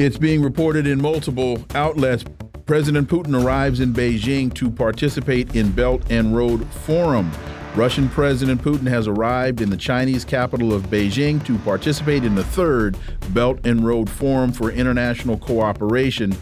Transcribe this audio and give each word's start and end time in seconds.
It's 0.00 0.16
being 0.16 0.40
reported 0.40 0.86
in 0.86 0.98
multiple 0.98 1.62
outlets. 1.74 2.24
President 2.64 3.06
Putin 3.06 3.44
arrives 3.44 3.80
in 3.80 3.92
Beijing 3.92 4.50
to 4.54 4.70
participate 4.70 5.54
in 5.54 5.72
Belt 5.72 6.10
and 6.10 6.34
Road 6.34 6.66
Forum. 6.72 7.30
Russian 7.76 8.08
President 8.08 8.62
Putin 8.62 8.88
has 8.88 9.06
arrived 9.06 9.60
in 9.60 9.68
the 9.68 9.76
Chinese 9.76 10.24
capital 10.24 10.72
of 10.72 10.84
Beijing 10.84 11.44
to 11.44 11.58
participate 11.58 12.24
in 12.24 12.34
the 12.34 12.44
third 12.44 12.96
Belt 13.34 13.60
and 13.64 13.86
Road 13.86 14.08
Forum 14.08 14.54
for 14.54 14.70
International 14.70 15.36
Cooperation. 15.36 16.34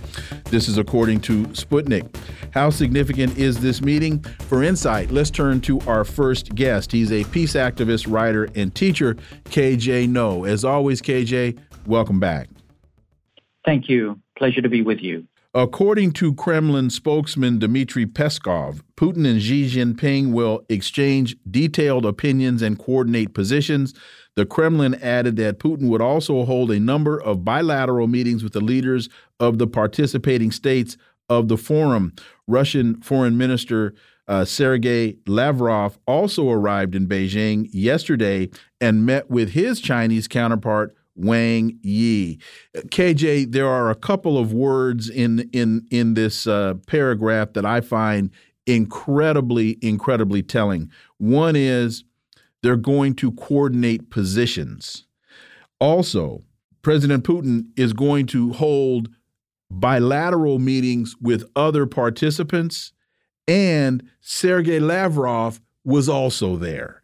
This 0.45 0.69
is 0.69 0.79
according 0.79 1.21
to 1.23 1.43
Sputnik. 1.47 2.15
How 2.53 2.71
significant 2.71 3.37
is 3.39 3.59
this 3.59 3.83
meeting? 3.83 4.21
For 4.47 4.63
insight, 4.63 5.11
let's 5.11 5.31
turn 5.31 5.61
to 5.63 5.81
our 5.81 6.05
first 6.05 6.55
guest. 6.55 6.93
He's 6.93 7.11
a 7.11 7.25
peace 7.25 7.55
activist, 7.55 8.09
writer, 8.09 8.49
and 8.55 8.73
teacher, 8.73 9.17
KJ 9.47 10.09
Noh. 10.11 10.45
As 10.45 10.65
always, 10.65 11.03
KJ, 11.03 11.59
welcome 11.87 12.21
back. 12.21 12.49
Thank 13.69 13.91
you. 13.91 14.19
Pleasure 14.39 14.63
to 14.63 14.69
be 14.71 14.81
with 14.81 15.01
you. 15.03 15.27
According 15.53 16.13
to 16.13 16.33
Kremlin 16.33 16.89
spokesman 16.89 17.59
Dmitry 17.59 18.07
Peskov, 18.07 18.81
Putin 18.97 19.29
and 19.29 19.43
Xi 19.43 19.67
Jinping 19.67 20.33
will 20.33 20.65
exchange 20.71 21.37
detailed 21.51 22.07
opinions 22.07 22.63
and 22.63 22.79
coordinate 22.79 23.35
positions. 23.35 23.93
The 24.37 24.47
Kremlin 24.47 24.95
added 25.03 25.37
that 25.37 25.59
Putin 25.59 25.91
would 25.91 26.01
also 26.01 26.47
hold 26.47 26.71
a 26.71 26.81
number 26.81 27.21
of 27.21 27.45
bilateral 27.45 28.07
meetings 28.07 28.43
with 28.43 28.55
the 28.55 28.63
leaders 28.63 29.11
of 29.39 29.59
the 29.59 29.67
participating 29.67 30.51
states 30.51 30.97
of 31.29 31.49
the 31.49 31.59
forum. 31.59 32.15
Russian 32.47 33.03
Foreign 33.03 33.37
Minister 33.37 33.95
uh, 34.29 34.47
Sergei 34.47 35.19
Lavrov 35.27 35.99
also 36.07 36.49
arrived 36.49 36.95
in 36.95 37.07
Beijing 37.07 37.69
yesterday 37.71 38.49
and 38.81 39.05
met 39.05 39.29
with 39.29 39.51
his 39.51 39.79
Chinese 39.79 40.27
counterpart 40.27 40.95
Wang 41.19 41.79
Yi. 41.83 42.39
KJ, 42.77 43.53
there 43.53 43.69
are 43.69 43.91
a 43.91 43.95
couple 43.95 44.39
of 44.39 44.53
words 44.53 45.09
in 45.11 45.49
in 45.53 45.87
in 45.91 46.15
this 46.15 46.47
uh, 46.47 46.75
paragraph 46.87 47.53
that 47.55 47.67
I 47.67 47.81
find 47.81 48.31
incredibly 48.67 49.79
incredibly 49.83 50.43
telling. 50.43 50.91
One 51.19 51.57
is 51.57 52.05
they're 52.63 52.77
going 52.77 53.15
to 53.17 53.33
coordinate 53.33 54.11
positions. 54.11 55.07
Also, 55.81 56.43
President 56.83 57.25
Putin 57.25 57.67
is 57.77 57.93
going 57.93 58.27
to 58.27 58.53
hold 58.53 59.09
bilateral 59.71 60.59
meetings 60.59 61.17
with 61.21 61.45
other 61.55 61.87
participants, 61.87 62.93
and 63.47 64.03
Sergei 64.21 64.81
Lavrov 64.81 65.61
was 65.85 66.09
also 66.09 66.57
there. 66.57 67.03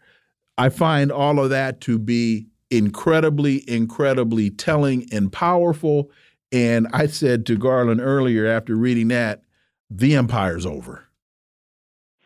I 0.57 0.69
find 0.69 1.11
all 1.11 1.41
of 1.41 1.51
that 1.51 1.81
to 1.83 1.99
be 1.99 2.47
incredibly, 2.77 3.69
incredibly 3.69 4.51
telling 4.51 5.07
and 5.13 5.33
powerful. 5.33 6.11
And 6.53 6.87
I 6.93 7.07
said 7.07 7.47
to 7.47 7.57
Garland 7.57 8.01
earlier 8.01 8.47
after 8.47 8.77
reading 8.77 9.09
that, 9.09 9.43
the 9.91 10.15
empire's 10.15 10.67
over. 10.67 11.05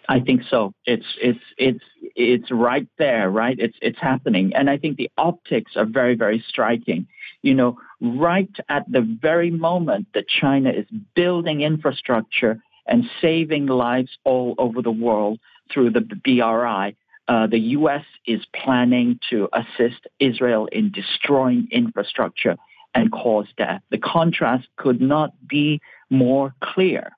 I 0.09 0.21
think 0.21 0.43
so. 0.49 0.73
It's 0.87 1.05
it's 1.21 1.45
it's 1.59 1.85
it's 2.17 2.51
right 2.51 2.89
there, 2.97 3.31
right? 3.31 3.59
It's 3.59 3.77
it's 3.83 3.99
happening, 3.99 4.55
and 4.55 4.71
I 4.71 4.79
think 4.79 4.97
the 4.97 5.11
optics 5.19 5.73
are 5.77 5.85
very 5.85 6.15
very 6.15 6.43
striking. 6.49 7.07
You 7.43 7.55
know, 7.55 7.79
right 8.01 8.51
at 8.71 8.91
the 8.91 9.03
very 9.21 9.51
moment 9.51 10.09
that 10.15 10.27
China 10.27 10.71
is 10.71 10.87
building 11.15 11.61
infrastructure 11.61 12.59
and 12.87 13.05
saving 13.21 13.67
lives 13.67 14.11
all 14.25 14.55
over 14.57 14.81
the 14.81 14.91
world 14.91 15.41
through 15.71 15.91
the 15.91 16.01
BRI, 16.01 16.97
uh, 17.29 17.47
the 17.47 17.59
U.S. 17.59 18.05
is 18.27 18.41
planning 18.57 19.21
to 19.31 19.49
assist 19.53 20.07
Israel 20.19 20.67
in 20.73 20.91
destroying 20.91 21.69
infrastructure 21.71 22.57
and 22.95 23.13
cause 23.13 23.47
death. 23.57 23.83
The 23.91 23.99
contrast 23.99 24.67
could 24.77 25.01
not 25.01 25.33
be 25.47 25.81
more 26.09 26.55
clear. 26.63 27.13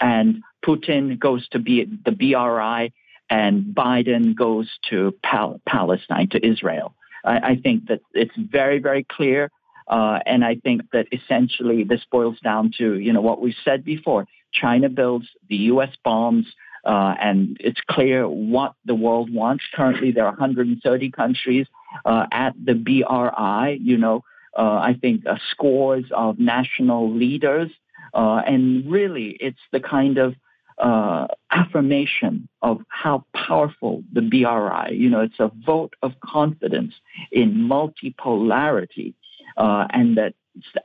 And 0.00 0.42
Putin 0.66 1.18
goes 1.18 1.48
to 1.50 1.60
be 1.60 1.84
the 2.04 2.10
BRI, 2.10 2.92
and 3.30 3.64
Biden 3.74 4.34
goes 4.34 4.68
to 4.90 5.14
Pal- 5.22 5.60
Palestine, 5.66 6.28
to 6.30 6.44
Israel. 6.44 6.94
I, 7.24 7.50
I, 7.50 7.56
think 7.56 7.86
that 7.86 8.00
it's 8.12 8.34
very, 8.36 8.80
very 8.80 9.04
clear. 9.04 9.50
Uh, 9.86 10.18
and 10.26 10.44
I 10.44 10.56
think 10.56 10.82
that 10.92 11.06
essentially 11.12 11.84
this 11.84 12.04
boils 12.10 12.40
down 12.40 12.72
to, 12.78 12.98
you 12.98 13.12
know, 13.12 13.20
what 13.20 13.40
we 13.40 13.54
said 13.64 13.84
before. 13.84 14.26
China 14.52 14.88
builds, 14.88 15.26
the 15.48 15.56
U.S. 15.56 15.90
bombs, 16.02 16.46
uh, 16.84 17.14
and 17.18 17.56
it's 17.60 17.80
clear 17.88 18.28
what 18.28 18.74
the 18.84 18.94
world 18.94 19.32
wants. 19.32 19.64
Currently, 19.74 20.12
there 20.12 20.24
are 20.24 20.30
130 20.32 21.10
countries 21.10 21.66
uh, 22.04 22.26
at 22.30 22.54
the 22.62 22.74
BRI. 22.74 23.78
You 23.80 23.96
know, 23.96 24.24
uh, 24.56 24.78
I 24.78 24.96
think 25.00 25.26
uh, 25.26 25.36
scores 25.50 26.04
of 26.10 26.38
national 26.38 27.12
leaders, 27.12 27.70
uh, 28.12 28.42
and 28.46 28.90
really, 28.90 29.36
it's 29.40 29.60
the 29.72 29.80
kind 29.80 30.18
of 30.18 30.34
affirmation 31.50 32.48
of 32.60 32.82
how 32.88 33.24
powerful 33.34 34.02
the 34.12 34.22
BRI. 34.22 34.94
You 34.94 35.08
know, 35.08 35.20
it's 35.20 35.38
a 35.38 35.50
vote 35.64 35.94
of 36.02 36.12
confidence 36.20 36.94
in 37.32 37.54
multipolarity, 37.54 39.14
and 39.56 40.18
that 40.18 40.34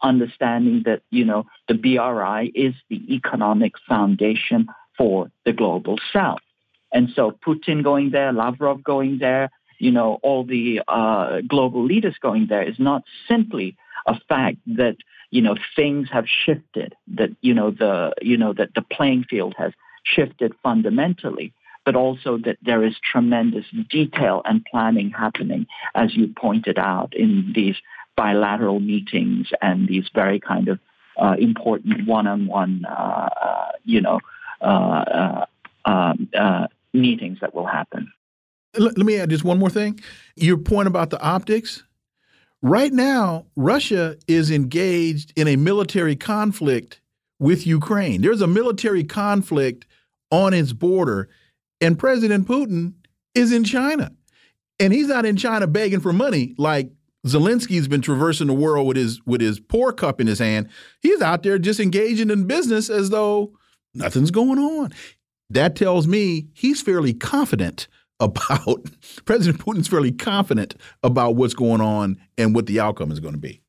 understanding 0.01 0.83
that 0.85 1.01
you 1.11 1.25
know 1.25 1.45
the 1.67 1.73
BRI 1.73 2.51
is 2.55 2.73
the 2.89 3.13
economic 3.13 3.73
foundation 3.87 4.67
for 4.99 5.31
the 5.45 5.53
global 5.53 5.97
south. 6.13 6.43
And 6.91 7.09
so 7.15 7.23
Putin 7.31 7.83
going 7.83 8.11
there, 8.11 8.31
Lavrov 8.33 8.83
going 8.83 9.17
there, 9.19 9.49
you 9.79 9.91
know, 9.91 10.19
all 10.21 10.43
the 10.43 10.81
uh, 10.87 11.39
global 11.47 11.83
leaders 11.85 12.17
going 12.21 12.47
there 12.47 12.63
is 12.63 12.77
not 12.77 13.03
simply 13.27 13.77
a 14.05 14.15
fact 14.27 14.57
that, 14.67 14.97
you 15.31 15.41
know, 15.41 15.55
things 15.75 16.09
have 16.11 16.25
shifted, 16.27 16.93
that, 17.19 17.29
you 17.41 17.53
know, 17.53 17.71
the, 17.71 18.13
you 18.21 18.37
know, 18.37 18.53
that 18.53 18.73
the 18.75 18.81
playing 18.81 19.23
field 19.29 19.55
has 19.57 19.71
shifted 20.03 20.53
fundamentally, 20.61 21.53
but 21.85 21.95
also 21.95 22.37
that 22.37 22.57
there 22.61 22.83
is 22.83 22.95
tremendous 23.11 23.65
detail 23.89 24.41
and 24.43 24.65
planning 24.65 25.11
happening, 25.11 25.65
as 25.95 26.15
you 26.15 26.27
pointed 26.27 26.77
out 26.77 27.13
in 27.15 27.53
these 27.55 27.77
bilateral 28.17 28.81
meetings 28.81 29.47
and 29.61 29.87
these 29.87 30.09
very 30.13 30.41
kind 30.41 30.67
of 30.67 30.79
uh, 31.21 31.35
important 31.39 32.05
one-on-one, 32.07 32.83
uh, 32.85 33.29
you 33.85 34.01
know, 34.01 34.19
Uh, 34.61 34.65
uh, 34.65 35.45
um, 35.85 36.29
uh, 36.37 36.67
meetings 36.93 37.39
that 37.41 37.53
will 37.55 37.65
happen. 37.65 38.11
Let 38.77 38.97
me 38.97 39.17
add 39.17 39.29
just 39.29 39.43
one 39.43 39.57
more 39.57 39.69
thing. 39.69 39.99
Your 40.35 40.57
point 40.57 40.87
about 40.87 41.09
the 41.09 41.21
optics. 41.21 41.83
Right 42.61 42.91
now, 42.91 43.45
Russia 43.55 44.17
is 44.27 44.51
engaged 44.51 45.33
in 45.35 45.47
a 45.47 45.55
military 45.55 46.15
conflict 46.15 46.99
with 47.39 47.65
Ukraine. 47.65 48.21
There's 48.21 48.41
a 48.41 48.47
military 48.47 49.03
conflict 49.03 49.85
on 50.29 50.53
its 50.53 50.73
border, 50.73 51.29
and 51.79 51.97
President 51.97 52.47
Putin 52.47 52.93
is 53.33 53.51
in 53.51 53.63
China. 53.63 54.11
And 54.79 54.93
he's 54.93 55.07
not 55.07 55.25
in 55.25 55.35
China 55.37 55.67
begging 55.67 55.99
for 55.99 56.13
money 56.13 56.53
like 56.57 56.91
Zelensky's 57.25 57.87
been 57.87 58.01
traversing 58.01 58.47
the 58.47 58.53
world 58.53 58.87
with 58.87 58.97
his 58.97 59.25
with 59.25 59.41
his 59.41 59.59
pour 59.59 59.91
cup 59.91 60.21
in 60.21 60.27
his 60.27 60.39
hand. 60.39 60.69
He's 61.01 61.21
out 61.21 61.43
there 61.43 61.59
just 61.59 61.79
engaging 61.79 62.29
in 62.29 62.45
business 62.47 62.89
as 62.89 63.09
though 63.09 63.53
Nothing's 63.93 64.31
going 64.31 64.59
on. 64.59 64.91
That 65.49 65.75
tells 65.75 66.07
me 66.07 66.47
he's 66.53 66.81
fairly 66.81 67.13
confident 67.13 67.87
about 68.19 68.85
President 69.25 69.63
Putin's 69.63 69.87
fairly 69.87 70.11
confident 70.11 70.75
about 71.03 71.35
what's 71.35 71.53
going 71.53 71.81
on 71.81 72.19
and 72.37 72.53
what 72.53 72.67
the 72.67 72.79
outcome 72.79 73.11
is 73.11 73.19
going 73.19 73.33
to 73.33 73.39
be. 73.39 73.61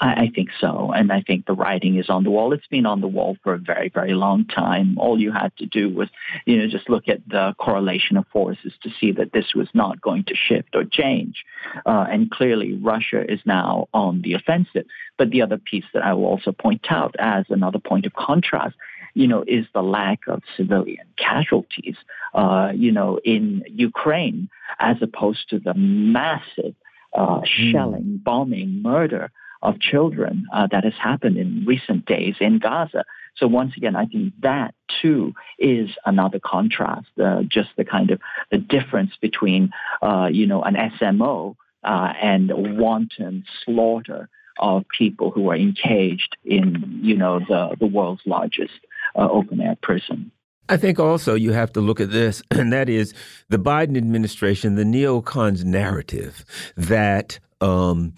I, 0.00 0.30
think 0.34 0.50
so. 0.60 0.92
And 0.92 1.12
I 1.12 1.22
think 1.22 1.46
the 1.46 1.54
writing 1.54 1.96
is 1.96 2.08
on 2.08 2.22
the 2.22 2.30
wall. 2.30 2.52
It's 2.52 2.66
been 2.68 2.86
on 2.86 3.00
the 3.00 3.08
wall 3.08 3.36
for 3.42 3.54
a 3.54 3.58
very, 3.58 3.88
very 3.88 4.14
long 4.14 4.44
time. 4.44 4.96
All 4.98 5.20
you 5.20 5.32
had 5.32 5.56
to 5.56 5.66
do 5.66 5.88
was, 5.92 6.08
you 6.46 6.56
know, 6.56 6.68
just 6.68 6.88
look 6.88 7.08
at 7.08 7.28
the 7.28 7.54
correlation 7.58 8.16
of 8.16 8.26
forces 8.28 8.72
to 8.82 8.90
see 9.00 9.10
that 9.12 9.32
this 9.32 9.54
was 9.54 9.68
not 9.74 10.00
going 10.00 10.24
to 10.24 10.34
shift 10.36 10.74
or 10.74 10.84
change. 10.84 11.44
Uh, 11.84 12.06
and 12.08 12.30
clearly, 12.30 12.74
Russia 12.74 13.24
is 13.28 13.40
now 13.44 13.88
on 13.92 14.22
the 14.22 14.34
offensive. 14.34 14.86
But 15.16 15.30
the 15.30 15.42
other 15.42 15.58
piece 15.58 15.86
that 15.94 16.04
I 16.04 16.14
will 16.14 16.26
also 16.26 16.52
point 16.52 16.86
out 16.90 17.16
as 17.18 17.46
another 17.48 17.80
point 17.80 18.06
of 18.06 18.12
contrast 18.12 18.76
you 19.18 19.26
know, 19.26 19.42
is 19.48 19.66
the 19.74 19.82
lack 19.82 20.20
of 20.28 20.40
civilian 20.56 21.04
casualties, 21.16 21.96
uh, 22.34 22.70
you 22.72 22.92
know, 22.92 23.18
in 23.24 23.64
Ukraine, 23.66 24.48
as 24.78 24.96
opposed 25.02 25.50
to 25.50 25.58
the 25.58 25.74
massive 25.74 26.76
uh, 27.16 27.40
hmm. 27.40 27.72
shelling, 27.72 28.20
bombing, 28.24 28.80
murder 28.80 29.32
of 29.60 29.80
children 29.80 30.46
uh, 30.54 30.68
that 30.70 30.84
has 30.84 30.92
happened 31.02 31.36
in 31.36 31.64
recent 31.66 32.06
days 32.06 32.36
in 32.40 32.60
Gaza. 32.60 33.04
So 33.34 33.48
once 33.48 33.72
again, 33.76 33.96
I 33.96 34.06
think 34.06 34.34
that 34.42 34.72
too 35.02 35.34
is 35.58 35.90
another 36.06 36.38
contrast, 36.38 37.08
uh, 37.20 37.42
just 37.42 37.70
the 37.76 37.84
kind 37.84 38.12
of 38.12 38.20
the 38.52 38.58
difference 38.58 39.10
between, 39.20 39.70
uh, 40.00 40.28
you 40.30 40.46
know, 40.46 40.62
an 40.62 40.76
SMO 40.76 41.56
uh, 41.82 42.12
and 42.22 42.52
wanton 42.78 43.44
slaughter 43.64 44.28
of 44.58 44.84
people 44.96 45.30
who 45.30 45.50
are 45.50 45.56
engaged 45.56 46.36
in, 46.44 47.00
you 47.02 47.16
know, 47.16 47.40
the, 47.40 47.76
the 47.78 47.86
world's 47.86 48.22
largest 48.26 48.74
uh, 49.16 49.28
open 49.30 49.60
air 49.60 49.76
prison. 49.82 50.30
I 50.68 50.76
think 50.76 51.00
also 51.00 51.34
you 51.34 51.52
have 51.52 51.72
to 51.72 51.80
look 51.80 52.00
at 52.00 52.10
this, 52.10 52.42
and 52.50 52.72
that 52.72 52.88
is 52.88 53.14
the 53.48 53.58
Biden 53.58 53.96
administration, 53.96 54.74
the 54.74 54.84
neocons 54.84 55.64
narrative 55.64 56.44
that 56.76 57.38
um, 57.60 58.14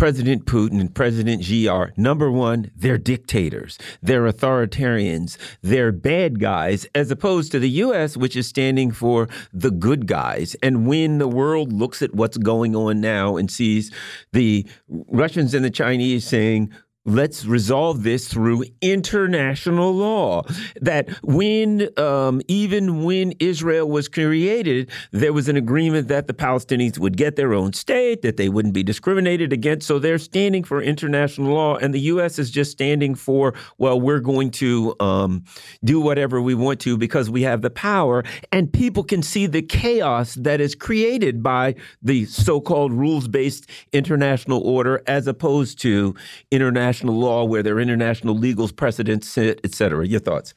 President 0.00 0.46
Putin 0.46 0.80
and 0.80 0.94
President 0.94 1.44
Xi 1.44 1.68
are 1.68 1.92
number 1.94 2.30
one, 2.30 2.70
they're 2.74 2.96
dictators, 2.96 3.76
they're 4.00 4.24
authoritarians, 4.24 5.36
they're 5.60 5.92
bad 5.92 6.40
guys, 6.40 6.86
as 6.94 7.10
opposed 7.10 7.52
to 7.52 7.58
the 7.58 7.68
U.S., 7.68 8.16
which 8.16 8.34
is 8.34 8.46
standing 8.46 8.92
for 8.92 9.28
the 9.52 9.70
good 9.70 10.06
guys. 10.06 10.56
And 10.62 10.86
when 10.86 11.18
the 11.18 11.28
world 11.28 11.74
looks 11.74 12.00
at 12.00 12.14
what's 12.14 12.38
going 12.38 12.74
on 12.74 13.02
now 13.02 13.36
and 13.36 13.50
sees 13.50 13.92
the 14.32 14.66
Russians 14.88 15.52
and 15.52 15.66
the 15.66 15.70
Chinese 15.70 16.26
saying, 16.26 16.72
let's 17.06 17.46
resolve 17.46 18.02
this 18.02 18.28
through 18.28 18.64
international 18.82 19.92
law. 19.94 20.42
That 20.80 21.08
when, 21.22 21.88
um, 21.98 22.42
even 22.46 23.04
when 23.04 23.32
Israel 23.40 23.88
was 23.88 24.08
created, 24.08 24.90
there 25.10 25.32
was 25.32 25.48
an 25.48 25.56
agreement 25.56 26.08
that 26.08 26.26
the 26.26 26.34
Palestinians 26.34 26.98
would 26.98 27.16
get 27.16 27.36
their 27.36 27.54
own 27.54 27.72
state, 27.72 28.22
that 28.22 28.36
they 28.36 28.48
wouldn't 28.48 28.74
be 28.74 28.82
discriminated 28.82 29.52
against. 29.52 29.86
So 29.86 29.98
they're 29.98 30.18
standing 30.18 30.62
for 30.62 30.82
international 30.82 31.54
law, 31.54 31.76
and 31.76 31.94
the 31.94 32.00
U.S. 32.00 32.38
is 32.38 32.50
just 32.50 32.70
standing 32.70 33.14
for, 33.14 33.54
well, 33.78 33.98
we're 33.98 34.20
going 34.20 34.50
to 34.52 34.94
um, 35.00 35.44
do 35.82 36.00
whatever 36.00 36.40
we 36.40 36.54
want 36.54 36.80
to 36.80 36.98
because 36.98 37.30
we 37.30 37.42
have 37.42 37.62
the 37.62 37.70
power, 37.70 38.24
and 38.52 38.72
people 38.72 39.04
can 39.04 39.22
see 39.22 39.46
the 39.46 39.62
chaos 39.62 40.34
that 40.34 40.60
is 40.60 40.74
created 40.74 41.42
by 41.42 41.74
the 42.02 42.26
so-called 42.26 42.92
rules-based 42.92 43.66
international 43.92 44.60
order, 44.60 45.02
as 45.06 45.26
opposed 45.26 45.80
to 45.80 46.14
international 46.50 46.89
international 46.90 47.18
law 47.18 47.44
where 47.44 47.62
there 47.62 47.76
are 47.76 47.80
international 47.80 48.34
legal 48.34 48.68
precedents, 48.68 49.38
et 49.38 49.74
cetera. 49.74 50.06
Your 50.06 50.20
thoughts? 50.20 50.54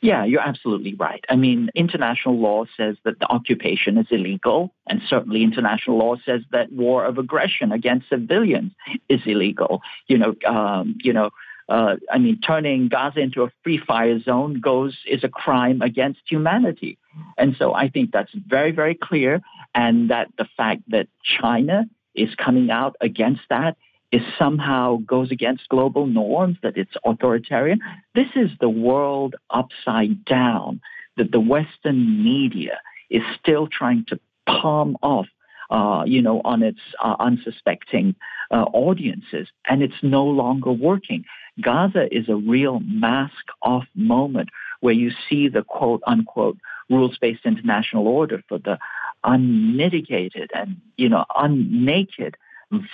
Yeah, 0.00 0.24
you're 0.24 0.40
absolutely 0.40 0.94
right. 0.94 1.24
I 1.28 1.36
mean, 1.36 1.70
international 1.74 2.38
law 2.38 2.64
says 2.76 2.96
that 3.04 3.18
the 3.20 3.26
occupation 3.26 3.96
is 3.98 4.06
illegal, 4.10 4.74
and 4.86 5.00
certainly 5.08 5.42
international 5.42 5.98
law 5.98 6.16
says 6.26 6.42
that 6.50 6.72
war 6.72 7.04
of 7.04 7.18
aggression 7.18 7.72
against 7.72 8.08
civilians 8.08 8.72
is 9.08 9.20
illegal. 9.24 9.80
You 10.08 10.18
know, 10.18 10.34
um, 10.46 10.96
you 11.02 11.12
know, 11.12 11.30
uh, 11.68 11.96
I 12.10 12.18
mean, 12.18 12.40
turning 12.40 12.88
Gaza 12.88 13.20
into 13.20 13.42
a 13.44 13.50
free 13.62 13.78
fire 13.78 14.20
zone 14.20 14.60
goes 14.60 14.94
is 15.06 15.24
a 15.24 15.28
crime 15.28 15.80
against 15.80 16.20
humanity, 16.28 16.98
and 17.38 17.54
so 17.58 17.74
I 17.74 17.88
think 17.88 18.12
that's 18.12 18.32
very, 18.34 18.72
very 18.72 18.94
clear. 18.94 19.40
And 19.74 20.10
that 20.10 20.28
the 20.36 20.48
fact 20.56 20.82
that 20.88 21.06
China 21.40 21.86
is 22.14 22.34
coming 22.36 22.70
out 22.70 22.94
against 23.00 23.42
that 23.48 23.76
is 24.14 24.22
somehow 24.38 24.98
goes 24.98 25.32
against 25.32 25.68
global 25.68 26.06
norms, 26.06 26.56
that 26.62 26.76
it's 26.76 26.94
authoritarian. 27.04 27.80
This 28.14 28.28
is 28.36 28.50
the 28.60 28.68
world 28.68 29.34
upside 29.50 30.24
down 30.24 30.80
that 31.16 31.32
the 31.32 31.40
Western 31.40 32.22
media 32.22 32.80
is 33.10 33.22
still 33.40 33.66
trying 33.66 34.04
to 34.10 34.20
palm 34.46 34.96
off, 35.02 35.26
uh, 35.70 36.04
you 36.06 36.22
know, 36.22 36.40
on 36.44 36.62
its 36.62 36.78
uh, 37.02 37.16
unsuspecting 37.18 38.14
uh, 38.52 38.66
audiences, 38.72 39.48
and 39.68 39.82
it's 39.82 40.02
no 40.02 40.24
longer 40.24 40.70
working. 40.70 41.24
Gaza 41.60 42.06
is 42.16 42.28
a 42.28 42.36
real 42.36 42.78
mask-off 42.80 43.86
moment 43.96 44.48
where 44.78 44.94
you 44.94 45.10
see 45.28 45.48
the 45.48 45.64
quote 45.64 46.02
unquote 46.06 46.58
rules-based 46.88 47.44
international 47.44 48.06
order 48.06 48.42
for 48.48 48.58
the 48.58 48.78
unmitigated 49.24 50.50
and 50.54 50.76
you 50.98 51.08
know 51.08 51.24
unnaked 51.36 52.36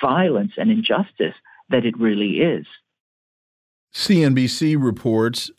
violence 0.01 0.53
and 0.57 0.71
injustice 0.71 1.35
that 1.69 1.85
it 1.85 1.99
really 1.99 2.41
is. 2.41 2.67
CNBC 3.95 4.83
reports 4.83 5.51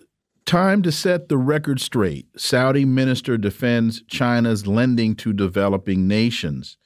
time 0.46 0.82
to 0.84 0.92
set 0.92 1.30
the 1.30 1.38
record 1.38 1.80
straight. 1.80 2.28
Saudi 2.38 2.86
minister 2.86 3.38
defends 3.38 4.04
China's 4.08 4.68
lending 4.68 5.16
to 5.16 5.34
developing 5.34 6.08
nations. 6.08 6.78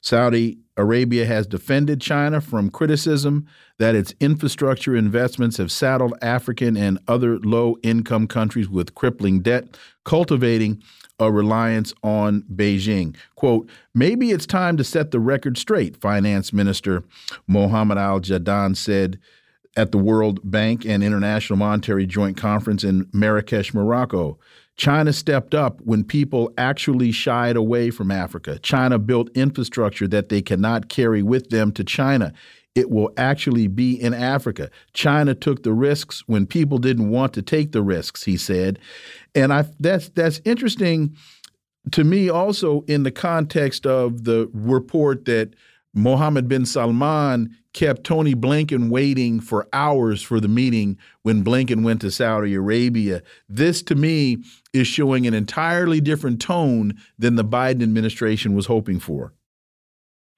Saudi 0.00 0.58
Arabia 0.76 1.26
has 1.26 1.46
defended 1.46 2.00
China 2.00 2.40
from 2.40 2.70
criticism 2.70 3.46
that 3.78 3.94
its 3.94 4.14
infrastructure 4.20 4.96
investments 4.96 5.58
have 5.58 5.70
saddled 5.70 6.14
African 6.22 6.76
and 6.76 6.98
other 7.08 7.38
low 7.38 7.76
income 7.82 8.26
countries 8.26 8.68
with 8.68 8.94
crippling 8.94 9.40
debt, 9.40 9.76
cultivating 10.04 10.82
a 11.18 11.30
reliance 11.30 11.92
on 12.02 12.42
Beijing. 12.54 13.14
Quote, 13.36 13.68
maybe 13.94 14.30
it's 14.30 14.46
time 14.46 14.76
to 14.76 14.84
set 14.84 15.10
the 15.10 15.20
record 15.20 15.58
straight, 15.58 15.96
Finance 15.96 16.52
Minister 16.52 17.04
Mohammed 17.46 17.98
Al 17.98 18.20
Jadaan 18.20 18.76
said 18.76 19.18
at 19.76 19.92
the 19.92 19.98
World 19.98 20.40
Bank 20.42 20.84
and 20.84 21.02
International 21.02 21.56
Monetary 21.56 22.06
Joint 22.06 22.36
Conference 22.36 22.84
in 22.84 23.08
Marrakesh, 23.12 23.72
Morocco. 23.72 24.38
China 24.76 25.12
stepped 25.12 25.54
up 25.54 25.80
when 25.82 26.02
people 26.02 26.52
actually 26.56 27.12
shied 27.12 27.56
away 27.56 27.90
from 27.90 28.10
Africa. 28.10 28.58
China 28.60 28.98
built 28.98 29.28
infrastructure 29.34 30.08
that 30.08 30.28
they 30.28 30.42
cannot 30.42 30.88
carry 30.88 31.22
with 31.22 31.50
them 31.50 31.72
to 31.72 31.84
China 31.84 32.32
it 32.74 32.90
will 32.90 33.12
actually 33.16 33.66
be 33.66 34.00
in 34.00 34.14
Africa. 34.14 34.70
China 34.94 35.34
took 35.34 35.62
the 35.62 35.72
risks 35.72 36.24
when 36.26 36.46
people 36.46 36.78
didn't 36.78 37.10
want 37.10 37.34
to 37.34 37.42
take 37.42 37.72
the 37.72 37.82
risks, 37.82 38.24
he 38.24 38.36
said. 38.36 38.78
And 39.34 39.52
I 39.52 39.66
that's 39.78 40.08
that's 40.10 40.40
interesting 40.44 41.16
to 41.90 42.04
me 42.04 42.28
also 42.28 42.82
in 42.82 43.02
the 43.02 43.10
context 43.10 43.86
of 43.86 44.24
the 44.24 44.48
report 44.52 45.24
that 45.26 45.54
Mohammed 45.94 46.48
bin 46.48 46.64
Salman 46.64 47.54
kept 47.72 48.04
Tony 48.04 48.34
Blinken 48.34 48.90
waiting 48.90 49.40
for 49.40 49.68
hours 49.72 50.22
for 50.22 50.40
the 50.40 50.48
meeting 50.48 50.98
when 51.22 51.44
Blinken 51.44 51.82
went 51.82 52.00
to 52.02 52.10
Saudi 52.10 52.54
Arabia. 52.54 53.22
This 53.48 53.82
to 53.84 53.94
me 53.94 54.38
is 54.72 54.86
showing 54.86 55.26
an 55.26 55.34
entirely 55.34 56.00
different 56.00 56.40
tone 56.40 56.94
than 57.18 57.36
the 57.36 57.44
Biden 57.44 57.82
administration 57.82 58.54
was 58.54 58.66
hoping 58.66 59.00
for. 59.00 59.32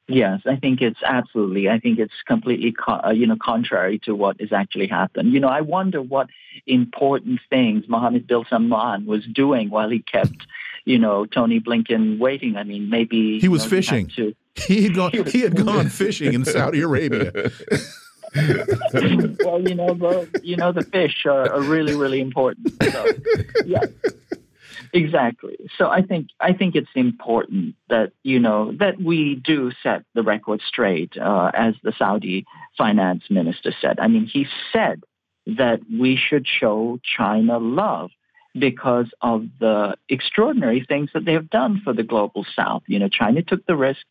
Yes, 0.06 0.42
I 0.44 0.56
think 0.56 0.82
it's 0.82 1.02
absolutely. 1.02 1.70
I 1.70 1.78
think 1.78 1.98
it's 1.98 2.12
completely, 2.26 2.74
uh, 2.86 3.10
you 3.10 3.26
know, 3.26 3.38
contrary 3.40 3.98
to 4.00 4.14
what 4.14 4.38
has 4.38 4.52
actually 4.52 4.86
happened. 4.86 5.32
You 5.32 5.40
know, 5.40 5.48
I 5.48 5.62
wonder 5.62 6.02
what 6.02 6.28
important 6.66 7.40
things 7.48 7.88
Mohammed 7.88 8.26
bin 8.26 8.44
Salman 8.50 9.06
was 9.06 9.24
doing 9.24 9.70
while 9.70 9.88
he 9.88 10.00
kept, 10.00 10.46
you 10.84 10.98
know, 10.98 11.26
Tony 11.26 11.60
Blinken 11.60 12.18
waiting. 12.18 12.56
I 12.56 12.64
mean, 12.64 12.90
maybe 12.90 13.38
he 13.40 13.48
was 13.48 13.64
know, 13.64 13.70
fishing. 13.70 14.08
He, 14.08 14.34
he 14.56 14.82
had 14.84 14.94
gone. 14.94 15.12
he 15.26 15.40
had 15.40 15.56
gone 15.56 15.88
fishing 15.88 16.34
in 16.34 16.44
Saudi 16.44 16.80
Arabia. 16.80 17.32
well, 18.34 19.60
you 19.60 19.74
know, 19.74 19.94
the 19.94 20.40
you 20.42 20.56
know 20.56 20.72
the 20.72 20.86
fish 20.90 21.24
are, 21.26 21.52
are 21.52 21.62
really, 21.62 21.94
really 21.94 22.20
important. 22.20 22.72
So, 22.82 23.06
yeah. 23.64 23.84
Exactly. 24.92 25.56
So 25.76 25.88
I 25.88 26.02
think 26.02 26.28
I 26.38 26.52
think 26.52 26.76
it's 26.76 26.90
important 26.94 27.74
that 27.88 28.12
you 28.22 28.38
know 28.38 28.72
that 28.78 29.00
we 29.00 29.34
do 29.34 29.72
set 29.82 30.04
the 30.14 30.22
record 30.22 30.62
straight, 30.66 31.16
uh, 31.18 31.50
as 31.52 31.74
the 31.82 31.92
Saudi 31.98 32.46
finance 32.78 33.24
minister 33.28 33.74
said. 33.80 33.98
I 33.98 34.06
mean, 34.06 34.26
he 34.26 34.46
said 34.72 35.02
that 35.46 35.80
we 35.90 36.16
should 36.16 36.46
show 36.46 37.00
China 37.02 37.58
love 37.58 38.10
because 38.58 39.10
of 39.20 39.46
the 39.58 39.96
extraordinary 40.08 40.84
things 40.86 41.10
that 41.14 41.24
they 41.24 41.32
have 41.32 41.50
done 41.50 41.80
for 41.82 41.92
the 41.92 42.02
global 42.02 42.46
South. 42.54 42.82
You 42.86 42.98
know, 42.98 43.08
China 43.08 43.42
took 43.42 43.66
the 43.66 43.76
risk 43.76 44.02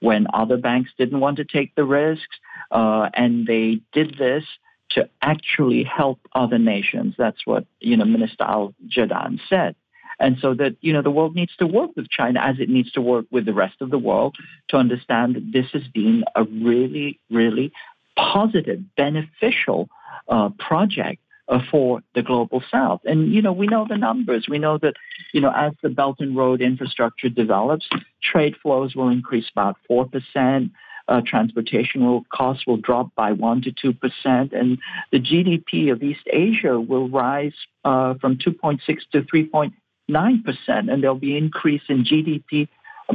when 0.00 0.26
other 0.34 0.56
banks 0.56 0.90
didn't 0.98 1.20
want 1.20 1.36
to 1.36 1.44
take 1.44 1.74
the 1.74 1.84
risks, 1.84 2.36
uh, 2.70 3.08
and 3.14 3.46
they 3.46 3.80
did 3.92 4.18
this 4.18 4.44
to 4.90 5.08
actually 5.22 5.84
help 5.84 6.18
other 6.34 6.58
nations. 6.58 7.14
That's 7.16 7.46
what 7.46 7.64
you 7.80 7.96
know 7.96 8.04
Minister 8.04 8.44
Al 8.44 8.74
Jadaan 8.88 9.40
said. 9.48 9.76
And 10.18 10.36
so 10.40 10.54
that, 10.54 10.76
you 10.80 10.92
know, 10.92 11.02
the 11.02 11.10
world 11.10 11.34
needs 11.34 11.56
to 11.56 11.66
work 11.66 11.90
with 11.96 12.08
China 12.08 12.40
as 12.40 12.60
it 12.60 12.68
needs 12.68 12.92
to 12.92 13.00
work 13.00 13.26
with 13.32 13.44
the 13.44 13.52
rest 13.52 13.80
of 13.80 13.90
the 13.90 13.98
world 13.98 14.36
to 14.68 14.76
understand 14.76 15.34
that 15.34 15.52
this 15.52 15.66
has 15.72 15.82
been 15.92 16.22
a 16.36 16.44
really, 16.44 17.18
really 17.28 17.72
positive, 18.16 18.80
beneficial 18.96 19.88
uh, 20.28 20.50
project 20.58 21.20
for 21.70 22.00
the 22.14 22.22
global 22.22 22.62
south. 22.70 23.00
And, 23.04 23.32
you 23.32 23.42
know, 23.42 23.52
we 23.52 23.66
know 23.66 23.86
the 23.88 23.96
numbers. 23.96 24.46
We 24.48 24.58
know 24.58 24.78
that, 24.78 24.94
you 25.32 25.40
know, 25.40 25.52
as 25.54 25.72
the 25.82 25.88
Belt 25.88 26.16
and 26.20 26.36
Road 26.36 26.60
infrastructure 26.60 27.28
develops, 27.28 27.88
trade 28.22 28.56
flows 28.62 28.94
will 28.94 29.08
increase 29.08 29.46
about 29.50 29.76
4%. 29.90 30.70
Uh, 31.08 31.20
transportation 31.26 32.06
will, 32.06 32.24
costs 32.32 32.64
will 32.66 32.76
drop 32.76 33.12
by 33.16 33.32
1 33.32 33.62
to 33.62 33.72
2%, 33.72 34.52
and 34.52 34.78
the 35.10 35.18
GDP 35.18 35.90
of 35.90 36.00
East 36.00 36.22
Asia 36.32 36.80
will 36.80 37.08
rise 37.08 37.54
uh, 37.84 38.14
from 38.20 38.38
2.6 38.38 38.80
to 39.10 39.22
3.8 39.22 39.72
9%, 40.10 40.44
and 40.68 41.02
there'll 41.02 41.16
be 41.16 41.36
increase 41.36 41.82
in 41.88 42.04
GDP 42.04 42.68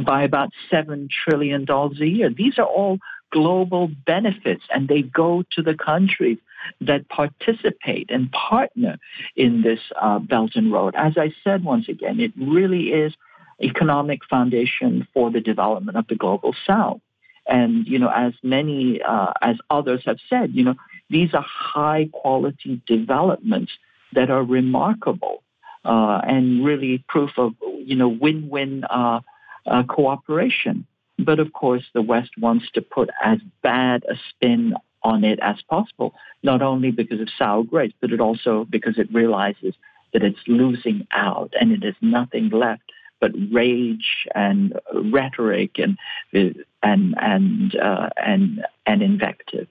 by 0.04 0.22
about 0.22 0.50
$7 0.72 1.08
trillion 1.10 1.66
a 1.68 2.04
year. 2.04 2.30
These 2.30 2.58
are 2.58 2.66
all 2.66 2.98
global 3.30 3.88
benefits 4.06 4.64
and 4.72 4.88
they 4.88 5.02
go 5.02 5.44
to 5.52 5.62
the 5.62 5.74
countries 5.74 6.38
that 6.80 7.08
participate 7.08 8.10
and 8.10 8.30
partner 8.32 8.98
in 9.36 9.62
this 9.62 9.80
uh, 10.00 10.18
Belt 10.18 10.52
and 10.54 10.72
Road. 10.72 10.94
As 10.96 11.14
I 11.16 11.32
said 11.44 11.64
once 11.64 11.88
again, 11.88 12.20
it 12.20 12.32
really 12.36 12.88
is 12.88 13.14
economic 13.60 14.20
foundation 14.28 15.06
for 15.12 15.30
the 15.30 15.40
development 15.40 15.96
of 15.96 16.06
the 16.08 16.14
global 16.14 16.54
South. 16.66 17.00
And 17.46 17.86
you 17.86 17.98
know, 17.98 18.10
as 18.14 18.34
many 18.42 19.00
uh, 19.02 19.32
as 19.40 19.56
others 19.70 20.02
have 20.04 20.18
said, 20.28 20.50
you 20.52 20.64
know, 20.64 20.74
these 21.08 21.32
are 21.32 21.44
high 21.46 22.08
quality 22.12 22.82
developments 22.86 23.72
that 24.12 24.30
are 24.30 24.42
remarkable 24.42 25.42
uh, 25.84 26.20
and 26.24 26.64
really 26.64 27.04
proof 27.08 27.30
of 27.38 27.54
you 27.78 27.96
know 27.96 28.08
win-win 28.08 28.84
uh, 28.84 29.20
uh, 29.66 29.82
cooperation. 29.84 30.86
But 31.18 31.40
of 31.40 31.52
course, 31.52 31.84
the 31.92 32.02
West 32.02 32.30
wants 32.38 32.70
to 32.74 32.82
put 32.82 33.10
as 33.22 33.38
bad 33.62 34.04
a 34.08 34.14
spin 34.30 34.74
on 35.02 35.24
it 35.24 35.38
as 35.40 35.60
possible, 35.62 36.14
not 36.42 36.62
only 36.62 36.90
because 36.90 37.20
of 37.20 37.28
sour 37.36 37.64
grapes, 37.64 37.94
but 38.00 38.12
it 38.12 38.20
also 38.20 38.66
because 38.68 38.98
it 38.98 39.12
realizes 39.12 39.74
that 40.12 40.22
it's 40.22 40.38
losing 40.46 41.06
out 41.12 41.52
and 41.60 41.72
it 41.72 41.82
has 41.82 41.94
nothing 42.00 42.48
left 42.50 42.82
but 43.20 43.32
rage 43.50 44.26
and 44.34 44.78
rhetoric 45.12 45.78
and 45.78 45.98
and 46.32 47.14
and 47.18 47.76
uh, 47.76 48.08
and 48.16 48.64
and 48.86 49.02
invective. 49.02 49.66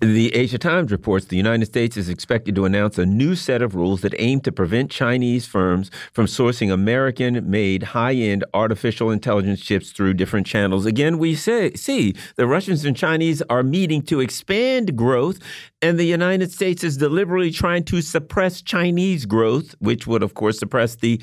The 0.00 0.32
Asia 0.32 0.58
Times 0.58 0.92
reports 0.92 1.26
the 1.26 1.36
United 1.36 1.66
States 1.66 1.96
is 1.96 2.08
expected 2.08 2.54
to 2.54 2.64
announce 2.64 2.98
a 2.98 3.06
new 3.06 3.34
set 3.34 3.62
of 3.62 3.74
rules 3.74 4.02
that 4.02 4.14
aim 4.20 4.40
to 4.42 4.52
prevent 4.52 4.92
Chinese 4.92 5.44
firms 5.44 5.90
from 6.12 6.26
sourcing 6.26 6.72
American 6.72 7.50
made 7.50 7.82
high 7.82 8.14
end 8.14 8.44
artificial 8.54 9.10
intelligence 9.10 9.60
chips 9.60 9.90
through 9.90 10.14
different 10.14 10.46
channels. 10.46 10.86
Again, 10.86 11.18
we 11.18 11.34
say, 11.34 11.72
see 11.72 12.14
the 12.36 12.46
Russians 12.46 12.84
and 12.84 12.96
Chinese 12.96 13.42
are 13.50 13.64
meeting 13.64 14.02
to 14.02 14.20
expand 14.20 14.94
growth, 14.94 15.40
and 15.82 15.98
the 15.98 16.04
United 16.04 16.52
States 16.52 16.84
is 16.84 16.96
deliberately 16.96 17.50
trying 17.50 17.82
to 17.86 18.00
suppress 18.00 18.62
Chinese 18.62 19.26
growth, 19.26 19.74
which 19.80 20.06
would, 20.06 20.22
of 20.22 20.34
course, 20.34 20.60
suppress 20.60 20.94
the, 20.94 21.20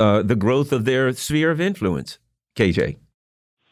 uh, 0.00 0.22
the 0.22 0.36
growth 0.36 0.72
of 0.72 0.86
their 0.86 1.12
sphere 1.12 1.50
of 1.50 1.60
influence. 1.60 2.18
KJ. 2.56 2.96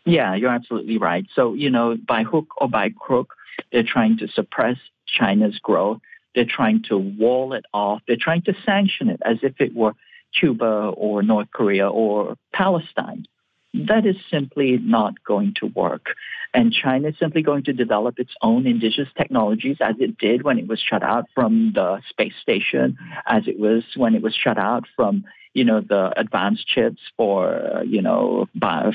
Yeah, 0.04 0.34
you're 0.34 0.50
absolutely 0.50 0.98
right. 0.98 1.26
So, 1.34 1.54
you 1.54 1.70
know, 1.70 1.96
by 1.96 2.24
hook 2.24 2.48
or 2.56 2.68
by 2.68 2.90
crook, 2.90 3.34
they're 3.70 3.84
trying 3.84 4.18
to 4.18 4.28
suppress 4.28 4.76
China's 5.06 5.58
growth. 5.58 6.00
They're 6.34 6.44
trying 6.44 6.82
to 6.88 6.96
wall 6.96 7.52
it 7.52 7.64
off. 7.72 8.02
They're 8.06 8.16
trying 8.18 8.42
to 8.42 8.54
sanction 8.64 9.08
it 9.08 9.20
as 9.24 9.38
if 9.42 9.60
it 9.60 9.74
were 9.74 9.92
Cuba 10.38 10.92
or 10.96 11.22
North 11.22 11.48
Korea 11.52 11.88
or 11.88 12.36
Palestine. 12.52 13.26
That 13.74 14.06
is 14.06 14.16
simply 14.30 14.78
not 14.78 15.22
going 15.24 15.54
to 15.60 15.66
work. 15.66 16.14
And 16.54 16.72
China 16.72 17.08
is 17.08 17.14
simply 17.18 17.42
going 17.42 17.64
to 17.64 17.72
develop 17.72 18.18
its 18.18 18.32
own 18.42 18.66
indigenous 18.66 19.08
technologies 19.16 19.78
as 19.80 19.96
it 19.98 20.18
did 20.18 20.42
when 20.42 20.58
it 20.58 20.66
was 20.66 20.80
shut 20.80 21.02
out 21.02 21.26
from 21.34 21.72
the 21.74 22.00
space 22.10 22.34
station, 22.40 22.98
as 23.26 23.46
it 23.46 23.58
was 23.58 23.84
when 23.96 24.14
it 24.14 24.22
was 24.22 24.34
shut 24.34 24.58
out 24.58 24.84
from, 24.94 25.24
you 25.54 25.64
know, 25.64 25.80
the 25.80 26.12
advanced 26.18 26.66
chips 26.66 27.00
for, 27.16 27.82
you 27.86 28.02
know, 28.02 28.46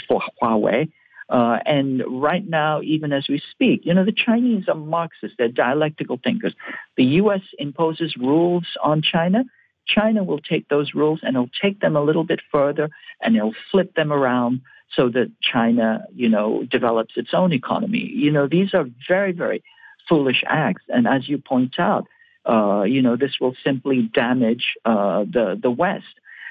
for 0.07 0.21
Huawei. 0.41 0.89
Uh, 1.29 1.59
and 1.65 2.03
right 2.07 2.47
now, 2.47 2.81
even 2.81 3.11
as 3.11 3.27
we 3.27 3.41
speak, 3.51 3.81
you 3.85 3.93
know, 3.93 4.05
the 4.05 4.13
Chinese 4.13 4.65
are 4.69 4.75
Marxists, 4.75 5.35
they're 5.37 5.49
dialectical 5.49 6.19
thinkers. 6.23 6.53
The 6.95 7.03
U.S. 7.21 7.41
imposes 7.59 8.15
rules 8.15 8.65
on 8.81 9.01
China. 9.01 9.43
China 9.85 10.23
will 10.23 10.39
take 10.39 10.69
those 10.69 10.93
rules 10.93 11.19
and 11.23 11.35
it'll 11.35 11.49
take 11.61 11.79
them 11.79 11.95
a 11.95 12.01
little 12.01 12.23
bit 12.23 12.41
further 12.51 12.89
and 13.21 13.35
it'll 13.35 13.55
flip 13.71 13.93
them 13.95 14.11
around 14.11 14.61
so 14.95 15.09
that 15.09 15.31
China, 15.41 16.05
you 16.15 16.29
know, 16.29 16.63
develops 16.63 17.17
its 17.17 17.33
own 17.33 17.51
economy. 17.51 18.09
You 18.13 18.31
know, 18.31 18.47
these 18.47 18.73
are 18.73 18.85
very, 19.07 19.33
very 19.33 19.63
foolish 20.07 20.43
acts. 20.47 20.83
And 20.87 21.07
as 21.07 21.27
you 21.27 21.37
point 21.37 21.75
out, 21.77 22.07
uh, 22.47 22.83
you 22.83 23.01
know, 23.01 23.17
this 23.17 23.35
will 23.41 23.55
simply 23.63 24.09
damage 24.13 24.75
uh, 24.85 25.25
the 25.25 25.59
the 25.61 25.71
West 25.71 26.05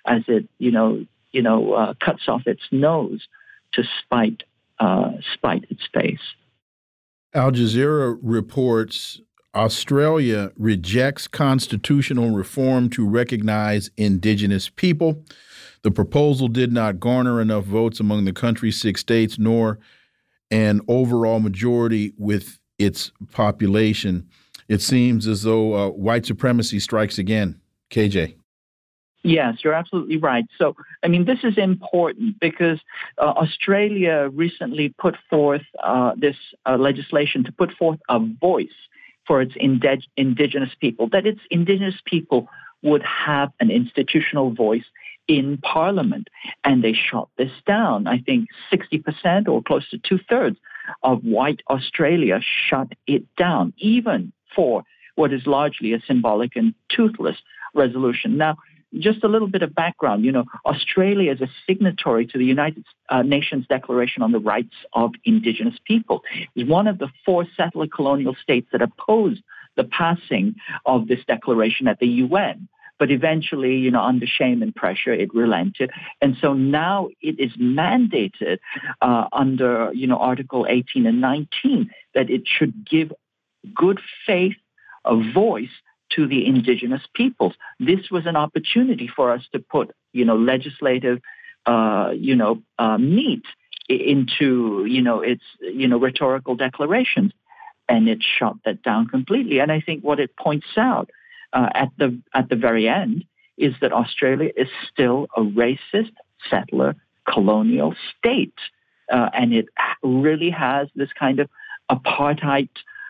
as 0.07 0.23
it, 0.29 0.49
you 0.59 0.71
know, 0.71 1.05
you 1.33 1.43
know, 1.43 1.73
uh, 1.73 1.95
cuts 2.03 2.29
off 2.29 2.47
its 2.47 2.63
nose 2.71 3.27
to 3.73 3.85
spite 4.03 4.43
uh, 4.79 5.13
spite 5.35 5.65
its 5.71 5.83
face. 5.93 6.21
Al 7.35 7.53
Jazeera 7.53 8.19
reports 8.23 9.21
Australia 9.55 10.53
rejects 10.57 11.27
constitutional 11.27 12.31
reform 12.31 12.91
to 12.91 13.07
recognize 13.07 13.91
indigenous 13.97 14.69
people. 14.69 15.25
The 15.83 15.91
proposal 15.91 16.49
did 16.49 16.73
not 16.73 17.01
garner 17.01 17.41
enough 17.41 17.65
votes 17.65 18.01
among 18.01 18.25
the 18.25 18.33
country's 18.33 18.81
six 18.81 19.01
states, 19.01 19.39
nor 19.39 19.79
an 20.51 20.81
overall 20.89 21.41
majority 21.41 22.13
with 22.19 22.59
its 22.79 23.13
population. 23.33 24.29
It 24.69 24.83
seems 24.83 25.27
as 25.27 25.43
though 25.43 25.75
uh, 25.75 25.91
white 25.91 26.27
supremacy 26.27 26.81
strikes 26.81 27.19
again. 27.19 27.61
KJ. 27.91 28.37
Yes, 29.27 29.57
you're 29.65 29.75
absolutely 29.75 30.19
right. 30.19 30.45
So, 30.57 30.77
I 31.03 31.09
mean, 31.09 31.25
this 31.25 31.41
is 31.43 31.59
important 31.59 32.39
because 32.39 32.79
uh, 33.19 33.25
Australia 33.25 34.31
recently 34.33 34.95
put 35.01 35.17
forth 35.29 35.65
uh, 35.83 36.13
this 36.17 36.37
uh, 36.65 36.77
legislation 36.77 37.43
to 37.43 37.51
put 37.51 37.73
forth 37.73 37.99
a 38.09 38.21
voice 38.21 38.69
for 39.27 39.43
its 39.43 39.53
indig- 39.55 40.07
indigenous 40.17 40.71
people, 40.81 41.09
that 41.09 41.27
its 41.27 41.41
indigenous 41.51 41.97
people 42.05 42.49
would 42.83 43.03
have 43.03 43.51
an 43.59 43.73
institutional 43.73 44.55
voice 44.55 44.85
in 45.27 45.59
parliament. 45.59 46.29
And 46.63 46.85
they 46.85 46.93
shot 46.93 47.29
this 47.37 47.51
down. 47.67 48.07
I 48.07 48.19
think 48.19 48.47
60% 48.73 49.49
or 49.49 49.61
close 49.61 49.91
to 49.91 49.99
two 49.99 50.21
thirds 50.31 50.57
of 51.03 51.25
white 51.25 51.63
Australia 51.69 52.39
shut 52.69 52.93
it 53.09 53.25
down, 53.35 53.73
even 53.79 54.33
for 54.55 54.85
what 55.17 55.33
is 55.33 55.49
largely 55.49 55.95
a 55.95 56.01
symbolic 56.07 56.55
and 56.55 56.75
toothless 56.89 57.39
resolution. 57.75 58.37
Now, 58.37 58.57
just 58.99 59.25
a 59.25 59.29
little 59.29 59.49
bit 59.49 59.63
of 59.63 59.75
background. 59.75 60.25
You 60.25 60.33
know, 60.33 60.45
Australia 60.65 61.33
is 61.33 61.41
a 61.41 61.49
signatory 61.67 62.27
to 62.27 62.39
the 62.39 62.45
United 62.45 62.85
uh, 63.09 63.23
Nations 63.23 63.67
Declaration 63.69 64.23
on 64.23 64.33
the 64.33 64.39
Rights 64.39 64.75
of 64.93 65.13
Indigenous 65.25 65.77
People. 65.85 66.23
It's 66.55 66.69
one 66.69 66.87
of 66.87 66.99
the 66.99 67.09
four 67.25 67.47
settler 67.57 67.87
colonial 67.87 68.37
states 68.41 68.69
that 68.73 68.83
opposed 68.83 69.43
the 69.77 69.85
passing 69.85 70.57
of 70.85 71.07
this 71.09 71.21
declaration 71.27 71.87
at 71.87 71.99
the 71.99 72.07
UN. 72.07 72.69
But 72.99 73.11
eventually, 73.11 73.77
you 73.77 73.91
know, 73.91 74.01
under 74.01 74.27
shame 74.27 74.63
and 74.63 74.75
pressure, 74.75 75.13
it 75.13 75.35
relented. 75.35 75.91
And 76.23 76.37
so 76.41 76.55
now 76.55 77.09
it 77.21 77.39
is 77.39 77.53
mandated 77.59 78.59
uh, 79.03 79.27
under, 79.33 79.91
you 79.93 80.07
know, 80.07 80.17
Article 80.17 80.67
18 80.67 81.07
and 81.07 81.21
19 81.21 81.91
that 82.15 82.31
it 82.31 82.45
should 82.47 82.89
give 82.89 83.13
good 83.75 84.01
faith 84.27 84.57
a 85.05 85.15
voice 85.33 85.69
to 86.11 86.27
the 86.27 86.47
indigenous 86.47 87.03
peoples. 87.15 87.55
This 87.81 88.11
was 88.11 88.27
an 88.27 88.37
opportunity 88.37 89.09
for 89.09 89.33
us 89.33 89.43
to 89.53 89.59
put, 89.59 89.95
you 90.13 90.25
know, 90.25 90.37
legislative, 90.37 91.21
uh, 91.67 92.11
you 92.15 92.37
know, 92.37 92.63
uh, 92.79 92.99
meat 92.99 93.45
into, 93.89 94.85
you 94.89 95.03
know, 95.03 95.21
its, 95.21 95.43
you 95.61 95.89
know, 95.89 95.99
rhetorical 95.99 96.57
declarations, 96.57 97.33
and 97.89 98.09
it 98.09 98.23
shot 98.23 98.57
that 98.65 98.83
down 98.83 99.07
completely. 99.07 99.59
And 99.61 99.71
I 99.71 99.81
think 99.81 100.03
what 100.03 100.21
it 100.21 100.37
points 100.37 100.67
out 100.77 101.11
uh, 101.53 101.69
at 101.75 101.91
the 101.99 102.21
at 102.35 102.49
the 102.49 102.57
very 102.57 102.89
end 102.89 103.25
is 103.57 103.75
that 103.81 103.93
Australia 103.93 104.51
is 104.57 104.69
still 104.93 105.29
a 105.37 105.41
racist 105.41 106.13
settler 106.51 106.95
colonial 107.29 107.95
state, 108.17 108.59
uh, 109.13 109.31
and 109.33 109.53
it 109.53 109.67
really 110.03 110.51
has 110.51 110.89
this 110.95 111.13
kind 111.19 111.41
of 111.41 111.49
apartheid 111.91 112.69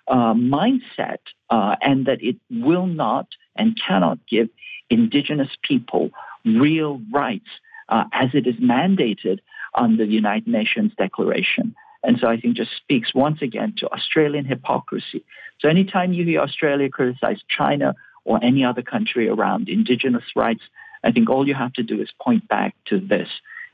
uh, 0.08 0.34
mindset 0.34 1.18
uh, 1.50 1.76
and 1.80 2.06
that 2.06 2.22
it 2.22 2.36
will 2.50 2.86
not 2.86 3.28
and 3.56 3.78
cannot 3.86 4.18
give 4.28 4.48
indigenous 4.90 5.50
people 5.62 6.10
real 6.44 7.00
rights 7.12 7.48
uh, 7.88 8.04
as 8.12 8.30
it 8.34 8.46
is 8.46 8.56
mandated 8.56 9.38
under 9.75 10.06
the 10.06 10.12
United 10.12 10.46
Nations 10.46 10.92
Declaration. 10.96 11.75
And 12.02 12.18
so 12.20 12.28
I 12.28 12.40
think 12.40 12.56
just 12.56 12.70
speaks 12.76 13.14
once 13.14 13.42
again 13.42 13.75
to 13.78 13.90
Australian 13.92 14.44
hypocrisy. 14.44 15.25
So 15.58 15.68
anytime 15.68 16.12
you 16.12 16.25
hear 16.25 16.40
Australia 16.40 16.88
criticize 16.88 17.40
China 17.48 17.94
or 18.25 18.38
any 18.42 18.64
other 18.64 18.82
country 18.82 19.28
around 19.28 19.68
indigenous 19.68 20.25
rights, 20.36 20.62
I 21.02 21.12
think 21.12 21.28
all 21.28 21.46
you 21.46 21.54
have 21.54 21.72
to 21.75 21.82
do 21.82 22.00
is 22.00 22.10
point 22.20 22.46
back 22.48 22.75
to 22.86 23.00
this. 23.00 23.28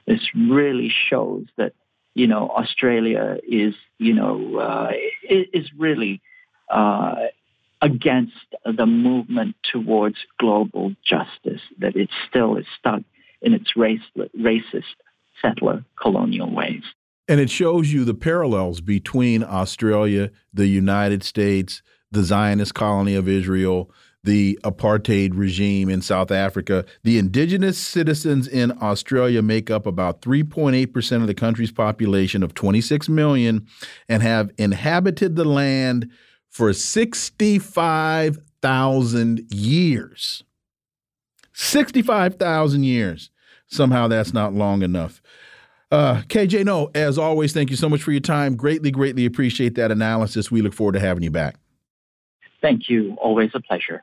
This 0.06 0.20
really 0.34 0.92
shows 1.10 1.46
that 1.56 1.74
you 2.14 2.26
know, 2.26 2.48
Australia 2.48 3.38
is, 3.46 3.74
you 3.98 4.14
know, 4.14 4.56
uh, 4.56 4.92
is 5.28 5.70
really 5.76 6.20
uh, 6.70 7.16
against 7.80 8.32
the 8.64 8.86
movement 8.86 9.56
towards 9.70 10.16
global 10.38 10.94
justice, 11.04 11.60
that 11.78 11.96
it 11.96 12.10
still 12.28 12.56
is 12.56 12.66
stuck 12.78 13.02
in 13.40 13.54
its 13.54 13.76
race, 13.76 14.02
racist 14.38 14.84
settler 15.40 15.84
colonial 16.00 16.50
ways. 16.50 16.82
And 17.28 17.40
it 17.40 17.50
shows 17.50 17.92
you 17.92 18.04
the 18.04 18.14
parallels 18.14 18.80
between 18.80 19.42
Australia, 19.42 20.30
the 20.52 20.66
United 20.66 21.22
States, 21.22 21.82
the 22.10 22.22
Zionist 22.22 22.74
colony 22.74 23.14
of 23.14 23.28
Israel, 23.28 23.90
the 24.24 24.58
apartheid 24.62 25.32
regime 25.34 25.88
in 25.88 26.00
South 26.00 26.30
Africa. 26.30 26.84
The 27.02 27.18
indigenous 27.18 27.76
citizens 27.78 28.46
in 28.46 28.70
Australia 28.80 29.42
make 29.42 29.68
up 29.70 29.84
about 29.86 30.22
3.8% 30.22 31.20
of 31.20 31.26
the 31.26 31.34
country's 31.34 31.72
population 31.72 32.44
of 32.44 32.54
26 32.54 33.08
million 33.08 33.66
and 34.08 34.22
have 34.22 34.52
inhabited 34.58 35.34
the 35.36 35.44
land 35.44 36.10
for 36.48 36.72
65,000 36.72 39.52
years. 39.52 40.44
65,000 41.54 42.84
years. 42.84 43.30
Somehow 43.66 44.08
that's 44.08 44.32
not 44.32 44.54
long 44.54 44.82
enough. 44.82 45.20
Uh, 45.90 46.22
KJ, 46.28 46.64
Noh, 46.64 46.90
as 46.94 47.18
always, 47.18 47.52
thank 47.52 47.68
you 47.70 47.76
so 47.76 47.88
much 47.88 48.02
for 48.02 48.12
your 48.12 48.20
time. 48.20 48.56
Greatly, 48.56 48.90
greatly 48.90 49.26
appreciate 49.26 49.74
that 49.74 49.90
analysis. 49.90 50.50
We 50.50 50.62
look 50.62 50.72
forward 50.72 50.92
to 50.92 51.00
having 51.00 51.22
you 51.22 51.30
back. 51.30 51.56
Thank 52.62 52.88
you. 52.88 53.14
Always 53.20 53.50
a 53.54 53.60
pleasure. 53.60 54.02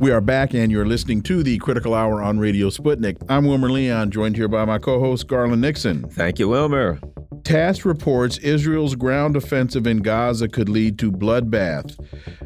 We 0.00 0.12
are 0.12 0.22
back, 0.22 0.54
and 0.54 0.72
you're 0.72 0.86
listening 0.86 1.20
to 1.24 1.42
the 1.42 1.58
Critical 1.58 1.92
Hour 1.92 2.22
on 2.22 2.38
Radio 2.38 2.70
Sputnik. 2.70 3.18
I'm 3.28 3.44
Wilmer 3.44 3.68
Leon, 3.68 4.10
joined 4.10 4.34
here 4.34 4.48
by 4.48 4.64
my 4.64 4.78
co 4.78 4.98
host, 4.98 5.26
Garland 5.26 5.60
Nixon. 5.60 6.08
Thank 6.08 6.38
you, 6.38 6.48
Wilmer. 6.48 6.98
TASS 7.44 7.84
reports 7.84 8.38
Israel's 8.38 8.94
ground 8.94 9.36
offensive 9.36 9.86
in 9.86 9.98
Gaza 9.98 10.48
could 10.48 10.70
lead 10.70 10.98
to 11.00 11.12
bloodbath. 11.12 12.02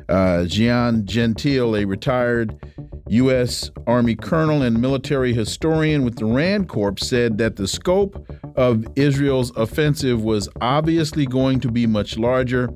Uh, 0.08 0.46
Gian 0.46 1.06
Gentile, 1.06 1.76
a 1.76 1.84
retired 1.84 2.58
U.S. 3.06 3.70
Army 3.86 4.16
colonel 4.16 4.62
and 4.62 4.80
military 4.80 5.32
historian 5.32 6.04
with 6.04 6.16
the 6.16 6.24
RAND 6.24 6.68
Corps, 6.68 6.98
said 6.98 7.38
that 7.38 7.54
the 7.54 7.68
scope 7.68 8.26
of 8.56 8.84
Israel's 8.96 9.56
offensive 9.56 10.24
was 10.24 10.48
obviously 10.60 11.24
going 11.24 11.60
to 11.60 11.70
be 11.70 11.86
much 11.86 12.18
larger 12.18 12.68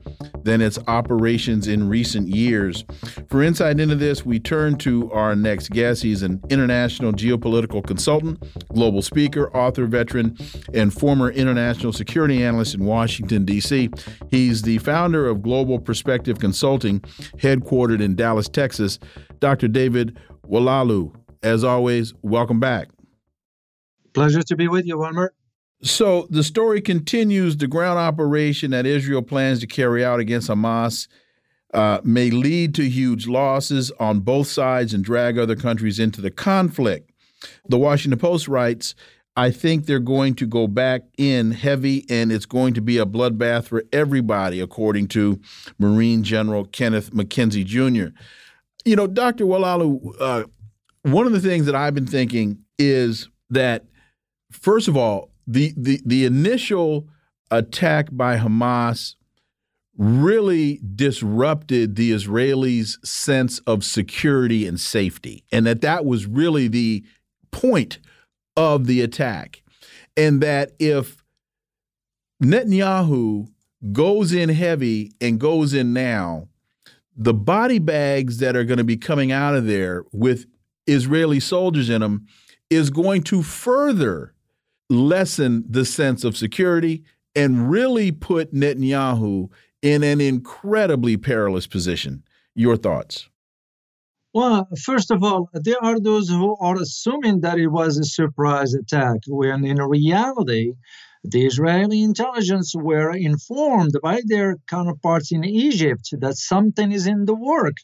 than 0.48 0.62
its 0.62 0.78
operations 0.88 1.68
in 1.68 1.90
recent 1.90 2.26
years. 2.26 2.82
For 3.28 3.42
insight 3.42 3.78
into 3.78 3.94
this, 3.94 4.24
we 4.24 4.40
turn 4.40 4.78
to 4.78 5.12
our 5.12 5.36
next 5.36 5.68
guest. 5.70 6.02
He's 6.02 6.22
an 6.22 6.40
international 6.48 7.12
geopolitical 7.12 7.86
consultant, 7.86 8.42
global 8.72 9.02
speaker, 9.02 9.54
author, 9.54 9.84
veteran, 9.84 10.38
and 10.72 10.90
former 10.90 11.30
international 11.30 11.92
security 11.92 12.42
analyst 12.42 12.74
in 12.74 12.86
Washington, 12.86 13.44
D.C. 13.44 13.90
He's 14.30 14.62
the 14.62 14.78
founder 14.78 15.28
of 15.28 15.42
Global 15.42 15.78
Perspective 15.78 16.38
Consulting, 16.38 17.00
headquartered 17.36 18.00
in 18.00 18.16
Dallas, 18.16 18.48
Texas. 18.48 18.98
Dr. 19.40 19.68
David 19.68 20.18
Oualaalou, 20.48 21.14
as 21.42 21.62
always, 21.62 22.14
welcome 22.22 22.58
back. 22.58 22.88
Pleasure 24.14 24.42
to 24.42 24.56
be 24.56 24.66
with 24.66 24.86
you, 24.86 24.96
Wilmer. 24.96 25.34
So 25.82 26.26
the 26.30 26.42
story 26.42 26.80
continues. 26.80 27.56
The 27.56 27.68
ground 27.68 27.98
operation 27.98 28.72
that 28.72 28.86
Israel 28.86 29.22
plans 29.22 29.60
to 29.60 29.66
carry 29.66 30.04
out 30.04 30.18
against 30.18 30.48
Hamas 30.48 31.06
uh, 31.72 32.00
may 32.02 32.30
lead 32.30 32.74
to 32.76 32.88
huge 32.88 33.26
losses 33.26 33.90
on 34.00 34.20
both 34.20 34.48
sides 34.48 34.94
and 34.94 35.04
drag 35.04 35.38
other 35.38 35.56
countries 35.56 35.98
into 35.98 36.20
the 36.20 36.30
conflict. 36.30 37.12
The 37.68 37.78
Washington 37.78 38.18
Post 38.18 38.48
writes, 38.48 38.94
I 39.36 39.52
think 39.52 39.86
they're 39.86 40.00
going 40.00 40.34
to 40.36 40.46
go 40.46 40.66
back 40.66 41.02
in 41.16 41.52
heavy 41.52 42.04
and 42.10 42.32
it's 42.32 42.46
going 42.46 42.74
to 42.74 42.80
be 42.80 42.98
a 42.98 43.06
bloodbath 43.06 43.68
for 43.68 43.84
everybody, 43.92 44.60
according 44.60 45.06
to 45.08 45.40
Marine 45.78 46.24
General 46.24 46.64
Kenneth 46.64 47.12
McKenzie 47.12 47.64
Jr. 47.64 48.12
You 48.84 48.96
know, 48.96 49.06
Dr. 49.06 49.44
Oualaalou, 49.44 50.14
uh, 50.18 50.44
one 51.02 51.26
of 51.26 51.32
the 51.32 51.40
things 51.40 51.66
that 51.66 51.76
I've 51.76 51.94
been 51.94 52.06
thinking 52.06 52.64
is 52.80 53.28
that, 53.50 53.84
first 54.50 54.88
of 54.88 54.96
all, 54.96 55.30
the 55.48 55.72
the 55.76 56.00
the 56.04 56.24
initial 56.26 57.08
attack 57.50 58.08
by 58.12 58.36
Hamas 58.36 59.14
really 59.96 60.80
disrupted 60.94 61.96
the 61.96 62.12
Israelis' 62.12 63.04
sense 63.04 63.58
of 63.60 63.82
security 63.82 64.66
and 64.66 64.78
safety, 64.78 65.42
and 65.50 65.66
that 65.66 65.80
that 65.80 66.04
was 66.04 66.26
really 66.26 66.68
the 66.68 67.02
point 67.50 67.98
of 68.56 68.86
the 68.86 69.00
attack, 69.00 69.62
and 70.16 70.42
that 70.42 70.72
if 70.78 71.24
Netanyahu 72.42 73.48
goes 73.90 74.32
in 74.32 74.50
heavy 74.50 75.12
and 75.20 75.40
goes 75.40 75.72
in 75.72 75.94
now, 75.94 76.48
the 77.16 77.34
body 77.34 77.78
bags 77.78 78.38
that 78.38 78.54
are 78.54 78.64
going 78.64 78.78
to 78.78 78.84
be 78.84 78.98
coming 78.98 79.32
out 79.32 79.54
of 79.56 79.66
there 79.66 80.04
with 80.12 80.46
Israeli 80.86 81.40
soldiers 81.40 81.88
in 81.88 82.02
them 82.02 82.26
is 82.70 82.90
going 82.90 83.22
to 83.22 83.42
further 83.42 84.34
lessen 84.88 85.64
the 85.68 85.84
sense 85.84 86.24
of 86.24 86.36
security 86.36 87.04
and 87.34 87.70
really 87.70 88.10
put 88.10 88.52
Netanyahu 88.52 89.50
in 89.82 90.02
an 90.02 90.20
incredibly 90.20 91.16
perilous 91.16 91.66
position. 91.66 92.24
Your 92.54 92.76
thoughts? 92.76 93.28
Well, 94.34 94.68
first 94.84 95.10
of 95.10 95.22
all, 95.22 95.48
there 95.52 95.82
are 95.82 96.00
those 96.00 96.28
who 96.28 96.56
are 96.60 96.76
assuming 96.76 97.40
that 97.40 97.58
it 97.58 97.68
was 97.68 97.98
a 97.98 98.04
surprise 98.04 98.74
attack, 98.74 99.18
when 99.26 99.64
in 99.64 99.78
reality, 99.78 100.74
the 101.24 101.46
Israeli 101.46 102.02
intelligence 102.02 102.74
were 102.76 103.12
informed 103.16 103.92
by 104.02 104.20
their 104.26 104.56
counterparts 104.68 105.32
in 105.32 105.44
Egypt 105.44 106.08
that 106.20 106.36
something 106.36 106.92
is 106.92 107.06
in 107.06 107.24
the 107.24 107.34
work. 107.34 107.74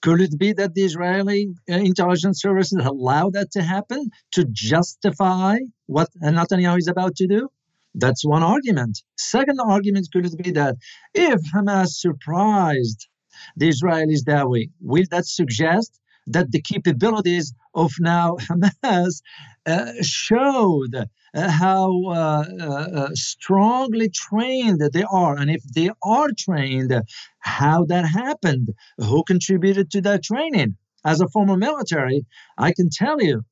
Could 0.00 0.20
it 0.20 0.38
be 0.38 0.52
that 0.52 0.74
the 0.74 0.84
Israeli 0.84 1.48
uh, 1.70 1.74
intelligence 1.74 2.40
services 2.40 2.80
allow 2.84 3.30
that 3.30 3.50
to 3.52 3.62
happen 3.62 4.10
to 4.32 4.44
justify 4.50 5.58
what 5.86 6.08
Netanyahu 6.22 6.78
is 6.78 6.88
about 6.88 7.16
to 7.16 7.26
do? 7.26 7.48
That's 7.94 8.24
one 8.24 8.42
argument. 8.42 9.02
Second 9.16 9.58
argument 9.60 10.08
could 10.12 10.26
it 10.26 10.38
be 10.42 10.52
that 10.52 10.76
if 11.14 11.40
Hamas 11.52 11.88
surprised 11.98 13.08
the 13.56 13.68
Israelis 13.68 14.24
that 14.26 14.48
way, 14.48 14.70
will 14.80 15.04
that 15.10 15.26
suggest 15.26 16.00
that 16.32 16.50
the 16.50 16.62
capabilities 16.62 17.52
of 17.74 17.92
now 18.00 18.36
Hamas 18.50 19.22
uh, 19.66 19.92
showed 20.02 20.94
uh, 20.94 21.50
how 21.50 22.04
uh, 22.06 22.44
uh, 22.60 23.08
strongly 23.14 24.08
trained 24.08 24.80
they 24.92 25.04
are. 25.04 25.36
And 25.36 25.50
if 25.50 25.62
they 25.62 25.90
are 26.02 26.28
trained, 26.38 26.92
how 27.38 27.84
that 27.86 28.06
happened, 28.06 28.70
who 28.98 29.24
contributed 29.24 29.90
to 29.92 30.00
that 30.02 30.22
training. 30.22 30.76
As 31.04 31.20
a 31.20 31.28
former 31.28 31.56
military, 31.56 32.26
I 32.58 32.72
can 32.72 32.88
tell 32.90 33.22
you 33.22 33.44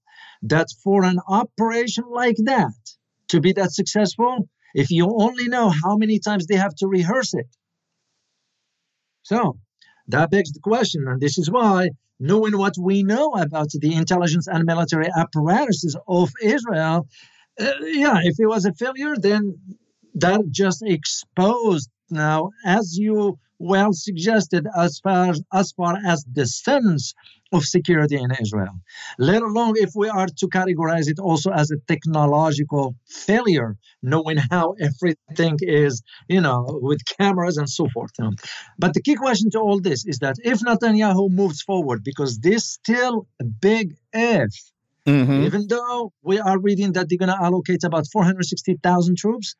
that 0.42 0.66
for 0.82 1.04
an 1.04 1.18
operation 1.28 2.04
like 2.10 2.36
that 2.44 2.74
to 3.28 3.40
be 3.40 3.52
that 3.52 3.72
successful, 3.72 4.48
if 4.74 4.90
you 4.90 5.16
only 5.18 5.48
know 5.48 5.70
how 5.70 5.96
many 5.96 6.18
times 6.18 6.46
they 6.46 6.56
have 6.56 6.74
to 6.76 6.86
rehearse 6.86 7.34
it. 7.34 7.46
So 9.22 9.58
that 10.08 10.30
begs 10.30 10.52
the 10.52 10.60
question, 10.60 11.06
and 11.08 11.20
this 11.20 11.38
is 11.38 11.50
why 11.50 11.88
knowing 12.18 12.56
what 12.56 12.74
we 12.78 13.02
know 13.02 13.32
about 13.34 13.70
the 13.70 13.94
intelligence 13.94 14.46
and 14.46 14.64
military 14.64 15.08
apparatuses 15.16 15.96
of 16.08 16.30
Israel, 16.42 17.06
uh, 17.60 17.72
yeah, 17.82 18.18
if 18.22 18.38
it 18.38 18.46
was 18.46 18.64
a 18.64 18.74
failure, 18.74 19.14
then 19.16 19.58
that 20.14 20.40
just 20.50 20.82
exposed. 20.82 21.90
Now, 22.10 22.50
as 22.64 22.96
you 22.96 23.38
well 23.58 23.92
suggested, 23.92 24.66
as 24.76 24.98
far 25.00 25.34
as 25.52 25.72
far 25.72 25.96
as 26.06 26.24
the 26.30 26.46
sense 26.46 27.14
of 27.52 27.62
security 27.62 28.16
in 28.16 28.30
Israel, 28.40 28.80
let 29.18 29.42
alone 29.42 29.74
if 29.76 29.90
we 29.94 30.08
are 30.08 30.26
to 30.26 30.46
categorize 30.48 31.08
it 31.08 31.18
also 31.18 31.50
as 31.52 31.70
a 31.70 31.76
technological 31.86 32.96
failure, 33.06 33.76
knowing 34.02 34.36
how 34.36 34.74
everything 34.80 35.56
is, 35.60 36.02
you 36.28 36.40
know, 36.40 36.66
with 36.82 37.00
cameras 37.18 37.56
and 37.56 37.70
so 37.70 37.88
forth. 37.88 38.10
But 38.78 38.94
the 38.94 39.02
key 39.02 39.14
question 39.14 39.50
to 39.50 39.60
all 39.60 39.80
this 39.80 40.04
is 40.06 40.18
that 40.18 40.36
if 40.42 40.60
Netanyahu 40.60 41.30
moves 41.30 41.62
forward, 41.62 42.02
because 42.02 42.38
this 42.38 42.64
still 42.68 43.26
a 43.40 43.44
big 43.44 43.94
if, 44.12 44.52
mm-hmm. 45.06 45.44
even 45.44 45.68
though 45.68 46.12
we 46.22 46.40
are 46.40 46.58
reading 46.58 46.92
that 46.92 47.08
they're 47.08 47.18
going 47.18 47.36
to 47.36 47.44
allocate 47.44 47.84
about 47.84 48.06
460,000 48.12 49.16
troops, 49.16 49.54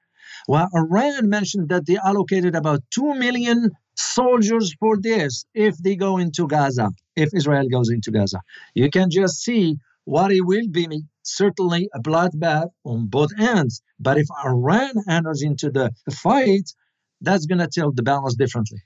well, 0.49 0.69
Iran 0.75 1.29
mentioned 1.29 1.69
that 1.69 1.87
they 1.87 1.97
allocated 1.97 2.57
about 2.57 2.83
2 2.91 3.15
million 3.15 3.71
soldiers 3.97 4.75
for 4.79 4.97
this 5.01 5.45
if 5.55 5.77
they 5.79 5.97
go 5.97 6.19
into 6.19 6.47
Gaza, 6.47 6.91
if 7.17 7.31
Israel 7.35 7.69
goes 7.69 7.91
into 7.91 8.11
Gaza. 8.11 8.41
You 8.75 8.91
can 8.91 9.11
just 9.11 9.43
see 9.43 9.77
what 10.05 10.33
it 10.33 10.43
will 10.43 10.69
be 10.71 11.03
certainly 11.23 11.89
a 11.95 12.01
bloodbath 12.01 12.69
on 12.85 13.07
both 13.07 13.31
ends. 13.39 13.83
But 13.99 14.19
if 14.19 14.27
Iran 14.45 14.93
enters 15.09 15.43
into 15.43 15.71
the 15.71 15.91
fight, 16.13 16.71
that's 17.21 17.47
going 17.47 17.59
to 17.59 17.69
tilt 17.69 17.97
the 17.97 18.03
balance 18.03 18.37
differently. 18.37 18.83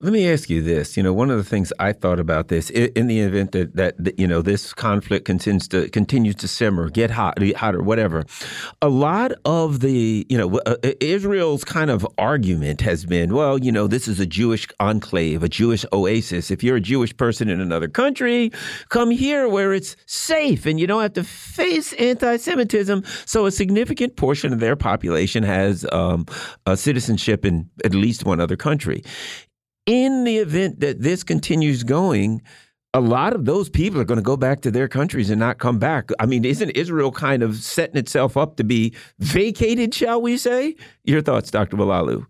Let 0.00 0.12
me 0.12 0.30
ask 0.30 0.48
you 0.48 0.62
this. 0.62 0.96
You 0.96 1.02
know, 1.02 1.12
one 1.12 1.28
of 1.28 1.38
the 1.38 1.42
things 1.42 1.72
I 1.80 1.92
thought 1.92 2.20
about 2.20 2.46
this 2.46 2.70
in 2.70 3.08
the 3.08 3.18
event 3.18 3.50
that 3.50 3.74
that 3.74 4.16
you 4.16 4.28
know 4.28 4.42
this 4.42 4.72
conflict 4.72 5.24
continues 5.24 5.66
to 5.68 5.88
continues 5.88 6.36
to 6.36 6.46
simmer, 6.46 6.88
get 6.88 7.10
hot, 7.10 7.42
hotter, 7.56 7.82
whatever. 7.82 8.24
A 8.80 8.88
lot 8.88 9.32
of 9.44 9.80
the 9.80 10.24
you 10.28 10.38
know 10.38 10.60
uh, 10.66 10.76
uh, 10.84 10.92
Israel's 11.00 11.64
kind 11.64 11.90
of 11.90 12.06
argument 12.16 12.80
has 12.82 13.06
been, 13.06 13.34
well, 13.34 13.58
you 13.58 13.72
know, 13.72 13.88
this 13.88 14.06
is 14.06 14.20
a 14.20 14.26
Jewish 14.26 14.68
enclave, 14.78 15.42
a 15.42 15.48
Jewish 15.48 15.84
oasis. 15.92 16.52
If 16.52 16.62
you're 16.62 16.76
a 16.76 16.80
Jewish 16.80 17.16
person 17.16 17.48
in 17.48 17.60
another 17.60 17.88
country, 17.88 18.52
come 18.90 19.10
here 19.10 19.48
where 19.48 19.74
it's 19.74 19.96
safe 20.06 20.64
and 20.64 20.78
you 20.78 20.86
don't 20.86 21.02
have 21.02 21.14
to 21.14 21.24
face 21.24 21.92
anti-Semitism. 21.94 23.02
So 23.26 23.46
a 23.46 23.50
significant 23.50 24.14
portion 24.14 24.52
of 24.52 24.60
their 24.60 24.76
population 24.76 25.42
has 25.42 25.84
um, 25.90 26.24
a 26.66 26.76
citizenship 26.76 27.44
in 27.44 27.68
at 27.84 27.96
least 27.96 28.24
one 28.24 28.38
other 28.38 28.56
country 28.56 29.02
in 29.88 30.24
the 30.24 30.36
event 30.36 30.80
that 30.80 31.00
this 31.00 31.24
continues 31.24 31.82
going, 31.82 32.42
a 32.92 33.00
lot 33.00 33.32
of 33.32 33.46
those 33.46 33.70
people 33.70 33.98
are 33.98 34.04
going 34.04 34.18
to 34.18 34.22
go 34.22 34.36
back 34.36 34.60
to 34.60 34.70
their 34.70 34.86
countries 34.86 35.30
and 35.30 35.40
not 35.40 35.56
come 35.56 35.78
back. 35.78 36.10
I 36.20 36.26
mean, 36.26 36.44
isn't 36.44 36.70
Israel 36.70 37.10
kind 37.10 37.42
of 37.42 37.56
setting 37.56 37.96
itself 37.96 38.36
up 38.36 38.56
to 38.56 38.64
be 38.64 38.94
vacated, 39.18 39.94
shall 39.94 40.20
we 40.20 40.36
say? 40.36 40.76
Your 41.04 41.22
thoughts, 41.22 41.50
Dr. 41.50 41.78
Oualaalou? 41.78 42.26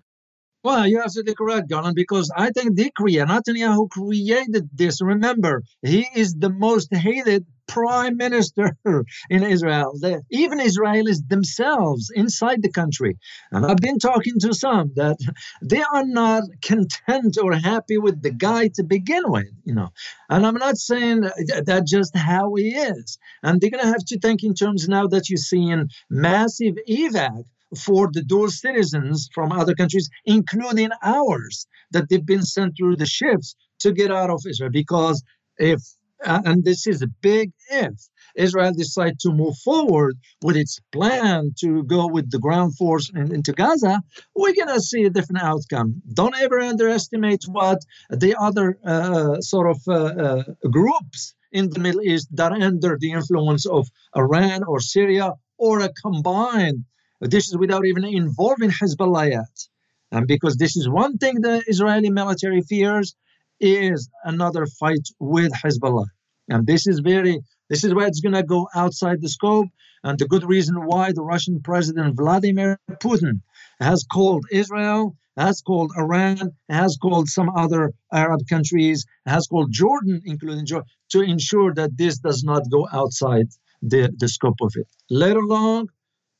Well, 0.62 0.86
you're 0.86 1.02
absolutely 1.02 1.34
correct, 1.34 1.68
Garland, 1.68 1.96
because 1.96 2.30
I 2.36 2.50
think 2.50 2.76
the 2.76 2.92
creator, 2.96 3.26
Netanyahu 3.26 3.90
created 3.90 4.68
this. 4.72 5.02
Remember, 5.02 5.64
he 5.82 6.06
is 6.14 6.34
the 6.34 6.50
most 6.50 6.94
hated 6.94 7.44
prime 7.68 8.16
minister 8.16 8.76
in 9.30 9.42
Israel. 9.44 9.92
The, 10.00 10.22
even 10.30 10.58
Israelis 10.58 11.28
themselves 11.28 12.10
inside 12.14 12.62
the 12.62 12.72
country. 12.72 13.18
And 13.52 13.64
I've 13.64 13.76
been 13.76 13.98
talking 13.98 14.40
to 14.40 14.54
some 14.54 14.92
that 14.96 15.18
they 15.62 15.82
are 15.94 16.04
not 16.04 16.44
content 16.62 17.38
or 17.40 17.52
happy 17.54 17.98
with 17.98 18.22
the 18.22 18.30
guy 18.30 18.68
to 18.74 18.82
begin 18.82 19.22
with, 19.26 19.52
you 19.64 19.74
know. 19.74 19.90
And 20.28 20.46
I'm 20.46 20.56
not 20.56 20.78
saying 20.78 21.20
that 21.20 21.84
just 21.86 22.16
how 22.16 22.54
he 22.54 22.70
is. 22.70 23.18
And 23.42 23.60
they're 23.60 23.70
going 23.70 23.84
to 23.84 23.90
have 23.90 24.04
to 24.06 24.18
think 24.18 24.42
in 24.42 24.54
terms 24.54 24.88
now 24.88 25.06
that 25.08 25.28
you're 25.28 25.36
seeing 25.36 25.88
massive 26.10 26.74
evac 26.88 27.44
for 27.76 28.08
the 28.12 28.22
dual 28.22 28.50
citizens 28.50 29.28
from 29.34 29.52
other 29.52 29.74
countries, 29.74 30.08
including 30.24 30.90
ours, 31.02 31.66
that 31.90 32.08
they've 32.08 32.24
been 32.24 32.42
sent 32.42 32.76
through 32.76 32.96
the 32.96 33.06
ships 33.06 33.54
to 33.80 33.92
get 33.92 34.10
out 34.10 34.30
of 34.30 34.42
Israel. 34.48 34.70
Because 34.70 35.22
if, 35.58 35.82
and 36.24 36.64
this 36.64 36.86
is 36.86 37.02
a 37.02 37.06
big 37.06 37.52
if, 37.70 37.94
Israel 38.36 38.72
decides 38.72 39.22
to 39.22 39.32
move 39.32 39.56
forward 39.58 40.16
with 40.42 40.56
its 40.56 40.80
plan 40.92 41.52
to 41.60 41.82
go 41.84 42.06
with 42.06 42.30
the 42.30 42.38
ground 42.38 42.76
force 42.76 43.10
in, 43.14 43.34
into 43.34 43.52
Gaza, 43.52 44.02
we're 44.34 44.54
going 44.54 44.74
to 44.74 44.80
see 44.80 45.04
a 45.04 45.10
different 45.10 45.42
outcome. 45.42 46.02
Don't 46.12 46.36
ever 46.36 46.60
underestimate 46.60 47.44
what 47.46 47.78
the 48.10 48.36
other 48.38 48.78
uh, 48.84 49.40
sort 49.40 49.70
of 49.70 49.78
uh, 49.88 49.92
uh, 49.92 50.42
groups 50.70 51.34
in 51.52 51.70
the 51.70 51.80
Middle 51.80 52.02
East 52.02 52.28
that 52.36 52.52
are 52.52 52.62
under 52.62 52.96
the 53.00 53.12
influence 53.12 53.66
of 53.66 53.88
Iran 54.16 54.62
or 54.64 54.80
Syria 54.80 55.32
or 55.56 55.80
a 55.80 55.90
combined 55.92 56.84
this 57.20 57.48
is 57.48 57.56
without 57.56 57.84
even 57.84 58.04
involving 58.04 58.70
Hezbollah 58.70 59.30
yet. 59.30 59.68
And 60.12 60.26
because 60.26 60.56
this 60.56 60.76
is 60.76 60.88
one 60.88 61.18
thing 61.18 61.40
the 61.40 61.62
Israeli 61.66 62.10
military 62.10 62.62
fears 62.62 63.14
is 63.60 64.08
another 64.24 64.66
fight 64.66 65.08
with 65.18 65.52
Hezbollah. 65.52 66.06
And 66.48 66.66
this 66.66 66.86
is 66.86 67.00
very, 67.00 67.40
this 67.68 67.84
is 67.84 67.94
why 67.94 68.06
it's 68.06 68.20
going 68.20 68.34
to 68.34 68.42
go 68.42 68.68
outside 68.74 69.20
the 69.20 69.28
scope. 69.28 69.68
And 70.04 70.18
the 70.18 70.28
good 70.28 70.44
reason 70.44 70.86
why 70.86 71.12
the 71.12 71.22
Russian 71.22 71.60
President 71.60 72.16
Vladimir 72.16 72.78
Putin 72.92 73.40
has 73.80 74.04
called 74.04 74.44
Israel, 74.50 75.16
has 75.36 75.60
called 75.60 75.92
Iran, 75.96 76.52
has 76.68 76.96
called 77.00 77.28
some 77.28 77.50
other 77.50 77.92
Arab 78.12 78.40
countries, 78.48 79.06
has 79.26 79.46
called 79.46 79.72
Jordan, 79.72 80.22
including 80.24 80.66
Jordan, 80.66 80.88
to 81.10 81.20
ensure 81.22 81.74
that 81.74 81.96
this 81.96 82.18
does 82.18 82.44
not 82.44 82.62
go 82.70 82.88
outside 82.92 83.48
the, 83.82 84.12
the 84.16 84.28
scope 84.28 84.60
of 84.60 84.72
it. 84.76 84.86
Let 85.10 85.36
alone 85.36 85.88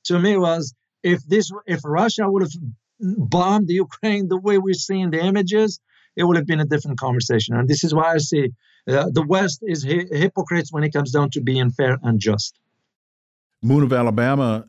to 0.04 0.18
me 0.18 0.36
was 0.36 0.74
if 1.02 1.22
this 1.26 1.50
if 1.66 1.80
Russia 1.84 2.24
would 2.30 2.42
have 2.42 2.52
bombed 3.00 3.68
Ukraine 3.70 4.28
the 4.28 4.40
way 4.40 4.58
we're 4.58 4.74
seeing 4.74 5.10
the 5.10 5.20
images, 5.20 5.80
it 6.18 6.24
would 6.24 6.36
have 6.36 6.46
been 6.46 6.60
a 6.60 6.64
different 6.64 6.98
conversation. 6.98 7.54
And 7.54 7.68
this 7.68 7.84
is 7.84 7.94
why 7.94 8.12
I 8.14 8.18
say 8.18 8.50
uh, 8.88 9.08
the 9.10 9.24
West 9.26 9.60
is 9.62 9.84
hi- 9.84 10.06
hypocrites 10.10 10.72
when 10.72 10.82
it 10.82 10.92
comes 10.92 11.12
down 11.12 11.30
to 11.30 11.40
being 11.40 11.70
fair 11.70 11.96
and 12.02 12.18
just. 12.18 12.58
Moon 13.62 13.84
of 13.84 13.92
Alabama 13.92 14.66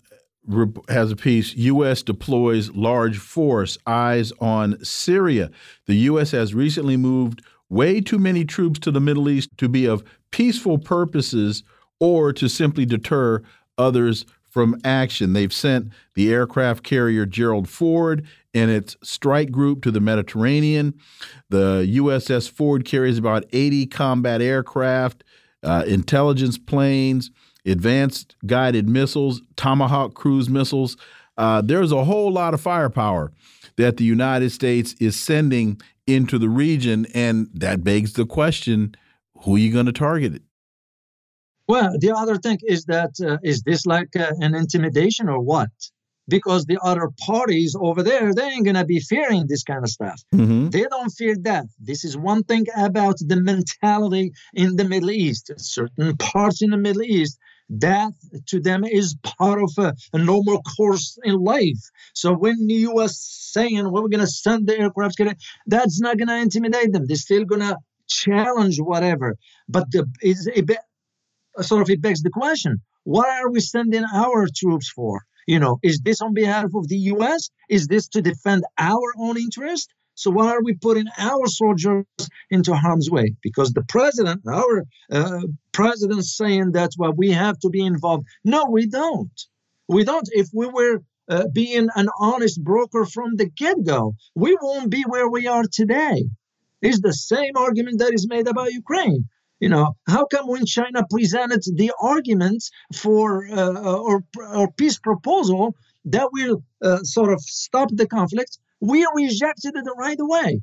has 0.87 1.11
a 1.11 1.15
piece 1.15 1.55
U.S. 1.55 2.03
deploys 2.03 2.69
large 2.71 3.17
force, 3.17 3.77
eyes 3.87 4.31
on 4.39 4.83
Syria. 4.83 5.49
The 5.87 5.95
U.S. 5.95 6.31
has 6.31 6.53
recently 6.53 6.97
moved 6.97 7.41
way 7.67 7.99
too 7.99 8.19
many 8.19 8.45
troops 8.45 8.79
to 8.79 8.91
the 8.91 9.01
Middle 9.01 9.27
East 9.27 9.49
to 9.57 9.67
be 9.67 9.85
of 9.85 10.03
peaceful 10.31 10.77
purposes 10.77 11.63
or 11.99 12.31
to 12.33 12.47
simply 12.47 12.85
deter 12.85 13.41
others 13.77 14.25
from 14.49 14.79
action. 14.83 15.33
They've 15.33 15.53
sent 15.53 15.89
the 16.15 16.31
aircraft 16.31 16.83
carrier 16.83 17.25
Gerald 17.25 17.69
Ford 17.69 18.25
and 18.53 18.71
its 18.71 18.97
strike 19.03 19.51
group 19.51 19.83
to 19.83 19.91
the 19.91 19.99
Mediterranean. 19.99 20.95
The 21.49 21.87
USS 21.95 22.49
Ford 22.49 22.85
carries 22.85 23.17
about 23.17 23.45
80 23.53 23.85
combat 23.87 24.41
aircraft, 24.41 25.23
uh, 25.63 25.83
intelligence 25.87 26.57
planes, 26.57 27.31
advanced 27.65 28.35
guided 28.45 28.89
missiles, 28.89 29.41
Tomahawk 29.55 30.13
cruise 30.13 30.49
missiles. 30.49 30.97
Uh, 31.37 31.61
there's 31.61 31.91
a 31.91 32.03
whole 32.03 32.31
lot 32.31 32.53
of 32.53 32.61
firepower 32.61 33.31
that 33.77 33.97
the 33.97 34.03
United 34.03 34.51
States 34.51 34.93
is 34.99 35.17
sending 35.17 35.79
into 36.07 36.37
the 36.37 36.49
region, 36.49 37.05
and 37.13 37.47
that 37.53 37.83
begs 37.83 38.13
the 38.13 38.25
question: 38.25 38.95
Who 39.43 39.55
are 39.55 39.59
you 39.59 39.71
going 39.71 39.85
to 39.85 39.93
target? 39.93 40.41
Well, 41.69 41.99
the 41.99 42.13
other 42.17 42.37
thing 42.37 42.57
is 42.63 42.85
that 42.85 43.11
uh, 43.23 43.37
is 43.43 43.61
this 43.61 43.85
like 43.85 44.15
uh, 44.15 44.31
an 44.39 44.55
intimidation 44.55 45.29
or 45.29 45.39
what? 45.39 45.69
Because 46.27 46.65
the 46.65 46.79
other 46.83 47.09
parties 47.23 47.75
over 47.79 48.01
there, 48.01 48.33
they 48.33 48.45
ain't 48.45 48.65
gonna 48.65 48.85
be 48.85 48.99
fearing 48.99 49.45
this 49.45 49.61
kind 49.61 49.83
of 49.83 49.91
stuff. 49.91 50.19
Mm-hmm. 50.33 50.69
They 50.69 50.85
don't 50.89 51.11
fear 51.11 51.35
death. 51.35 51.67
This 51.79 52.03
is 52.03 52.17
one 52.17 52.43
thing 52.43 52.65
about 52.75 53.17
the 53.19 53.39
mentality 53.39 54.31
in 54.55 54.77
the 54.77 54.83
Middle 54.83 55.11
East. 55.11 55.51
Certain 55.57 56.17
parts 56.17 56.63
in 56.63 56.71
the 56.71 56.77
Middle 56.77 57.03
East, 57.03 57.37
death 57.77 58.15
to 58.47 58.59
them 58.59 58.83
is 58.83 59.15
part 59.21 59.61
of 59.61 59.71
a, 59.77 59.93
a 60.13 60.17
normal 60.17 60.63
course 60.75 61.19
in 61.23 61.35
life. 61.35 61.83
So 62.15 62.33
when 62.33 62.65
the 62.65 62.79
U.S. 62.89 63.15
saying 63.53 63.83
well, 63.91 64.01
we're 64.01 64.09
gonna 64.09 64.25
send 64.25 64.65
the 64.65 64.79
aircraft, 64.79 65.21
that's 65.67 66.01
not 66.01 66.17
gonna 66.17 66.37
intimidate 66.37 66.93
them. 66.93 67.05
They're 67.05 67.15
still 67.15 67.45
gonna 67.45 67.77
challenge 68.07 68.79
whatever. 68.79 69.37
But 69.67 69.91
the, 69.91 70.07
it, 70.21 70.79
sort 71.61 71.81
of 71.81 71.89
it 71.89 72.01
begs 72.01 72.21
the 72.21 72.29
question 72.29 72.81
what 73.03 73.27
are 73.27 73.49
we 73.49 73.59
sending 73.59 74.03
our 74.03 74.47
troops 74.55 74.89
for? 74.89 75.23
You 75.47 75.59
know, 75.59 75.79
is 75.81 75.99
this 76.01 76.21
on 76.21 76.33
behalf 76.33 76.69
of 76.75 76.87
the 76.87 76.97
US? 77.13 77.49
Is 77.69 77.87
this 77.87 78.07
to 78.09 78.21
defend 78.21 78.63
our 78.77 79.13
own 79.17 79.35
interest? 79.37 79.91
So 80.13 80.31
why 80.31 80.51
are 80.51 80.61
we 80.61 80.73
putting 80.75 81.07
our 81.17 81.47
soldiers 81.47 82.05
into 82.51 82.75
harm's 82.75 83.09
way? 83.09 83.35
Because 83.41 83.71
the 83.71 83.83
president, 83.83 84.41
our 84.47 84.85
uh, 85.11 85.41
president, 85.71 86.25
saying 86.25 86.73
that 86.73 86.91
well 86.97 87.13
we 87.13 87.31
have 87.31 87.57
to 87.59 87.69
be 87.69 87.83
involved. 87.83 88.25
No, 88.43 88.65
we 88.65 88.85
don't. 88.85 89.37
We 89.87 90.03
don't. 90.03 90.27
If 90.31 90.49
we 90.53 90.67
were 90.67 90.99
uh, 91.29 91.45
being 91.53 91.87
an 91.95 92.09
honest 92.19 92.61
broker 92.63 93.05
from 93.05 93.37
the 93.37 93.45
get-go, 93.45 94.13
we 94.35 94.57
won't 94.61 94.89
be 94.89 95.03
where 95.03 95.29
we 95.29 95.47
are 95.47 95.63
today. 95.71 96.25
It's 96.81 97.01
the 97.01 97.13
same 97.13 97.55
argument 97.55 97.99
that 97.99 98.13
is 98.13 98.27
made 98.27 98.47
about 98.47 98.71
Ukraine. 98.71 99.25
You 99.59 99.69
know, 99.69 99.95
how 100.07 100.25
come 100.25 100.47
when 100.47 100.65
China 100.65 101.05
presented 101.09 101.61
the 101.75 101.91
arguments 102.01 102.71
for 102.95 103.45
uh, 103.47 103.99
or, 104.09 104.23
or 104.37 104.71
peace 104.71 104.99
proposal 104.99 105.75
that 106.05 106.29
will 106.31 106.63
uh, 106.81 107.03
sort 107.03 107.33
of 107.33 107.41
stop 107.41 107.89
the 107.91 108.07
conflict, 108.07 108.57
we 108.79 109.05
rejected 109.13 109.75
it 109.75 109.85
right 109.97 110.19
away. 110.19 110.61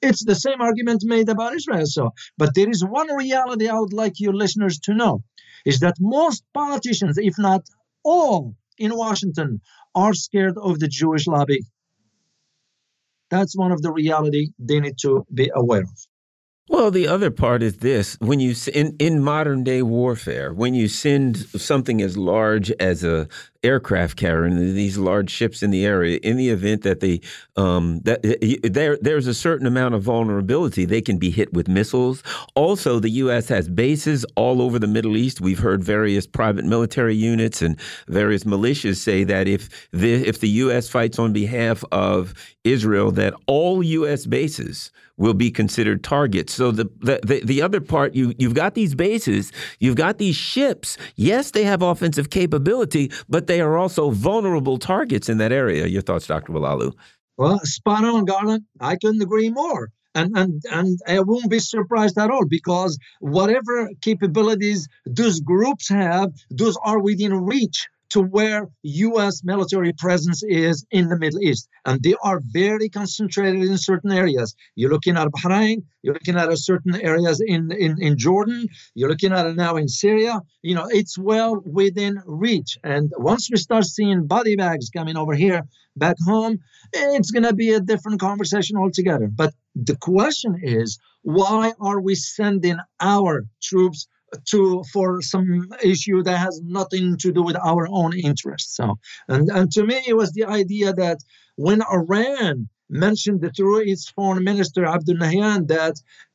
It's 0.00 0.24
the 0.24 0.34
same 0.34 0.60
argument 0.60 1.02
made 1.04 1.28
about 1.28 1.54
Israel. 1.54 1.86
So, 1.86 2.10
but 2.36 2.54
there 2.56 2.68
is 2.68 2.84
one 2.84 3.14
reality 3.14 3.68
I 3.68 3.78
would 3.78 3.92
like 3.92 4.18
your 4.18 4.34
listeners 4.34 4.80
to 4.80 4.94
know 4.94 5.22
is 5.64 5.78
that 5.80 5.94
most 6.00 6.42
politicians, 6.52 7.18
if 7.18 7.34
not 7.38 7.62
all 8.02 8.56
in 8.78 8.96
Washington, 8.96 9.60
are 9.94 10.14
scared 10.14 10.58
of 10.58 10.80
the 10.80 10.88
Jewish 10.88 11.28
lobby. 11.28 11.60
That's 13.30 13.56
one 13.56 13.70
of 13.70 13.80
the 13.82 13.92
reality 13.92 14.48
they 14.58 14.80
need 14.80 14.98
to 15.02 15.24
be 15.32 15.50
aware 15.54 15.82
of. 15.82 16.06
Well, 16.68 16.92
the 16.92 17.08
other 17.08 17.32
part 17.32 17.60
is 17.60 17.78
this: 17.78 18.16
when 18.20 18.38
you 18.38 18.54
in 18.72 18.94
in 19.00 19.20
modern 19.20 19.64
day 19.64 19.82
warfare, 19.82 20.54
when 20.54 20.74
you 20.74 20.86
send 20.86 21.36
something 21.36 22.00
as 22.00 22.16
large 22.16 22.70
as 22.78 23.02
a 23.02 23.28
aircraft 23.64 24.16
carrier 24.16 24.44
and 24.44 24.76
these 24.76 24.96
large 24.96 25.28
ships 25.28 25.62
in 25.62 25.70
the 25.72 25.84
area, 25.84 26.18
in 26.22 26.36
the 26.36 26.50
event 26.50 26.82
that 26.82 27.00
they 27.00 27.20
um, 27.56 28.00
that 28.04 28.22
there 28.62 28.96
there's 29.02 29.26
a 29.26 29.34
certain 29.34 29.66
amount 29.66 29.96
of 29.96 30.02
vulnerability, 30.02 30.84
they 30.84 31.00
can 31.00 31.18
be 31.18 31.30
hit 31.30 31.52
with 31.52 31.66
missiles. 31.66 32.22
Also, 32.54 33.00
the 33.00 33.10
U.S. 33.10 33.48
has 33.48 33.68
bases 33.68 34.24
all 34.36 34.62
over 34.62 34.78
the 34.78 34.86
Middle 34.86 35.16
East. 35.16 35.40
We've 35.40 35.58
heard 35.58 35.82
various 35.82 36.28
private 36.28 36.64
military 36.64 37.16
units 37.16 37.60
and 37.60 37.76
various 38.06 38.44
militias 38.44 38.98
say 38.98 39.24
that 39.24 39.48
if 39.48 39.88
the 39.90 40.14
if 40.14 40.38
the 40.38 40.48
U.S. 40.48 40.88
fights 40.88 41.18
on 41.18 41.32
behalf 41.32 41.82
of 41.90 42.34
Israel, 42.62 43.10
that 43.12 43.34
all 43.48 43.82
U.S. 43.82 44.26
bases 44.26 44.92
will 45.16 45.34
be 45.34 45.50
considered 45.50 46.02
targets. 46.02 46.52
So 46.52 46.70
the, 46.70 46.84
the 47.00 47.20
the, 47.22 47.40
the 47.44 47.62
other 47.62 47.80
part, 47.80 48.14
you 48.14 48.34
you've 48.38 48.54
got 48.54 48.74
these 48.74 48.94
bases, 48.94 49.52
you've 49.78 49.96
got 49.96 50.18
these 50.18 50.36
ships. 50.36 50.96
Yes, 51.16 51.50
they 51.50 51.64
have 51.64 51.82
offensive 51.82 52.30
capability, 52.30 53.10
but 53.28 53.46
they 53.46 53.60
are 53.60 53.76
also 53.76 54.10
vulnerable 54.10 54.78
targets 54.78 55.28
in 55.28 55.38
that 55.38 55.52
area. 55.52 55.86
Your 55.86 56.02
thoughts, 56.02 56.26
Dr. 56.26 56.52
Oualaalou? 56.52 56.92
Well, 57.36 57.60
spot 57.64 58.04
on, 58.04 58.24
Garland. 58.24 58.64
I 58.80 58.96
couldn't 58.96 59.22
agree 59.22 59.50
more. 59.50 59.90
And, 60.14 60.36
and 60.36 60.62
and 60.70 60.98
I 61.08 61.20
won't 61.20 61.50
be 61.50 61.58
surprised 61.58 62.18
at 62.18 62.30
all 62.30 62.44
because 62.46 62.98
whatever 63.20 63.88
capabilities 64.02 64.86
those 65.06 65.40
groups 65.40 65.88
have, 65.88 66.32
those 66.50 66.76
are 66.84 67.00
within 67.00 67.32
reach 67.32 67.88
to 68.12 68.20
where 68.20 68.68
U.S. 68.82 69.42
military 69.42 69.94
presence 69.94 70.42
is 70.42 70.84
in 70.90 71.08
the 71.08 71.18
Middle 71.18 71.40
East. 71.40 71.66
And 71.86 72.02
they 72.02 72.14
are 72.22 72.40
very 72.52 72.90
concentrated 72.90 73.62
in 73.62 73.78
certain 73.78 74.12
areas. 74.12 74.54
You're 74.74 74.90
looking 74.90 75.16
at 75.16 75.28
Bahrain, 75.28 75.84
you're 76.02 76.12
looking 76.12 76.36
at 76.36 76.56
certain 76.58 76.94
areas 77.00 77.42
in, 77.44 77.72
in, 77.72 77.96
in 78.02 78.18
Jordan, 78.18 78.68
you're 78.94 79.08
looking 79.08 79.32
at 79.32 79.46
it 79.46 79.56
now 79.56 79.76
in 79.76 79.88
Syria. 79.88 80.40
You 80.60 80.74
know, 80.74 80.88
it's 80.90 81.16
well 81.16 81.62
within 81.64 82.20
reach. 82.26 82.76
And 82.84 83.10
once 83.16 83.48
we 83.50 83.56
start 83.56 83.84
seeing 83.84 84.26
body 84.26 84.56
bags 84.56 84.90
coming 84.90 85.16
over 85.16 85.32
here 85.34 85.62
back 85.96 86.16
home, 86.26 86.58
it's 86.92 87.30
going 87.30 87.44
to 87.44 87.54
be 87.54 87.70
a 87.70 87.80
different 87.80 88.20
conversation 88.20 88.76
altogether. 88.76 89.28
But 89.34 89.54
the 89.74 89.96
question 89.96 90.60
is, 90.62 90.98
why 91.22 91.72
are 91.80 92.00
we 92.00 92.14
sending 92.14 92.76
our 93.00 93.46
troops 93.62 94.06
to 94.50 94.82
for 94.92 95.20
some 95.22 95.68
issue 95.82 96.22
that 96.22 96.38
has 96.38 96.60
nothing 96.62 97.16
to 97.18 97.32
do 97.32 97.42
with 97.42 97.56
our 97.56 97.86
own 97.88 98.16
interests. 98.18 98.76
So, 98.76 98.98
and, 99.28 99.50
and 99.50 99.70
to 99.72 99.84
me, 99.84 100.00
it 100.06 100.16
was 100.16 100.32
the 100.32 100.44
idea 100.44 100.92
that 100.94 101.18
when 101.56 101.82
Iran 101.82 102.68
mentioned 102.88 103.48
through 103.56 103.80
its 103.80 104.08
foreign 104.08 104.44
minister 104.44 104.82
Abdollahian 104.84 105.68
that 105.68 105.94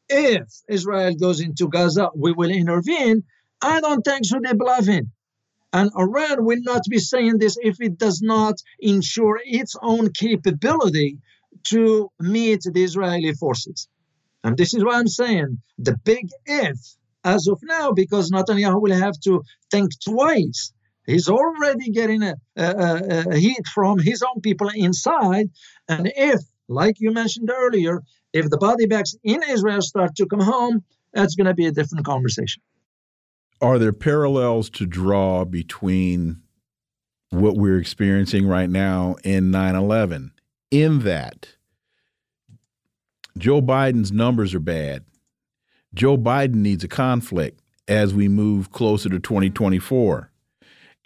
if 0.10 0.48
Israel 0.68 1.14
goes 1.16 1.40
into 1.42 1.68
Gaza, 1.68 2.10
we 2.16 2.32
will 2.32 2.50
intervene. 2.50 3.24
I 3.62 3.82
don't 3.82 4.04
think 4.04 4.26
so. 4.26 4.40
They're 4.42 4.56
bluffing. 4.56 5.12
And 5.74 5.92
Iran 5.98 6.46
will 6.46 6.62
not 6.62 6.84
be 6.90 7.00
saying 7.00 7.40
this 7.40 7.58
if 7.62 7.82
it 7.82 7.98
does 7.98 8.22
not 8.22 8.56
ensure 8.80 9.40
its 9.46 9.76
own 9.82 10.12
capability 10.12 11.18
to 11.66 12.10
meet 12.20 12.62
the 12.64 12.84
Israeli 12.84 13.34
forces. 13.34 13.88
And 14.44 14.56
this 14.56 14.74
is 14.74 14.84
what 14.84 14.96
I'm 14.96 15.08
saying. 15.08 15.62
The 15.78 15.98
big 15.98 16.30
if 16.46 16.78
as 17.24 17.48
of 17.48 17.60
now 17.64 17.92
because 17.92 18.32
Netanyahu 18.32 18.82
will 18.82 18.94
have 18.94 19.20
to 19.24 19.44
think 19.72 19.92
twice. 20.04 20.72
He's 21.06 21.30
already 21.30 21.90
getting 21.92 22.22
a, 22.22 22.36
a, 22.58 23.26
a 23.32 23.38
heat 23.38 23.66
from 23.74 23.98
his 23.98 24.22
own 24.22 24.42
people 24.42 24.70
inside. 24.74 25.50
And 25.88 26.12
if, 26.16 26.42
like 26.68 26.96
you 27.00 27.12
mentioned 27.12 27.50
earlier, 27.50 28.02
if 28.34 28.50
the 28.50 28.58
body 28.58 28.88
bags 28.88 29.16
in 29.24 29.42
Israel 29.50 29.82
start 29.82 30.16
to 30.18 30.26
come 30.26 30.42
home, 30.42 30.84
that's 31.14 31.36
going 31.36 31.48
to 31.48 31.54
be 31.54 31.66
a 31.66 31.72
different 31.72 32.06
conversation. 32.06 32.62
Are 33.62 33.80
there 33.80 33.94
parallels 33.94 34.70
to 34.72 34.86
draw 34.86 35.46
between 35.46 36.42
what 37.30 37.56
we're 37.56 37.80
experiencing 37.80 38.46
right 38.48 38.70
now 38.70 39.16
and 39.24 39.52
9 39.52 39.76
11? 39.76 40.32
In 40.70 41.00
that, 41.00 41.56
Joe 43.38 43.62
Biden's 43.62 44.12
numbers 44.12 44.54
are 44.54 44.60
bad. 44.60 45.06
Joe 45.98 46.16
Biden 46.16 46.58
needs 46.58 46.84
a 46.84 46.88
conflict 46.88 47.60
as 47.88 48.14
we 48.14 48.28
move 48.28 48.72
closer 48.72 49.10
to 49.10 49.20
2024. 49.20 50.32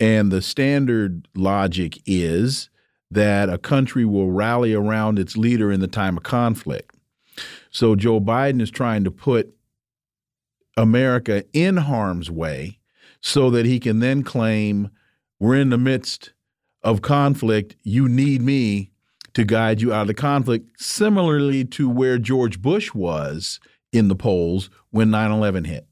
And 0.01 0.32
the 0.32 0.41
standard 0.41 1.30
logic 1.34 1.97
is 2.06 2.69
that 3.10 3.47
a 3.47 3.58
country 3.58 4.04
will 4.04 4.32
rally 4.32 4.73
around 4.73 5.17
its 5.17 5.38
leader 5.38 5.71
in 5.71 5.80
the 5.80 5.88
time 5.88 6.17
of 6.17 6.23
conflict. 6.23 6.93
So 7.69 7.95
Joe 7.95 8.19
Biden 8.19 8.62
is 8.62 8.69
trying 8.69 9.06
to 9.06 9.12
put 9.12 9.56
America 10.75 11.45
in 11.54 11.77
harm's 11.77 12.30
way 12.30 12.80
so 13.21 13.49
that 13.49 13.65
he 13.65 13.80
can 13.80 13.99
then 13.99 14.23
claim 14.23 14.89
we're 15.39 15.56
in 15.56 15.69
the 15.69 15.77
midst 15.77 16.34
of 16.84 17.01
conflict. 17.01 17.77
You 17.82 18.10
need 18.10 18.41
me 18.41 18.91
to 19.36 19.45
guide 19.45 19.80
you 19.80 19.93
out 19.93 20.01
of 20.01 20.08
the 20.08 20.13
conflict, 20.13 20.82
similarly 20.82 21.63
to 21.63 21.89
where 21.89 22.17
George 22.17 22.62
Bush 22.62 22.93
was 22.93 23.62
in 23.91 24.08
the 24.08 24.15
polls 24.15 24.69
when 24.89 25.10
9/11 25.10 25.65
hit. 25.65 25.88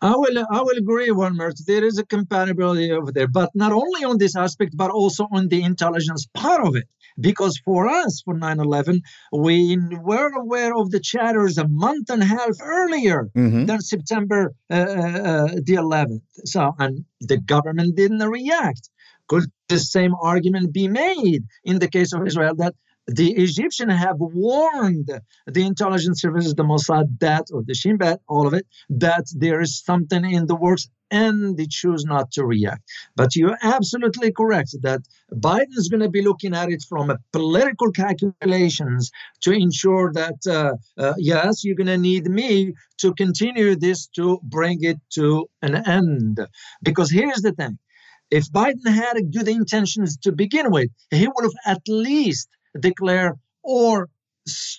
I 0.00 0.14
will 0.16 0.44
I 0.50 0.60
will 0.60 0.76
agree, 0.76 1.10
Wilmer. 1.10 1.52
There 1.66 1.84
is 1.84 1.98
a 1.98 2.04
compatibility 2.04 2.92
over 2.92 3.10
there, 3.10 3.26
but 3.26 3.50
not 3.54 3.72
only 3.72 4.04
on 4.04 4.18
this 4.18 4.36
aspect, 4.36 4.76
but 4.76 4.90
also 4.90 5.26
on 5.32 5.48
the 5.48 5.62
intelligence 5.62 6.26
part 6.34 6.66
of 6.66 6.76
it. 6.76 6.84
Because 7.18 7.58
for 7.64 7.88
us, 7.88 8.20
for 8.22 8.34
9/11, 8.34 9.00
we 9.32 9.78
were 10.02 10.30
aware 10.34 10.74
of 10.76 10.90
the 10.90 11.00
chatters 11.00 11.56
a 11.56 11.66
month 11.68 12.10
and 12.10 12.22
a 12.22 12.26
half 12.26 12.54
earlier 12.60 13.30
mm-hmm. 13.34 13.64
than 13.64 13.80
September 13.80 14.52
uh, 14.70 14.74
uh, 14.74 15.20
uh 15.30 15.46
the 15.68 15.76
11th. 15.84 16.22
So, 16.44 16.74
and 16.78 17.04
the 17.20 17.38
government 17.38 17.96
didn't 17.96 18.28
react. 18.28 18.90
Could 19.28 19.44
the 19.68 19.78
same 19.78 20.14
argument 20.20 20.74
be 20.74 20.88
made 20.88 21.44
in 21.64 21.78
the 21.78 21.88
case 21.88 22.12
of 22.12 22.26
Israel 22.26 22.54
that 22.56 22.74
the 23.06 23.32
Egyptians 23.32 23.92
have 23.92 24.16
warned 24.18 25.10
the 25.46 25.62
intelligence 25.62 26.20
services, 26.22 26.54
the 26.54 26.62
Mossad, 26.62 27.18
that 27.20 27.48
or 27.52 27.62
the 27.62 27.74
Shin 27.74 27.96
Bet, 27.98 28.20
all 28.28 28.46
of 28.46 28.54
it, 28.54 28.66
that 28.88 29.26
there 29.36 29.60
is 29.60 29.82
something 29.82 30.24
in 30.24 30.46
the 30.46 30.54
works, 30.54 30.88
and 31.10 31.56
they 31.56 31.66
choose 31.68 32.04
not 32.04 32.30
to 32.32 32.44
react. 32.44 32.82
But 33.14 33.36
you're 33.36 33.58
absolutely 33.62 34.32
correct 34.32 34.74
that 34.82 35.02
Biden 35.32 35.76
is 35.76 35.88
going 35.88 36.00
to 36.00 36.08
be 36.08 36.22
looking 36.22 36.54
at 36.54 36.70
it 36.70 36.82
from 36.88 37.10
a 37.10 37.18
political 37.32 37.92
calculations 37.92 39.10
to 39.42 39.52
ensure 39.52 40.10
that 40.14 40.38
uh, 40.46 40.74
uh, 40.98 41.14
yes, 41.18 41.62
you're 41.62 41.76
going 41.76 41.86
to 41.88 41.98
need 41.98 42.26
me 42.26 42.72
to 42.98 43.12
continue 43.14 43.76
this 43.76 44.06
to 44.16 44.40
bring 44.42 44.78
it 44.82 44.98
to 45.10 45.46
an 45.60 45.76
end. 45.86 46.40
Because 46.82 47.10
here's 47.10 47.42
the 47.42 47.52
thing. 47.52 47.78
If 48.30 48.50
Biden 48.50 48.88
had 48.88 49.32
good 49.32 49.48
intentions 49.48 50.16
to 50.22 50.32
begin 50.32 50.70
with, 50.70 50.88
he 51.10 51.28
would 51.28 51.44
have 51.44 51.76
at 51.76 51.82
least 51.86 52.48
declare 52.78 53.36
or 53.62 54.08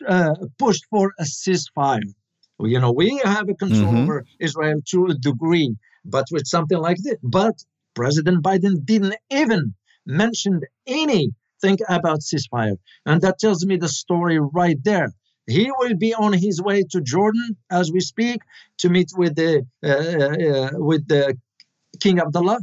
uh, 0.08 0.36
pushed 0.58 0.86
for 0.90 1.14
a 1.20 1.24
ceasefire. 1.24 2.14
You 2.60 2.80
know, 2.80 2.92
we 2.92 3.20
have 3.24 3.50
a 3.50 3.54
control 3.56 3.92
mm-hmm. 3.92 4.04
over 4.04 4.26
Israel 4.40 4.80
to 4.92 5.08
a 5.08 5.16
degree, 5.16 5.76
but 6.06 6.26
with 6.32 6.48
something 6.48 6.78
like 6.78 6.98
this. 7.04 7.18
But 7.22 7.56
President 7.96 8.44
Biden 8.44 8.86
didn't 8.86 9.16
even 9.30 9.74
mention 10.06 10.62
anything 10.88 11.78
about 11.90 12.20
ceasefire, 12.20 12.78
and 13.06 13.22
that 13.22 13.40
tells 13.40 13.66
me 13.66 13.78
the 13.78 13.90
story 13.90 14.40
right 14.40 14.82
there. 14.84 15.10
He 15.48 15.70
will 15.80 15.96
be 15.96 16.14
on 16.14 16.34
his 16.34 16.62
way 16.62 16.84
to 16.92 17.02
Jordan 17.02 17.58
as 17.70 17.92
we 17.92 18.00
speak 18.00 18.42
to 18.80 18.90
meet 18.90 19.10
with 19.16 19.36
the 19.36 19.66
uh, 19.84 19.90
uh, 19.90 20.70
with 20.74 21.08
the 21.08 21.38
King 22.00 22.20
Abdullah 22.20 22.60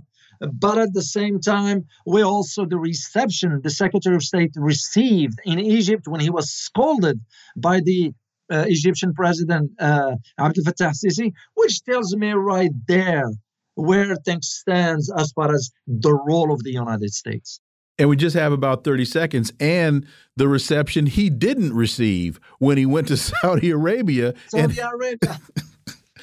but 0.51 0.79
at 0.79 0.93
the 0.93 1.03
same 1.03 1.41
time, 1.41 1.87
we 2.07 2.23
also 2.23 2.65
the 2.65 2.79
reception 2.79 3.61
the 3.63 3.71
Secretary 3.71 4.17
of 4.17 4.23
State 4.23 4.53
received 4.57 5.39
in 5.45 5.61
Egypt 5.61 6.09
when 6.09 6.21
he 6.21 6.31
was 6.31 6.51
scolded 6.51 7.21
by 7.57 7.81
the 7.81 8.13
uh, 8.51 8.65
Egyptian 8.67 9.15
President 9.15 9.71
uh, 9.79 10.17
Abdel 10.39 10.65
Fattah 10.65 10.93
Sisi, 10.93 11.33
which 11.55 11.83
tells 11.85 12.15
me 12.17 12.33
right 12.33 12.73
there 12.87 13.31
where 13.75 14.15
things 14.17 14.49
stands 14.49 15.11
as 15.17 15.33
far 15.33 15.55
as 15.55 15.71
the 15.87 16.13
role 16.13 16.53
of 16.53 16.63
the 16.63 16.73
United 16.73 17.13
States. 17.13 17.61
And 17.99 18.09
we 18.09 18.17
just 18.17 18.35
have 18.37 18.53
about 18.53 18.85
30 18.85 19.05
seconds 19.05 19.53
and 19.61 20.07
the 20.37 20.49
reception 20.49 21.07
he 21.07 21.31
didn't 21.31 21.73
receive 21.73 22.41
when 22.59 22.77
he 22.77 22.87
went 22.87 23.09
to 23.09 23.17
Saudi 23.29 23.71
Arabia. 23.71 24.35
Saudi 24.49 24.81
and 24.81 24.95
Arabia. 24.95 25.41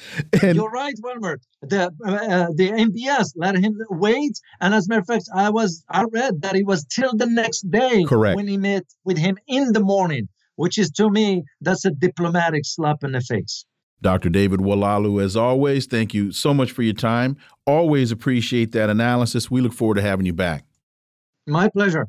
And 0.42 0.56
You're 0.56 0.70
right, 0.70 0.94
Wilmer. 1.02 1.40
The 1.62 1.84
uh, 2.04 2.46
the 2.54 2.70
MBS 2.70 3.32
let 3.36 3.56
him 3.56 3.78
wait, 3.90 4.40
and 4.60 4.74
as 4.74 4.86
a 4.86 4.88
matter 4.88 5.00
of 5.00 5.06
fact, 5.06 5.28
I 5.34 5.50
was 5.50 5.84
I 5.88 6.04
read 6.10 6.42
that 6.42 6.56
it 6.56 6.66
was 6.66 6.84
till 6.84 7.12
the 7.14 7.26
next 7.26 7.70
day 7.70 8.04
Correct. 8.04 8.36
when 8.36 8.48
he 8.48 8.56
met 8.56 8.84
with 9.04 9.18
him 9.18 9.38
in 9.46 9.72
the 9.72 9.80
morning, 9.80 10.28
which 10.56 10.78
is 10.78 10.90
to 10.92 11.10
me 11.10 11.44
that's 11.60 11.84
a 11.84 11.90
diplomatic 11.90 12.62
slap 12.64 13.04
in 13.04 13.12
the 13.12 13.20
face. 13.20 13.64
Dr. 14.02 14.30
David 14.30 14.60
Oualaalou, 14.60 15.22
as 15.22 15.36
always, 15.36 15.86
thank 15.86 16.14
you 16.14 16.32
so 16.32 16.54
much 16.54 16.72
for 16.72 16.82
your 16.82 16.94
time. 16.94 17.36
Always 17.66 18.10
appreciate 18.10 18.72
that 18.72 18.88
analysis. 18.88 19.50
We 19.50 19.60
look 19.60 19.74
forward 19.74 19.96
to 19.96 20.02
having 20.02 20.24
you 20.24 20.32
back. 20.32 20.64
My 21.46 21.68
pleasure. 21.68 22.08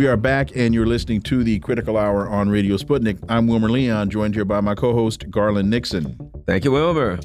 We 0.00 0.06
are 0.06 0.16
back, 0.16 0.56
and 0.56 0.72
you're 0.72 0.86
listening 0.86 1.20
to 1.24 1.44
the 1.44 1.58
Critical 1.58 1.98
Hour 1.98 2.26
on 2.26 2.48
Radio 2.48 2.78
Sputnik. 2.78 3.22
I'm 3.28 3.46
Wilmer 3.46 3.68
Leon, 3.68 4.08
joined 4.08 4.34
here 4.34 4.46
by 4.46 4.62
my 4.62 4.74
co 4.74 4.94
host, 4.94 5.30
Garland 5.30 5.68
Nixon. 5.68 6.16
Thank 6.46 6.64
you, 6.64 6.72
Wilmer. 6.72 7.18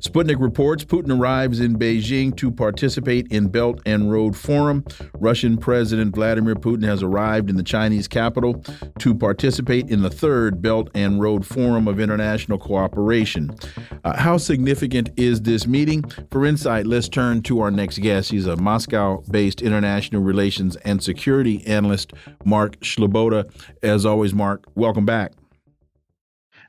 Sputnik 0.00 0.40
reports 0.40 0.82
Putin 0.82 1.20
arrives 1.20 1.60
in 1.60 1.78
Beijing 1.78 2.34
to 2.38 2.50
participate 2.50 3.26
in 3.30 3.48
Belt 3.48 3.82
and 3.84 4.10
Road 4.10 4.34
Forum. 4.34 4.82
Russian 5.18 5.58
President 5.58 6.14
Vladimir 6.14 6.54
Putin 6.54 6.84
has 6.84 7.02
arrived 7.02 7.50
in 7.50 7.56
the 7.56 7.62
Chinese 7.62 8.08
capital 8.08 8.64
to 8.98 9.14
participate 9.14 9.90
in 9.90 10.00
the 10.00 10.08
third 10.08 10.62
Belt 10.62 10.88
and 10.94 11.20
Road 11.20 11.44
Forum 11.44 11.86
of 11.86 12.00
International 12.00 12.56
Cooperation. 12.56 13.54
Uh, 14.02 14.16
how 14.16 14.38
significant 14.38 15.10
is 15.18 15.42
this 15.42 15.66
meeting? 15.66 16.02
For 16.30 16.46
insight, 16.46 16.86
let's 16.86 17.08
turn 17.08 17.42
to 17.42 17.60
our 17.60 17.70
next 17.70 17.98
guest. 17.98 18.30
He's 18.30 18.46
a 18.46 18.56
Moscow 18.56 19.22
based 19.30 19.60
international 19.60 20.22
relations 20.22 20.76
and 20.76 21.02
security 21.02 21.66
analyst 21.66 22.14
Mark 22.44 22.78
Sleboda. 22.80 23.50
As 23.82 24.06
always, 24.06 24.34
Mark, 24.34 24.64
welcome 24.74 25.04
back. 25.04 25.32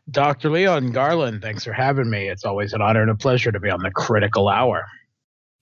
Dr. 0.09 0.49
Leon 0.49 0.91
Garland, 0.91 1.41
thanks 1.41 1.63
for 1.63 1.73
having 1.73 2.09
me. 2.09 2.27
It's 2.27 2.43
always 2.43 2.73
an 2.73 2.81
honor 2.81 3.01
and 3.01 3.11
a 3.11 3.15
pleasure 3.15 3.51
to 3.51 3.59
be 3.59 3.69
on 3.69 3.81
the 3.81 3.91
critical 3.91 4.49
hour. 4.49 4.85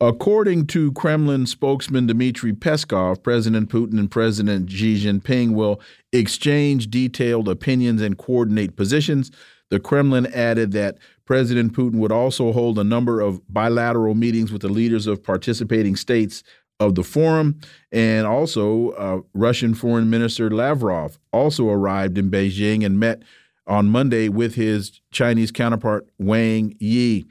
According 0.01 0.67
to 0.67 0.93
Kremlin 0.93 1.45
spokesman 1.45 2.07
Dmitry 2.07 2.53
Peskov, 2.53 3.21
President 3.21 3.69
Putin 3.69 3.99
and 3.99 4.09
President 4.09 4.71
Xi 4.71 4.95
Jinping 5.03 5.55
will 5.55 5.81
exchange 6.13 6.89
detailed 6.89 7.49
opinions 7.49 8.01
and 8.01 8.17
coordinate 8.17 8.77
positions. 8.77 9.29
The 9.69 9.79
Kremlin 9.79 10.27
added 10.27 10.71
that 10.71 10.97
President 11.25 11.73
Putin 11.73 11.95
would 11.95 12.13
also 12.13 12.53
hold 12.53 12.79
a 12.79 12.83
number 12.83 13.19
of 13.19 13.41
bilateral 13.53 14.15
meetings 14.15 14.53
with 14.53 14.61
the 14.61 14.69
leaders 14.69 15.05
of 15.05 15.21
participating 15.21 15.97
states 15.97 16.43
of 16.79 16.95
the 16.95 17.03
forum. 17.03 17.59
And 17.91 18.25
also, 18.25 18.89
uh, 18.91 19.21
Russian 19.33 19.73
Foreign 19.73 20.09
Minister 20.09 20.49
Lavrov 20.49 21.19
also 21.33 21.69
arrived 21.69 22.17
in 22.17 22.31
Beijing 22.31 22.85
and 22.85 22.99
met 22.99 23.23
on 23.67 23.87
Monday 23.87 24.29
with 24.29 24.55
his 24.55 24.99
Chinese 25.11 25.51
counterpart 25.51 26.07
Wang 26.17 26.75
Yi. 26.79 27.25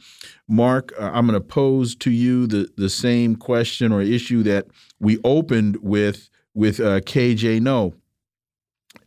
Mark, 0.48 0.92
uh, 0.98 1.10
I'm 1.12 1.26
going 1.26 1.38
to 1.38 1.46
pose 1.46 1.96
to 1.96 2.10
you 2.10 2.46
the 2.46 2.68
the 2.76 2.88
same 2.88 3.34
question 3.34 3.92
or 3.92 4.00
issue 4.00 4.42
that 4.44 4.66
we 5.00 5.18
opened 5.24 5.78
with 5.82 6.30
with 6.54 6.80
uh, 6.80 7.00
KJ 7.00 7.60
Noh. 7.60 7.94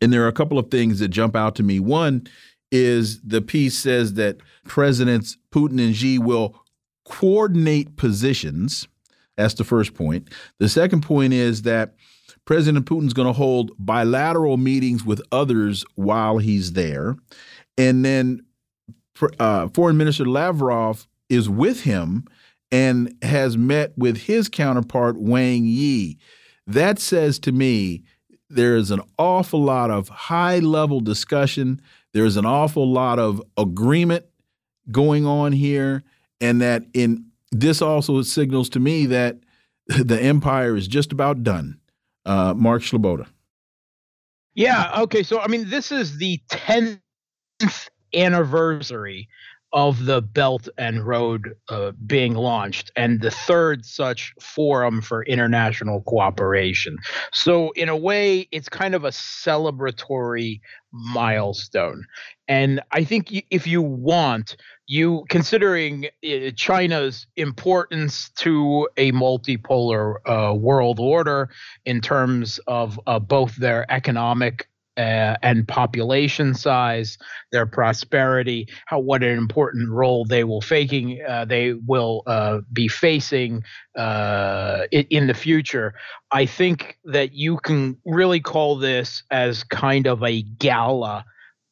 And 0.01 0.12
there 0.12 0.23
are 0.23 0.27
a 0.27 0.34
couple 0.34 0.60
of 0.60 0.69
things 0.69 0.99
that 0.99 1.10
jump 1.10 1.36
out 1.36 1.56
to 1.56 1.63
me. 1.63 1.80
One 1.80 2.27
is 2.71 3.21
the 3.21 3.41
piece 3.41 3.77
says 3.77 4.13
that 4.15 4.38
Presidents 4.65 5.38
Putin 5.54 5.84
and 5.84 5.95
Xi 5.95 6.17
will 6.17 6.56
coordinate 7.06 7.97
positions 7.97 8.88
that's 9.37 9.53
the 9.55 9.63
first 9.63 9.93
point. 9.93 10.29
The 10.59 10.69
second 10.69 11.01
point 11.01 11.33
is 11.33 11.63
that 11.63 11.95
President 12.45 12.85
Putin's 12.85 13.13
going 13.13 13.27
to 13.27 13.33
hold 13.33 13.71
bilateral 13.77 14.57
meetings 14.57 15.05
with 15.05 15.21
others 15.31 15.85
while 15.95 16.37
he's 16.37 16.73
there. 16.73 17.15
And 17.77 18.03
then 18.03 18.45
uh, 19.39 19.67
Foreign 19.69 19.97
Minister 19.97 20.25
Lavrov 20.25 21.07
is 21.29 21.49
with 21.49 21.83
him 21.83 22.25
and 22.71 23.15
has 23.21 23.57
met 23.57 23.97
with 23.97 24.17
his 24.17 24.49
counterpart, 24.49 25.17
Wang 25.17 25.65
Yi. 25.65 26.17
That 26.67 26.99
says 26.99 27.37
to 27.39 27.51
me 27.51 28.03
there 28.49 28.75
is 28.75 28.91
an 28.91 29.01
awful 29.17 29.63
lot 29.63 29.91
of 29.91 30.09
high 30.09 30.59
level 30.59 30.99
discussion, 30.99 31.81
there's 32.13 32.37
an 32.37 32.45
awful 32.45 32.89
lot 32.91 33.19
of 33.19 33.41
agreement 33.57 34.25
going 34.91 35.25
on 35.25 35.53
here, 35.53 36.03
and 36.41 36.61
that 36.61 36.83
in 36.93 37.30
this 37.51 37.81
also 37.81 38.21
signals 38.21 38.69
to 38.69 38.79
me 38.79 39.05
that 39.07 39.37
the 39.87 40.21
empire 40.21 40.75
is 40.75 40.87
just 40.87 41.11
about 41.11 41.43
done. 41.43 41.79
Uh, 42.25 42.53
Mark 42.55 42.83
Sleboda. 42.83 43.27
Yeah. 44.53 45.01
Okay. 45.01 45.23
So, 45.23 45.39
I 45.39 45.47
mean, 45.47 45.69
this 45.69 45.91
is 45.91 46.17
the 46.17 46.39
10th 46.49 46.99
anniversary 48.13 49.27
of 49.73 50.05
the 50.05 50.21
Belt 50.21 50.67
and 50.77 51.05
Road 51.05 51.55
uh, 51.69 51.91
being 52.05 52.33
launched, 52.33 52.91
and 52.97 53.21
the 53.21 53.31
third 53.31 53.85
such 53.85 54.33
forum 54.41 55.01
for 55.01 55.23
international 55.23 56.01
cooperation. 56.01 56.97
So, 57.31 57.71
in 57.71 57.87
a 57.87 57.95
way, 57.95 58.49
it's 58.51 58.67
kind 58.67 58.93
of 58.95 59.05
a 59.05 59.11
celebratory 59.11 60.59
milestone. 60.91 62.03
And 62.49 62.81
I 62.91 63.05
think 63.05 63.31
if 63.49 63.65
you 63.65 63.81
want, 63.81 64.57
you 64.91 65.23
considering 65.30 66.08
uh, 66.08 66.51
China's 66.58 67.25
importance 67.38 68.30
to 68.32 68.89
a 68.97 69.13
multipolar 69.13 70.15
uh, 70.25 70.54
world 70.54 70.99
order 70.99 71.49
in 71.86 72.01
terms 72.01 72.60
of 72.67 72.99
uh, 73.08 73.17
both 73.17 73.56
their 73.56 73.89
economic 73.89 74.67
uh, 74.97 75.38
and 75.41 75.65
population 75.65 76.54
size, 76.54 77.17
their 77.54 77.65
prosperity, 77.65 78.67
how 78.86 78.99
what 78.99 79.23
an 79.23 79.38
important 79.38 79.89
role 79.89 80.25
they 80.25 80.43
will 80.43 80.60
faking 80.60 81.21
uh, 81.25 81.45
they 81.45 81.71
will 81.71 82.23
uh, 82.27 82.60
be 82.73 82.89
facing 82.89 83.63
uh, 83.97 84.82
in, 84.91 85.06
in 85.10 85.27
the 85.27 85.34
future. 85.34 85.93
I 86.34 86.45
think 86.45 86.97
that 87.06 87.32
you 87.32 87.60
can 87.60 87.95
really 88.06 88.41
call 88.41 88.75
this 88.75 89.23
as 89.32 89.63
kind 89.63 90.06
of 90.06 90.21
a 90.21 90.41
gala 90.41 91.23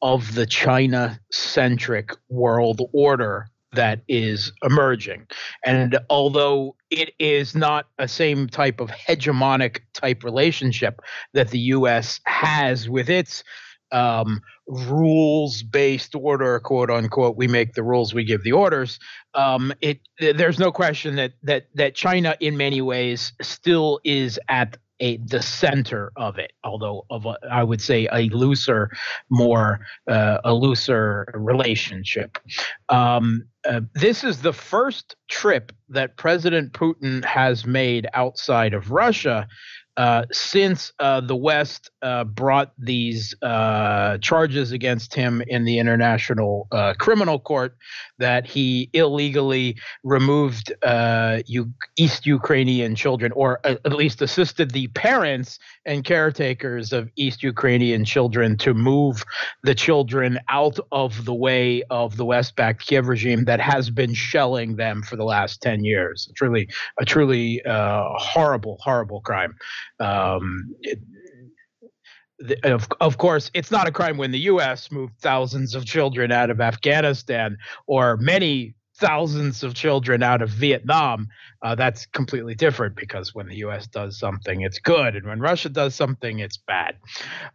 of 0.02 0.34
the 0.34 0.46
China 0.46 1.20
centric 1.30 2.12
world 2.28 2.80
order 2.92 3.48
that 3.72 4.02
is 4.08 4.52
emerging. 4.64 5.26
And 5.64 5.98
although 6.08 6.76
it 6.90 7.12
is 7.18 7.54
not 7.54 7.86
a 7.98 8.08
same 8.08 8.48
type 8.48 8.80
of 8.80 8.90
hegemonic 8.90 9.80
type 9.92 10.24
relationship 10.24 11.00
that 11.34 11.50
the 11.50 11.58
US 11.58 12.20
has 12.24 12.88
with 12.88 13.08
its 13.08 13.44
um, 13.92 14.40
rules 14.66 15.62
based 15.62 16.14
order, 16.14 16.58
quote 16.60 16.90
unquote, 16.90 17.36
we 17.36 17.48
make 17.48 17.74
the 17.74 17.82
rules, 17.82 18.14
we 18.14 18.24
give 18.24 18.42
the 18.42 18.52
orders. 18.52 18.98
Um, 19.34 19.72
it 19.80 20.00
there's 20.18 20.58
no 20.58 20.72
question 20.72 21.16
that 21.16 21.32
that 21.42 21.66
that 21.74 21.94
China 21.94 22.36
in 22.40 22.56
many 22.56 22.80
ways 22.80 23.32
still 23.42 24.00
is 24.04 24.38
at 24.48 24.76
a 25.00 25.16
the 25.18 25.42
center 25.42 26.12
of 26.16 26.38
it, 26.38 26.52
although 26.64 27.04
of 27.10 27.26
a, 27.26 27.36
I 27.50 27.64
would 27.64 27.80
say 27.80 28.08
a 28.12 28.28
looser, 28.28 28.90
more 29.28 29.80
uh, 30.08 30.38
a 30.44 30.54
looser 30.54 31.30
relationship. 31.34 32.38
Um, 32.88 33.44
uh, 33.68 33.80
this 33.94 34.24
is 34.24 34.40
the 34.40 34.52
first 34.52 35.16
trip 35.28 35.72
that 35.88 36.16
President 36.16 36.72
Putin 36.72 37.24
has 37.24 37.66
made 37.66 38.06
outside 38.14 38.72
of 38.72 38.90
Russia 38.90 39.46
uh, 39.96 40.24
since 40.30 40.92
uh, 41.00 41.20
the 41.20 41.36
West 41.36 41.90
uh, 42.00 42.24
brought 42.24 42.72
these 42.78 43.34
uh, 43.42 44.16
charges 44.18 44.72
against 44.72 45.14
him 45.14 45.42
in 45.48 45.64
the 45.64 45.78
International 45.78 46.68
uh, 46.72 46.94
Criminal 46.98 47.38
Court 47.38 47.76
that 48.18 48.46
he 48.46 48.88
illegally 48.92 49.76
removed 50.04 50.72
U- 51.46 51.72
East 51.96 52.26
Ukrainian 52.26 52.94
children, 52.94 53.32
or 53.32 53.60
at 53.64 53.92
least 53.92 54.22
assisted 54.22 54.70
the 54.70 54.86
parents 54.88 55.58
and 55.84 56.04
caretakers 56.04 56.92
of 56.92 57.10
East 57.16 57.42
Ukrainian 57.42 58.04
children 58.04 58.56
to 58.58 58.74
move 58.74 59.24
the 59.64 59.74
children 59.74 60.38
out 60.48 60.78
of 60.92 61.24
the 61.24 61.34
way 61.34 61.82
of 61.90 62.16
the 62.16 62.24
West 62.24 62.56
backed 62.56 62.86
Kiev 62.86 63.08
regime 63.08 63.44
that 63.44 63.60
has 63.60 63.90
been 63.90 64.14
shelling 64.14 64.76
them 64.76 65.02
for 65.02 65.16
the 65.16 65.24
last 65.24 65.60
10 65.62 65.84
years. 65.84 66.28
It's 66.30 66.40
really 66.40 66.68
a 66.98 67.04
truly 67.04 67.60
horrible, 67.66 68.78
horrible 68.80 69.20
crime. 69.22 69.56
Um, 69.98 70.74
it, 70.82 70.98
of, 72.64 72.88
of 73.00 73.18
course, 73.18 73.50
it's 73.54 73.70
not 73.70 73.86
a 73.86 73.92
crime 73.92 74.16
when 74.16 74.30
the 74.30 74.38
U.S. 74.40 74.90
moved 74.90 75.18
thousands 75.20 75.74
of 75.74 75.84
children 75.84 76.32
out 76.32 76.50
of 76.50 76.60
Afghanistan 76.60 77.58
or 77.86 78.16
many 78.16 78.74
thousands 79.00 79.62
of 79.62 79.74
children 79.74 80.22
out 80.22 80.42
of 80.42 80.50
Vietnam, 80.50 81.28
uh, 81.62 81.74
that's 81.74 82.06
completely 82.06 82.54
different 82.54 82.94
because 82.96 83.34
when 83.34 83.46
the 83.46 83.56
U.S. 83.56 83.86
does 83.86 84.18
something, 84.18 84.60
it's 84.60 84.78
good, 84.78 85.16
and 85.16 85.26
when 85.26 85.40
Russia 85.40 85.68
does 85.68 85.94
something, 85.94 86.38
it's 86.38 86.56
bad. 86.56 86.96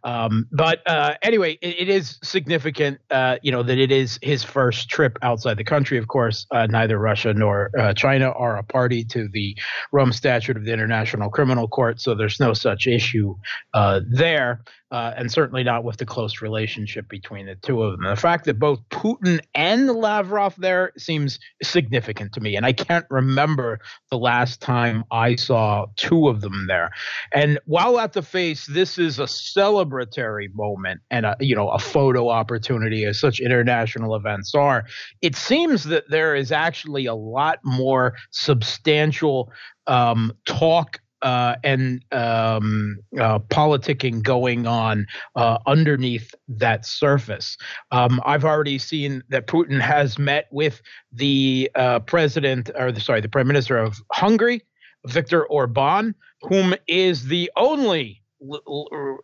Um, 0.04 0.46
but 0.52 0.80
uh, 0.86 1.14
anyway, 1.22 1.58
it, 1.62 1.80
it 1.80 1.88
is 1.88 2.18
significant, 2.22 2.98
uh, 3.10 3.38
you 3.42 3.50
know, 3.50 3.62
that 3.62 3.78
it 3.78 3.90
is 3.90 4.18
his 4.22 4.44
first 4.44 4.88
trip 4.88 5.18
outside 5.22 5.56
the 5.56 5.64
country. 5.64 5.98
Of 5.98 6.08
course, 6.08 6.46
uh, 6.50 6.66
neither 6.66 6.98
Russia 6.98 7.32
nor 7.32 7.70
uh, 7.78 7.94
China 7.94 8.30
are 8.30 8.58
a 8.58 8.62
party 8.62 9.04
to 9.04 9.28
the 9.28 9.56
Rome 9.92 10.12
Statute 10.12 10.56
of 10.56 10.64
the 10.64 10.72
International 10.72 11.30
Criminal 11.30 11.68
Court, 11.68 12.00
so 12.00 12.14
there's 12.14 12.38
no 12.40 12.52
such 12.52 12.86
issue 12.86 13.36
uh, 13.74 14.00
there 14.08 14.62
uh, 14.92 15.12
and 15.16 15.30
certainly 15.30 15.64
not 15.64 15.82
with 15.82 15.96
the 15.96 16.06
close 16.06 16.40
relationship 16.40 17.08
between 17.08 17.46
the 17.46 17.56
two 17.56 17.82
of 17.82 17.92
them. 17.92 18.08
The 18.08 18.16
fact 18.16 18.44
that 18.44 18.58
both 18.58 18.80
Putin 18.90 19.40
and 19.54 19.90
Lavrov 19.90 20.54
there 20.58 20.92
seems 20.96 21.40
significant 21.62 22.32
to 22.34 22.40
me, 22.40 22.56
and 22.56 22.64
I 22.64 22.72
can't 22.72 23.06
remember 23.10 23.80
the 24.10 24.18
last 24.18 24.60
time 24.60 25.04
I 25.10 25.34
saw 25.34 25.86
two 25.96 26.28
of 26.28 26.40
them 26.40 26.66
there. 26.68 26.90
And 27.32 27.58
while 27.64 27.98
at 27.98 28.12
the 28.12 28.22
face, 28.22 28.66
this 28.66 28.96
is 28.96 29.18
a 29.18 29.24
celebratory 29.24 30.54
moment 30.54 31.00
and 31.10 31.26
a 31.26 31.36
you 31.40 31.56
know 31.56 31.68
a 31.70 31.78
photo 31.78 32.28
opportunity, 32.28 33.04
as 33.04 33.18
such 33.18 33.40
international 33.40 34.14
events 34.14 34.54
are. 34.54 34.84
It 35.20 35.34
seems 35.34 35.84
that 35.84 36.04
there 36.10 36.36
is 36.36 36.52
actually 36.52 37.06
a 37.06 37.14
lot 37.14 37.58
more 37.64 38.14
substantial 38.30 39.50
um, 39.88 40.32
talk 40.44 41.00
uh, 41.22 41.56
and 41.64 42.04
um, 42.12 42.98
uh, 43.18 43.38
politicking 43.38 44.22
going 44.22 44.66
on 44.66 45.06
uh, 45.34 45.58
underneath 45.66 46.34
that 46.48 46.84
surface. 46.84 47.56
Um, 47.90 48.20
I've 48.24 48.44
already 48.44 48.78
seen 48.78 49.22
that 49.28 49.46
Putin 49.46 49.80
has 49.80 50.18
met 50.18 50.46
with 50.50 50.82
the 51.12 51.70
uh, 51.74 52.00
president, 52.00 52.70
or 52.76 52.92
the, 52.92 53.00
sorry, 53.00 53.20
the 53.20 53.28
prime 53.28 53.48
minister 53.48 53.78
of 53.78 53.96
Hungary, 54.12 54.62
Viktor 55.06 55.46
Orban, 55.46 56.14
whom 56.42 56.74
is 56.86 57.26
the 57.26 57.50
only 57.56 58.22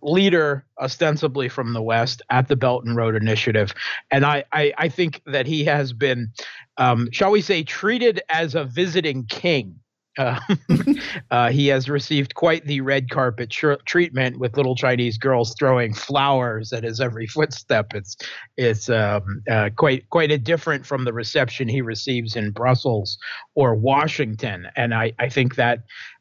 leader 0.00 0.64
ostensibly 0.80 1.48
from 1.48 1.74
the 1.74 1.82
west 1.82 2.22
at 2.30 2.48
the 2.48 2.56
belt 2.56 2.84
and 2.84 2.96
road 2.96 3.14
initiative 3.14 3.74
and 4.10 4.24
i 4.24 4.42
i, 4.52 4.72
I 4.78 4.88
think 4.88 5.20
that 5.26 5.46
he 5.46 5.64
has 5.64 5.92
been 5.92 6.32
um, 6.78 7.08
shall 7.12 7.30
we 7.30 7.42
say 7.42 7.62
treated 7.62 8.22
as 8.30 8.54
a 8.54 8.64
visiting 8.64 9.26
king 9.26 9.78
uh, 10.18 10.38
uh, 11.30 11.50
he 11.50 11.68
has 11.68 11.88
received 11.88 12.34
quite 12.34 12.64
the 12.66 12.80
red 12.80 13.10
carpet 13.10 13.50
tr- 13.50 13.74
treatment 13.86 14.38
with 14.38 14.56
little 14.56 14.74
Chinese 14.74 15.18
girls 15.18 15.54
throwing 15.58 15.94
flowers 15.94 16.72
at 16.72 16.84
his 16.84 17.00
every 17.00 17.26
footstep. 17.26 17.94
It's 17.94 18.16
it's 18.56 18.90
um, 18.90 19.42
uh, 19.50 19.70
quite 19.76 20.08
quite 20.10 20.30
a 20.30 20.38
different 20.38 20.84
from 20.86 21.04
the 21.04 21.12
reception 21.12 21.68
he 21.68 21.80
receives 21.80 22.36
in 22.36 22.50
Brussels 22.50 23.18
or 23.54 23.74
Washington, 23.74 24.68
and 24.76 24.94
I 24.94 25.12
I 25.18 25.28
think 25.28 25.56
that. 25.56 25.80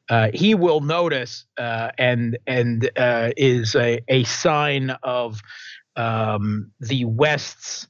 Uh, 0.09 0.29
he 0.33 0.53
will 0.53 0.81
notice 0.81 1.45
uh, 1.57 1.89
and 1.97 2.37
and 2.45 2.89
is 3.37 3.75
a, 3.75 4.01
a 4.09 4.25
sign 4.25 4.89
of 5.03 5.41
um, 5.95 6.71
the 6.81 7.05
West's 7.05 7.87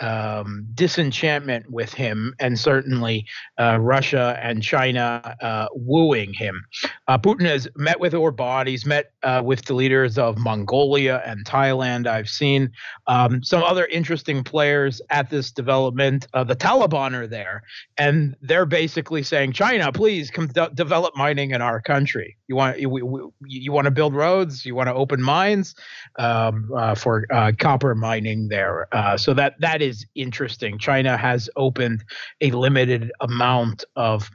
um, 0.00 0.66
disenchantment 0.74 1.70
with 1.70 1.92
him, 1.92 2.34
and 2.40 2.58
certainly 2.58 3.26
uh, 3.58 3.78
Russia 3.80 4.38
and 4.42 4.62
China 4.62 5.36
uh, 5.40 5.68
wooing 5.72 6.32
him. 6.32 6.64
Uh, 7.08 7.18
Putin 7.18 7.46
has 7.46 7.68
met 7.76 8.00
with 8.00 8.14
Orban. 8.14 8.66
He's 8.66 8.84
met 8.86 9.12
uh, 9.22 9.42
with 9.44 9.64
the 9.64 9.74
leaders 9.74 10.18
of 10.18 10.38
Mongolia 10.38 11.22
and 11.24 11.44
Thailand. 11.44 12.06
I've 12.06 12.28
seen 12.28 12.70
um, 13.06 13.42
some 13.42 13.62
other 13.62 13.86
interesting 13.86 14.42
players 14.42 15.00
at 15.10 15.30
this 15.30 15.50
development. 15.50 16.26
Uh, 16.34 16.44
the 16.44 16.56
Taliban 16.56 17.14
are 17.14 17.26
there, 17.26 17.62
and 17.96 18.36
they're 18.40 18.66
basically 18.66 19.22
saying, 19.22 19.52
"China, 19.52 19.92
please 19.92 20.30
come 20.30 20.48
de- 20.48 20.70
develop 20.74 21.16
mining 21.16 21.52
in 21.52 21.62
our 21.62 21.80
country. 21.80 22.36
You 22.48 22.56
want 22.56 22.78
you, 22.78 23.32
you 23.46 23.72
want 23.72 23.86
to 23.86 23.90
build 23.90 24.14
roads. 24.14 24.64
You 24.66 24.74
want 24.74 24.88
to 24.88 24.94
open 24.94 25.22
mines 25.22 25.74
um, 26.18 26.70
uh, 26.76 26.94
for 26.94 27.26
copper 27.58 27.94
mining 27.94 28.48
there. 28.48 28.86
so 29.16 29.34
that 29.34 29.54
that 29.60 29.80
is 29.82 30.06
interesting. 30.14 30.78
China 30.78 31.16
has 31.16 31.48
opened 31.56 32.04
a 32.40 32.50
limited 32.50 33.10
amount 33.20 33.84
of, 33.96 34.30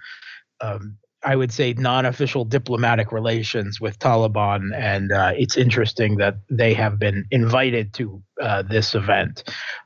um, 0.62 0.98
I 1.24 1.36
would 1.36 1.52
say, 1.52 1.74
non-official 1.74 2.46
diplomatic 2.46 3.12
relations 3.12 3.82
with 3.82 4.00
Taliban, 4.00 4.74
and 4.74 5.12
uh, 5.12 5.34
it's 5.36 5.58
interesting 5.58 6.16
that 6.18 6.36
they 6.50 6.74
have 6.74 6.98
been 6.98 7.26
invited 7.30 7.94
to 7.96 8.24
uh, 8.42 8.62
this 8.62 8.96
event. 8.96 9.44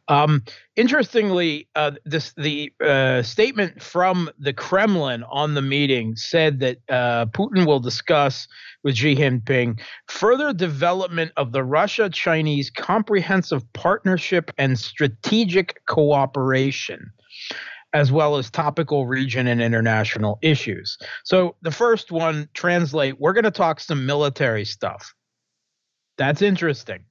Um, 0.07 0.43
interestingly, 0.75 1.67
uh, 1.75 1.91
this 2.05 2.33
the 2.37 2.71
uh, 2.85 3.23
statement 3.23 3.81
from 3.81 4.29
the 4.37 4.53
Kremlin 4.53 5.23
on 5.23 5.55
the 5.55 5.61
meeting 5.61 6.15
said 6.15 6.59
that 6.59 6.77
uh, 6.87 7.25
Putin 7.27 7.65
will 7.65 7.79
discuss 7.79 8.47
with 8.83 8.95
Xi 8.95 9.15
Jinping 9.15 9.79
further 10.07 10.53
development 10.53 11.31
of 11.35 11.51
the 11.51 11.63
Russia-Chinese 11.63 12.69
Comprehensive 12.69 13.63
Partnership 13.73 14.51
and 14.59 14.77
Strategic 14.77 15.83
Cooperation 15.87 17.11
as 17.93 18.11
well 18.11 18.37
as 18.37 18.49
topical 18.49 19.05
region 19.05 19.47
and 19.47 19.61
international 19.61 20.39
issues. 20.41 20.97
So 21.23 21.55
the 21.61 21.71
first 21.71 22.11
one 22.11 22.49
translate, 22.53 23.19
we're 23.19 23.33
going 23.33 23.43
to 23.43 23.51
talk 23.51 23.79
some 23.79 24.05
military 24.05 24.65
stuff. 24.65 25.13
That's 26.17 26.41
interesting. 26.41 27.05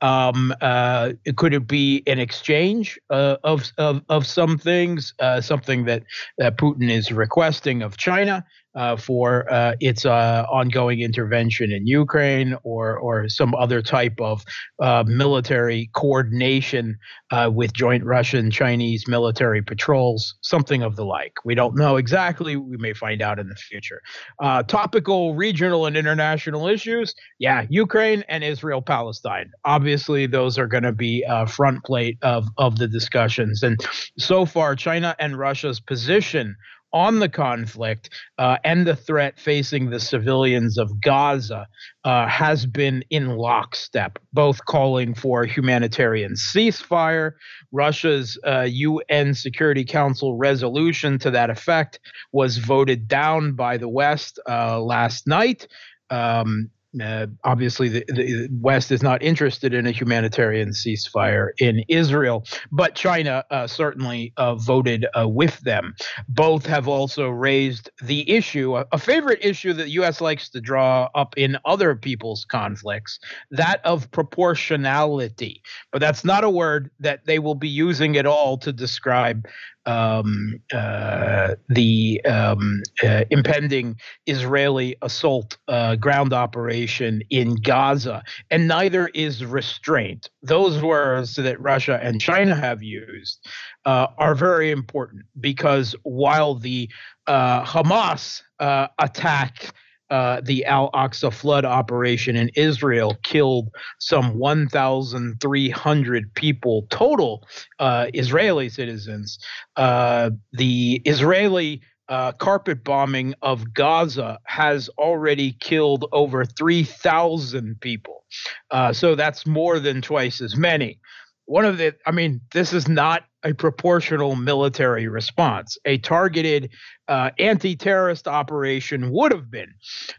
Um, 0.00 0.54
uh, 0.60 1.12
could 1.36 1.54
it 1.54 1.66
be 1.66 2.02
an 2.06 2.18
exchange 2.18 2.98
uh, 3.08 3.36
of, 3.42 3.72
of 3.78 4.02
of 4.10 4.26
some 4.26 4.58
things, 4.58 5.14
uh, 5.18 5.40
something 5.40 5.86
that 5.86 6.02
Putin 6.38 6.90
is 6.90 7.10
requesting 7.10 7.82
of 7.82 7.96
China? 7.96 8.44
Uh, 8.74 8.96
for 8.96 9.50
uh, 9.52 9.74
its 9.80 10.04
uh, 10.04 10.44
ongoing 10.50 11.00
intervention 11.00 11.72
in 11.72 11.86
Ukraine 11.86 12.56
or 12.62 12.98
or 12.98 13.28
some 13.28 13.54
other 13.54 13.82
type 13.82 14.20
of 14.20 14.44
uh, 14.80 15.04
military 15.06 15.90
coordination 15.94 16.96
uh, 17.30 17.50
with 17.52 17.72
joint 17.72 18.04
Russian 18.04 18.50
Chinese 18.50 19.06
military 19.06 19.62
patrols, 19.62 20.34
something 20.42 20.82
of 20.82 20.96
the 20.96 21.04
like. 21.04 21.32
We 21.44 21.54
don't 21.54 21.76
know 21.76 21.96
exactly. 21.96 22.56
We 22.56 22.76
may 22.76 22.92
find 22.92 23.22
out 23.22 23.38
in 23.38 23.48
the 23.48 23.54
future. 23.54 24.00
Uh, 24.40 24.62
topical, 24.62 25.34
regional, 25.34 25.86
and 25.86 25.96
international 25.96 26.66
issues. 26.66 27.14
Yeah, 27.38 27.66
Ukraine 27.68 28.24
and 28.28 28.42
Israel 28.42 28.82
Palestine. 28.82 29.50
Obviously, 29.64 30.26
those 30.26 30.58
are 30.58 30.66
going 30.66 30.82
to 30.84 30.92
be 30.92 31.24
front 31.48 31.84
plate 31.84 32.18
of 32.22 32.48
of 32.58 32.78
the 32.78 32.88
discussions. 32.88 33.62
And 33.62 33.80
so 34.18 34.44
far, 34.44 34.74
China 34.74 35.14
and 35.18 35.38
Russia's 35.38 35.80
position 35.80 36.56
on 36.94 37.18
the 37.18 37.28
conflict 37.28 38.08
uh, 38.38 38.56
and 38.64 38.86
the 38.86 38.94
threat 38.94 39.38
facing 39.38 39.90
the 39.90 39.98
civilians 39.98 40.78
of 40.78 41.00
Gaza 41.00 41.66
uh, 42.04 42.26
has 42.28 42.64
been 42.64 43.04
in 43.10 43.36
lockstep, 43.36 44.18
both 44.32 44.64
calling 44.64 45.12
for 45.12 45.44
humanitarian 45.44 46.34
ceasefire. 46.34 47.32
Russia's 47.72 48.38
uh, 48.46 48.66
UN 48.70 49.34
Security 49.34 49.84
Council 49.84 50.36
resolution 50.36 51.18
to 51.18 51.30
that 51.32 51.50
effect 51.50 51.98
was 52.32 52.58
voted 52.58 53.08
down 53.08 53.52
by 53.54 53.76
the 53.76 53.88
West 53.88 54.38
uh, 54.48 54.80
last 54.80 55.26
night. 55.26 55.66
Um, 56.10 56.70
uh, 57.00 57.26
obviously, 57.44 57.88
the, 57.88 58.04
the, 58.08 58.48
West 58.60 58.90
is 58.90 59.02
not 59.02 59.22
interested 59.22 59.74
in 59.74 59.86
a 59.86 59.90
humanitarian 59.90 60.70
ceasefire 60.70 61.50
in 61.58 61.84
Israel, 61.88 62.44
but 62.70 62.94
China 62.94 63.44
uh, 63.50 63.66
certainly 63.66 64.32
uh, 64.36 64.54
voted 64.54 65.06
uh, 65.18 65.28
with 65.28 65.58
them. 65.60 65.94
Both 66.28 66.66
have 66.66 66.88
also 66.88 67.28
raised 67.28 67.90
the 68.02 68.28
issue, 68.30 68.76
a, 68.76 68.86
a, 68.92 68.98
favorite 68.98 69.40
issue 69.42 69.72
that 69.72 69.84
the 69.84 69.90
U.S. 69.90 70.20
likes 70.20 70.48
to 70.50 70.60
draw 70.60 71.08
up 71.14 71.34
in 71.36 71.58
other 71.64 71.94
people's 71.94 72.44
conflicts, 72.44 73.18
that 73.50 73.84
of 73.84 74.10
proportionality. 74.10 75.62
But 75.92 76.00
that's 76.00 76.24
not 76.24 76.44
a 76.44 76.50
word 76.50 76.90
that 77.00 77.26
they 77.26 77.38
will 77.38 77.54
be 77.54 77.68
using 77.68 78.16
at 78.16 78.26
all 78.26 78.56
to 78.58 78.72
describe 78.72 79.46
um, 79.86 80.60
uh, 80.72 81.54
the 81.68 82.24
um, 82.24 82.82
uh, 83.02 83.24
impending 83.30 83.96
Israeli 84.26 84.96
assault 85.02 85.56
uh, 85.68 85.96
ground 85.96 86.32
operation 86.32 87.22
in 87.30 87.56
Gaza, 87.56 88.22
and 88.50 88.68
neither 88.68 89.08
is 89.08 89.44
restraint. 89.44 90.30
Those 90.42 90.82
words 90.82 91.36
that 91.36 91.60
Russia 91.60 91.98
and 92.02 92.20
China 92.20 92.54
have 92.54 92.82
used 92.82 93.46
uh, 93.84 94.08
are 94.18 94.34
very 94.34 94.70
important 94.70 95.24
because 95.40 95.94
while 96.02 96.54
the 96.54 96.88
uh, 97.26 97.64
Hamas 97.64 98.42
uh, 98.60 98.88
attack 98.98 99.74
uh, 100.10 100.40
the 100.42 100.64
Al 100.64 100.90
Aqsa 100.92 101.32
flood 101.32 101.64
operation 101.64 102.36
in 102.36 102.50
Israel 102.56 103.16
killed 103.22 103.68
some 103.98 104.38
1,300 104.38 106.34
people 106.34 106.86
total, 106.90 107.46
uh, 107.78 108.06
Israeli 108.12 108.68
citizens. 108.68 109.38
Uh, 109.76 110.30
the 110.52 111.00
Israeli 111.04 111.80
uh, 112.08 112.32
carpet 112.32 112.84
bombing 112.84 113.34
of 113.42 113.72
Gaza 113.72 114.38
has 114.44 114.88
already 114.98 115.56
killed 115.60 116.04
over 116.12 116.44
3,000 116.44 117.80
people. 117.80 118.24
Uh, 118.70 118.92
so 118.92 119.14
that's 119.14 119.46
more 119.46 119.78
than 119.78 120.02
twice 120.02 120.40
as 120.40 120.56
many. 120.56 120.98
One 121.46 121.64
of 121.64 121.78
the, 121.78 121.94
I 122.06 122.10
mean, 122.10 122.40
this 122.52 122.72
is 122.72 122.88
not 122.88 123.24
a 123.44 123.52
proportional 123.52 124.36
military 124.36 125.06
response. 125.06 125.76
A 125.84 125.98
targeted 125.98 126.70
uh, 127.08 127.30
anti 127.38 127.76
terrorist 127.76 128.26
operation 128.26 129.10
would 129.10 129.32
have 129.32 129.50
been. 129.50 129.72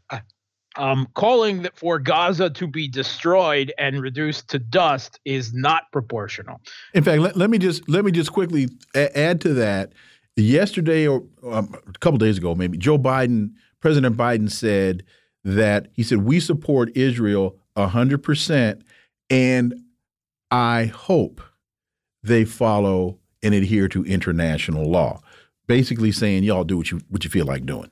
Uh, 0.09 0.19
um, 0.78 1.07
calling 1.15 1.67
for 1.73 1.99
Gaza 1.99 2.49
to 2.49 2.67
be 2.67 2.88
destroyed 2.88 3.73
and 3.78 4.01
reduced 4.01 4.49
to 4.49 4.59
dust 4.59 5.19
is 5.23 5.53
not 5.53 5.84
proportional. 5.91 6.59
In 6.93 7.03
fact, 7.03 7.21
let, 7.21 7.38
let 7.38 7.49
me 7.49 7.57
just 7.57 7.88
let 7.88 8.03
me 8.03 8.11
just 8.11 8.32
quickly 8.32 8.67
add 8.93 9.41
to 9.41 9.53
that. 9.53 9.93
Yesterday 10.38 11.07
or 11.07 11.23
um, 11.49 11.73
a 11.88 11.97
couple 11.99 12.17
days 12.17 12.38
ago, 12.38 12.55
maybe 12.55 12.78
Joe 12.78 12.97
Biden, 12.97 13.51
President 13.80 14.17
Biden 14.17 14.51
said 14.51 15.03
that 15.45 15.88
he 15.93 16.03
said 16.03 16.23
we 16.23 16.41
support 16.41 16.95
Israel 16.95 17.57
hundred 17.78 18.21
percent, 18.21 18.82
and 19.30 19.73
I 20.51 20.86
hope 20.86 21.41
they 22.26 22.45
follow 22.45 23.19
and 23.43 23.53
adhere 23.53 23.88
to 23.89 24.03
international 24.05 24.89
law. 24.89 25.21
Basically 25.67 26.11
saying 26.11 26.43
y'all 26.43 26.63
do 26.63 26.78
what 26.78 26.91
you 26.91 27.01
what 27.09 27.23
you 27.23 27.30
feel 27.30 27.45
like 27.45 27.65
doing. 27.65 27.91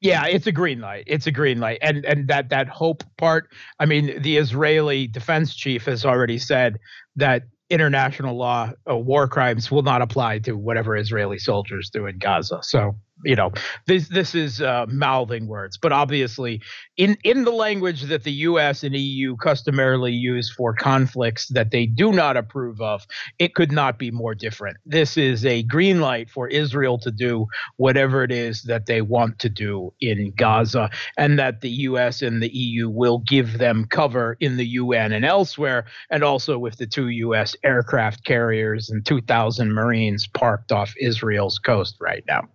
Yeah, 0.00 0.26
it's 0.26 0.46
a 0.48 0.52
green 0.52 0.80
light. 0.80 1.04
It's 1.06 1.26
a 1.26 1.30
green 1.30 1.60
light. 1.60 1.78
And 1.80 2.04
and 2.04 2.28
that 2.28 2.48
that 2.50 2.68
hope 2.68 3.04
part, 3.18 3.48
I 3.78 3.86
mean, 3.86 4.20
the 4.20 4.36
Israeli 4.36 5.06
defense 5.06 5.54
chief 5.54 5.84
has 5.84 6.04
already 6.04 6.38
said 6.38 6.78
that 7.16 7.44
international 7.70 8.36
law 8.36 8.72
uh, 8.90 8.96
war 8.96 9.26
crimes 9.28 9.70
will 9.70 9.82
not 9.82 10.02
apply 10.02 10.40
to 10.40 10.52
whatever 10.52 10.96
Israeli 10.96 11.38
soldiers 11.38 11.88
do 11.88 12.06
in 12.06 12.18
Gaza. 12.18 12.58
So 12.62 12.96
you 13.24 13.36
know 13.36 13.52
this 13.86 14.08
this 14.08 14.34
is 14.34 14.60
uh, 14.60 14.86
mouthing 14.88 15.46
words 15.46 15.76
but 15.76 15.92
obviously 15.92 16.60
in 16.96 17.16
in 17.24 17.44
the 17.44 17.50
language 17.50 18.02
that 18.02 18.24
the 18.24 18.32
US 18.32 18.82
and 18.82 18.94
EU 18.94 19.36
customarily 19.36 20.12
use 20.12 20.52
for 20.52 20.74
conflicts 20.74 21.48
that 21.48 21.70
they 21.70 21.86
do 21.86 22.12
not 22.12 22.36
approve 22.36 22.80
of 22.80 23.06
it 23.38 23.54
could 23.54 23.72
not 23.72 23.98
be 23.98 24.10
more 24.10 24.34
different. 24.34 24.76
This 24.86 25.16
is 25.16 25.44
a 25.44 25.62
green 25.64 26.00
light 26.00 26.30
for 26.30 26.48
Israel 26.48 26.98
to 26.98 27.10
do 27.10 27.46
whatever 27.76 28.22
it 28.22 28.32
is 28.32 28.62
that 28.64 28.86
they 28.86 29.02
want 29.02 29.38
to 29.40 29.48
do 29.48 29.92
in 30.00 30.32
Gaza 30.36 30.90
and 31.16 31.38
that 31.38 31.60
the 31.60 31.70
US 31.70 32.22
and 32.22 32.42
the 32.42 32.54
EU 32.54 32.88
will 32.88 33.18
give 33.18 33.58
them 33.58 33.86
cover 33.90 34.36
in 34.40 34.56
the 34.56 34.66
UN 34.66 35.12
and 35.12 35.24
elsewhere 35.24 35.84
and 36.10 36.22
also 36.22 36.58
with 36.58 36.76
the 36.76 36.86
two 36.86 37.08
US 37.08 37.56
aircraft 37.64 38.24
carriers 38.24 38.90
and 38.90 39.04
2000 39.04 39.72
marines 39.72 40.26
parked 40.26 40.72
off 40.72 40.94
Israel's 41.00 41.58
coast 41.58 41.96
right 42.00 42.24
now 42.26 42.48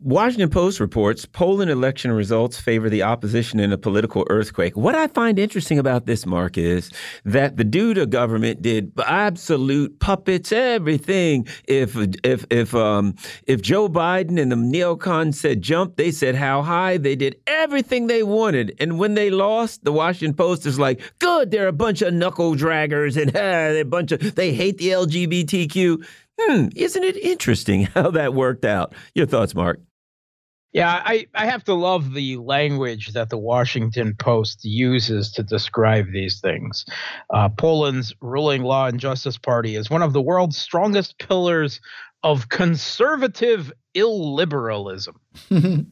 Washington 0.00 0.48
Post 0.48 0.78
reports 0.78 1.26
Poland 1.26 1.72
election 1.72 2.12
results 2.12 2.60
favor 2.60 2.88
the 2.88 3.02
opposition 3.02 3.58
in 3.58 3.72
a 3.72 3.78
political 3.78 4.24
earthquake. 4.30 4.76
What 4.76 4.94
I 4.94 5.08
find 5.08 5.40
interesting 5.40 5.76
about 5.76 6.06
this, 6.06 6.24
Mark, 6.24 6.56
is 6.56 6.92
that 7.24 7.56
the 7.56 7.64
Duda 7.64 8.08
government 8.08 8.62
did 8.62 8.92
absolute 9.04 9.98
puppets, 9.98 10.52
everything. 10.52 11.48
If 11.66 11.96
if 12.22 12.46
if 12.48 12.76
um 12.76 13.16
if 13.48 13.60
Joe 13.60 13.88
Biden 13.88 14.40
and 14.40 14.52
the 14.52 14.56
neocons 14.56 15.34
said 15.34 15.62
jump, 15.62 15.96
they 15.96 16.12
said 16.12 16.36
how 16.36 16.62
high. 16.62 16.96
They 16.96 17.16
did 17.16 17.34
everything 17.48 18.06
they 18.06 18.22
wanted, 18.22 18.76
and 18.78 19.00
when 19.00 19.14
they 19.14 19.30
lost, 19.30 19.82
the 19.82 19.92
Washington 19.92 20.36
Post 20.36 20.64
is 20.64 20.78
like, 20.78 21.00
good, 21.18 21.50
they're 21.50 21.66
a 21.66 21.72
bunch 21.72 22.02
of 22.02 22.14
knuckle 22.14 22.54
draggers, 22.54 23.20
and 23.20 23.30
uh, 23.30 23.32
they're 23.40 23.80
a 23.80 23.84
bunch 23.84 24.12
of 24.12 24.36
they 24.36 24.52
hate 24.52 24.78
the 24.78 24.90
LGBTQ. 24.90 26.06
Hmm, 26.40 26.68
isn't 26.76 27.02
it 27.02 27.16
interesting 27.16 27.82
how 27.94 28.12
that 28.12 28.32
worked 28.32 28.64
out? 28.64 28.94
Your 29.12 29.26
thoughts, 29.26 29.56
Mark? 29.56 29.80
Yeah, 30.72 31.02
I, 31.04 31.26
I 31.34 31.46
have 31.46 31.64
to 31.64 31.74
love 31.74 32.12
the 32.12 32.36
language 32.36 33.12
that 33.14 33.30
the 33.30 33.38
Washington 33.38 34.14
Post 34.18 34.64
uses 34.64 35.32
to 35.32 35.42
describe 35.42 36.12
these 36.12 36.40
things. 36.40 36.84
Uh, 37.32 37.48
Poland's 37.48 38.14
ruling 38.20 38.62
Law 38.62 38.86
and 38.86 39.00
Justice 39.00 39.38
Party 39.38 39.76
is 39.76 39.88
one 39.88 40.02
of 40.02 40.12
the 40.12 40.20
world's 40.20 40.58
strongest 40.58 41.18
pillars 41.18 41.80
of 42.22 42.50
conservative 42.50 43.72
illiberalism. 43.96 45.14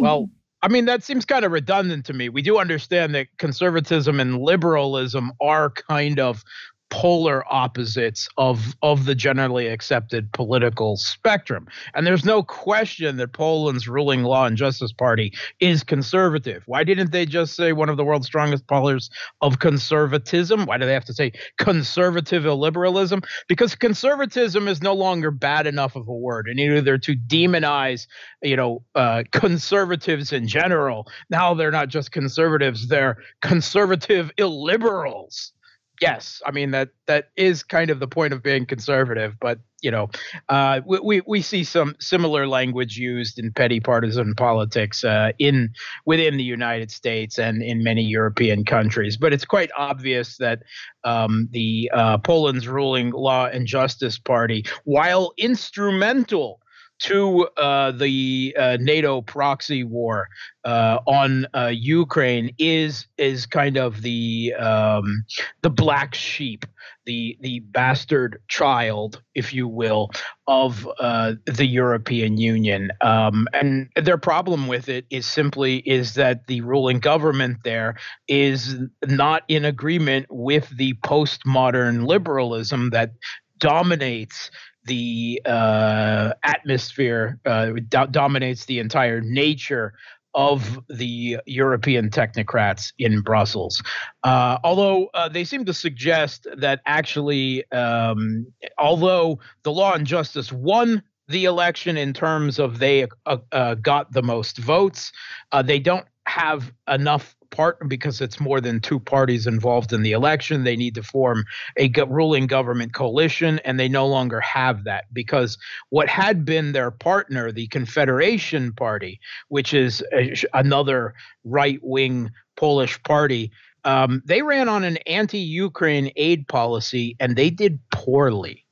well, 0.00 0.28
I 0.62 0.68
mean, 0.68 0.86
that 0.86 1.04
seems 1.04 1.24
kind 1.24 1.44
of 1.44 1.52
redundant 1.52 2.06
to 2.06 2.12
me. 2.12 2.28
We 2.28 2.42
do 2.42 2.58
understand 2.58 3.14
that 3.14 3.28
conservatism 3.38 4.18
and 4.18 4.40
liberalism 4.40 5.32
are 5.40 5.70
kind 5.70 6.18
of 6.18 6.42
polar 6.90 7.44
opposites 7.52 8.28
of 8.36 8.74
of 8.82 9.04
the 9.04 9.14
generally 9.14 9.66
accepted 9.66 10.32
political 10.32 10.96
spectrum. 10.96 11.66
And 11.94 12.06
there's 12.06 12.24
no 12.24 12.42
question 12.42 13.16
that 13.16 13.32
Poland's 13.32 13.88
ruling 13.88 14.22
law 14.22 14.46
and 14.46 14.56
justice 14.56 14.92
party 14.92 15.32
is 15.60 15.82
conservative. 15.82 16.62
Why 16.66 16.84
didn't 16.84 17.10
they 17.10 17.26
just 17.26 17.54
say 17.56 17.72
one 17.72 17.88
of 17.88 17.96
the 17.96 18.04
world's 18.04 18.26
strongest 18.26 18.66
pillars 18.68 19.10
of 19.40 19.58
conservatism? 19.58 20.66
Why 20.66 20.78
do 20.78 20.86
they 20.86 20.92
have 20.92 21.04
to 21.06 21.14
say 21.14 21.32
conservative 21.58 22.44
illiberalism? 22.44 23.24
Because 23.48 23.74
conservatism 23.74 24.68
is 24.68 24.80
no 24.80 24.94
longer 24.94 25.30
bad 25.30 25.66
enough 25.66 25.96
of 25.96 26.06
a 26.08 26.14
word 26.14 26.46
and 26.48 26.60
either 26.60 26.98
to 26.98 27.16
demonize 27.16 28.06
you 28.42 28.56
know 28.56 28.82
uh, 28.94 29.24
conservatives 29.32 30.32
in 30.32 30.46
general. 30.46 31.08
Now 31.30 31.54
they're 31.54 31.70
not 31.70 31.88
just 31.88 32.12
conservatives 32.12 32.88
they're 32.88 33.18
conservative 33.42 34.30
illiberals 34.38 35.52
yes, 36.00 36.42
I 36.46 36.50
mean 36.50 36.70
that 36.72 36.90
that 37.06 37.30
is 37.36 37.62
kind 37.62 37.90
of 37.90 38.00
the 38.00 38.08
point 38.08 38.32
of 38.32 38.42
being 38.42 38.66
conservative. 38.66 39.34
But 39.40 39.58
you 39.82 39.90
know, 39.90 40.08
uh, 40.48 40.80
we, 40.86 41.20
we, 41.26 41.42
see 41.42 41.62
some 41.62 41.94
similar 42.00 42.48
language 42.48 42.96
used 42.96 43.38
in 43.38 43.52
petty 43.52 43.78
partisan 43.78 44.34
politics 44.34 45.04
uh, 45.04 45.32
in 45.38 45.70
within 46.06 46.38
the 46.38 46.42
United 46.42 46.90
States 46.90 47.38
and 47.38 47.62
in 47.62 47.84
many 47.84 48.02
European 48.02 48.64
countries. 48.64 49.16
But 49.16 49.32
it's 49.32 49.44
quite 49.44 49.70
obvious 49.76 50.38
that 50.38 50.62
um, 51.04 51.48
the 51.52 51.90
uh, 51.92 52.18
Poland's 52.18 52.66
ruling 52.66 53.10
Law 53.10 53.46
and 53.46 53.66
Justice 53.66 54.18
Party, 54.18 54.64
while 54.84 55.32
instrumental 55.36 56.60
to 56.98 57.46
uh, 57.56 57.92
the 57.92 58.54
uh, 58.58 58.76
NATO 58.80 59.20
proxy 59.20 59.84
war 59.84 60.28
uh, 60.64 60.98
on 61.06 61.46
uh, 61.54 61.70
Ukraine 61.72 62.54
is 62.58 63.06
is 63.18 63.46
kind 63.46 63.76
of 63.76 64.02
the 64.02 64.54
um, 64.58 65.24
the 65.62 65.70
black 65.70 66.14
sheep, 66.14 66.64
the 67.04 67.36
the 67.40 67.60
bastard 67.60 68.40
child, 68.48 69.22
if 69.34 69.52
you 69.52 69.68
will, 69.68 70.10
of 70.46 70.88
uh, 70.98 71.34
the 71.44 71.66
European 71.66 72.38
Union. 72.38 72.90
Um, 73.00 73.46
and 73.52 73.88
their 73.96 74.18
problem 74.18 74.66
with 74.66 74.88
it 74.88 75.06
is 75.10 75.26
simply 75.26 75.78
is 75.78 76.14
that 76.14 76.46
the 76.46 76.62
ruling 76.62 76.98
government 76.98 77.58
there 77.62 77.96
is 78.26 78.76
not 79.06 79.42
in 79.48 79.64
agreement 79.64 80.26
with 80.30 80.68
the 80.76 80.94
postmodern 81.04 82.06
liberalism 82.06 82.90
that 82.90 83.12
dominates 83.58 84.50
the 84.86 85.40
uh, 85.44 86.32
atmosphere 86.42 87.38
uh, 87.44 87.72
do- 87.88 88.06
dominates 88.10 88.64
the 88.64 88.78
entire 88.78 89.20
nature 89.20 89.94
of 90.34 90.78
the 90.88 91.38
European 91.46 92.10
technocrats 92.10 92.92
in 92.98 93.22
Brussels. 93.22 93.82
Uh, 94.22 94.58
although 94.62 95.08
uh, 95.14 95.28
they 95.28 95.44
seem 95.44 95.64
to 95.64 95.72
suggest 95.72 96.46
that 96.58 96.80
actually, 96.84 97.70
um, 97.72 98.46
although 98.78 99.38
the 99.62 99.72
Law 99.72 99.94
and 99.94 100.06
Justice 100.06 100.52
won 100.52 101.02
the 101.28 101.46
election 101.46 101.96
in 101.96 102.12
terms 102.12 102.58
of 102.58 102.78
they 102.78 103.06
uh, 103.24 103.38
uh 103.50 103.74
got 103.76 104.12
the 104.12 104.22
most 104.22 104.58
votes, 104.58 105.10
uh, 105.52 105.62
they 105.62 105.78
don't 105.78 106.06
have 106.26 106.72
enough 106.88 107.35
part 107.50 107.78
because 107.88 108.20
it's 108.20 108.40
more 108.40 108.60
than 108.60 108.80
two 108.80 109.00
parties 109.00 109.46
involved 109.46 109.92
in 109.92 110.02
the 110.02 110.12
election. 110.12 110.64
They 110.64 110.76
need 110.76 110.94
to 110.96 111.02
form 111.02 111.44
a 111.78 111.90
ruling 112.08 112.46
government 112.46 112.94
coalition, 112.94 113.58
and 113.60 113.78
they 113.78 113.88
no 113.88 114.06
longer 114.06 114.40
have 114.40 114.84
that 114.84 115.04
because 115.12 115.58
what 115.90 116.08
had 116.08 116.44
been 116.44 116.72
their 116.72 116.90
partner, 116.90 117.52
the 117.52 117.68
Confederation 117.68 118.72
Party, 118.72 119.20
which 119.48 119.72
is 119.72 120.02
a, 120.12 120.34
another 120.54 121.14
right 121.44 121.78
wing 121.82 122.30
Polish 122.56 123.02
party, 123.02 123.52
um, 123.84 124.20
they 124.24 124.42
ran 124.42 124.68
on 124.68 124.82
an 124.82 124.96
anti 125.06 125.38
Ukraine 125.38 126.10
aid 126.16 126.48
policy 126.48 127.16
and 127.20 127.36
they 127.36 127.50
did 127.50 127.78
poorly. 127.90 128.65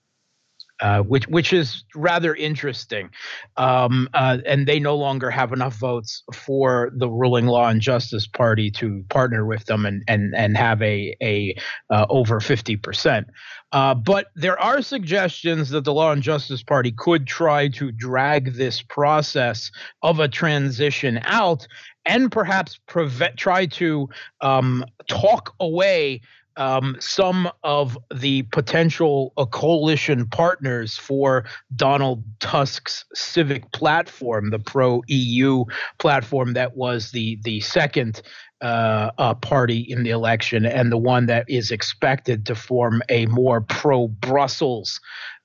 Uh, 0.80 1.02
which 1.02 1.28
which 1.28 1.52
is 1.52 1.84
rather 1.94 2.34
interesting. 2.34 3.08
Um, 3.56 4.08
uh, 4.12 4.38
and 4.44 4.66
they 4.66 4.80
no 4.80 4.96
longer 4.96 5.30
have 5.30 5.52
enough 5.52 5.76
votes 5.76 6.24
for 6.32 6.90
the 6.96 7.08
ruling 7.08 7.46
Law 7.46 7.68
and 7.68 7.80
Justice 7.80 8.26
Party 8.26 8.72
to 8.72 9.04
partner 9.08 9.46
with 9.46 9.66
them 9.66 9.86
and 9.86 10.02
and 10.08 10.34
and 10.34 10.56
have 10.56 10.82
a 10.82 11.16
a 11.22 11.56
uh, 11.90 12.06
over 12.10 12.40
fifty 12.40 12.74
percent. 12.74 13.28
Uh, 13.70 13.94
but 13.94 14.26
there 14.34 14.58
are 14.60 14.82
suggestions 14.82 15.70
that 15.70 15.84
the 15.84 15.94
Law 15.94 16.10
and 16.10 16.22
Justice 16.22 16.64
Party 16.64 16.90
could 16.90 17.24
try 17.26 17.68
to 17.68 17.92
drag 17.92 18.54
this 18.54 18.82
process 18.82 19.70
of 20.02 20.18
a 20.18 20.28
transition 20.28 21.20
out 21.22 21.68
and 22.04 22.30
perhaps 22.32 22.80
prevent, 22.86 23.36
try 23.36 23.66
to 23.66 24.08
um, 24.40 24.84
talk 25.08 25.54
away 25.60 26.20
um, 26.56 26.96
some 27.00 27.50
of 27.62 27.98
the 28.14 28.42
potential 28.42 29.32
uh, 29.36 29.44
coalition 29.46 30.26
partners 30.26 30.96
for 30.96 31.44
Donald 31.74 32.22
Tusk's 32.40 33.04
civic 33.14 33.70
platform, 33.72 34.50
the 34.50 34.58
pro 34.58 35.02
EU 35.08 35.64
platform 35.98 36.52
that 36.54 36.76
was 36.76 37.10
the 37.10 37.38
the 37.42 37.60
second 37.60 38.22
uh, 38.60 39.10
uh, 39.18 39.34
party 39.34 39.80
in 39.80 40.04
the 40.04 40.10
election 40.10 40.64
and 40.64 40.90
the 40.90 40.96
one 40.96 41.26
that 41.26 41.44
is 41.48 41.70
expected 41.70 42.46
to 42.46 42.54
form 42.54 43.02
a 43.08 43.26
more 43.26 43.60
pro 43.60 44.08
Brussels 44.08 45.00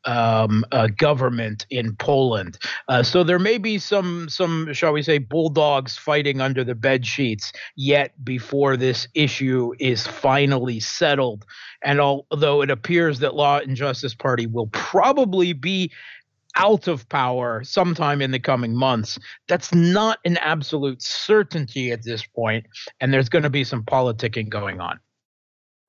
um, 0.05 0.63
uh, 0.71 0.87
government 0.87 1.65
in 1.69 1.95
Poland. 1.95 2.57
Uh, 2.87 3.03
so 3.03 3.23
there 3.23 3.39
may 3.39 3.57
be 3.57 3.77
some 3.77 4.29
some 4.29 4.73
shall 4.73 4.93
we 4.93 5.01
say 5.01 5.17
bulldogs 5.17 5.97
fighting 5.97 6.41
under 6.41 6.63
the 6.63 6.75
bed 6.75 7.05
sheets 7.05 7.51
yet 7.75 8.13
before 8.23 8.77
this 8.77 9.07
issue 9.13 9.73
is 9.79 10.07
finally 10.07 10.79
settled. 10.79 11.45
And 11.83 11.99
although 11.99 12.61
it 12.61 12.69
appears 12.69 13.19
that 13.19 13.35
Law 13.35 13.59
and 13.59 13.75
Justice 13.75 14.15
Party 14.15 14.47
will 14.47 14.67
probably 14.67 15.53
be 15.53 15.91
out 16.55 16.87
of 16.87 17.07
power 17.09 17.63
sometime 17.63 18.21
in 18.21 18.31
the 18.31 18.39
coming 18.39 18.75
months. 18.75 19.19
That's 19.47 19.73
not 19.73 20.19
an 20.25 20.37
absolute 20.37 21.01
certainty 21.01 21.91
at 21.91 22.03
this 22.03 22.25
point, 22.25 22.65
and 22.99 23.13
there's 23.13 23.29
going 23.29 23.43
to 23.43 23.49
be 23.49 23.63
some 23.63 23.83
politicking 23.83 24.49
going 24.49 24.79
on. 24.79 24.99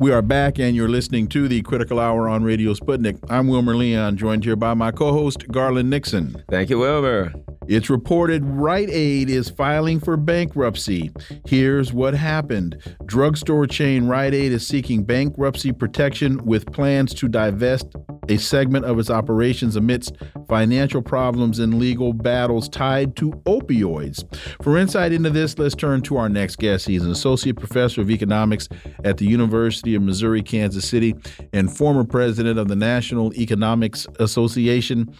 We 0.00 0.12
are 0.12 0.22
back, 0.22 0.60
and 0.60 0.76
you're 0.76 0.88
listening 0.88 1.26
to 1.30 1.48
the 1.48 1.60
Critical 1.62 1.98
Hour 1.98 2.28
on 2.28 2.44
Radio 2.44 2.72
Sputnik. 2.72 3.18
I'm 3.28 3.48
Wilmer 3.48 3.74
Leon, 3.74 4.16
joined 4.16 4.44
here 4.44 4.54
by 4.54 4.72
my 4.74 4.92
co 4.92 5.10
host, 5.10 5.48
Garland 5.48 5.90
Nixon. 5.90 6.40
Thank 6.48 6.70
you, 6.70 6.78
Wilmer. 6.78 7.32
It's 7.68 7.90
reported 7.90 8.42
Rite 8.46 8.88
Aid 8.90 9.28
is 9.28 9.50
filing 9.50 10.00
for 10.00 10.16
bankruptcy. 10.16 11.10
Here's 11.46 11.92
what 11.92 12.14
happened 12.14 12.80
drugstore 13.04 13.66
chain 13.66 14.06
Rite 14.06 14.34
Aid 14.34 14.52
is 14.52 14.66
seeking 14.66 15.04
bankruptcy 15.04 15.72
protection 15.72 16.42
with 16.46 16.72
plans 16.72 17.12
to 17.14 17.28
divest 17.28 17.88
a 18.30 18.38
segment 18.38 18.84
of 18.84 18.98
its 18.98 19.10
operations 19.10 19.76
amidst 19.76 20.16
financial 20.48 21.02
problems 21.02 21.58
and 21.58 21.78
legal 21.78 22.12
battles 22.12 22.68
tied 22.68 23.16
to 23.16 23.32
opioids. 23.46 24.24
For 24.62 24.76
insight 24.78 25.12
into 25.12 25.30
this, 25.30 25.58
let's 25.58 25.74
turn 25.74 26.02
to 26.02 26.16
our 26.16 26.28
next 26.28 26.56
guest. 26.56 26.86
He's 26.86 27.04
an 27.04 27.10
associate 27.10 27.56
professor 27.56 28.00
of 28.00 28.10
economics 28.10 28.68
at 29.04 29.16
the 29.16 29.26
University 29.26 29.87
of 29.94 30.02
Missouri 30.02 30.42
Kansas 30.42 30.88
City 30.88 31.14
and 31.52 31.74
former 31.74 32.04
president 32.04 32.58
of 32.58 32.68
the 32.68 32.76
National 32.76 33.32
Economics 33.34 34.06
Association. 34.18 35.14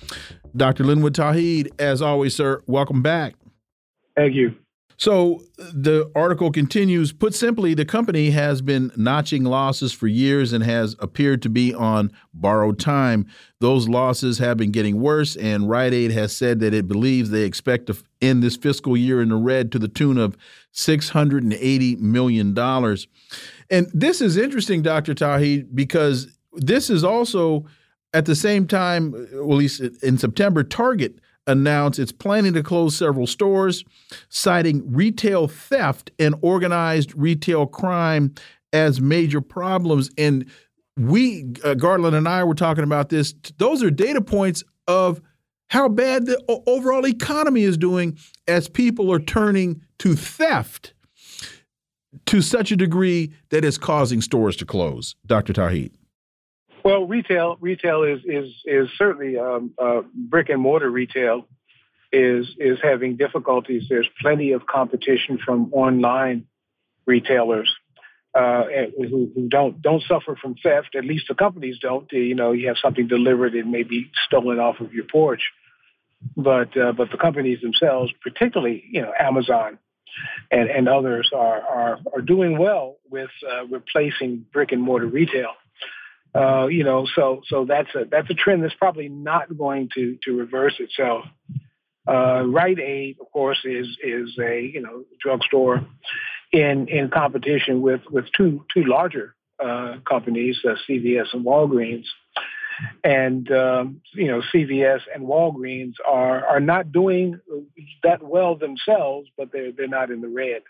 Dr. 0.56 0.84
Linwood 0.84 1.14
Tauheed, 1.14 1.68
as 1.78 2.02
always, 2.02 2.34
sir, 2.34 2.62
welcome 2.66 3.02
back. 3.02 3.34
Thank 4.16 4.34
you. 4.34 4.54
So 4.98 5.42
the 5.56 6.10
article 6.16 6.50
continues 6.50 7.12
Put 7.12 7.32
simply, 7.32 7.72
the 7.72 7.84
company 7.84 8.30
has 8.30 8.60
been 8.60 8.90
notching 8.96 9.44
losses 9.44 9.92
for 9.92 10.08
years 10.08 10.52
and 10.52 10.64
has 10.64 10.96
appeared 10.98 11.40
to 11.42 11.48
be 11.48 11.72
on 11.72 12.10
borrowed 12.34 12.80
time. 12.80 13.26
Those 13.60 13.88
losses 13.88 14.38
have 14.38 14.56
been 14.56 14.72
getting 14.72 15.00
worse, 15.00 15.36
and 15.36 15.68
Rite 15.68 15.94
Aid 15.94 16.10
has 16.10 16.36
said 16.36 16.58
that 16.60 16.74
it 16.74 16.88
believes 16.88 17.30
they 17.30 17.44
expect 17.44 17.86
to 17.86 17.96
end 18.20 18.42
this 18.42 18.56
fiscal 18.56 18.96
year 18.96 19.22
in 19.22 19.28
the 19.28 19.36
red 19.36 19.70
to 19.72 19.78
the 19.78 19.88
tune 19.88 20.18
of 20.18 20.36
$680 20.74 21.98
million. 22.00 22.54
And 23.70 23.90
this 23.92 24.20
is 24.20 24.36
interesting, 24.36 24.82
Dr. 24.82 25.14
Tauheed, 25.14 25.74
because 25.74 26.28
this 26.54 26.90
is 26.90 27.04
also 27.04 27.66
at 28.14 28.24
the 28.24 28.34
same 28.34 28.66
time, 28.66 29.14
at 29.14 29.46
least 29.46 29.80
in 29.80 30.18
September, 30.18 30.64
Target 30.64 31.20
announced 31.46 31.98
it's 31.98 32.12
planning 32.12 32.52
to 32.54 32.62
close 32.62 32.96
several 32.96 33.26
stores, 33.26 33.84
citing 34.28 34.90
retail 34.92 35.48
theft 35.48 36.10
and 36.18 36.34
organized 36.42 37.14
retail 37.16 37.66
crime 37.66 38.34
as 38.72 39.00
major 39.00 39.40
problems. 39.40 40.10
And 40.18 40.50
we, 40.96 41.54
uh, 41.64 41.74
Garland 41.74 42.16
and 42.16 42.28
I, 42.28 42.44
were 42.44 42.54
talking 42.54 42.84
about 42.84 43.08
this. 43.08 43.34
Those 43.58 43.82
are 43.82 43.90
data 43.90 44.20
points 44.20 44.62
of 44.86 45.20
how 45.68 45.88
bad 45.88 46.26
the 46.26 46.42
overall 46.66 47.06
economy 47.06 47.62
is 47.62 47.76
doing 47.76 48.18
as 48.46 48.68
people 48.68 49.12
are 49.12 49.20
turning 49.20 49.82
to 49.98 50.14
theft 50.14 50.94
to 52.26 52.42
such 52.42 52.72
a 52.72 52.76
degree 52.76 53.32
that 53.50 53.64
it's 53.64 53.78
causing 53.78 54.20
stores 54.20 54.56
to 54.56 54.66
close. 54.66 55.14
Dr. 55.26 55.52
Tauheed. 55.52 55.92
Well, 56.84 57.06
retail 57.06 57.56
retail 57.60 58.04
is 58.04 58.20
is 58.24 58.50
is 58.64 58.88
certainly 58.96 59.36
um, 59.38 59.72
uh, 59.78 60.02
brick 60.14 60.48
and 60.48 60.60
mortar 60.60 60.90
retail 60.90 61.46
is 62.12 62.46
is 62.58 62.78
having 62.82 63.16
difficulties. 63.16 63.84
There's 63.88 64.08
plenty 64.20 64.52
of 64.52 64.66
competition 64.66 65.38
from 65.44 65.72
online 65.72 66.46
retailers 67.06 67.74
uh, 68.34 68.64
who, 68.96 69.30
who, 69.34 69.48
don't 69.48 69.82
don't 69.82 70.02
suffer 70.02 70.36
from 70.40 70.54
theft. 70.62 70.94
At 70.94 71.04
least 71.04 71.26
the 71.28 71.34
companies 71.34 71.78
don't. 71.80 72.10
You 72.12 72.34
know, 72.34 72.52
you 72.52 72.68
have 72.68 72.76
something 72.80 73.08
delivered 73.08 73.54
and 73.54 73.70
may 73.70 73.82
be 73.82 74.10
stolen 74.26 74.58
off 74.58 74.80
of 74.80 74.92
your 74.94 75.04
porch, 75.04 75.42
but 76.36 76.76
uh, 76.76 76.92
but 76.92 77.10
the 77.10 77.18
companies 77.18 77.60
themselves, 77.60 78.12
particularly 78.22 78.84
you 78.90 79.02
know 79.02 79.12
Amazon 79.18 79.78
and 80.50 80.68
and 80.68 80.88
others, 80.88 81.30
are 81.34 81.60
are 81.60 81.98
are 82.14 82.20
doing 82.20 82.58
well 82.58 82.96
with 83.10 83.30
uh, 83.50 83.66
replacing 83.66 84.46
brick 84.52 84.72
and 84.72 84.82
mortar 84.82 85.06
retail. 85.06 85.52
Uh, 86.34 86.66
you 86.66 86.84
know, 86.84 87.06
so 87.14 87.42
so 87.48 87.64
that's 87.64 87.88
a 87.94 88.04
that's 88.10 88.30
a 88.30 88.34
trend 88.34 88.62
that's 88.62 88.74
probably 88.74 89.08
not 89.08 89.56
going 89.56 89.88
to 89.94 90.18
to 90.24 90.36
reverse 90.36 90.74
itself. 90.78 91.24
Uh, 92.06 92.42
Rite 92.46 92.78
Aid, 92.78 93.16
of 93.20 93.30
course, 93.32 93.58
is 93.64 93.86
is 94.02 94.38
a 94.38 94.60
you 94.62 94.80
know 94.80 95.04
drugstore 95.20 95.86
in 96.52 96.88
in 96.88 97.10
competition 97.10 97.82
with 97.82 98.02
with 98.10 98.26
two 98.36 98.64
two 98.74 98.84
larger 98.84 99.34
uh, 99.62 99.96
companies, 100.08 100.58
uh, 100.64 100.74
CVS 100.88 101.26
and 101.32 101.44
Walgreens. 101.44 102.06
And 103.02 103.50
um, 103.50 104.00
you 104.14 104.28
know, 104.28 104.42
CVS 104.54 105.00
and 105.14 105.24
Walgreens 105.24 105.94
are 106.06 106.46
are 106.46 106.60
not 106.60 106.92
doing 106.92 107.40
that 108.02 108.22
well 108.22 108.56
themselves, 108.56 109.28
but 109.36 109.52
they're 109.52 109.72
they're 109.72 109.88
not 109.88 110.10
in 110.10 110.20
the 110.20 110.28
red. 110.28 110.62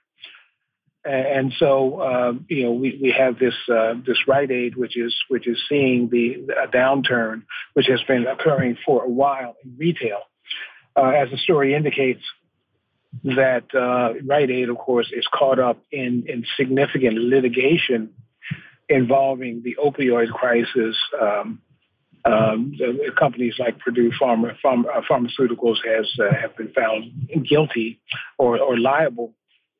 And 1.04 1.54
so, 1.58 2.02
um, 2.02 2.46
you 2.48 2.64
know, 2.64 2.72
we, 2.72 2.98
we 3.00 3.14
have 3.16 3.38
this 3.38 3.54
uh, 3.72 3.94
this 4.06 4.18
Rite 4.26 4.50
Aid, 4.50 4.76
which 4.76 4.96
is 4.96 5.14
which 5.28 5.46
is 5.46 5.58
seeing 5.68 6.08
the 6.10 6.52
a 6.62 6.68
downturn, 6.68 7.42
which 7.74 7.86
has 7.86 8.02
been 8.02 8.26
occurring 8.26 8.76
for 8.84 9.04
a 9.04 9.08
while 9.08 9.56
in 9.64 9.76
retail. 9.78 10.20
Uh, 10.96 11.10
as 11.10 11.30
the 11.30 11.38
story 11.38 11.74
indicates, 11.74 12.22
that 13.22 13.74
uh, 13.74 14.20
Rite 14.24 14.50
Aid, 14.50 14.68
of 14.68 14.76
course, 14.76 15.10
is 15.12 15.26
caught 15.32 15.58
up 15.58 15.78
in 15.90 16.24
in 16.28 16.44
significant 16.56 17.16
litigation 17.16 18.10
involving 18.88 19.62
the 19.62 19.76
opioid 19.82 20.30
crisis. 20.30 20.96
Um, 21.20 21.60
um, 22.24 22.74
companies 23.18 23.54
like 23.58 23.78
Purdue 23.78 24.10
Pharma, 24.20 24.56
Pharma 24.64 24.84
uh, 24.94 25.00
Pharmaceuticals 25.08 25.76
has 25.86 26.10
uh, 26.20 26.34
have 26.34 26.56
been 26.56 26.72
found 26.72 27.46
guilty 27.48 28.00
or, 28.38 28.58
or 28.58 28.78
liable 28.78 29.34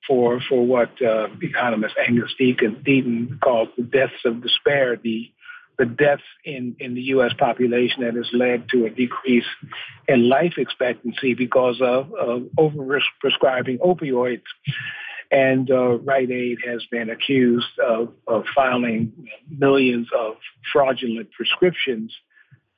for 0.07 0.41
for 0.49 0.67
what 0.67 0.91
uh, 1.03 1.29
economist 1.43 1.95
Angus 2.07 2.35
Deaton, 2.41 2.83
Deaton 2.85 3.41
calls 3.41 3.69
the 3.77 3.83
deaths 3.83 4.25
of 4.25 4.43
despair, 4.43 4.97
the 4.97 5.31
the 5.79 5.87
deaths 5.87 6.23
in, 6.45 6.75
in 6.81 6.95
the 6.95 7.03
U.S. 7.03 7.33
population 7.39 8.03
that 8.03 8.15
has 8.15 8.29
led 8.33 8.69
to 8.71 8.85
a 8.87 8.91
decrease 8.91 9.47
in 10.09 10.29
life 10.29 10.55
expectancy 10.59 11.35
because 11.35 11.81
of, 11.81 12.13
of 12.15 12.49
over 12.59 13.01
prescribing 13.21 13.79
opioids. 13.79 14.43
And 15.31 15.71
uh, 15.71 15.99
Rite 15.99 16.33
Aid 16.33 16.59
has 16.67 16.85
been 16.91 17.11
accused 17.11 17.79
of, 17.79 18.13
of 18.27 18.45
filing 18.55 19.13
millions 19.57 20.09
of 20.19 20.35
fraudulent 20.73 21.31
prescriptions 21.31 22.13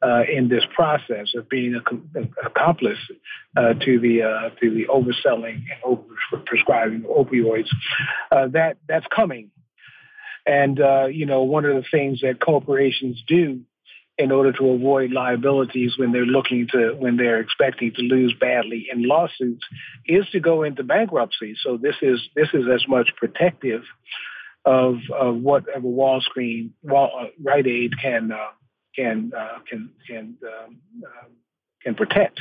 uh, 0.02 0.22
in 0.30 0.48
this 0.48 0.64
process 0.74 1.34
of 1.36 1.48
being 1.48 1.74
an 1.74 2.34
accomplice 2.44 2.98
uh, 3.56 3.74
to 3.74 4.00
the 4.00 4.22
uh, 4.22 4.50
to 4.60 4.70
the 4.70 4.86
overselling 4.86 5.56
and 5.56 5.80
over 5.84 6.02
prescribing 6.46 7.02
opioids. 7.02 7.68
Uh, 8.30 8.48
that 8.48 8.78
that's 8.88 9.06
coming, 9.14 9.50
and 10.46 10.80
uh, 10.80 11.06
you 11.06 11.26
know 11.26 11.42
one 11.42 11.64
of 11.64 11.74
the 11.74 11.84
things 11.90 12.20
that 12.20 12.40
corporations 12.40 13.22
do 13.26 13.60
in 14.18 14.32
order 14.32 14.52
to 14.52 14.68
avoid 14.68 15.12
liabilities 15.12 15.94
when 15.96 16.12
they're 16.12 16.26
looking 16.26 16.68
to 16.70 16.94
when 16.98 17.16
they're 17.16 17.40
expecting 17.40 17.92
to 17.94 18.02
lose 18.02 18.34
badly 18.38 18.86
in 18.92 19.06
lawsuits 19.06 19.64
is 20.06 20.26
to 20.30 20.40
go 20.40 20.62
into 20.62 20.82
bankruptcy. 20.82 21.56
So 21.62 21.76
this 21.76 21.96
is 22.02 22.20
this 22.34 22.48
is 22.52 22.64
as 22.72 22.86
much 22.88 23.10
protective 23.16 23.82
of, 24.64 24.96
of 25.18 25.36
whatever 25.36 25.86
Wall 25.86 26.20
Screen 26.20 26.74
Wall, 26.82 27.10
uh, 27.18 27.26
Rite 27.42 27.66
Aid 27.66 27.92
can 28.00 28.30
can 28.94 29.32
uh, 29.36 29.58
can 29.68 29.90
can 30.06 30.36
um, 30.44 30.78
uh, 31.04 31.28
can 31.82 31.94
protect 31.94 32.40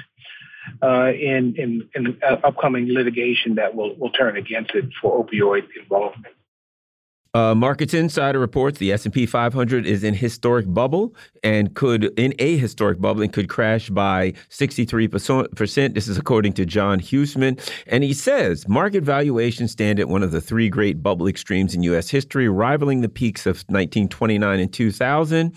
uh, 0.82 1.12
in 1.14 1.56
in, 1.58 1.90
in 1.96 2.20
upcoming 2.44 2.88
litigation 2.94 3.56
that 3.56 3.76
will 3.76 3.96
will 3.96 4.12
turn 4.12 4.38
against 4.38 4.72
it 4.72 4.86
for 5.02 5.24
opioid 5.24 5.68
involvement. 5.80 6.36
Uh, 7.36 7.54
Markets 7.54 7.94
Insider 7.94 8.40
reports 8.40 8.80
the 8.80 8.92
S&P 8.92 9.28
500 9.28 9.86
is 9.86 10.04
in 10.04 10.16
historic 10.16 10.66
bubble 10.68 11.14
and 11.44 11.76
could 11.76 12.06
in 12.20 12.34
a 12.40 12.58
historic 12.58 13.00
bubble 13.00 13.22
and 13.22 13.32
could 13.32 13.48
crash 13.48 13.92
by 13.92 14.32
63%. 14.50 15.94
This 15.94 16.08
is 16.08 16.18
according 16.18 16.54
to 16.54 16.66
John 16.66 17.00
Hussman. 17.00 17.58
And 17.86 18.04
he 18.04 18.14
says 18.14 18.68
market 18.68 19.04
valuations 19.04 19.72
stand 19.72 20.00
at 20.00 20.10
one 20.10 20.24
of 20.24 20.32
the 20.32 20.42
three 20.42 20.70
great 20.70 21.04
bubble 21.04 21.28
extremes 21.28 21.76
in 21.76 21.84
U.S. 21.84 22.10
history, 22.10 22.50
rivaling 22.50 23.02
the 23.02 23.10
peaks 23.10 23.46
of 23.46 23.58
1929 23.68 24.60
and 24.60 24.74
2000. 24.74 25.56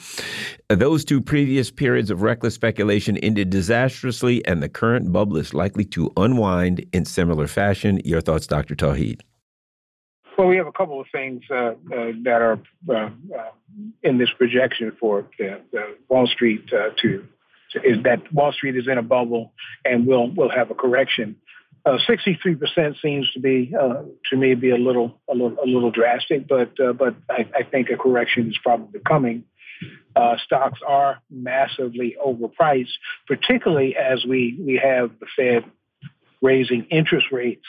Those 0.69 1.07
two 1.07 1.23
previous 1.23 1.71
periods 1.71 2.11
of 2.11 2.21
reckless 2.21 2.55
speculation 2.55 3.17
ended 3.17 3.49
disastrously, 3.49 4.45
and 4.47 4.63
the 4.63 4.69
current 4.69 5.11
bubble 5.11 5.39
is 5.39 5.55
likely 5.55 5.87
to 5.87 6.13
unwind 6.19 6.85
in 6.93 7.07
similar 7.07 7.47
fashion. 7.47 7.99
Your 8.05 8.21
thoughts, 8.21 8.47
Dr. 8.47 8.75
Tauheed? 8.75 9.21
Well, 10.37 10.49
we 10.49 10.57
have 10.57 10.67
a 10.67 10.73
couple 10.73 11.01
of 11.01 11.07
things 11.13 11.43
uh, 11.51 11.55
uh, 11.55 11.75
that 12.25 12.41
are 12.41 12.59
uh, 12.89 12.95
uh 12.95 13.11
in 14.03 14.19
this 14.19 14.31
projection 14.37 14.93
for 14.99 15.27
the, 15.39 15.61
the 15.73 15.97
Wall 16.09 16.27
Street 16.27 16.65
uh, 16.73 16.91
to, 17.03 17.27
is 17.85 18.03
that 18.05 18.33
Wall 18.33 18.53
Street 18.53 18.77
is 18.77 18.89
in 18.89 18.99
a 18.99 19.03
bubble 19.03 19.53
and 19.85 20.07
will 20.07 20.31
will 20.31 20.51
have 20.51 20.71
a 20.71 20.75
correction. 20.75 21.37
Uh, 21.85 21.99
sixty-three 22.07 22.55
percent 22.55 22.97
seems 23.03 23.31
to 23.33 23.41
be 23.41 23.73
to 24.31 24.37
me 24.37 24.55
be 24.55 24.71
a 24.71 24.77
little 24.77 25.21
a 25.29 25.35
little, 25.35 25.57
a 25.63 25.67
little 25.67 25.91
drastic, 25.91 26.49
but 26.49 26.73
but 26.77 27.15
I, 27.29 27.47
I, 27.55 27.63
think 27.65 27.91
a 27.91 27.97
correction 27.97 28.49
is 28.49 28.59
probably 28.63 29.01
coming. 29.01 29.45
stocks 30.45 30.81
are 30.87 31.21
massively 31.31 32.17
overpriced, 32.25 32.93
particularly 33.27 33.97
as 33.97 34.25
we 34.25 34.57
we 34.59 34.81
have 34.83 35.11
the 35.21 35.27
Fed 35.37 35.65
raising 36.41 36.85
interest 36.91 37.27
rates 37.33 37.67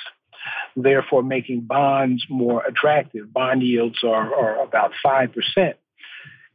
therefore 0.75 1.23
making 1.23 1.61
bonds 1.61 2.25
more 2.29 2.63
attractive. 2.65 3.31
Bond 3.31 3.63
yields 3.63 4.03
are, 4.03 4.33
are 4.33 4.63
about 4.63 4.91
5%. 5.05 5.73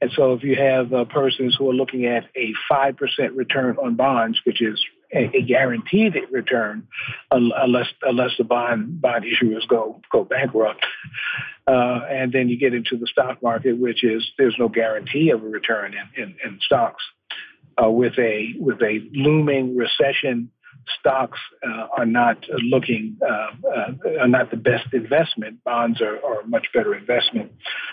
And 0.01 0.12
so 0.14 0.34
if 0.34 0.45
you 0.45 0.55
have 0.57 0.93
uh, 0.93 1.05
persons 1.07 1.57
who 1.59 1.68
are 1.70 1.74
looking 1.74 2.07
at 2.07 2.24
a 2.36 2.53
5% 2.70 3.36
return 3.36 3.76
on 3.78 3.97
bonds, 3.97 4.41
which 4.45 4.62
is 4.62 4.82
a, 5.12 5.36
a 5.36 5.43
guaranteed 5.43 6.14
return 6.30 6.86
unless 7.30 7.86
unless 8.03 8.32
the 8.36 8.45
bond 8.45 9.01
bond 9.01 9.24
issuers 9.24 9.66
go 9.66 10.01
go 10.12 10.24
bankrupt, 10.24 10.84
uh, 11.66 12.01
and 12.11 12.32
then 12.32 12.49
you 12.49 12.59
get 12.59 12.74
into 12.74 12.97
the 12.97 13.07
stock 13.07 13.43
market, 13.43 13.78
which 13.78 14.05
is 14.05 14.30
there's 14.36 14.57
no 14.59 14.68
guarantee 14.68 15.30
of 15.30 15.43
a 15.43 15.47
return 15.47 15.95
in, 15.95 16.22
in, 16.22 16.36
in 16.45 16.59
stocks. 16.61 17.03
Uh, 17.82 17.89
with 17.89 18.18
a 18.18 18.55
with 18.59 18.82
a 18.82 19.01
looming 19.12 19.76
recession 19.76 20.51
stocks 20.99 21.39
uh, 21.66 21.86
are 21.97 22.07
not 22.07 22.45
looking 22.62 23.16
uh, 23.22 23.68
uh, 23.68 24.20
are 24.20 24.28
not 24.28 24.51
the 24.51 24.57
best 24.57 24.93
investment. 24.93 25.62
Bonds 25.64 26.01
are, 26.01 26.16
are, 26.24 26.41
a 26.41 26.47
much 26.47 26.66
better 26.72 26.95
investment, 26.95 27.53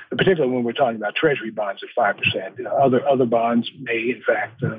particularly 0.10 0.54
when 0.54 0.64
we're 0.64 0.74
talking 0.74 0.98
about 0.98 1.16
Treasury 1.16 1.52
bonds 1.52 1.82
at 1.84 1.90
five 1.96 2.18
percent. 2.18 2.66
other 2.68 3.08
other 3.08 3.26
bonds 3.26 3.70
may 3.80 4.16
in 4.16 4.24
fact 4.26 4.64
uh, 4.64 4.78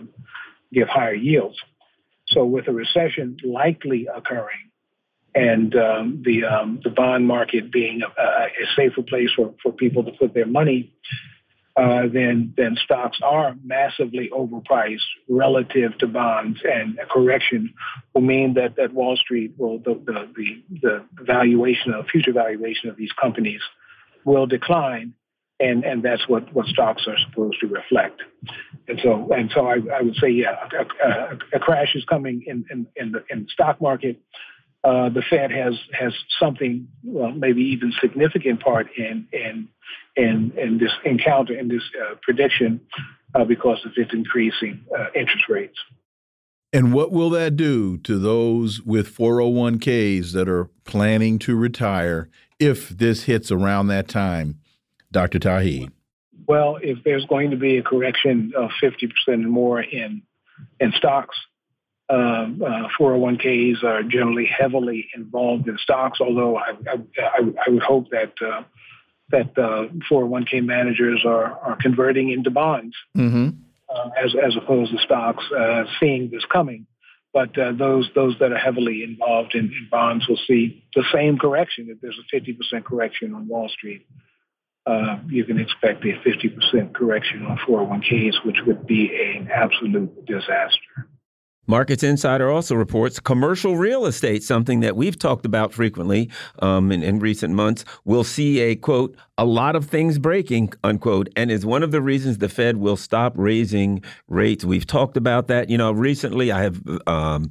give 0.72 0.88
higher 0.88 1.14
yields. 1.14 1.56
So 2.28 2.44
with 2.44 2.68
a 2.68 2.72
recession 2.72 3.36
likely 3.44 4.08
occurring, 4.14 4.70
and 5.34 5.74
um, 5.76 6.22
the 6.24 6.44
um, 6.44 6.80
the 6.82 6.90
bond 6.90 7.26
market 7.26 7.70
being 7.70 8.02
a, 8.02 8.22
a, 8.22 8.48
safer 8.74 9.02
place 9.02 9.30
for, 9.36 9.54
for 9.62 9.72
people 9.72 10.02
to 10.04 10.12
put 10.12 10.34
their 10.34 10.46
money, 10.46 10.92
uh, 11.76 12.08
then 12.10 12.54
then 12.56 12.76
stocks 12.82 13.18
are 13.22 13.54
massively 13.62 14.30
overpriced 14.32 15.04
relative 15.28 15.96
to 15.98 16.06
bonds, 16.06 16.58
and 16.64 16.98
a 16.98 17.04
correction 17.04 17.74
will 18.14 18.22
mean 18.22 18.54
that 18.54 18.76
that 18.76 18.94
Wall 18.94 19.16
Street 19.16 19.52
will 19.58 19.78
the 19.78 19.94
the 19.94 20.28
the, 20.34 20.62
the 20.80 21.24
valuation 21.24 21.92
of 21.92 22.06
future 22.06 22.32
valuation 22.32 22.88
of 22.88 22.96
these 22.96 23.12
companies 23.20 23.60
will 24.24 24.46
decline, 24.46 25.12
and 25.60 25.84
and 25.84 26.02
that's 26.02 26.26
what 26.26 26.50
what 26.54 26.64
stocks 26.66 27.06
are 27.06 27.18
supposed 27.28 27.60
to 27.60 27.66
reflect. 27.66 28.22
And 28.88 28.98
so 29.02 29.30
and 29.36 29.50
so 29.54 29.66
I, 29.66 29.76
I 29.98 30.00
would 30.00 30.16
say 30.16 30.30
yeah, 30.30 30.56
a, 30.72 31.06
a, 31.06 31.38
a 31.56 31.58
crash 31.58 31.94
is 31.94 32.04
coming 32.06 32.42
in 32.46 32.64
in, 32.70 32.86
in 32.96 33.12
the 33.12 33.22
in 33.28 33.42
the 33.42 33.48
stock 33.50 33.82
market. 33.82 34.18
Uh, 34.86 35.08
the 35.08 35.22
Fed 35.28 35.50
has 35.50 35.74
has 35.98 36.12
something, 36.38 36.86
well, 37.02 37.32
maybe 37.32 37.60
even 37.60 37.92
significant 38.00 38.60
part 38.60 38.86
in 38.96 39.26
in 39.32 39.68
in, 40.14 40.52
in 40.56 40.78
this 40.78 40.92
encounter, 41.04 41.58
in 41.58 41.66
this 41.66 41.82
uh, 42.00 42.14
prediction, 42.22 42.80
uh, 43.34 43.44
because 43.44 43.78
of 43.84 43.90
its 43.96 44.12
increasing 44.12 44.84
uh, 44.96 45.06
interest 45.12 45.48
rates. 45.48 45.76
And 46.72 46.92
what 46.92 47.10
will 47.10 47.30
that 47.30 47.56
do 47.56 47.98
to 47.98 48.16
those 48.16 48.80
with 48.80 49.12
401ks 49.12 50.32
that 50.32 50.48
are 50.48 50.70
planning 50.84 51.40
to 51.40 51.56
retire 51.56 52.28
if 52.60 52.88
this 52.90 53.24
hits 53.24 53.50
around 53.50 53.88
that 53.88 54.06
time, 54.06 54.60
Dr. 55.10 55.40
Tauheed? 55.40 55.90
Well, 56.46 56.78
if 56.80 57.02
there's 57.02 57.24
going 57.26 57.50
to 57.50 57.56
be 57.56 57.78
a 57.78 57.82
correction 57.82 58.52
of 58.56 58.70
50% 58.80 59.10
or 59.28 59.36
more 59.38 59.82
in 59.82 60.22
in 60.78 60.92
stocks, 60.92 61.36
um, 62.08 62.62
uh, 62.64 62.88
401ks 62.98 63.82
are 63.82 64.02
generally 64.02 64.46
heavily 64.46 65.08
involved 65.14 65.68
in 65.68 65.76
stocks. 65.78 66.20
Although 66.20 66.56
I, 66.56 66.72
I, 67.18 67.40
I 67.66 67.70
would 67.70 67.82
hope 67.82 68.10
that 68.10 68.32
uh, 68.40 68.62
that 69.30 69.58
uh, 69.58 69.88
401k 70.10 70.64
managers 70.64 71.24
are, 71.26 71.58
are 71.58 71.76
converting 71.80 72.30
into 72.30 72.50
bonds 72.50 72.94
mm-hmm. 73.16 73.48
uh, 73.88 74.10
as, 74.22 74.34
as 74.40 74.56
opposed 74.56 74.92
to 74.92 74.98
stocks, 74.98 75.44
uh, 75.56 75.84
seeing 75.98 76.30
this 76.30 76.44
coming. 76.44 76.86
But 77.32 77.58
uh, 77.58 77.72
those 77.72 78.08
those 78.14 78.38
that 78.38 78.52
are 78.52 78.58
heavily 78.58 79.02
involved 79.02 79.54
in, 79.54 79.66
in, 79.66 79.88
bonds 79.90 80.26
will 80.26 80.38
see 80.46 80.84
the 80.94 81.04
same 81.12 81.38
correction. 81.38 81.88
If 81.90 82.00
there's 82.00 82.18
a 82.18 82.36
50% 82.36 82.84
correction 82.84 83.34
on 83.34 83.46
Wall 83.46 83.68
Street, 83.68 84.06
uh, 84.86 85.18
you 85.28 85.44
can 85.44 85.58
expect 85.58 86.04
a 86.04 86.14
50% 86.26 86.94
correction 86.94 87.44
on 87.44 87.58
401ks, 87.58 88.44
which 88.44 88.56
would 88.66 88.86
be 88.86 89.10
an 89.36 89.50
absolute 89.52 90.24
disaster. 90.24 91.08
Markets 91.66 92.02
Insider 92.02 92.50
also 92.50 92.74
reports 92.74 93.18
commercial 93.18 93.76
real 93.76 94.06
estate, 94.06 94.42
something 94.42 94.80
that 94.80 94.96
we've 94.96 95.18
talked 95.18 95.44
about 95.44 95.72
frequently 95.72 96.30
um, 96.60 96.92
in, 96.92 97.02
in, 97.02 97.18
recent 97.18 97.54
months, 97.54 97.84
will 98.04 98.22
see 98.22 98.60
a 98.60 98.76
quote, 98.76 99.16
a 99.36 99.44
lot 99.44 99.74
of 99.74 99.86
things 99.86 100.18
breaking, 100.18 100.72
unquote, 100.84 101.28
and 101.34 101.50
is 101.50 101.66
one 101.66 101.82
of 101.82 101.90
the 101.90 102.00
reasons 102.00 102.38
the 102.38 102.48
Fed 102.48 102.76
will 102.76 102.96
stop 102.96 103.32
raising 103.36 104.02
rates. 104.28 104.64
We've 104.64 104.86
talked 104.86 105.16
about 105.16 105.48
that. 105.48 105.68
You 105.68 105.76
know, 105.76 105.90
recently 105.90 106.52
I 106.52 106.62
have 106.62 106.80
um, 107.06 107.50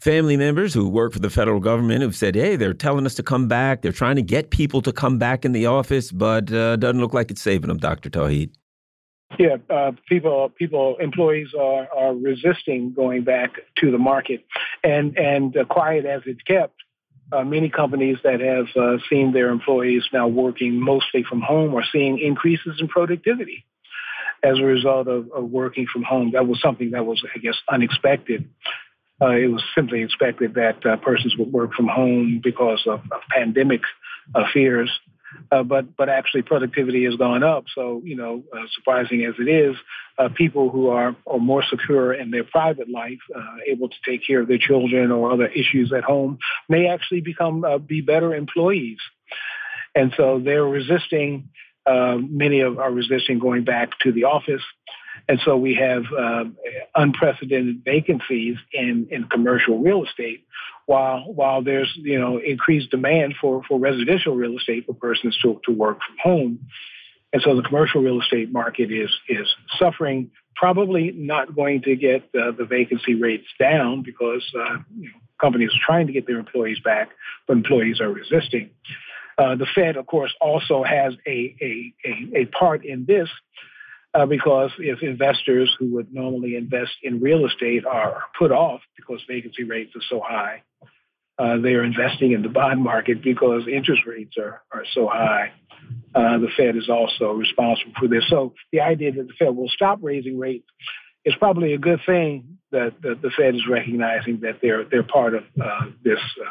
family 0.00 0.36
members 0.36 0.74
who 0.74 0.88
work 0.88 1.12
for 1.12 1.20
the 1.20 1.30
federal 1.30 1.60
government 1.60 2.02
who've 2.02 2.16
said, 2.16 2.34
hey, 2.34 2.56
they're 2.56 2.74
telling 2.74 3.06
us 3.06 3.14
to 3.14 3.22
come 3.22 3.46
back. 3.46 3.82
They're 3.82 3.92
trying 3.92 4.16
to 4.16 4.22
get 4.22 4.50
people 4.50 4.82
to 4.82 4.92
come 4.92 5.18
back 5.18 5.44
in 5.44 5.52
the 5.52 5.66
office, 5.66 6.10
but 6.10 6.52
uh, 6.52 6.76
doesn't 6.76 7.00
look 7.00 7.14
like 7.14 7.30
it's 7.30 7.42
saving 7.42 7.68
them, 7.68 7.78
Dr. 7.78 8.10
Tauheed. 8.10 8.50
Yeah, 9.38 9.56
uh, 9.70 9.92
people, 10.08 10.50
people, 10.50 10.96
employees 10.98 11.48
are, 11.58 11.88
are 11.94 12.14
resisting 12.14 12.92
going 12.92 13.24
back 13.24 13.52
to 13.78 13.90
the 13.90 13.98
market, 13.98 14.44
and 14.84 15.16
and 15.16 15.56
uh, 15.56 15.64
quiet 15.64 16.04
as 16.04 16.22
it's 16.26 16.42
kept. 16.42 16.74
Uh, 17.32 17.44
many 17.44 17.70
companies 17.70 18.18
that 18.24 18.40
have 18.40 18.66
uh, 18.76 18.98
seen 19.08 19.32
their 19.32 19.48
employees 19.48 20.04
now 20.12 20.28
working 20.28 20.78
mostly 20.78 21.22
from 21.22 21.40
home 21.40 21.74
are 21.74 21.84
seeing 21.90 22.18
increases 22.18 22.78
in 22.78 22.88
productivity 22.88 23.64
as 24.42 24.58
a 24.58 24.64
result 24.64 25.08
of, 25.08 25.30
of 25.32 25.44
working 25.44 25.86
from 25.90 26.02
home. 26.02 26.32
That 26.32 26.46
was 26.46 26.60
something 26.60 26.90
that 26.90 27.06
was, 27.06 27.24
I 27.34 27.38
guess, 27.38 27.56
unexpected. 27.70 28.50
Uh, 29.20 29.30
it 29.30 29.46
was 29.46 29.62
simply 29.74 30.02
expected 30.02 30.54
that 30.54 30.84
uh, 30.84 30.96
persons 30.96 31.34
would 31.38 31.50
work 31.50 31.72
from 31.72 31.88
home 31.88 32.40
because 32.42 32.82
of, 32.86 33.00
of 33.10 33.20
pandemic 33.30 33.80
fears 34.52 34.90
uh, 35.52 35.62
but 35.62 35.96
but 35.96 36.08
actually 36.08 36.42
productivity 36.42 37.04
has 37.04 37.14
gone 37.16 37.44
up. 37.44 37.64
So 37.74 38.00
you 38.04 38.16
know, 38.16 38.42
uh, 38.52 38.64
surprising 38.74 39.24
as 39.24 39.34
it 39.38 39.48
is, 39.48 39.76
uh, 40.18 40.30
people 40.34 40.70
who 40.70 40.88
are 40.88 41.14
are 41.26 41.38
more 41.38 41.62
secure 41.62 42.14
in 42.14 42.30
their 42.30 42.44
private 42.44 42.88
life, 42.88 43.20
uh, 43.34 43.56
able 43.68 43.90
to 43.90 43.96
take 44.08 44.26
care 44.26 44.40
of 44.40 44.48
their 44.48 44.58
children 44.58 45.12
or 45.12 45.30
other 45.30 45.46
issues 45.46 45.92
at 45.92 46.04
home, 46.04 46.38
may 46.68 46.88
actually 46.88 47.20
become 47.20 47.64
uh, 47.64 47.78
be 47.78 48.00
better 48.00 48.34
employees. 48.34 48.98
And 49.94 50.12
so 50.16 50.40
they're 50.42 50.64
resisting. 50.64 51.50
Uh, 51.84 52.16
many 52.16 52.60
of 52.60 52.78
are 52.78 52.92
resisting 52.92 53.40
going 53.40 53.64
back 53.64 53.90
to 54.00 54.12
the 54.12 54.24
office. 54.24 54.62
And 55.28 55.40
so 55.44 55.56
we 55.56 55.74
have 55.74 56.04
uh, 56.16 56.44
unprecedented 56.94 57.84
vacancies 57.84 58.56
in, 58.72 59.08
in 59.10 59.24
commercial 59.24 59.78
real 59.78 60.04
estate, 60.04 60.44
while 60.86 61.20
while 61.32 61.62
there's 61.62 61.92
you 61.96 62.18
know 62.18 62.38
increased 62.38 62.90
demand 62.90 63.34
for, 63.40 63.62
for 63.68 63.78
residential 63.78 64.34
real 64.34 64.56
estate 64.56 64.86
for 64.86 64.94
persons 64.94 65.38
to, 65.42 65.60
to 65.66 65.72
work 65.72 65.98
from 66.06 66.16
home. 66.22 66.66
And 67.32 67.40
so 67.42 67.56
the 67.56 67.62
commercial 67.62 68.02
real 68.02 68.20
estate 68.20 68.52
market 68.52 68.92
is 68.92 69.10
is 69.28 69.48
suffering, 69.78 70.30
probably 70.56 71.12
not 71.12 71.54
going 71.54 71.82
to 71.82 71.96
get 71.96 72.24
uh, 72.34 72.50
the 72.50 72.66
vacancy 72.68 73.14
rates 73.14 73.46
down 73.58 74.02
because 74.02 74.44
uh, 74.54 74.78
you 74.98 75.08
know, 75.08 75.18
companies 75.40 75.70
are 75.70 75.86
trying 75.86 76.08
to 76.08 76.12
get 76.12 76.26
their 76.26 76.38
employees 76.38 76.78
back, 76.84 77.10
but 77.46 77.56
employees 77.56 78.00
are 78.00 78.10
resisting. 78.10 78.70
Uh, 79.38 79.56
the 79.56 79.66
Fed, 79.74 79.96
of 79.96 80.06
course, 80.06 80.34
also 80.40 80.82
has 80.82 81.14
a, 81.26 81.56
a, 81.60 81.94
a, 82.04 82.42
a 82.42 82.44
part 82.46 82.84
in 82.84 83.06
this 83.06 83.28
uh, 84.14 84.26
because 84.26 84.70
if 84.78 85.02
investors 85.02 85.74
who 85.78 85.94
would 85.94 86.12
normally 86.12 86.56
invest 86.56 86.92
in 87.02 87.20
real 87.20 87.46
estate 87.46 87.84
are 87.86 88.22
put 88.38 88.52
off 88.52 88.80
because 88.96 89.20
vacancy 89.28 89.64
rates 89.64 89.94
are 89.96 90.02
so 90.08 90.20
high, 90.20 90.62
uh, 91.38 91.58
they 91.58 91.74
are 91.74 91.84
investing 91.84 92.32
in 92.32 92.42
the 92.42 92.48
bond 92.48 92.82
market 92.82 93.22
because 93.22 93.62
interest 93.66 94.02
rates 94.06 94.36
are, 94.38 94.62
are 94.70 94.84
so 94.92 95.08
high. 95.08 95.52
Uh, 96.14 96.38
the 96.38 96.48
Fed 96.56 96.76
is 96.76 96.88
also 96.88 97.32
responsible 97.32 97.92
for 97.98 98.06
this. 98.06 98.24
So 98.28 98.54
the 98.70 98.80
idea 98.80 99.12
that 99.12 99.26
the 99.26 99.32
Fed 99.38 99.56
will 99.56 99.68
stop 99.68 99.98
raising 100.02 100.38
rates 100.38 100.66
is 101.24 101.34
probably 101.38 101.72
a 101.72 101.78
good 101.78 102.00
thing 102.04 102.58
that, 102.70 102.94
that 103.02 103.22
the 103.22 103.30
Fed 103.36 103.54
is 103.54 103.62
recognizing 103.68 104.40
that 104.40 104.58
they're 104.60 104.84
they're 104.84 105.02
part 105.02 105.34
of 105.34 105.44
uh, 105.60 105.86
this 106.04 106.18
uh, 106.40 106.50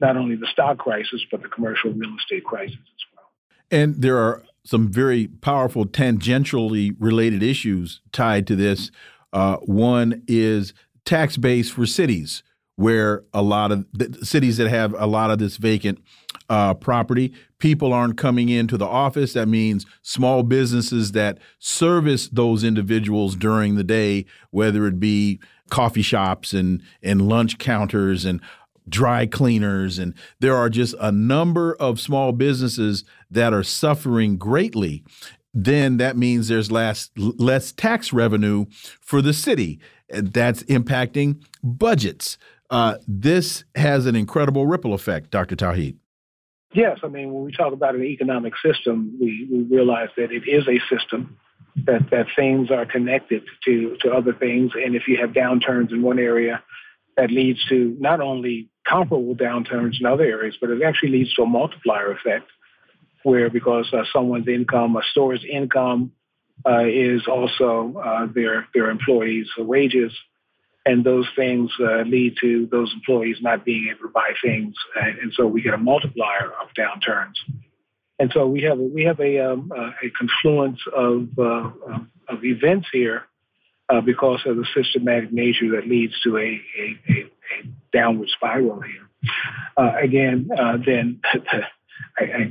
not 0.00 0.16
only 0.16 0.36
the 0.36 0.46
stock 0.52 0.78
crisis 0.78 1.22
but 1.30 1.42
the 1.42 1.48
commercial 1.48 1.92
real 1.92 2.14
estate 2.18 2.44
crisis 2.44 2.76
as 2.76 3.04
well. 3.14 3.30
And 3.70 4.02
there 4.02 4.18
are 4.18 4.42
some 4.70 4.88
very 4.88 5.26
powerful 5.26 5.84
tangentially 5.84 6.94
related 7.00 7.42
issues 7.42 8.00
tied 8.12 8.46
to 8.46 8.54
this. 8.54 8.92
Uh, 9.32 9.56
one 9.56 10.22
is 10.28 10.72
tax 11.04 11.36
base 11.36 11.68
for 11.68 11.86
cities, 11.86 12.44
where 12.76 13.24
a 13.34 13.42
lot 13.42 13.72
of 13.72 13.84
cities 14.22 14.58
that 14.58 14.68
have 14.68 14.94
a 14.96 15.06
lot 15.06 15.28
of 15.32 15.40
this 15.40 15.56
vacant 15.56 15.98
uh, 16.48 16.72
property, 16.74 17.32
people 17.58 17.92
aren't 17.92 18.16
coming 18.16 18.48
into 18.48 18.76
the 18.76 18.86
office. 18.86 19.32
That 19.32 19.48
means 19.48 19.86
small 20.02 20.44
businesses 20.44 21.10
that 21.12 21.38
service 21.58 22.28
those 22.28 22.62
individuals 22.62 23.34
during 23.34 23.74
the 23.74 23.82
day, 23.82 24.24
whether 24.50 24.86
it 24.86 25.00
be 25.00 25.40
coffee 25.68 26.02
shops 26.02 26.52
and 26.52 26.80
and 27.02 27.28
lunch 27.28 27.58
counters 27.58 28.24
and 28.24 28.40
dry 28.88 29.26
cleaners, 29.26 29.98
and 29.98 30.14
there 30.40 30.56
are 30.56 30.68
just 30.68 30.94
a 31.00 31.12
number 31.12 31.74
of 31.74 32.00
small 32.00 32.32
businesses 32.32 33.04
that 33.30 33.52
are 33.52 33.62
suffering 33.62 34.36
greatly. 34.36 35.04
Then 35.52 35.96
that 35.96 36.16
means 36.16 36.48
there's 36.48 36.70
less 36.70 37.10
less 37.16 37.72
tax 37.72 38.12
revenue 38.12 38.66
for 39.00 39.20
the 39.20 39.32
city. 39.32 39.80
That's 40.08 40.62
impacting 40.64 41.42
budgets. 41.62 42.38
Uh, 42.70 42.98
this 43.06 43.64
has 43.74 44.06
an 44.06 44.14
incredible 44.14 44.66
ripple 44.66 44.94
effect, 44.94 45.30
Dr. 45.30 45.56
Tauheed. 45.56 45.96
Yes, 46.72 46.98
I 47.02 47.08
mean, 47.08 47.32
when 47.32 47.44
we 47.44 47.52
talk 47.52 47.72
about 47.72 47.96
an 47.96 48.04
economic 48.04 48.52
system, 48.64 49.16
we, 49.20 49.48
we 49.50 49.62
realize 49.64 50.08
that 50.16 50.30
it 50.30 50.44
is 50.46 50.68
a 50.68 50.78
system, 50.88 51.36
that, 51.84 52.10
that 52.10 52.26
things 52.36 52.70
are 52.70 52.86
connected 52.86 53.42
to, 53.64 53.96
to 54.02 54.12
other 54.12 54.32
things. 54.32 54.70
And 54.76 54.94
if 54.94 55.08
you 55.08 55.16
have 55.16 55.30
downturns 55.30 55.90
in 55.90 56.02
one 56.02 56.20
area, 56.20 56.62
that 57.20 57.30
leads 57.30 57.62
to 57.68 57.94
not 58.00 58.20
only 58.22 58.70
comparable 58.88 59.34
downturns 59.34 60.00
in 60.00 60.06
other 60.06 60.24
areas, 60.24 60.56
but 60.58 60.70
it 60.70 60.82
actually 60.82 61.10
leads 61.10 61.34
to 61.34 61.42
a 61.42 61.46
multiplier 61.46 62.12
effect 62.12 62.48
where 63.24 63.50
because 63.50 63.92
uh, 63.92 64.04
someone's 64.10 64.48
income, 64.48 64.96
a 64.96 65.02
store's 65.10 65.44
income, 65.44 66.12
uh, 66.66 66.84
is 66.86 67.26
also 67.28 67.94
uh, 68.02 68.26
their 68.34 68.66
their 68.74 68.88
employees' 68.88 69.50
wages, 69.58 70.12
and 70.86 71.04
those 71.04 71.26
things 71.36 71.70
uh, 71.80 72.02
lead 72.02 72.36
to 72.40 72.66
those 72.70 72.90
employees 72.94 73.36
not 73.42 73.66
being 73.66 73.88
able 73.90 74.08
to 74.08 74.12
buy 74.12 74.30
things, 74.42 74.74
and, 74.98 75.18
and, 75.18 75.32
so 75.34 75.46
we 75.46 75.60
get 75.60 75.74
a 75.74 75.78
multiplier 75.78 76.52
of 76.62 76.68
downturns. 76.76 77.36
And 78.18 78.30
so 78.32 78.46
we 78.46 78.62
have 78.62 78.78
we 78.78 79.04
have 79.04 79.20
a 79.20 79.52
um, 79.52 79.70
uh, 79.76 79.90
a 80.02 80.10
confluence 80.18 80.80
of 80.94 81.28
uh, 81.38 81.70
of 82.28 82.44
events 82.44 82.88
here 82.92 83.26
because 84.04 84.40
of 84.46 84.56
the 84.56 84.66
systematic 84.74 85.32
nature 85.32 85.70
that 85.72 85.88
leads 85.88 86.14
to 86.22 86.36
a 86.36 86.40
a, 86.40 86.98
a, 87.08 87.12
a 87.12 87.66
downward 87.92 88.28
spiral 88.28 88.80
here. 88.80 89.08
again, 89.76 90.48
then. 90.86 91.20
I, 92.18 92.24
I, 92.24 92.48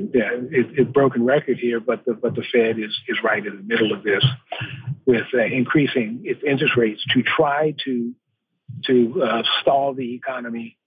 it, 0.51 0.93
broken 0.93 1.25
record 1.25 1.57
here, 1.57 1.79
but 1.79 2.05
the, 2.05 2.13
but 2.13 2.35
the 2.35 2.43
Fed 2.51 2.79
is, 2.79 2.97
is 3.07 3.17
right 3.23 3.45
in 3.45 3.57
the 3.57 3.63
middle 3.63 3.93
of 3.93 4.03
this 4.03 4.23
with 5.05 5.25
uh, 5.33 5.43
increasing 5.43 6.21
its 6.23 6.41
interest 6.47 6.75
rates 6.77 7.03
to 7.13 7.23
try 7.23 7.75
to 7.85 8.13
to 8.85 9.23
uh, 9.23 9.43
stall 9.61 9.93
the 9.93 10.13
economy, 10.13 10.77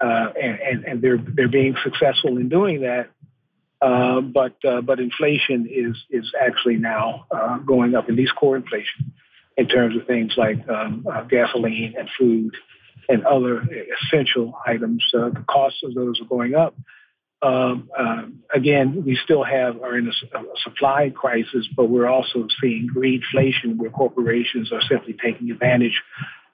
uh, 0.00 0.28
and, 0.40 0.60
and, 0.60 0.84
and 0.84 1.02
they're 1.02 1.18
they're 1.18 1.48
being 1.48 1.74
successful 1.82 2.36
in 2.36 2.48
doing 2.48 2.82
that. 2.82 3.10
Uh, 3.82 4.20
but 4.20 4.56
uh, 4.64 4.82
but 4.82 5.00
inflation 5.00 5.66
is 5.70 5.96
is 6.10 6.30
actually 6.38 6.76
now 6.76 7.26
uh, 7.30 7.58
going 7.58 7.94
up, 7.94 8.08
at 8.08 8.14
least 8.14 8.34
core 8.36 8.56
inflation, 8.56 9.12
in 9.60 9.68
terms 9.68 9.94
of 9.94 10.06
things 10.06 10.32
like 10.38 10.66
um, 10.70 11.06
gasoline 11.28 11.94
and 11.98 12.08
food 12.18 12.56
and 13.10 13.26
other 13.26 13.62
essential 14.02 14.54
items. 14.66 15.04
the 15.12 15.44
costs 15.46 15.82
of 15.84 15.94
those 15.94 16.18
are 16.18 16.24
going 16.24 16.54
up. 16.54 16.74
Um, 17.42 17.90
uh, 17.98 18.22
again, 18.54 19.02
we 19.04 19.18
still 19.22 19.44
have 19.44 19.82
are 19.82 19.98
in 19.98 20.08
a, 20.08 20.38
a, 20.38 20.42
supply 20.62 21.10
crisis, 21.14 21.68
but 21.76 21.90
we're 21.90 22.08
also 22.08 22.46
seeing 22.60 22.88
greedflation, 22.94 23.76
where 23.76 23.90
corporations 23.90 24.72
are 24.72 24.82
simply 24.82 25.14
taking 25.22 25.50
advantage 25.50 26.02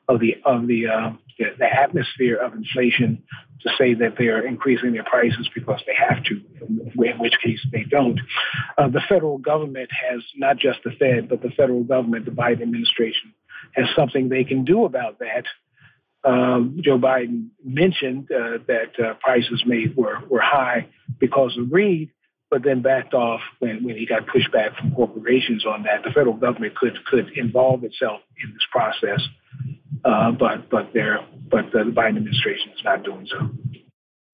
of 0.09 0.21
the 0.21 0.37
of 0.45 0.67
the, 0.67 0.87
uh, 0.89 1.11
the, 1.39 1.47
the 1.59 1.67
atmosphere 1.67 2.37
of 2.37 2.55
inflation 2.55 3.23
to 3.63 3.71
say 3.79 3.95
that 3.95 4.15
they 4.19 4.29
are 4.29 4.47
increasing 4.47 4.93
their 4.93 5.05
prices 5.05 5.49
because 5.55 5.81
they 5.87 5.95
have 5.95 6.23
to, 6.25 6.41
in 7.05 7.19
which 7.19 7.35
case 7.43 7.61
they 7.73 7.85
don't. 7.85 8.21
Uh, 8.79 8.89
the 8.89 9.01
federal 9.09 9.39
government 9.39 9.91
has 10.11 10.23
not 10.37 10.57
just 10.57 10.79
the 10.85 10.91
Fed, 10.93 11.29
but 11.29 11.43
the 11.43 11.51
federal 11.51 11.85
government, 11.85 12.25
the 12.25 12.31
Biden 12.31 12.63
administration, 12.63 13.35
has 13.73 13.87
something 13.97 14.29
they 14.29 14.45
can 14.45 14.65
do 14.65 14.85
about 14.85 15.19
that 15.19 15.45
um, 16.27 16.79
Joe 16.83 16.99
Biden 16.99 17.49
mentioned 17.65 18.29
uh, 18.33 18.59
that 18.67 18.99
uh, 18.99 19.15
prices 19.21 19.63
made 19.65 19.97
were, 19.97 20.19
were 20.29 20.41
high 20.41 20.89
because 21.21 21.57
of 21.57 21.71
greed, 21.71 22.11
but 22.51 22.63
then 22.63 22.83
backed 22.83 23.15
off 23.15 23.41
when, 23.59 23.85
when 23.85 23.97
he 23.97 24.07
got 24.07 24.27
pushback 24.27 24.77
from 24.79 24.93
corporations 24.93 25.65
on 25.67 25.83
that. 25.83 26.03
The 26.05 26.11
federal 26.11 26.37
government 26.37 26.77
could 26.77 26.99
could 27.07 27.31
involve 27.37 27.85
itself 27.85 28.21
in 28.43 28.53
this 28.53 28.63
process, 28.71 29.21
uh, 30.05 30.33
but 30.33 30.71
but 30.71 30.93
there 30.95 31.21
but 31.51 31.73
the 31.73 31.79
Biden 31.81 32.17
administration 32.17 32.73
is 32.77 32.85
not 32.85 33.05
doing 33.05 33.27
so. 33.31 33.51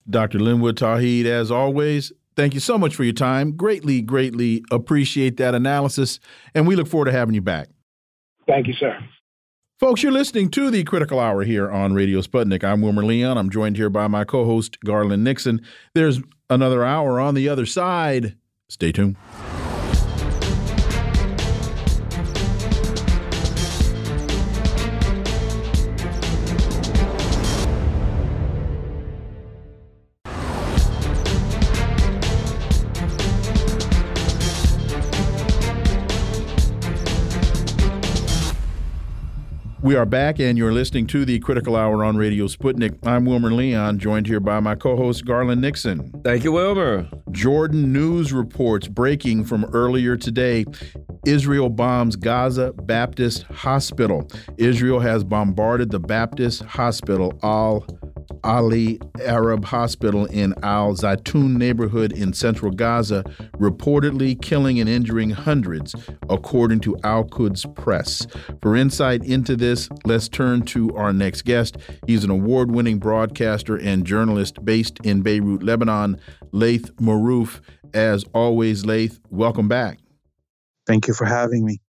Dr. 0.08 0.40
Linwood 0.40 0.76
Tauheed, 0.76 1.26
as 1.26 1.50
always, 1.50 2.12
thank 2.36 2.54
you 2.54 2.60
so 2.60 2.76
much 2.76 2.94
for 2.94 3.04
your 3.04 3.12
time. 3.12 3.52
Greatly, 3.52 4.02
greatly 4.02 4.64
appreciate 4.70 5.36
that 5.36 5.54
analysis, 5.54 6.18
and 6.54 6.66
we 6.66 6.76
look 6.76 6.88
forward 6.88 7.06
to 7.06 7.12
having 7.12 7.34
you 7.34 7.42
back. 7.42 7.68
Thank 8.46 8.66
you, 8.66 8.74
sir. 8.74 8.98
Folks, 9.78 10.02
you're 10.02 10.12
listening 10.12 10.48
to 10.50 10.70
the 10.70 10.84
Critical 10.84 11.18
Hour 11.18 11.42
here 11.42 11.68
on 11.68 11.92
Radio 11.92 12.20
Sputnik. 12.20 12.62
I'm 12.62 12.82
Wilmer 12.82 13.04
Leon. 13.04 13.36
I'm 13.36 13.50
joined 13.50 13.76
here 13.76 13.90
by 13.90 14.06
my 14.06 14.22
co 14.24 14.44
host, 14.44 14.78
Garland 14.84 15.24
Nixon. 15.24 15.60
There's 15.94 16.20
another 16.52 16.84
hour 16.84 17.18
on 17.18 17.34
the 17.34 17.48
other 17.48 17.66
side. 17.66 18.36
Stay 18.68 18.92
tuned. 18.92 19.16
We 39.92 39.98
are 39.98 40.06
back, 40.06 40.40
and 40.40 40.56
you're 40.56 40.72
listening 40.72 41.06
to 41.08 41.26
the 41.26 41.38
Critical 41.40 41.76
Hour 41.76 42.02
on 42.02 42.16
Radio 42.16 42.46
Sputnik. 42.46 42.96
I'm 43.06 43.26
Wilmer 43.26 43.52
Leon, 43.52 43.98
joined 43.98 44.26
here 44.26 44.40
by 44.40 44.58
my 44.58 44.74
co 44.74 44.96
host, 44.96 45.26
Garland 45.26 45.60
Nixon. 45.60 46.10
Thank 46.24 46.44
you, 46.44 46.52
Wilmer. 46.52 47.10
Jordan 47.30 47.92
News 47.92 48.32
reports 48.32 48.88
breaking 48.88 49.44
from 49.44 49.66
earlier 49.74 50.16
today 50.16 50.64
Israel 51.26 51.68
bombs 51.68 52.16
Gaza 52.16 52.72
Baptist 52.72 53.42
Hospital. 53.42 54.26
Israel 54.56 54.98
has 54.98 55.24
bombarded 55.24 55.90
the 55.90 56.00
Baptist 56.00 56.62
Hospital, 56.62 57.38
Al 57.42 57.86
Ahli 58.42 59.00
Arab 59.20 59.64
Hospital 59.66 60.26
in 60.26 60.54
Al 60.62 60.94
Zaitun 60.94 61.56
neighborhood 61.56 62.12
in 62.12 62.32
central 62.32 62.72
Gaza, 62.72 63.24
reportedly 63.58 64.40
killing 64.40 64.80
and 64.80 64.88
injuring 64.88 65.30
hundreds, 65.30 65.94
according 66.28 66.80
to 66.80 66.96
Al 67.04 67.24
Quds 67.24 67.64
Press. 67.74 68.26
For 68.60 68.76
insight 68.76 69.24
into 69.24 69.56
this, 69.56 69.88
let's 70.04 70.28
turn 70.28 70.62
to 70.66 70.94
our 70.96 71.12
next 71.12 71.42
guest. 71.42 71.76
He's 72.06 72.24
an 72.24 72.30
award 72.30 72.70
winning 72.70 72.98
broadcaster 72.98 73.76
and 73.76 74.04
journalist 74.04 74.64
based 74.64 74.98
in 75.04 75.22
Beirut, 75.22 75.62
Lebanon, 75.62 76.18
Laith 76.52 76.94
Marouf. 76.96 77.60
As 77.94 78.24
always, 78.32 78.86
Laith, 78.86 79.20
welcome 79.30 79.68
back. 79.68 79.98
Thank 80.86 81.06
you 81.06 81.14
for 81.14 81.26
having 81.26 81.64
me. 81.64 81.80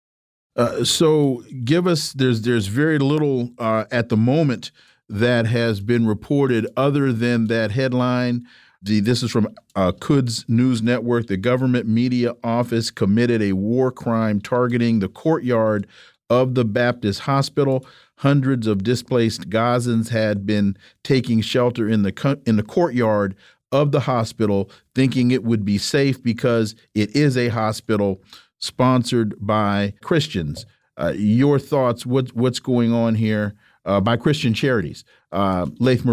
Uh, 0.55 0.85
so, 0.85 1.43
give 1.65 1.87
us 1.87 2.13
there's 2.13 2.43
there's 2.43 2.67
very 2.67 2.99
little 2.99 3.51
uh, 3.59 3.85
at 3.91 4.11
the 4.11 4.19
moment 4.19 4.71
that 5.13 5.47
has 5.47 5.81
been 5.81 6.07
reported 6.07 6.67
other 6.75 7.13
than 7.13 7.47
that 7.49 7.71
headline. 7.71 8.47
The, 8.81 9.01
this 9.01 9.23
is 9.23 9.31
from 9.31 9.55
uh, 9.77 9.93
News 10.49 10.83
Network. 10.83 11.27
The 11.27 11.37
government 11.37 11.87
media 11.87 12.35
office 12.43 12.91
committed 12.91 13.43
a 13.43 13.53
war 13.53 13.93
crime 13.93 14.41
targeting 14.41 14.99
the 14.99 15.09
courtyard 15.09 15.87
of 16.31 16.55
the 16.55 16.65
Baptist 16.65 17.21
hospital. 17.21 17.87
Hundreds 18.17 18.67
of 18.67 18.83
displaced 18.83 19.51
Gazans 19.51 20.09
had 20.09 20.47
been 20.47 20.79
taking 21.05 21.43
shelter 21.43 21.87
in 21.87 22.05
the 22.05 22.41
in 22.47 22.57
the 22.57 22.63
courtyard 22.63 23.37
of 23.71 23.93
the 23.93 24.01
hospital, 24.01 24.71
thinking 24.95 25.31
it 25.31 25.45
would 25.45 25.65
be 25.65 25.77
safe 25.77 26.23
because 26.23 26.75
it 26.95 27.15
is 27.15 27.37
a 27.37 27.49
hospital 27.49 28.23
sponsored 28.59 29.35
by 29.41 29.93
Christians. 30.03 30.65
Uh, 30.97 31.13
your 31.15 31.59
thoughts? 31.59 32.07
What, 32.07 32.35
what's 32.35 32.61
going 32.61 32.95
on 32.95 33.15
here 33.17 33.55
uh, 33.85 34.01
by 34.01 34.17
Christian 34.17 34.55
charities? 34.55 35.05
Uh, 35.31 35.67
Laith. 35.79 36.05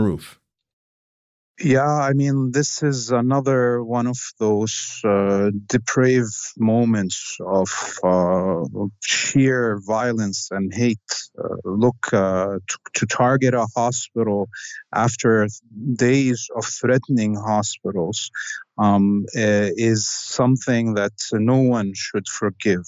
Yeah, 1.61 1.91
I 1.91 2.13
mean, 2.13 2.51
this 2.51 2.83
is 2.83 3.11
another 3.11 3.83
one 3.83 4.07
of 4.07 4.17
those 4.39 5.01
uh, 5.03 5.51
depraved 5.65 6.33
moments 6.57 7.37
of 7.45 7.69
uh, 8.01 8.63
sheer 9.03 9.81
violence 9.85 10.47
and 10.51 10.73
hate. 10.73 10.99
Uh, 11.37 11.55
look, 11.65 12.13
uh, 12.13 12.59
to, 12.93 13.05
target 13.07 13.53
a 13.53 13.67
hospital 13.75 14.47
after 14.93 15.49
days 15.95 16.47
of 16.55 16.63
threatening 16.63 17.35
hospitals 17.35 18.31
um, 18.79 19.25
uh, 19.35 19.69
is 19.75 20.09
something 20.09 20.93
that 20.93 21.11
no 21.33 21.57
one 21.57 21.91
should 21.93 22.27
forgive. 22.27 22.85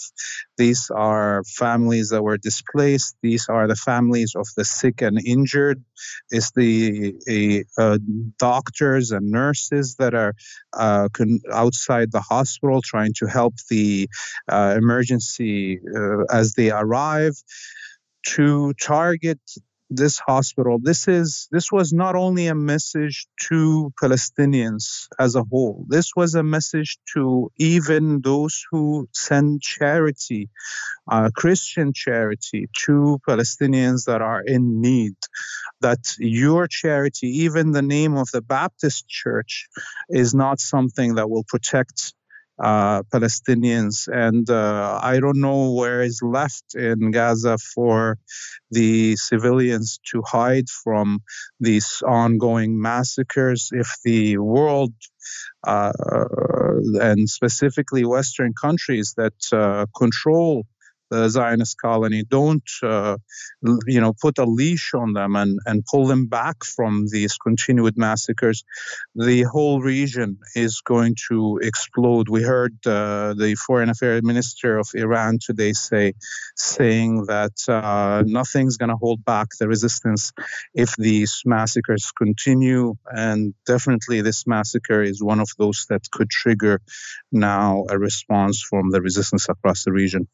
These 0.58 0.90
are 0.90 1.44
families 1.44 2.10
that 2.10 2.24
were 2.24 2.38
displaced. 2.38 3.18
These 3.22 3.50
are 3.50 3.68
the 3.68 3.76
families 3.76 4.34
of 4.36 4.48
the 4.56 4.64
sick 4.64 5.02
and 5.02 5.20
injured. 5.26 5.84
It's 6.30 6.52
the 6.52 7.66
doctors 8.38 9.12
and 9.12 9.32
nurses 9.32 9.96
that 9.96 10.14
are 10.14 10.34
uh, 10.74 11.10
con- 11.14 11.42
outside 11.52 12.12
the 12.12 12.22
hospital 12.22 12.82
trying 12.82 13.14
to 13.18 13.26
help 13.26 13.56
the 13.70 14.08
uh, 14.48 14.76
emergency 14.78 15.80
uh, 15.96 16.24
as 16.32 16.54
they 16.54 16.72
arrive. 16.72 17.36
To 18.36 18.74
target 18.74 19.40
this 19.92 20.20
hospital 20.20 20.80
this 20.82 21.10
is 21.10 21.50
this 21.52 21.70
was 21.70 21.92
not 21.92 22.16
only 22.16 22.48
a 22.48 22.56
message 22.56 23.28
to 23.40 23.92
palestinians 24.02 25.08
as 25.20 25.36
a 25.36 25.44
whole 25.44 25.86
this 25.90 26.12
was 26.16 26.34
a 26.34 26.44
message 26.44 26.98
to 27.14 27.52
even 27.58 28.22
those 28.22 28.64
who 28.72 29.08
send 29.14 29.62
charity 29.62 30.50
uh, 31.12 31.30
christian 31.36 31.92
charity 31.94 32.68
to 32.74 33.20
palestinians 33.28 34.06
that 34.06 34.22
are 34.22 34.42
in 34.42 34.80
need 34.80 35.16
that 35.82 36.00
your 36.20 36.68
charity 36.68 37.28
even 37.44 37.72
the 37.72 37.82
name 37.82 38.16
of 38.16 38.30
the 38.32 38.42
baptist 38.42 39.10
church 39.10 39.68
is 40.10 40.34
not 40.34 40.62
something 40.62 41.16
that 41.16 41.30
will 41.30 41.44
protect 41.44 42.14
uh, 42.62 43.04
Palestinians. 43.14 44.08
And 44.08 44.50
uh, 44.50 45.00
I 45.02 45.20
don't 45.20 45.42
know 45.42 45.72
where 45.74 46.02
is 46.02 46.20
left 46.24 46.76
in 46.76 47.12
Gaza 47.12 47.58
for 47.58 48.18
the 48.70 49.16
civilians 49.16 50.00
to 50.12 50.22
hide 50.26 50.70
from 50.70 51.20
these 51.60 52.02
ongoing 52.06 52.80
massacres 52.80 53.70
if 53.72 53.90
the 54.04 54.38
world 54.38 54.94
uh, 55.66 55.92
and 57.02 57.30
specifically 57.30 58.06
Western 58.06 58.54
countries 58.60 59.14
that 59.18 59.34
uh, 59.52 59.86
control 59.96 60.66
the 61.12 61.30
Zionist 61.30 61.78
colony 61.80 62.24
don't, 62.24 62.70
uh, 62.82 63.18
you 63.86 64.00
know, 64.00 64.14
put 64.20 64.38
a 64.40 64.46
leash 64.46 64.94
on 64.94 65.14
them 65.14 65.36
and, 65.36 65.60
and 65.66 65.86
pull 65.86 66.08
them 66.08 66.28
back 66.28 66.64
from 66.64 67.06
these 67.12 67.38
continued 67.38 67.98
massacres, 67.98 68.64
the 69.14 69.44
whole 69.44 69.82
region 69.82 70.38
is 70.56 70.82
going 70.82 71.16
to 71.30 71.60
explode. 71.62 72.30
We 72.30 72.44
heard 72.44 72.76
uh, 72.88 73.34
the 73.34 73.56
foreign 73.56 73.90
affairs 73.90 74.24
minister 74.24 74.78
of 74.78 74.88
Iran 74.96 75.40
today 75.46 75.74
say, 75.74 76.14
saying 76.56 77.26
that 77.26 77.58
uh, 77.68 78.24
nothing's 78.26 78.78
going 78.78 78.90
to 78.90 78.96
hold 78.96 79.24
back 79.26 79.50
the 79.60 79.68
resistance 79.68 80.32
if 80.74 80.96
these 80.96 81.42
massacres 81.46 82.12
continue, 82.18 82.96
and 83.06 83.54
definitely 83.66 84.22
this 84.22 84.48
massacre 84.48 85.02
is 85.02 85.22
one 85.22 85.42
of 85.42 85.50
those 85.58 85.86
that 85.90 86.10
could 86.10 86.30
trigger 86.30 86.82
now 87.32 87.84
a 87.90 88.00
response 88.00 88.62
from 88.62 88.92
the 88.92 89.02
resistance 89.02 89.50
across 89.50 89.84
the 89.84 89.92
region. 89.92 90.28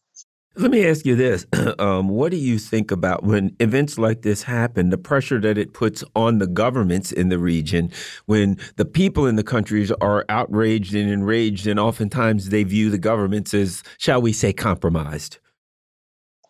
Let 0.59 0.71
me 0.71 0.87
ask 0.87 1.05
you 1.05 1.15
this. 1.15 1.45
Um, 1.79 2.09
what 2.09 2.31
do 2.31 2.37
you 2.37 2.57
think 2.57 2.89
about 2.89 3.23
when 3.23 3.55
events 3.59 3.99
like 3.99 4.23
this 4.23 4.41
happen, 4.41 4.89
the 4.89 4.97
pressure 4.97 5.39
that 5.39 5.57
it 5.59 5.73
puts 5.73 6.03
on 6.15 6.39
the 6.39 6.47
governments 6.47 7.11
in 7.11 7.29
the 7.29 7.37
region, 7.37 7.91
when 8.25 8.57
the 8.77 8.85
people 8.85 9.27
in 9.27 9.35
the 9.35 9.43
countries 9.43 9.91
are 10.01 10.25
outraged 10.27 10.95
and 10.95 11.09
enraged, 11.09 11.67
and 11.67 11.79
oftentimes 11.79 12.49
they 12.49 12.63
view 12.63 12.89
the 12.89 12.97
governments 12.97 13.53
as, 13.53 13.83
shall 13.99 14.21
we 14.21 14.33
say, 14.33 14.53
compromised? 14.53 15.37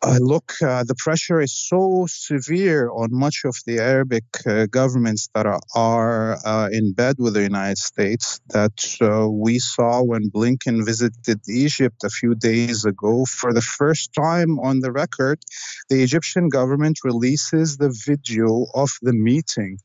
Uh, 0.04 0.20
look, 0.22 0.54
uh, 0.62 0.84
the 0.84 0.94
pressure 0.96 1.42
is 1.42 1.52
so 1.52 2.06
severe 2.08 2.88
on 2.92 3.10
much 3.12 3.42
of 3.46 3.56
the 3.66 3.80
Arabic 3.80 4.26
uh, 4.46 4.68
governments 4.68 5.28
that 5.34 5.48
are, 5.48 5.60
are 5.76 6.38
uh, 6.46 6.70
in 6.72 6.94
bed 6.94 7.16
with 7.18 7.34
the 7.34 7.42
United 7.42 7.80
States 7.80 8.40
that 8.50 8.86
uh, 9.02 9.28
we 9.28 9.58
saw 9.58 10.04
when 10.04 10.30
Blinken 10.30 10.86
visited 10.86 11.40
Egypt 11.50 12.04
a 12.04 12.12
few 12.12 12.36
days 12.36 12.86
ago. 12.86 13.26
For 13.26 13.54
the 13.54 13.62
first 13.62 14.14
time 14.14 14.60
on 14.60 14.82
the 14.82 14.92
record, 14.92 15.40
the 15.90 16.04
Egyptian 16.04 16.50
government 16.50 17.00
releases 17.04 17.78
the 17.78 17.90
video 18.06 18.68
of 18.76 18.92
the 19.02 19.14
meeting 19.14 19.80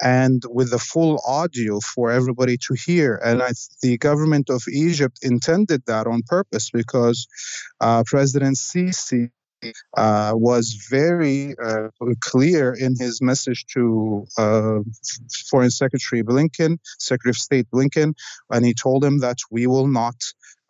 and 0.00 0.44
with 0.48 0.70
the 0.70 0.78
full 0.78 1.20
audio 1.26 1.80
for 1.80 2.12
everybody 2.12 2.56
to 2.68 2.74
hear. 2.74 3.20
And 3.24 3.42
I, 3.42 3.50
the 3.82 3.98
government 3.98 4.48
of 4.48 4.62
Egypt 4.72 5.18
intended 5.22 5.82
that 5.86 6.06
on 6.06 6.22
purpose 6.24 6.70
because 6.70 7.26
uh, 7.80 8.04
President 8.06 8.56
Sisi 8.58 9.30
uh, 9.96 10.32
was 10.34 10.86
very 10.90 11.54
uh, 11.62 11.88
clear 12.20 12.72
in 12.72 12.94
his 12.98 13.20
message 13.20 13.66
to 13.74 14.26
uh, 14.38 14.78
Foreign 15.50 15.70
Secretary 15.70 16.22
Blinken, 16.22 16.78
Secretary 16.98 17.30
of 17.30 17.36
State 17.36 17.66
Blinken, 17.70 18.14
and 18.50 18.64
he 18.64 18.74
told 18.74 19.04
him 19.04 19.18
that 19.20 19.38
we 19.50 19.66
will 19.66 19.86
not 19.86 20.16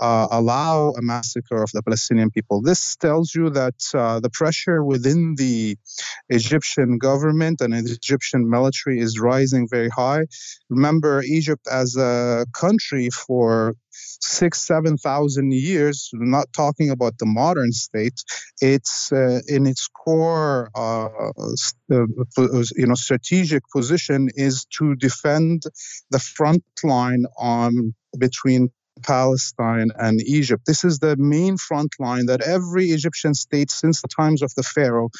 uh, 0.00 0.28
allow 0.30 0.90
a 0.90 1.02
massacre 1.02 1.62
of 1.62 1.70
the 1.72 1.82
Palestinian 1.82 2.30
people. 2.30 2.60
This 2.60 2.96
tells 2.96 3.34
you 3.34 3.50
that 3.50 3.74
uh, 3.94 4.20
the 4.20 4.30
pressure 4.30 4.84
within 4.84 5.34
the 5.36 5.76
Egyptian 6.28 6.98
government 6.98 7.60
and 7.60 7.72
the 7.72 7.92
Egyptian 7.92 8.48
military 8.48 9.00
is 9.00 9.18
rising 9.18 9.66
very 9.68 9.88
high. 9.88 10.26
Remember, 10.68 11.22
Egypt 11.22 11.66
as 11.70 11.96
a 11.96 12.46
country 12.52 13.08
for 13.10 13.74
six, 14.20 14.66
seven 14.66 14.96
thousand 14.96 15.52
years. 15.52 16.10
Not 16.12 16.52
talking 16.52 16.90
about 16.90 17.18
the 17.18 17.26
modern 17.26 17.72
state. 17.72 18.22
It's 18.60 19.12
uh, 19.12 19.40
in 19.48 19.66
its 19.66 19.88
core, 19.88 20.70
uh, 20.74 21.08
uh, 21.08 22.64
you 22.76 22.86
know, 22.86 22.94
strategic 22.94 23.62
position 23.70 24.28
is 24.34 24.64
to 24.78 24.94
defend 24.94 25.64
the 26.10 26.18
front 26.18 26.64
line 26.82 27.24
on 27.38 27.94
between 28.18 28.70
Palestine 29.02 29.90
and 29.98 30.20
Egypt. 30.22 30.64
This 30.66 30.84
is 30.84 30.98
the 30.98 31.16
main 31.16 31.58
front 31.58 31.94
line 31.98 32.26
that 32.26 32.40
every 32.40 32.86
Egyptian 32.86 33.34
state, 33.34 33.70
since 33.70 34.00
the 34.00 34.08
times 34.08 34.42
of 34.42 34.54
the 34.54 34.62
Pharaoh, 34.62 35.10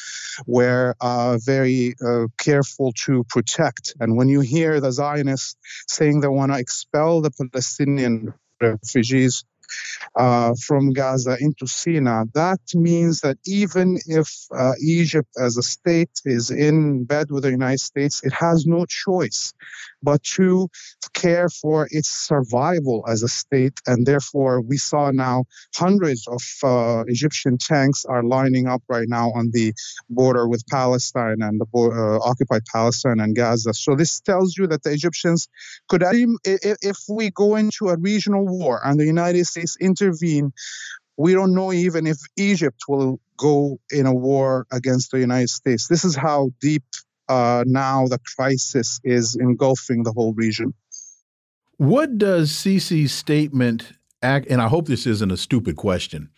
were 0.47 0.95
uh, 1.01 1.39
very 1.45 1.95
uh, 2.05 2.27
careful 2.39 2.93
to 3.05 3.25
protect. 3.29 3.95
And 4.01 4.17
when 4.17 4.29
you 4.29 4.41
hear 4.41 4.81
the 4.81 4.93
Zionists 4.93 5.57
saying 5.89 6.21
they 6.21 6.29
want 6.29 6.53
to 6.53 6.59
expel 6.59 7.21
the 7.21 7.31
Palestinian 7.31 8.33
refugees 8.61 9.45
uh, 10.15 10.55
from 10.67 10.93
Gaza 10.93 11.37
into 11.41 11.67
Sinai. 11.67 12.25
That 12.35 12.61
means 12.75 13.21
that 13.21 13.39
even 13.47 13.99
if 14.07 14.31
uh, 14.57 14.73
Egypt 14.81 15.29
as 15.39 15.57
a 15.57 15.63
state 15.63 16.21
is 16.25 16.51
in 16.51 17.05
bed 17.05 17.31
with 17.31 17.43
the 17.43 17.51
United 17.51 17.81
States, 17.81 18.23
it 18.25 18.33
has 18.33 18.67
no 18.67 18.87
choice 18.87 19.53
but 20.07 20.23
to 20.23 20.69
care 21.15 21.49
for 21.49 21.89
its 21.91 22.09
survival 22.09 23.05
as 23.09 23.23
a 23.25 23.29
state. 23.29 23.77
And 23.87 24.07
therefore, 24.07 24.61
we 24.61 24.77
saw 24.77 25.11
now 25.11 25.45
hundreds 25.75 26.23
of 26.29 26.43
uh, 26.63 27.03
Egyptian 27.09 27.59
tanks 27.59 28.05
are 28.05 28.23
lining 28.23 28.67
up 28.69 28.83
right 28.89 29.09
now 29.09 29.27
on 29.39 29.51
the 29.53 29.75
border 30.09 30.47
with 30.47 30.63
Palestine 30.71 31.41
and 31.41 31.61
the 31.61 31.67
uh, 31.75 32.31
occupied 32.31 32.65
Palestine 32.73 33.19
and 33.19 33.35
Gaza. 33.35 33.75
So 33.75 33.97
this 33.97 34.21
tells 34.21 34.57
you 34.57 34.69
that 34.69 34.85
the 34.85 34.93
Egyptians 34.93 35.49
could, 35.89 36.03
if 36.05 36.99
we 37.09 37.31
go 37.31 37.57
into 37.57 37.89
a 37.89 37.97
regional 37.97 38.47
war 38.47 38.81
and 38.85 39.01
the 39.01 39.07
United 39.17 39.45
States 39.47 39.77
intervene, 39.81 40.53
we 41.17 41.33
don't 41.33 41.55
know 41.55 41.73
even 41.73 42.07
if 42.07 42.19
Egypt 42.37 42.81
will 42.89 43.19
go 43.37 43.79
in 43.91 44.07
a 44.07 44.15
war 44.15 44.67
against 44.71 45.11
the 45.11 45.19
United 45.19 45.51
States. 45.51 45.89
This 45.89 46.05
is 46.05 46.15
how 46.15 46.51
deep 46.61 46.85
uh, 47.29 47.65
now 47.67 48.07
the 48.07 48.21
crisis 48.37 49.01
is 49.05 49.37
engulfing 49.37 50.03
the 50.03 50.13
whole 50.13 50.33
region. 50.35 50.75
What 51.79 52.19
does 52.19 52.51
Sisi's 52.51 53.13
statement 53.13 53.93
act? 54.23 54.47
And 54.49 54.63
I 54.63 54.69
hope 54.69 54.87
this 54.87 55.07
isn't 55.07 55.31
a 55.31 55.37
stupid 55.37 55.77
question. 55.77 56.31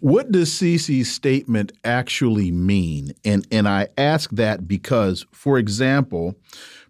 What 0.00 0.32
does 0.32 0.50
Sisi's 0.50 1.10
statement 1.10 1.72
actually 1.84 2.50
mean? 2.50 3.12
And 3.24 3.46
and 3.50 3.68
I 3.68 3.88
ask 3.96 4.30
that 4.32 4.66
because, 4.66 5.26
for 5.32 5.58
example, 5.58 6.34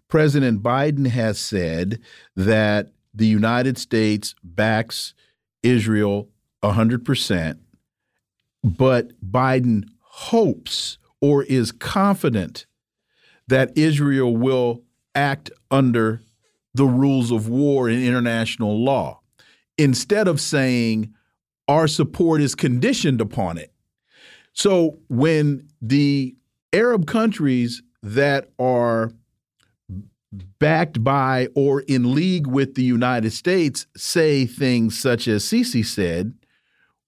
President 0.07 0.63
Biden 0.63 1.07
has 1.07 1.39
said 1.39 1.99
that 2.35 2.91
the 3.13 3.27
United 3.27 3.77
States 3.77 4.35
backs 4.43 5.13
Israel 5.63 6.29
100%, 6.63 7.57
but 8.63 9.11
Biden 9.21 9.89
hopes 10.01 10.97
or 11.19 11.43
is 11.43 11.71
confident 11.71 12.65
that 13.47 13.77
Israel 13.77 14.35
will 14.35 14.83
act 15.15 15.51
under 15.71 16.21
the 16.73 16.85
rules 16.85 17.31
of 17.31 17.49
war 17.49 17.89
and 17.89 18.03
international 18.03 18.83
law 18.83 19.19
instead 19.77 20.27
of 20.27 20.39
saying 20.39 21.13
our 21.67 21.87
support 21.87 22.41
is 22.41 22.55
conditioned 22.55 23.19
upon 23.19 23.57
it. 23.57 23.71
So 24.53 24.99
when 25.09 25.67
the 25.81 26.35
Arab 26.73 27.07
countries 27.07 27.81
that 28.03 28.49
are 28.59 29.11
backed 30.59 31.03
by 31.03 31.47
or 31.55 31.81
in 31.81 32.13
league 32.13 32.47
with 32.47 32.75
the 32.75 32.83
United 32.83 33.31
States 33.31 33.87
say 33.95 34.45
things 34.45 34.99
such 34.99 35.27
as 35.27 35.43
Sisi 35.43 35.85
said, 35.85 36.33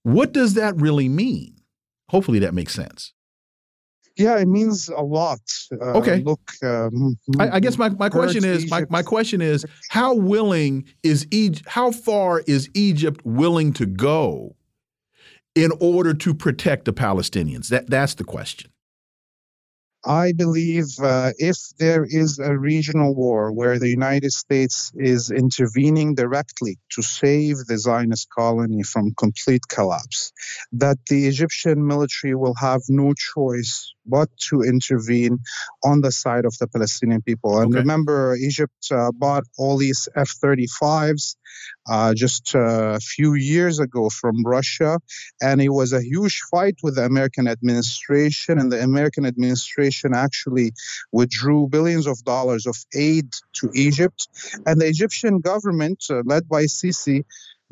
what 0.03 0.31
does 0.31 0.53
that 0.53 0.75
really 0.77 1.09
mean? 1.09 1.55
Hopefully 2.09 2.39
that 2.39 2.53
makes 2.53 2.73
sense. 2.73 3.13
Yeah, 4.19 4.37
it 4.37 4.49
means 4.49 4.89
a 4.89 5.01
lot. 5.01 5.39
Uh, 5.71 5.97
okay. 5.97 6.21
Look, 6.21 6.51
um, 6.61 7.17
I, 7.39 7.51
I, 7.51 7.59
guess 7.61 7.77
my, 7.77 7.87
my 7.87 8.09
question 8.09 8.43
is 8.43 8.69
my, 8.69 8.85
my 8.89 9.01
question 9.01 9.41
is 9.41 9.65
how 9.87 10.13
willing 10.13 10.85
is 11.03 11.25
Egypt? 11.31 11.69
How 11.69 11.91
far 11.91 12.41
is 12.41 12.69
Egypt 12.73 13.21
willing 13.23 13.71
to 13.73 13.85
go 13.85 14.57
in 15.55 15.71
order 15.79 16.13
to 16.13 16.33
protect 16.33 16.83
the 16.83 16.91
Palestinians? 16.91 17.69
That 17.69 17.89
that's 17.89 18.15
the 18.15 18.25
question. 18.25 18.71
I 20.05 20.31
believe 20.31 20.87
uh, 21.01 21.31
if 21.37 21.57
there 21.77 22.05
is 22.05 22.39
a 22.39 22.57
regional 22.57 23.13
war 23.13 23.51
where 23.51 23.77
the 23.77 23.89
United 23.89 24.31
States 24.31 24.93
is 24.95 25.29
intervening 25.29 26.15
directly 26.15 26.77
to 26.91 27.01
save 27.01 27.57
the 27.67 27.77
Zionist 27.77 28.29
colony 28.29 28.83
from 28.83 29.13
complete 29.15 29.67
collapse, 29.67 30.31
that 30.71 30.97
the 31.09 31.27
Egyptian 31.27 31.85
military 31.85 32.33
will 32.33 32.55
have 32.55 32.81
no 32.87 33.13
choice 33.13 33.93
but 34.09 34.29
to 34.49 34.61
intervene 34.61 35.39
on 35.83 36.01
the 36.01 36.11
side 36.11 36.45
of 36.45 36.57
the 36.59 36.67
Palestinian 36.67 37.21
people. 37.21 37.59
And 37.59 37.69
Okay. 37.71 37.79
remember, 37.79 38.35
Egypt 38.35 38.83
uh, 38.91 39.11
bought 39.11 39.45
all 39.57 39.77
these 39.77 40.07
F 40.15 40.31
35s 40.43 41.35
uh, 41.89 42.13
just 42.13 42.55
uh, 42.55 42.95
a 42.95 42.99
few 42.99 43.33
years 43.33 43.79
ago 43.79 44.09
from 44.09 44.43
Russia. 44.43 44.99
And 45.41 45.61
it 45.61 45.69
was 45.69 45.93
a 45.93 46.01
huge 46.01 46.41
fight 46.51 46.77
with 46.83 46.95
the 46.95 47.05
American 47.05 47.47
administration. 47.47 48.59
And 48.59 48.71
the 48.71 48.81
American 48.81 49.25
administration 49.25 50.13
actually 50.13 50.71
withdrew 51.11 51.67
billions 51.69 52.07
of 52.07 52.17
dollars 52.23 52.65
of 52.65 52.75
aid 52.93 53.27
to 53.53 53.69
Egypt. 53.73 54.27
And 54.65 54.79
the 54.81 54.87
Egyptian 54.87 55.39
government, 55.39 56.03
uh, 56.09 56.21
led 56.25 56.47
by 56.47 56.63
Sisi, 56.65 57.23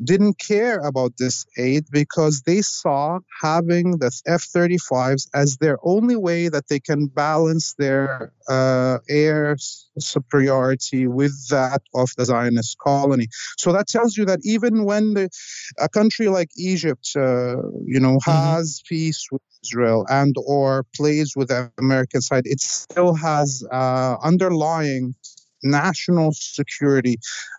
didn't 0.02 0.38
care 0.38 0.78
about 0.78 1.12
this 1.18 1.44
aid 1.56 1.84
because 1.90 2.42
they 2.42 2.62
saw 2.62 3.18
having 3.42 3.98
the 3.98 4.12
F 4.26 4.44
35s 4.44 5.28
as 5.34 5.56
their 5.56 5.78
only 5.82 6.16
way 6.16 6.48
that 6.48 6.68
they 6.68 6.78
can 6.80 7.06
balance 7.06 7.74
their 7.74 8.32
uh, 8.48 8.98
air 9.08 9.56
superiority 9.98 11.06
with 11.06 11.48
that 11.48 11.82
of 11.94 12.10
the 12.16 12.24
Zionist 12.24 12.78
colony. 12.78 13.28
So 13.56 13.72
that 13.72 13.88
tells 13.88 14.16
you 14.16 14.24
that 14.26 14.40
even 14.44 14.84
when 14.84 15.14
the, 15.14 15.28
a 15.78 15.88
country 15.88 16.28
like 16.28 16.50
Egypt, 16.56 17.10
uh, 17.16 17.56
you 17.84 18.00
know, 18.00 18.18
has 18.24 18.80
peace 18.88 19.26
with 19.32 19.42
Israel 19.64 20.06
and 20.08 20.34
or 20.46 20.84
plays 20.94 21.34
with 21.34 21.48
the 21.48 21.70
American 21.78 22.20
side, 22.20 22.44
it 22.46 22.60
still 22.60 23.14
has 23.14 23.64
uh, 23.72 24.16
underlying 24.22 25.14
national 25.62 26.32
security 26.32 27.16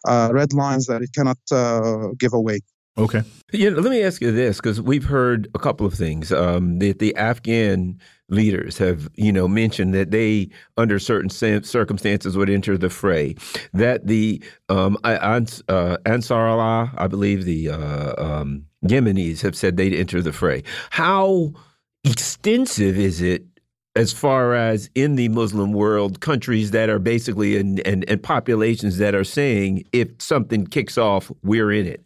uh, 0.07 0.29
red 0.31 0.53
lines 0.53 0.85
that 0.87 1.01
it 1.01 1.11
cannot 1.13 1.37
uh, 1.51 2.09
give 2.17 2.33
away. 2.33 2.59
Okay. 2.97 3.23
You 3.53 3.71
know, 3.71 3.79
let 3.79 3.91
me 3.91 4.03
ask 4.03 4.21
you 4.21 4.31
this 4.31 4.57
because 4.57 4.81
we've 4.81 5.05
heard 5.05 5.47
a 5.55 5.59
couple 5.59 5.85
of 5.85 5.93
things. 5.93 6.33
Um, 6.33 6.79
that 6.79 6.99
the 6.99 7.15
Afghan 7.15 7.97
leaders 8.27 8.77
have, 8.77 9.09
you 9.15 9.31
know, 9.31 9.47
mentioned 9.47 9.93
that 9.93 10.11
they, 10.11 10.49
under 10.75 10.99
certain 10.99 11.29
circumstances, 11.29 12.35
would 12.35 12.49
enter 12.49 12.77
the 12.77 12.89
fray. 12.89 13.35
That 13.73 14.07
the 14.07 14.43
um, 14.67 14.97
I- 15.05 15.35
Ans- 15.35 15.63
uh, 15.69 15.97
Ansar 16.05 16.47
Allah, 16.47 16.91
I 16.97 17.07
believe 17.07 17.45
the 17.45 17.69
uh, 17.69 18.21
um, 18.21 18.65
Yemenis 18.85 19.41
have 19.41 19.55
said 19.55 19.77
they'd 19.77 19.93
enter 19.93 20.21
the 20.21 20.33
fray. 20.33 20.63
How 20.89 21.53
extensive 22.03 22.97
is 22.97 23.21
it? 23.21 23.45
As 23.95 24.13
far 24.13 24.53
as 24.53 24.89
in 24.95 25.15
the 25.15 25.29
Muslim 25.29 25.73
world, 25.73 26.19
countries 26.19 26.71
that 26.71 26.89
are 26.89 26.99
basically 26.99 27.57
and 27.57 27.79
and 27.87 28.21
populations 28.23 28.97
that 28.97 29.15
are 29.15 29.23
saying 29.23 29.83
if 29.91 30.09
something 30.19 30.67
kicks 30.67 30.97
off, 30.97 31.31
we're 31.43 31.71
in 31.71 31.87
it. 31.87 32.03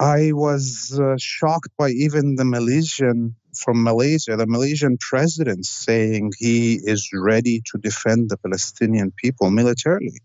I 0.00 0.32
was 0.32 0.98
uh, 1.00 1.14
shocked 1.16 1.70
by 1.78 1.90
even 1.90 2.34
the 2.34 2.44
Malaysian 2.44 3.36
from 3.54 3.84
Malaysia, 3.84 4.36
the 4.36 4.46
Malaysian 4.46 4.98
president 4.98 5.64
saying 5.64 6.32
he 6.38 6.80
is 6.82 7.10
ready 7.14 7.62
to 7.70 7.78
defend 7.78 8.30
the 8.30 8.36
Palestinian 8.38 9.12
people 9.16 9.50
militarily. 9.50 10.18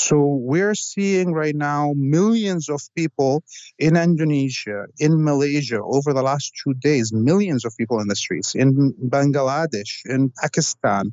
So 0.00 0.16
we're 0.40 0.74
seeing 0.74 1.34
right 1.34 1.54
now 1.54 1.92
millions 1.94 2.70
of 2.70 2.80
people 2.96 3.44
in 3.78 3.98
Indonesia, 3.98 4.86
in 4.98 5.22
Malaysia 5.22 5.78
over 5.82 6.14
the 6.14 6.22
last 6.22 6.52
two 6.64 6.72
days, 6.72 7.12
millions 7.12 7.66
of 7.66 7.76
people 7.76 8.00
in 8.00 8.08
the 8.08 8.16
streets, 8.16 8.54
in 8.54 8.94
Bangladesh, 9.16 10.00
in 10.06 10.32
Pakistan. 10.40 11.12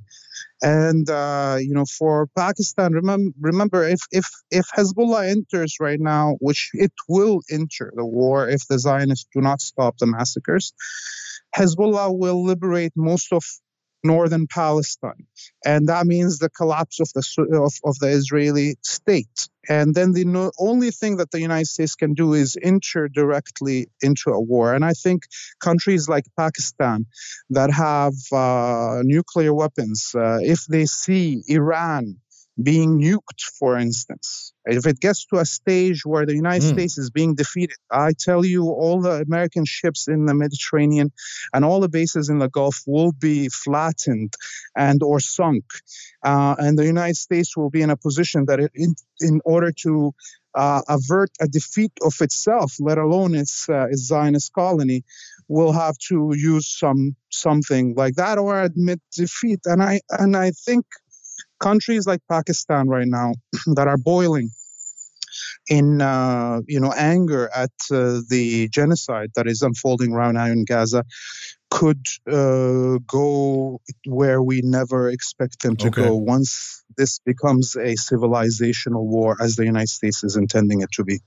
And 0.64 1.10
uh, 1.10 1.58
you 1.60 1.74
know, 1.74 1.84
for 1.84 2.28
Pakistan, 2.28 2.94
remember, 2.94 3.32
remember 3.42 3.84
if 3.84 4.00
if 4.12 4.26
if 4.52 4.68
Hezbollah 4.76 5.28
enters 5.36 5.76
right 5.82 6.00
now, 6.00 6.38
which 6.40 6.70
it 6.74 6.94
will 7.10 7.42
enter 7.52 7.92
the 7.94 8.06
war 8.06 8.48
if 8.48 8.62
the 8.70 8.80
Zionists 8.80 9.28
do 9.36 9.42
not 9.42 9.60
stop 9.60 9.98
the 9.98 10.08
massacres, 10.08 10.72
Hezbollah 11.54 12.18
will 12.18 12.42
liberate 12.42 12.94
most 12.96 13.34
of 13.34 13.44
northern 14.08 14.48
Palestine, 14.48 15.26
and 15.66 15.88
that 15.90 16.08
means 16.08 16.40
the 16.40 16.50
collapse 16.50 17.00
of 17.00 17.10
the 17.14 17.24
of, 17.66 17.74
of 17.90 18.00
the 18.00 18.08
Israeli 18.08 18.78
state. 18.82 19.50
And 19.70 19.94
then 19.94 20.14
the 20.14 20.24
no, 20.24 20.52
only 20.60 20.92
thing 20.92 21.18
that 21.18 21.32
the 21.32 21.42
United 21.42 21.68
States 21.68 21.96
can 21.96 22.14
do 22.14 22.34
is 22.34 22.58
enter 22.62 23.10
directly 23.10 23.90
into 24.02 24.30
a 24.32 24.40
war. 24.40 24.74
And 24.74 24.86
I 24.86 24.94
think 24.94 25.24
countries 25.60 26.08
like 26.08 26.26
Pakistan 26.38 27.06
that 27.50 27.72
have 27.72 28.16
uh, 28.32 29.02
nuclear 29.04 29.54
weapons, 29.54 30.16
uh, 30.16 30.40
if 30.42 30.66
they 30.66 30.86
see 30.86 31.44
Iran 31.48 32.18
being 32.62 33.00
nuked, 33.00 33.42
for 33.60 33.78
instance, 33.78 34.54
if 34.66 34.86
it 34.88 35.00
gets 35.00 35.26
to 35.28 35.38
a 35.38 35.46
stage 35.46 36.06
where 36.06 36.26
the 36.26 36.36
United 36.36 36.64
Mm. 36.64 36.74
States 36.74 36.98
is 36.98 37.10
being 37.12 37.36
defeated, 37.36 37.78
I 37.92 38.14
tell 38.18 38.44
you, 38.44 38.70
all 38.70 39.02
the 39.02 39.22
American 39.22 39.66
ships 39.66 40.08
in 40.08 40.26
the 40.26 40.34
Mediterranean 40.34 41.12
and 41.54 41.64
all 41.64 41.80
the 41.80 41.90
bases 41.90 42.30
in 42.30 42.40
the 42.40 42.50
Gulf 42.50 42.82
will 42.88 43.12
be 43.12 43.50
flattened 43.50 44.34
and 44.76 45.04
or 45.04 45.20
sunk, 45.20 45.66
uh, 46.24 46.56
and 46.58 46.78
the 46.78 46.86
United 46.86 47.18
States 47.18 47.56
will 47.56 47.70
be 47.70 47.82
in 47.82 47.90
a 47.92 47.98
position 47.98 48.46
that, 48.48 48.60
it, 48.60 48.72
in, 48.74 48.96
in 49.20 49.42
order 49.46 49.72
to 49.84 50.14
uh, 50.56 50.82
avert 50.90 51.30
a 51.40 51.48
defeat 51.48 51.92
of 52.02 52.16
itself, 52.22 52.74
let 52.80 52.98
alone 52.98 53.36
its, 53.36 53.70
uh, 53.70 53.88
its 53.92 54.08
Zionist 54.08 54.52
colony, 54.54 55.04
will 55.48 55.72
have 55.72 55.98
to 56.10 56.34
use 56.36 56.68
some 56.68 57.16
something 57.30 57.94
like 57.96 58.16
that 58.16 58.38
or 58.38 58.62
admit 58.62 59.00
defeat. 59.16 59.60
And 59.66 59.82
I 59.82 60.02
and 60.10 60.36
I 60.36 60.52
think 60.52 60.86
countries 61.60 62.08
like 62.08 62.22
Pakistan 62.30 62.88
right 62.88 63.08
now 63.08 63.34
that 63.76 63.88
are 63.88 63.98
boiling 63.98 64.50
in 65.70 66.02
uh, 66.02 66.62
you 66.68 66.80
know 66.80 66.94
anger 66.96 67.50
at 67.54 67.72
uh, 67.92 68.22
the 68.30 68.70
genocide 68.72 69.32
that 69.36 69.48
is 69.48 69.62
unfolding 69.62 70.14
right 70.14 70.34
now 70.34 70.46
in 70.46 70.66
Gaza 70.66 71.04
could 71.70 72.06
uh, 72.32 72.98
go 73.08 73.82
where 74.06 74.42
we 74.42 74.62
never 74.64 75.10
expect 75.10 75.62
them 75.64 75.76
to 75.78 75.88
Okay. 75.88 76.02
go 76.02 76.16
once 76.18 76.84
this 76.98 77.20
becomes 77.20 77.76
a 77.76 77.96
civilizational 77.96 79.06
war 79.06 79.36
as 79.42 79.56
the 79.56 79.66
United 79.66 79.90
States 79.90 80.24
is 80.24 80.38
intending 80.38 80.82
it 80.82 80.92
to 80.94 81.04
be. 81.04 81.20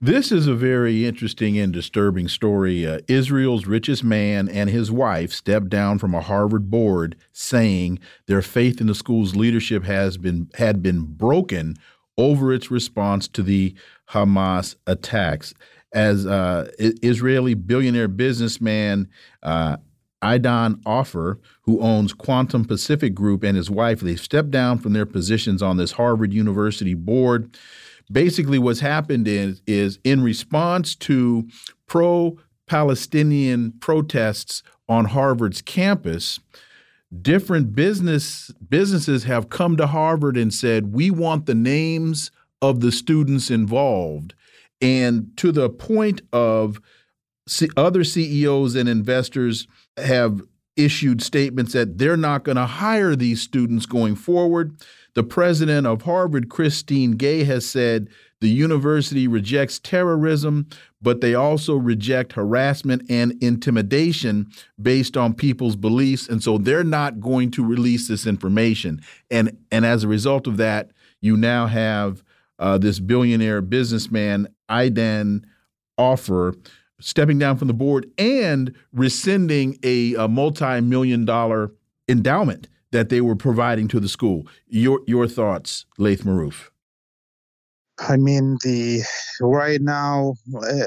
This 0.00 0.30
is 0.30 0.46
a 0.46 0.54
very 0.54 1.06
interesting 1.06 1.56
and 1.56 1.72
disturbing 1.72 2.28
story. 2.28 2.86
Uh, 2.86 2.98
Israel's 3.08 3.66
richest 3.66 4.04
man 4.04 4.46
and 4.46 4.68
his 4.68 4.92
wife 4.92 5.32
stepped 5.32 5.70
down 5.70 5.98
from 5.98 6.14
a 6.14 6.20
Harvard 6.20 6.70
board, 6.70 7.16
saying 7.32 7.98
their 8.26 8.42
faith 8.42 8.78
in 8.78 8.88
the 8.88 8.94
school's 8.94 9.36
leadership 9.36 9.84
has 9.84 10.18
been 10.18 10.50
had 10.56 10.82
been 10.82 11.04
broken 11.04 11.76
over 12.18 12.52
its 12.52 12.70
response 12.70 13.26
to 13.28 13.42
the 13.42 13.74
Hamas 14.10 14.76
attacks. 14.86 15.54
As 15.94 16.26
uh, 16.26 16.70
Israeli 16.78 17.54
billionaire 17.54 18.08
businessman 18.08 19.08
uh, 19.42 19.78
Aidan 20.22 20.82
Ofer, 20.84 21.40
who 21.62 21.80
owns 21.80 22.12
Quantum 22.12 22.66
Pacific 22.66 23.14
Group, 23.14 23.42
and 23.42 23.56
his 23.56 23.70
wife, 23.70 24.00
they 24.00 24.16
stepped 24.16 24.50
down 24.50 24.76
from 24.76 24.92
their 24.92 25.06
positions 25.06 25.62
on 25.62 25.78
this 25.78 25.92
Harvard 25.92 26.34
University 26.34 26.92
board 26.92 27.56
basically 28.10 28.58
what's 28.58 28.80
happened 28.80 29.26
is 29.28 29.62
is 29.66 29.98
in 30.04 30.22
response 30.22 30.94
to 30.94 31.48
pro 31.86 32.38
Palestinian 32.66 33.72
protests 33.80 34.62
on 34.88 35.06
Harvard's 35.06 35.62
campus 35.62 36.40
different 37.22 37.74
business 37.74 38.50
businesses 38.68 39.24
have 39.24 39.48
come 39.48 39.76
to 39.76 39.86
Harvard 39.86 40.36
and 40.36 40.52
said 40.52 40.92
we 40.92 41.10
want 41.10 41.46
the 41.46 41.54
names 41.54 42.30
of 42.62 42.80
the 42.80 42.92
students 42.92 43.50
involved 43.50 44.34
and 44.80 45.30
to 45.36 45.52
the 45.52 45.70
point 45.70 46.22
of 46.32 46.80
other 47.76 48.04
CEOs 48.04 48.74
and 48.74 48.88
investors 48.88 49.66
have 49.96 50.42
issued 50.76 51.22
statements 51.22 51.72
that 51.72 51.98
they're 51.98 52.16
not 52.16 52.44
going 52.44 52.56
to 52.56 52.66
hire 52.66 53.16
these 53.16 53.40
students 53.40 53.86
going 53.86 54.14
forward. 54.14 54.76
The 55.16 55.24
president 55.24 55.86
of 55.86 56.02
Harvard, 56.02 56.50
Christine 56.50 57.12
Gay, 57.12 57.44
has 57.44 57.64
said 57.64 58.10
the 58.42 58.50
university 58.50 59.26
rejects 59.26 59.78
terrorism, 59.78 60.68
but 61.00 61.22
they 61.22 61.34
also 61.34 61.74
reject 61.74 62.34
harassment 62.34 63.02
and 63.08 63.32
intimidation 63.42 64.50
based 64.80 65.16
on 65.16 65.32
people's 65.32 65.74
beliefs, 65.74 66.28
and 66.28 66.42
so 66.42 66.58
they're 66.58 66.84
not 66.84 67.18
going 67.18 67.50
to 67.52 67.64
release 67.64 68.08
this 68.08 68.26
information. 68.26 69.00
And 69.30 69.56
and 69.72 69.86
as 69.86 70.04
a 70.04 70.08
result 70.08 70.46
of 70.46 70.58
that, 70.58 70.90
you 71.22 71.38
now 71.38 71.66
have 71.66 72.22
uh, 72.58 72.76
this 72.76 73.00
billionaire 73.00 73.62
businessman 73.62 74.48
Aidan 74.70 75.46
Ofer 75.96 76.54
stepping 77.00 77.38
down 77.38 77.56
from 77.56 77.68
the 77.68 77.74
board 77.74 78.10
and 78.18 78.74
rescinding 78.92 79.78
a, 79.82 80.12
a 80.16 80.28
multi-million 80.28 81.24
dollar 81.24 81.72
endowment 82.06 82.68
that 82.92 83.08
they 83.08 83.20
were 83.20 83.36
providing 83.36 83.88
to 83.88 84.00
the 84.00 84.08
school. 84.08 84.46
Your 84.66 85.00
your 85.06 85.26
thoughts, 85.26 85.86
Laith 85.98 86.24
Marouf? 86.24 86.70
I 87.98 88.16
mean, 88.18 88.58
the 88.62 89.02
right 89.40 89.80
now, 89.80 90.34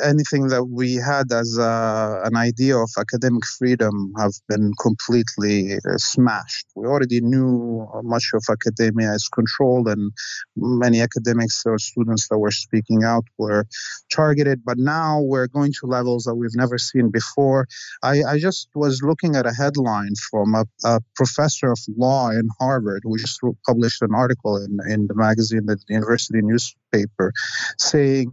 anything 0.03 0.49
that 0.49 0.65
we 0.65 0.95
had 0.95 1.31
as 1.31 1.57
a, 1.57 2.21
an 2.23 2.37
idea 2.37 2.77
of 2.77 2.91
academic 2.99 3.45
freedom 3.45 4.13
have 4.17 4.33
been 4.47 4.73
completely 4.79 5.73
uh, 5.73 5.97
smashed. 5.97 6.67
We 6.75 6.85
already 6.85 7.21
knew 7.21 7.87
much 8.03 8.29
of 8.33 8.43
academia 8.49 9.13
is 9.13 9.27
controlled, 9.27 9.87
and 9.87 10.11
many 10.55 11.01
academics 11.01 11.63
or 11.65 11.79
students 11.79 12.27
that 12.27 12.37
were 12.37 12.51
speaking 12.51 13.03
out 13.03 13.25
were 13.39 13.65
targeted. 14.11 14.63
But 14.63 14.77
now 14.77 15.19
we're 15.19 15.47
going 15.47 15.73
to 15.79 15.87
levels 15.87 16.25
that 16.25 16.35
we've 16.35 16.55
never 16.55 16.77
seen 16.77 17.09
before. 17.09 17.67
I, 18.03 18.21
I 18.23 18.37
just 18.37 18.69
was 18.75 19.01
looking 19.01 19.35
at 19.35 19.47
a 19.47 19.53
headline 19.53 20.13
from 20.29 20.53
a, 20.53 20.65
a, 20.85 20.99
professor 21.15 21.71
of 21.71 21.79
law 21.97 22.29
in 22.29 22.47
Harvard 22.59 23.01
who 23.03 23.17
just 23.17 23.39
published 23.65 24.01
an 24.01 24.13
article 24.13 24.57
in, 24.57 24.77
in 24.87 25.07
the 25.07 25.15
magazine, 25.15 25.65
the 25.65 25.77
University 25.89 26.41
News 26.41 26.75
paper 26.91 27.33
saying, 27.77 28.31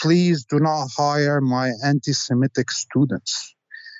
please 0.00 0.44
do 0.44 0.58
not 0.58 0.88
hire 0.96 1.40
my 1.40 1.72
anti 1.84 2.12
Semitic 2.12 2.70
students. 2.70 3.54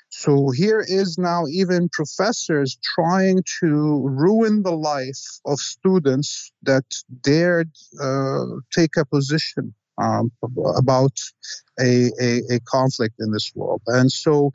So 0.09 0.49
here 0.49 0.83
is 0.87 1.17
now 1.17 1.45
even 1.47 1.89
professors 1.89 2.77
trying 2.81 3.43
to 3.59 4.07
ruin 4.07 4.63
the 4.63 4.71
life 4.71 5.39
of 5.45 5.59
students 5.59 6.51
that 6.63 6.85
dared 7.21 7.69
uh, 8.01 8.45
take 8.73 8.95
a 8.97 9.05
position 9.05 9.73
um, 9.97 10.31
about 10.77 11.19
a, 11.79 12.11
a, 12.21 12.41
a, 12.49 12.59
conflict 12.61 13.15
in 13.19 13.31
this 13.31 13.51
world. 13.55 13.81
And 13.87 14.11
so, 14.11 14.51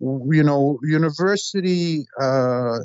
you 0.00 0.42
know, 0.42 0.78
university 0.82 2.06
uh, 2.20 2.78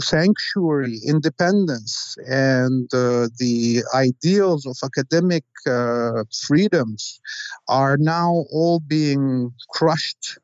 sanctuary, 0.00 0.98
independence, 1.06 2.16
and 2.26 2.92
uh, 2.94 3.28
the 3.38 3.82
ideals 3.94 4.66
of 4.66 4.76
academic 4.84 5.44
uh, 5.66 6.24
freedoms 6.46 7.20
are 7.68 7.96
now 7.96 8.44
all 8.50 8.80
being 8.80 9.52
crushed 9.70 10.38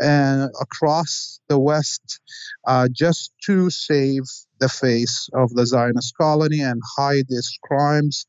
and 0.00 0.42
uh, 0.42 0.48
across 0.60 1.40
the 1.48 1.58
West 1.58 2.20
uh, 2.66 2.88
just 2.90 3.32
to 3.44 3.70
save 3.70 4.22
the 4.58 4.68
face 4.68 5.28
of 5.34 5.50
the 5.54 5.66
Zionist 5.66 6.16
colony 6.16 6.60
and 6.60 6.80
hide 6.96 7.26
its 7.28 7.58
crimes. 7.62 8.26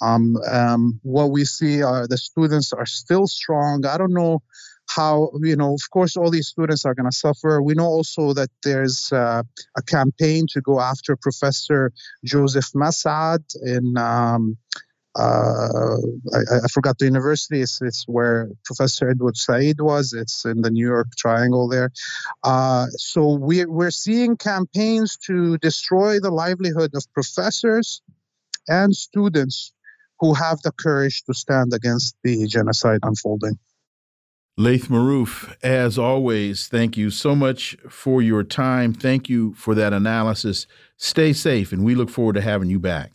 Um, 0.00 0.36
um, 0.48 1.00
what 1.02 1.30
we 1.30 1.44
see 1.44 1.82
are 1.82 2.06
the 2.06 2.18
students 2.18 2.72
are 2.72 2.86
still 2.86 3.26
strong. 3.26 3.84
I 3.84 3.98
don't 3.98 4.14
know 4.14 4.42
how 4.88 5.30
you 5.42 5.56
know 5.56 5.74
of 5.74 5.90
course 5.90 6.16
all 6.16 6.30
these 6.30 6.48
students 6.48 6.84
are 6.84 6.94
going 6.94 7.10
to 7.10 7.16
suffer 7.16 7.62
we 7.62 7.74
know 7.74 7.86
also 7.86 8.32
that 8.32 8.50
there's 8.62 9.12
uh, 9.12 9.42
a 9.76 9.82
campaign 9.82 10.46
to 10.50 10.60
go 10.60 10.80
after 10.80 11.16
professor 11.16 11.92
joseph 12.24 12.70
massad 12.74 13.40
in 13.62 13.96
um, 13.96 14.56
uh, 15.18 15.96
I, 16.32 16.38
I, 16.64 16.68
forgot 16.68 16.98
the 16.98 17.06
university. 17.06 17.60
It's, 17.60 17.80
it's, 17.82 18.04
where 18.06 18.50
Professor 18.64 19.10
Edward 19.10 19.36
Said 19.36 19.80
was. 19.80 20.12
It's 20.12 20.44
in 20.44 20.60
the 20.60 20.70
New 20.70 20.86
York 20.86 21.08
Triangle 21.16 21.66
there. 21.68 21.90
Uh, 22.44 22.86
so 22.96 23.34
we, 23.34 23.64
we're 23.64 23.90
seeing 23.90 24.36
campaigns 24.36 25.16
to 25.26 25.58
destroy 25.58 26.20
the 26.20 26.30
livelihood 26.30 26.92
of 26.94 27.04
professors 27.12 28.00
and 28.68 28.94
students 28.94 29.72
who 30.20 30.34
have 30.34 30.60
the 30.62 30.72
courage 30.72 31.24
to 31.24 31.34
stand 31.34 31.72
against 31.74 32.14
the 32.22 32.46
genocide 32.46 33.00
unfolding. 33.02 33.58
Laith 34.58 34.88
Marouf, 34.88 35.54
as 35.62 36.00
always, 36.00 36.66
thank 36.66 36.96
you 36.96 37.10
so 37.10 37.36
much 37.36 37.76
for 37.88 38.20
your 38.20 38.42
time. 38.42 38.92
Thank 38.92 39.28
you 39.28 39.54
for 39.54 39.72
that 39.76 39.92
analysis. 39.92 40.66
Stay 40.96 41.32
safe, 41.32 41.70
and 41.70 41.84
we 41.84 41.94
look 41.94 42.10
forward 42.10 42.32
to 42.34 42.40
having 42.40 42.68
you 42.68 42.80
back. 42.80 43.12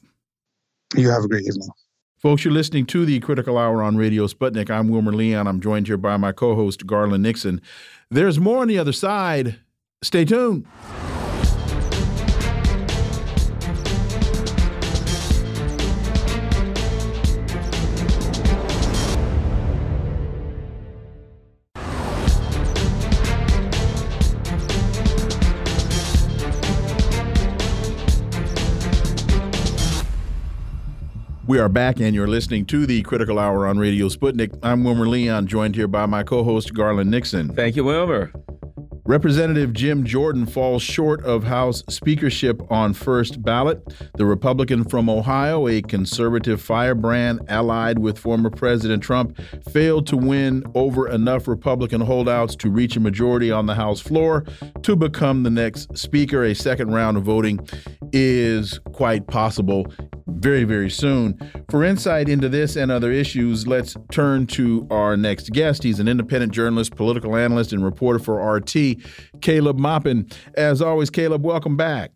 You 0.95 1.10
have 1.10 1.26
a 1.26 1.28
great 1.28 1.45
evening. 1.45 1.68
Folks, 2.18 2.45
you're 2.45 2.53
listening 2.53 2.86
to 2.86 3.06
the 3.06 3.20
Critical 3.20 3.57
Hour 3.57 3.84
on 3.84 3.98
Radio 3.98 4.26
Sputnik. 4.28 4.70
I'm 4.70 4.88
Wilmer 4.88 5.11
Leon. 5.11 5.45
I'm 5.45 5.60
joined 5.60 5.88
here 5.88 5.98
by 5.98 6.15
my 6.15 6.32
co 6.32 6.56
host, 6.56 6.88
Garland 6.88 7.24
Nixon. 7.24 7.60
There's 8.10 8.40
more 8.40 8.61
on 8.61 8.70
the 8.70 8.80
other 8.80 8.94
side. 8.94 9.60
Stay 10.02 10.24
tuned. 10.24 10.65
We 31.53 31.59
are 31.59 31.69
back, 31.69 31.99
and 31.99 32.15
you're 32.15 32.27
listening 32.27 32.65
to 32.65 32.88
the 32.88 33.03
Critical 33.03 33.38
Hour 33.38 33.67
on 33.67 33.77
Radio 33.77 34.07
Sputnik. 34.09 34.57
I'm 34.63 34.84
Wilmer 34.84 35.07
Leon, 35.07 35.45
joined 35.45 35.75
here 35.75 35.88
by 35.88 36.07
my 36.07 36.23
co 36.23 36.43
host, 36.43 36.73
Garland 36.73 37.11
Nixon. 37.11 37.53
Thank 37.53 37.75
you, 37.75 37.84
Wilmer. 37.84 38.31
Representative 39.05 39.71
Jim 39.71 40.03
Jordan 40.03 40.47
falls 40.47 40.81
short 40.81 41.23
of 41.23 41.43
House 41.43 41.84
speakership 41.89 42.59
on 42.71 42.95
first 42.95 43.43
ballot. 43.43 43.84
The 44.15 44.25
Republican 44.25 44.84
from 44.84 45.07
Ohio, 45.07 45.67
a 45.67 45.84
conservative 45.84 46.59
firebrand 46.59 47.41
allied 47.49 47.99
with 47.99 48.17
former 48.17 48.49
President 48.49 49.03
Trump, 49.03 49.39
failed 49.69 50.07
to 50.07 50.17
win 50.17 50.63
over 50.73 51.07
enough 51.07 51.47
Republican 51.47 52.01
holdouts 52.01 52.55
to 52.55 52.71
reach 52.71 52.95
a 52.95 52.99
majority 52.99 53.51
on 53.51 53.67
the 53.67 53.75
House 53.75 53.99
floor 53.99 54.43
to 54.81 54.95
become 54.95 55.43
the 55.43 55.51
next 55.51 55.95
speaker. 55.95 56.43
A 56.45 56.55
second 56.55 56.91
round 56.91 57.15
of 57.15 57.23
voting 57.23 57.59
is 58.11 58.80
quite 58.93 59.27
possible 59.27 59.85
very, 60.27 60.63
very 60.63 60.89
soon. 60.89 61.39
For 61.69 61.83
insight 61.83 62.29
into 62.29 62.49
this 62.49 62.75
and 62.75 62.91
other 62.91 63.11
issues, 63.11 63.67
let's 63.67 63.95
turn 64.11 64.47
to 64.47 64.87
our 64.89 65.17
next 65.17 65.51
guest. 65.51 65.83
He's 65.83 65.99
an 65.99 66.07
independent 66.07 66.51
journalist, 66.51 66.95
political 66.95 67.35
analyst, 67.35 67.73
and 67.73 67.83
reporter 67.83 68.19
for 68.19 68.55
RT, 68.55 68.97
Caleb 69.41 69.79
Maupin. 69.79 70.29
As 70.55 70.81
always, 70.81 71.09
Caleb, 71.09 71.43
welcome 71.43 71.77
back. 71.77 72.11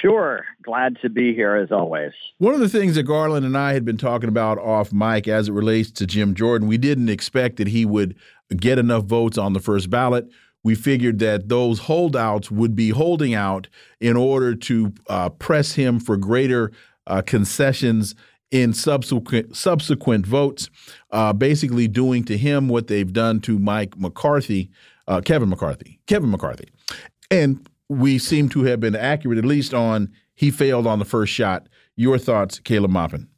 Sure. 0.00 0.44
Glad 0.62 0.98
to 1.00 1.08
be 1.08 1.34
here 1.34 1.54
as 1.56 1.72
always. 1.72 2.12
One 2.38 2.54
of 2.54 2.60
the 2.60 2.68
things 2.68 2.96
that 2.96 3.04
Garland 3.04 3.46
and 3.46 3.56
I 3.56 3.72
had 3.72 3.84
been 3.84 3.96
talking 3.96 4.28
about 4.28 4.58
off 4.58 4.92
mic 4.92 5.26
as 5.26 5.48
it 5.48 5.52
relates 5.52 5.90
to 5.92 6.06
Jim 6.06 6.34
Jordan, 6.34 6.68
we 6.68 6.76
didn't 6.76 7.08
expect 7.08 7.56
that 7.56 7.68
he 7.68 7.86
would 7.86 8.14
get 8.56 8.78
enough 8.78 9.04
votes 9.04 9.38
on 9.38 9.52
the 9.52 9.60
first 9.60 9.88
ballot 9.88 10.28
we 10.66 10.74
figured 10.74 11.20
that 11.20 11.48
those 11.48 11.78
holdouts 11.78 12.50
would 12.50 12.74
be 12.74 12.88
holding 12.88 13.34
out 13.34 13.68
in 14.00 14.16
order 14.16 14.52
to 14.52 14.92
uh, 15.08 15.28
press 15.28 15.74
him 15.74 16.00
for 16.00 16.16
greater 16.16 16.72
uh, 17.06 17.22
concessions 17.22 18.14
in 18.50 18.72
subsequent 18.72 19.56
subsequent 19.56 20.26
votes, 20.26 20.70
uh, 21.10 21.32
basically 21.32 21.88
doing 21.88 22.24
to 22.24 22.36
him 22.36 22.68
what 22.68 22.86
they've 22.86 23.12
done 23.12 23.40
to 23.40 23.58
Mike 23.58 23.98
McCarthy, 23.98 24.70
uh, 25.08 25.20
Kevin 25.20 25.48
McCarthy, 25.48 25.98
Kevin 26.06 26.30
McCarthy, 26.30 26.68
and 27.30 27.68
we 27.88 28.18
seem 28.18 28.48
to 28.48 28.64
have 28.64 28.80
been 28.80 28.96
accurate 28.96 29.38
at 29.38 29.44
least 29.44 29.74
on 29.74 30.10
he 30.34 30.50
failed 30.50 30.86
on 30.86 30.98
the 30.98 31.04
first 31.04 31.32
shot. 31.32 31.68
Your 31.96 32.18
thoughts, 32.18 32.58
Caleb 32.60 32.90
Maupin? 32.90 33.28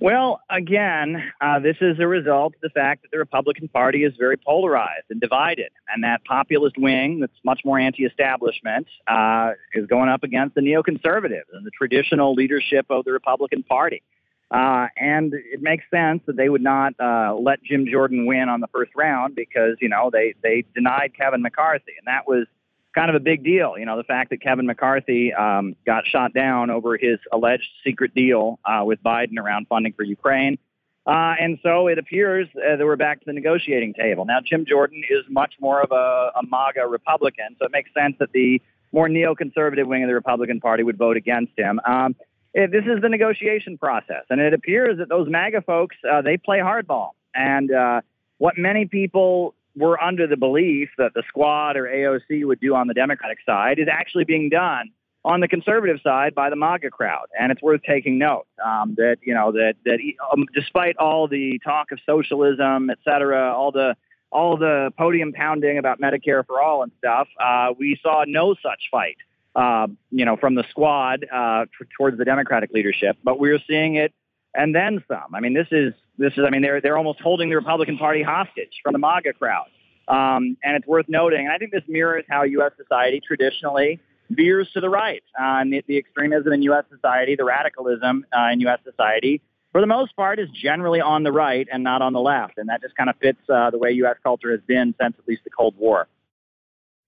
Well, 0.00 0.40
again, 0.48 1.30
uh, 1.42 1.58
this 1.58 1.76
is 1.82 1.98
a 2.00 2.06
result 2.06 2.54
of 2.54 2.60
the 2.62 2.70
fact 2.70 3.02
that 3.02 3.10
the 3.10 3.18
Republican 3.18 3.68
Party 3.68 4.02
is 4.02 4.14
very 4.18 4.38
polarized 4.38 5.04
and 5.10 5.20
divided, 5.20 5.72
and 5.92 6.04
that 6.04 6.24
populist 6.24 6.78
wing 6.78 7.20
that's 7.20 7.38
much 7.44 7.60
more 7.66 7.78
anti-establishment 7.78 8.86
uh, 9.06 9.50
is 9.74 9.86
going 9.86 10.08
up 10.08 10.22
against 10.22 10.54
the 10.54 10.62
neoconservatives 10.62 11.52
and 11.52 11.66
the 11.66 11.70
traditional 11.76 12.32
leadership 12.32 12.86
of 12.88 13.04
the 13.04 13.12
Republican 13.12 13.62
Party. 13.62 14.02
Uh, 14.50 14.86
and 14.96 15.34
it 15.34 15.60
makes 15.60 15.84
sense 15.90 16.22
that 16.26 16.34
they 16.34 16.48
would 16.48 16.62
not 16.62 16.94
uh, 16.98 17.34
let 17.34 17.62
Jim 17.62 17.86
Jordan 17.86 18.24
win 18.24 18.48
on 18.48 18.60
the 18.60 18.68
first 18.68 18.92
round 18.96 19.34
because 19.34 19.76
you 19.82 19.88
know 19.90 20.08
they 20.10 20.34
they 20.42 20.64
denied 20.74 21.12
Kevin 21.14 21.42
McCarthy, 21.42 21.92
and 21.98 22.06
that 22.06 22.26
was 22.26 22.46
kind 22.94 23.08
of 23.08 23.16
a 23.16 23.20
big 23.20 23.44
deal. 23.44 23.74
You 23.78 23.86
know, 23.86 23.96
the 23.96 24.04
fact 24.04 24.30
that 24.30 24.40
Kevin 24.40 24.66
McCarthy 24.66 25.32
um, 25.32 25.76
got 25.86 26.06
shot 26.06 26.34
down 26.34 26.70
over 26.70 26.96
his 26.96 27.18
alleged 27.32 27.68
secret 27.84 28.14
deal 28.14 28.58
uh, 28.64 28.84
with 28.84 29.02
Biden 29.02 29.38
around 29.38 29.66
funding 29.68 29.92
for 29.92 30.02
Ukraine. 30.02 30.58
Uh, 31.06 31.34
and 31.40 31.58
so 31.62 31.86
it 31.86 31.98
appears 31.98 32.46
uh, 32.56 32.76
that 32.76 32.84
we're 32.84 32.96
back 32.96 33.20
to 33.20 33.26
the 33.26 33.32
negotiating 33.32 33.94
table. 33.94 34.24
Now, 34.24 34.38
Jim 34.44 34.66
Jordan 34.66 35.02
is 35.08 35.24
much 35.28 35.54
more 35.60 35.82
of 35.82 35.90
a, 35.92 36.30
a 36.38 36.42
MAGA 36.46 36.86
Republican, 36.86 37.56
so 37.58 37.64
it 37.64 37.72
makes 37.72 37.90
sense 37.98 38.16
that 38.20 38.32
the 38.32 38.60
more 38.92 39.08
neoconservative 39.08 39.86
wing 39.86 40.02
of 40.02 40.08
the 40.08 40.14
Republican 40.14 40.60
Party 40.60 40.82
would 40.82 40.98
vote 40.98 41.16
against 41.16 41.52
him. 41.56 41.80
Um, 41.86 42.16
it, 42.52 42.70
this 42.70 42.84
is 42.84 43.00
the 43.00 43.08
negotiation 43.08 43.78
process, 43.78 44.24
and 44.28 44.40
it 44.40 44.52
appears 44.52 44.98
that 44.98 45.08
those 45.08 45.28
MAGA 45.28 45.62
folks 45.62 45.96
uh, 46.10 46.20
they 46.22 46.36
play 46.36 46.58
hardball. 46.58 47.10
And 47.34 47.72
uh, 47.72 48.00
what 48.38 48.58
many 48.58 48.86
people 48.86 49.54
we're 49.76 49.98
under 49.98 50.26
the 50.26 50.36
belief 50.36 50.90
that 50.98 51.12
the 51.14 51.22
squad 51.28 51.76
or 51.76 51.84
AOC 51.84 52.44
would 52.44 52.60
do 52.60 52.74
on 52.74 52.86
the 52.86 52.94
Democratic 52.94 53.38
side 53.46 53.78
is 53.78 53.88
actually 53.90 54.24
being 54.24 54.48
done 54.48 54.90
on 55.24 55.40
the 55.40 55.48
conservative 55.48 55.98
side 56.02 56.34
by 56.34 56.50
the 56.50 56.56
MAGA 56.56 56.90
crowd, 56.90 57.26
and 57.38 57.52
it's 57.52 57.62
worth 57.62 57.82
taking 57.86 58.18
note 58.18 58.46
um, 58.64 58.94
that 58.96 59.18
you 59.22 59.34
know 59.34 59.52
that 59.52 59.74
that 59.84 59.98
um, 60.32 60.46
despite 60.54 60.96
all 60.96 61.28
the 61.28 61.60
talk 61.62 61.92
of 61.92 61.98
socialism, 62.06 62.90
et 62.90 62.98
cetera, 63.04 63.52
all 63.54 63.70
the 63.70 63.96
all 64.32 64.56
the 64.56 64.92
podium 64.96 65.32
pounding 65.32 65.78
about 65.78 66.00
Medicare 66.00 66.46
for 66.46 66.62
all 66.62 66.82
and 66.82 66.92
stuff, 66.98 67.28
uh, 67.38 67.72
we 67.78 67.98
saw 68.02 68.24
no 68.26 68.54
such 68.54 68.88
fight, 68.90 69.16
uh, 69.56 69.88
you 70.10 70.24
know, 70.24 70.36
from 70.36 70.54
the 70.54 70.64
squad 70.70 71.26
uh, 71.30 71.64
t- 71.64 71.86
towards 71.96 72.16
the 72.16 72.24
Democratic 72.24 72.70
leadership. 72.72 73.16
But 73.24 73.38
we're 73.38 73.58
seeing 73.66 73.96
it 73.96 74.14
and 74.54 74.74
then 74.74 75.02
some. 75.08 75.34
I 75.34 75.40
mean, 75.40 75.54
this 75.54 75.68
is 75.70 75.94
this 76.18 76.32
is. 76.32 76.44
I 76.46 76.50
mean, 76.50 76.62
they're 76.62 76.80
they're 76.80 76.98
almost 76.98 77.20
holding 77.20 77.48
the 77.50 77.56
Republican 77.56 77.98
Party 77.98 78.22
hostage 78.22 78.80
from 78.82 78.92
the 78.92 78.98
MAGA 78.98 79.34
crowd. 79.34 79.68
Um, 80.08 80.56
and 80.64 80.76
it's 80.76 80.86
worth 80.86 81.06
noting, 81.08 81.40
and 81.46 81.52
I 81.52 81.58
think 81.58 81.70
this 81.70 81.84
mirrors 81.86 82.24
how 82.28 82.42
U.S. 82.42 82.72
society 82.76 83.20
traditionally 83.24 84.00
veers 84.30 84.70
to 84.72 84.80
the 84.80 84.88
right. 84.88 85.22
Uh, 85.38 85.60
and 85.60 85.72
the, 85.72 85.84
the, 85.86 85.98
extremism 85.98 86.52
in 86.52 86.62
U.S. 86.62 86.84
society, 86.90 87.36
the 87.36 87.44
radicalism 87.44 88.24
uh, 88.36 88.48
in 88.52 88.60
U.S. 88.60 88.78
society, 88.84 89.40
for 89.72 89.80
the 89.80 89.86
most 89.86 90.16
part, 90.16 90.38
is 90.40 90.48
generally 90.50 91.00
on 91.00 91.22
the 91.22 91.30
right 91.32 91.68
and 91.72 91.84
not 91.84 92.02
on 92.02 92.12
the 92.12 92.20
left. 92.20 92.58
And 92.58 92.68
that 92.68 92.82
just 92.82 92.96
kind 92.96 93.08
of 93.08 93.16
fits 93.16 93.38
uh, 93.48 93.70
the 93.70 93.78
way 93.78 93.92
U.S. 93.92 94.16
culture 94.22 94.50
has 94.50 94.60
been 94.66 94.94
since 95.00 95.14
at 95.18 95.28
least 95.28 95.44
the 95.44 95.50
Cold 95.50 95.74
War. 95.76 96.08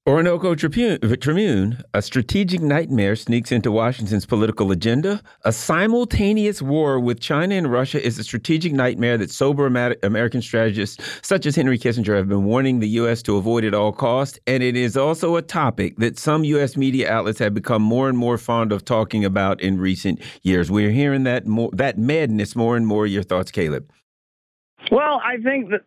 Orinoco 0.04 0.56
Tribune, 0.56 1.84
a 1.94 2.02
strategic 2.02 2.60
nightmare 2.60 3.14
sneaks 3.14 3.52
into 3.52 3.70
Washington's 3.70 4.26
political 4.26 4.72
agenda. 4.72 5.22
A 5.44 5.52
simultaneous 5.52 6.60
war 6.60 6.98
with 6.98 7.20
China 7.20 7.54
and 7.54 7.70
Russia 7.70 8.04
is 8.04 8.18
a 8.18 8.24
strategic 8.24 8.72
nightmare 8.72 9.16
that 9.18 9.30
sober 9.30 9.64
American 10.02 10.42
strategists 10.42 11.20
such 11.22 11.46
as 11.46 11.54
Henry 11.54 11.78
Kissinger 11.78 12.16
have 12.16 12.28
been 12.28 12.42
warning 12.42 12.80
the 12.80 12.88
U.S. 12.88 13.22
to 13.22 13.36
avoid 13.36 13.62
at 13.64 13.74
all 13.74 13.92
costs. 13.92 14.40
And 14.48 14.60
it 14.64 14.76
is 14.76 14.96
also 14.96 15.36
a 15.36 15.42
topic 15.42 15.96
that 15.98 16.18
some 16.18 16.42
U.S. 16.42 16.76
media 16.76 17.08
outlets 17.08 17.38
have 17.38 17.54
become 17.54 17.82
more 17.82 18.08
and 18.08 18.18
more 18.18 18.38
fond 18.38 18.72
of 18.72 18.84
talking 18.84 19.24
about 19.24 19.60
in 19.60 19.78
recent 19.78 20.20
years. 20.42 20.68
We're 20.68 20.90
hearing 20.90 21.22
that 21.24 21.46
more, 21.46 21.70
that 21.74 21.96
madness 21.96 22.56
more 22.56 22.76
and 22.76 22.88
more. 22.88 23.06
Your 23.06 23.22
thoughts, 23.22 23.52
Caleb? 23.52 23.88
Well, 24.90 25.20
I 25.24 25.36
think 25.36 25.70
that 25.70 25.82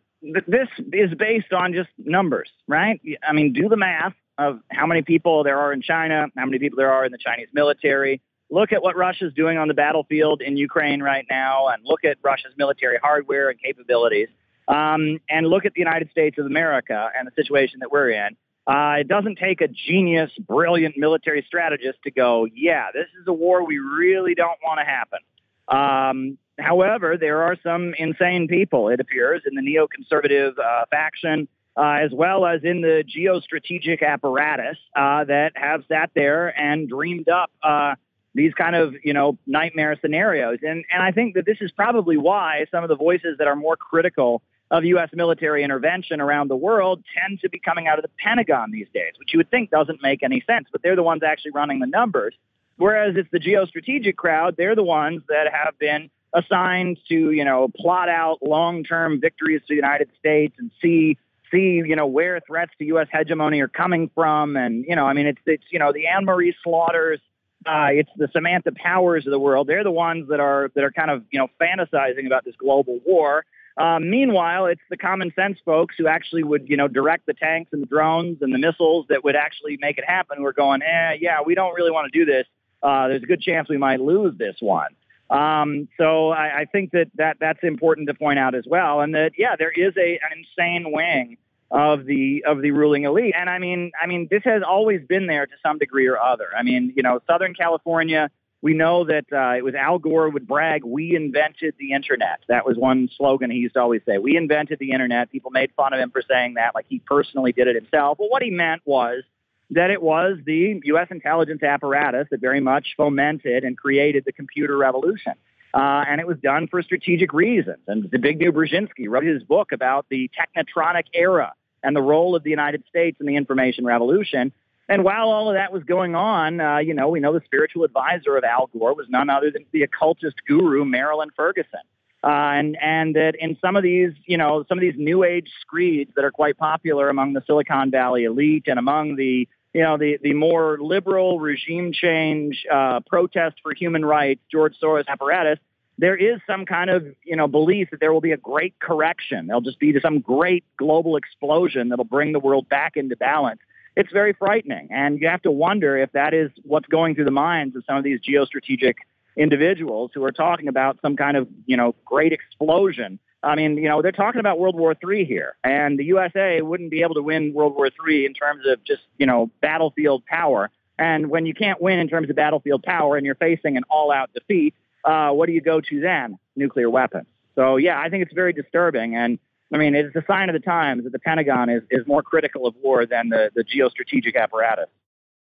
this 0.48 0.68
is 0.94 1.14
based 1.18 1.54
on 1.54 1.74
just 1.74 1.90
numbers, 1.98 2.50
right? 2.68 3.00
I 3.28 3.34
mean, 3.34 3.54
do 3.54 3.70
the 3.70 3.78
math 3.78 4.14
of 4.38 4.60
how 4.70 4.86
many 4.86 5.02
people 5.02 5.44
there 5.44 5.60
are 5.60 5.72
in 5.72 5.82
China, 5.82 6.28
how 6.38 6.46
many 6.46 6.60
people 6.60 6.78
there 6.78 6.92
are 6.92 7.06
in 7.06 7.12
the 7.12 7.18
Chinese 7.18 7.48
military. 7.54 8.22
Look 8.50 8.72
at 8.72 8.82
what 8.82 8.96
Russia's 8.96 9.34
doing 9.34 9.58
on 9.58 9.68
the 9.68 9.74
battlefield 9.74 10.42
in 10.42 10.58
Ukraine 10.58 11.02
right 11.02 11.26
now, 11.30 11.68
and 11.68 11.84
look 11.84 12.04
at 12.04 12.18
Russia's 12.22 12.54
military 12.58 12.98
hardware 13.02 13.50
and 13.50 13.60
capabilities. 13.62 14.28
Um, 14.68 15.20
and 15.30 15.48
look 15.48 15.66
at 15.66 15.74
the 15.74 15.80
United 15.80 16.10
States 16.10 16.38
of 16.40 16.46
America 16.48 17.10
and 17.18 17.28
the 17.28 17.32
situation 17.36 17.80
that 17.82 17.92
we're 17.92 18.10
in. 18.10 18.36
Uh, 18.68 18.96
it 19.00 19.08
doesn't 19.08 19.38
take 19.38 19.62
a 19.62 19.68
genius, 19.68 20.32
brilliant 20.40 20.96
military 20.98 21.44
strategist 21.46 22.00
to 22.04 22.10
go, 22.10 22.48
yeah, 22.52 22.88
this 22.92 23.06
is 23.22 23.28
a 23.28 23.34
war 23.34 23.64
we 23.64 23.78
really 23.78 24.34
don't 24.34 24.58
want 24.64 24.80
to 24.80 24.86
happen. 24.86 25.20
Um, 25.68 26.38
However, 26.60 27.18
there 27.18 27.44
are 27.44 27.58
some 27.64 27.94
insane 27.98 28.48
people, 28.48 28.90
it 28.90 29.00
appears, 29.00 29.42
in 29.46 29.56
the 29.56 29.62
neoconservative 29.62 30.58
uh, 30.58 30.86
faction, 30.90 31.48
uh, 31.78 32.00
as 32.02 32.12
well 32.14 32.46
as 32.46 32.64
in 32.64 32.82
the 32.82 33.04
geostrategic 33.04 34.02
apparatus 34.02 34.78
uh, 34.96 35.26
that 35.26 35.52
have 35.56 35.84
sat 35.90 36.12
there 36.16 36.58
and 36.58 36.88
dreamed 36.88 37.28
up 37.28 37.52
uh, 37.62 37.96
these 38.34 38.54
kind 38.54 38.76
of, 38.76 38.94
you 39.04 39.14
know, 39.14 39.38
nightmare 39.46 39.98
scenarios. 40.02 40.60
And, 40.62 40.86
and 40.92 41.04
I 41.04 41.12
think 41.12 41.36
that 41.36 41.46
this 41.46 41.58
is 41.60 41.72
probably 41.72 42.18
why 42.18 42.66
some 42.72 42.84
of 42.84 42.90
the 42.90 42.96
voices 42.96 43.38
that 43.40 43.48
are 43.48 43.56
more 43.56 43.76
critical 43.76 44.42
of 44.72 44.84
U.S. 44.86 45.10
military 45.14 45.64
intervention 45.64 46.22
around 46.22 46.50
the 46.50 46.56
world 46.56 47.04
tend 47.18 47.40
to 47.42 47.50
be 47.50 47.60
coming 47.60 47.88
out 47.88 48.00
of 48.00 48.04
the 48.04 48.12
Pentagon 48.18 48.72
these 48.72 48.88
days, 48.94 49.14
which 49.20 49.34
you 49.34 49.40
would 49.40 49.52
think 49.52 49.70
doesn't 49.70 50.02
make 50.02 50.24
any 50.24 50.44
sense, 50.48 50.68
but 50.72 50.82
they're 50.82 50.96
the 50.96 51.04
ones 51.04 51.24
actually 51.24 51.52
running 51.52 51.80
the 51.80 51.88
numbers. 51.88 52.34
Whereas 52.78 53.16
it's 53.16 53.30
the 53.32 53.40
geostrategic 53.40 54.16
crowd, 54.16 54.56
they're 54.58 54.76
the 54.76 54.84
ones 54.84 55.22
that 55.30 55.48
have 55.54 55.78
been 55.80 56.10
assigned 56.36 57.00
to, 57.10 57.32
you 57.32 57.46
know, 57.46 57.70
plot 57.76 58.10
out 58.10 58.38
long-term 58.44 59.22
victories 59.22 59.62
to 59.62 59.68
the 59.70 59.76
United 59.76 60.10
States 60.20 60.56
and 60.60 60.70
see 60.82 61.18
see, 61.52 61.82
you 61.86 61.96
know, 61.96 62.08
where 62.08 62.40
threats 62.40 62.72
to 62.80 62.86
U.S. 62.86 63.08
hegemony 63.12 63.62
are 63.62 63.68
coming 63.68 64.10
from. 64.14 64.58
And, 64.58 64.84
you 64.88 64.96
know, 64.96 65.06
I 65.06 65.14
mean, 65.14 65.28
it's, 65.28 65.42
it's 65.46 65.64
you 65.70 65.80
know, 65.80 65.94
the 65.94 66.08
Anne 66.08 66.26
Marie 66.26 66.56
Slaughters, 66.64 67.20
uh, 67.66 67.90
it's 67.92 68.10
the 68.18 68.28
Samantha 68.32 68.72
Powers 68.76 69.26
of 69.26 69.32
the 69.32 69.40
world. 69.40 69.68
They're 69.68 69.84
the 69.84 69.92
ones 69.92 70.30
that 70.30 70.40
are, 70.40 70.72
that 70.76 70.84
are 70.84 70.92
kind 70.92 71.12
of, 71.12 71.24
you 71.32 71.40
know, 71.40 71.48
fantasizing 71.62 72.26
about 72.26 72.46
this 72.46 72.56
global 72.58 73.00
war. 73.06 73.46
Um, 73.78 74.10
meanwhile, 74.10 74.68
it's 74.68 74.82
the 74.90 74.98
common 74.98 75.34
sense 75.36 75.60
folks 75.66 75.96
who 75.98 76.08
actually 76.08 76.44
would, 76.44 76.70
you 76.70 76.78
know, 76.78 76.88
direct 76.88 77.26
the 77.26 77.34
tanks 77.34 77.74
and 77.74 77.82
the 77.82 77.88
drones 77.88 78.38
and 78.42 78.54
the 78.54 78.58
missiles 78.58 79.06
that 79.10 79.24
would 79.24 79.36
actually 79.36 79.78
make 79.82 79.98
it 79.98 80.06
happen. 80.06 80.42
We're 80.42 80.54
going, 80.54 80.82
eh, 80.82 81.18
yeah, 81.20 81.42
we 81.46 81.56
don't 81.56 81.74
really 81.74 81.92
want 81.92 82.12
to 82.12 82.18
do 82.18 82.26
this. 82.26 82.48
Uh, 82.82 83.10
there's 83.10 83.24
a 83.24 83.26
good 83.26 83.42
chance 83.42 83.68
we 83.68 83.78
might 83.78 84.00
lose 84.00 84.38
this 84.38 84.56
one. 84.60 84.96
Um, 85.30 85.88
so 85.98 86.30
I, 86.30 86.62
I, 86.62 86.66
think 86.66 86.92
that, 86.92 87.08
that 87.16 87.38
that's 87.40 87.64
important 87.64 88.08
to 88.10 88.14
point 88.14 88.38
out 88.38 88.54
as 88.54 88.66
well, 88.68 89.02
and 89.02 89.16
that 89.16 89.32
yeah, 89.38 89.56
there 89.58 89.72
is 89.72 89.94
a 89.98 90.20
an 90.20 90.46
insane 90.46 90.92
wing 90.92 91.38
of 91.72 92.06
the 92.06 92.44
of 92.46 92.62
the 92.62 92.72
ruling 92.72 93.06
elite, 93.06 93.34
and 93.36 93.50
I 93.50 93.58
mean, 93.58 93.92
I 94.02 94.06
mean, 94.06 94.28
this 94.30 94.44
has 94.46 94.62
always 94.68 95.02
been 95.08 95.26
there 95.26 95.48
to 95.48 95.54
some 95.64 95.80
degree 95.80 96.08
or 96.08 96.20
other. 96.20 96.48
I 96.56 96.62
mean, 96.62 96.94
you 96.96 97.02
know, 97.02 97.20
Southern 97.28 97.54
California. 97.56 98.30
We 98.62 98.74
know 98.74 99.06
that 99.06 99.26
uh, 99.32 99.58
it 99.58 99.64
was 99.64 99.76
Al 99.76 100.00
Gore 100.00 100.30
would 100.30 100.48
brag, 100.48 100.84
"We 100.84 101.16
invented 101.16 101.74
the 101.80 101.94
internet." 101.94 102.42
That 102.48 102.66
was 102.66 102.78
one 102.78 103.10
slogan 103.18 103.50
he 103.50 103.58
used 103.58 103.74
to 103.76 103.82
always 103.82 104.02
say. 104.08 104.20
We 104.20 104.38
invented 104.38 104.78
the 104.80 104.92
internet. 104.92 105.32
People 105.32 105.50
made 105.52 105.72
fun 105.76 105.94
of 105.94 106.00
him 106.00 106.12
for 106.12 106.22
saying 106.28 106.56
that, 106.56 106.76
like 106.76 106.86
he 106.88 107.00
personally 107.00 107.52
did 107.52 107.68
it 107.68 107.76
himself. 107.76 108.20
But 108.20 108.30
what 108.30 108.44
he 108.44 108.52
meant 108.52 108.84
was 108.86 109.24
that 109.72 109.90
it 109.90 110.02
was 110.02 110.38
the 110.46 110.80
U.S. 110.86 111.08
intelligence 111.10 111.64
apparatus 111.64 112.28
that 112.32 112.40
very 112.40 112.60
much 112.60 112.94
fomented 112.98 113.64
and 113.64 113.78
created 113.78 114.24
the 114.26 114.32
computer 114.32 114.78
revolution. 114.78 115.34
Uh, 115.74 116.06
and 116.08 116.22
it 116.22 116.28
was 116.28 116.38
done 116.38 116.68
for 116.68 116.82
strategic 116.82 117.34
reasons. 117.34 117.80
And 117.88 118.06
Zbigniew 118.06 118.52
Brzezinski 118.52 119.10
wrote 119.10 119.26
his 119.26 119.44
book 119.44 119.72
about 119.72 120.06
the 120.10 120.30
technotronic 120.40 121.06
era 121.14 121.54
and 121.84 121.96
the 121.96 122.02
role 122.02 122.36
of 122.36 122.44
the 122.44 122.50
United 122.50 122.84
States 122.88 123.18
in 123.20 123.26
the 123.26 123.36
information 123.36 123.86
revolution. 123.86 124.54
And 124.88 125.04
while 125.04 125.30
all 125.30 125.50
of 125.50 125.56
that 125.56 125.74
was 125.74 125.84
going 125.84 126.16
on, 126.16 126.62
uh, 126.62 126.78
you 126.78 126.94
know, 126.94 127.10
we 127.10 127.20
know 127.20 127.34
the 127.34 127.42
spiritual 127.44 127.84
advisor 127.84 128.38
of 128.38 128.44
Al 128.44 128.68
Gore 128.68 128.94
was 128.94 129.08
none 129.10 129.30
other 129.30 129.52
than 129.52 129.66
the 129.72 129.84
occultist 129.84 130.36
guru 130.48 130.86
Marilyn 130.86 131.30
Ferguson. 131.36 131.82
Uh, 132.26 132.30
and 132.30 132.76
and 132.82 133.16
that 133.16 133.36
in 133.38 133.56
some 133.62 133.76
of 133.76 133.84
these, 133.84 134.12
you 134.26 134.38
know, 134.38 134.66
some 134.68 134.80
of 134.80 134.82
these 134.82 134.96
new 134.98 135.24
age 135.24 135.52
screeds 135.62 136.12
that 136.16 136.26
are 136.26 136.32
quite 136.32 136.58
popular 136.58 137.08
among 137.08 137.34
the 137.34 137.44
Silicon 137.46 137.92
Valley 137.92 138.24
elite 138.24 138.64
and 138.66 138.80
among 138.80 139.16
the 139.16 139.48
you 139.76 139.82
know, 139.82 139.98
the, 139.98 140.18
the 140.24 140.32
more 140.32 140.78
liberal 140.80 141.38
regime 141.42 141.92
change, 141.92 142.66
uh, 142.72 143.02
protest 143.02 143.58
for 143.62 143.74
human 143.74 144.06
rights, 144.06 144.40
George 144.50 144.74
Soros 144.82 145.06
apparatus, 145.06 145.60
there 145.98 146.16
is 146.16 146.40
some 146.48 146.66
kind 146.66 146.90
of, 146.90 147.06
you 147.26 147.36
know, 147.36 147.50
belief 147.50 147.90
that 147.92 148.00
there 148.00 148.14
will 148.14 148.22
be 148.22 148.32
a 148.32 148.38
great 148.38 148.80
correction. 148.80 149.48
There'll 149.48 149.60
just 149.60 149.80
be 149.80 149.94
some 150.00 150.22
great 150.22 150.64
global 150.78 151.18
explosion 151.18 151.90
that'll 151.90 152.06
bring 152.06 152.32
the 152.32 152.40
world 152.40 152.70
back 152.70 152.96
into 152.96 153.18
balance. 153.18 153.60
It's 153.98 154.14
very 154.14 154.32
frightening. 154.32 154.88
And 154.92 155.20
you 155.20 155.28
have 155.28 155.42
to 155.42 155.52
wonder 155.52 155.98
if 155.98 156.14
that 156.14 156.34
is 156.34 156.52
what's 156.64 156.88
going 156.88 157.16
through 157.16 157.26
the 157.26 157.32
minds 157.32 157.76
of 157.76 157.84
some 157.86 157.98
of 157.98 158.06
these 158.06 158.22
geostrategic 158.22 158.96
individuals 159.38 160.12
who 160.14 160.24
are 160.24 160.32
talking 160.32 160.68
about 160.68 160.98
some 161.02 161.16
kind 161.16 161.38
of, 161.38 161.48
you 161.66 161.78
know, 161.78 161.96
great 162.06 162.34
explosion 162.34 163.20
I 163.46 163.56
mean, 163.56 163.78
you 163.78 163.88
know, 163.88 164.02
they're 164.02 164.12
talking 164.12 164.40
about 164.40 164.58
World 164.58 164.76
War 164.76 164.96
III 165.08 165.24
here, 165.24 165.56
and 165.64 166.00
the 166.00 166.06
USA 166.06 166.62
wouldn't 166.62 166.90
be 166.90 167.04
able 167.04 167.14
to 167.14 167.22
win 167.22 167.54
World 167.54 167.76
War 167.76 167.88
III 167.88 168.26
in 168.26 168.34
terms 168.34 168.64
of 168.68 168.84
just, 168.84 169.04
you 169.20 169.28
know, 169.28 169.52
battlefield 169.62 170.26
power. 170.26 170.72
And 170.98 171.30
when 171.30 171.46
you 171.46 171.54
can't 171.54 171.80
win 171.80 172.00
in 172.00 172.08
terms 172.08 172.30
of 172.30 172.36
battlefield 172.36 172.82
power 172.82 173.18
and 173.18 173.26
you're 173.26 173.36
facing 173.36 173.78
an 173.78 173.84
all 173.90 174.12
out 174.12 174.32
defeat, 174.34 174.74
uh, 175.04 175.30
what 175.30 175.46
do 175.46 175.52
you 175.52 175.62
go 175.62 175.80
to 175.80 176.00
then? 176.00 176.40
Nuclear 176.56 176.90
weapons. 176.90 177.28
So, 177.54 177.78
yeah, 177.78 178.00
I 178.00 178.10
think 178.10 178.24
it's 178.24 178.34
very 178.34 178.52
disturbing. 178.52 179.16
And 179.16 179.38
I 179.72 179.78
mean, 179.78 179.94
it's 179.94 180.16
a 180.16 180.24
sign 180.26 180.50
of 180.50 180.54
the 180.54 180.60
times 180.60 181.04
that 181.04 181.12
the 181.12 181.20
Pentagon 181.20 181.70
is, 181.70 181.84
is 181.92 182.08
more 182.08 182.24
critical 182.24 182.66
of 182.66 182.74
war 182.82 183.06
than 183.06 183.30
the, 183.30 183.52
the 183.54 183.64
geostrategic 183.64 184.36
apparatus. 184.36 184.88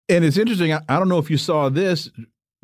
And 0.09 0.25
it's 0.25 0.37
interesting. 0.37 0.73
I, 0.73 0.81
I 0.89 0.97
don't 0.97 1.09
know 1.09 1.19
if 1.19 1.29
you 1.29 1.37
saw 1.37 1.69
this. 1.69 2.09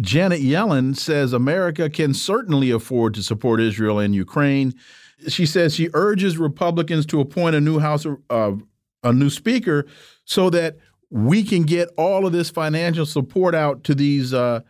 Janet 0.01 0.41
Yellen 0.41 0.97
says 0.97 1.33
America 1.33 1.89
can 1.89 2.13
certainly 2.13 2.71
afford 2.71 3.13
to 3.15 3.23
support 3.23 3.59
Israel 3.59 3.99
and 3.99 4.15
Ukraine 4.15 4.73
she 5.27 5.45
says 5.45 5.75
she 5.75 5.89
urges 5.93 6.37
Republicans 6.37 7.05
to 7.07 7.19
appoint 7.19 7.55
a 7.55 7.61
new 7.61 7.79
House, 7.79 8.05
uh, 8.29 8.51
a 9.03 9.13
new 9.13 9.29
Speaker, 9.29 9.85
so 10.25 10.49
that 10.49 10.77
we 11.09 11.43
can 11.43 11.63
get 11.63 11.89
all 11.97 12.25
of 12.25 12.31
this 12.31 12.49
financial 12.49 13.05
support 13.05 13.55
out 13.55 13.83
to 13.85 13.95
these 13.95 14.33
uh, 14.33 14.61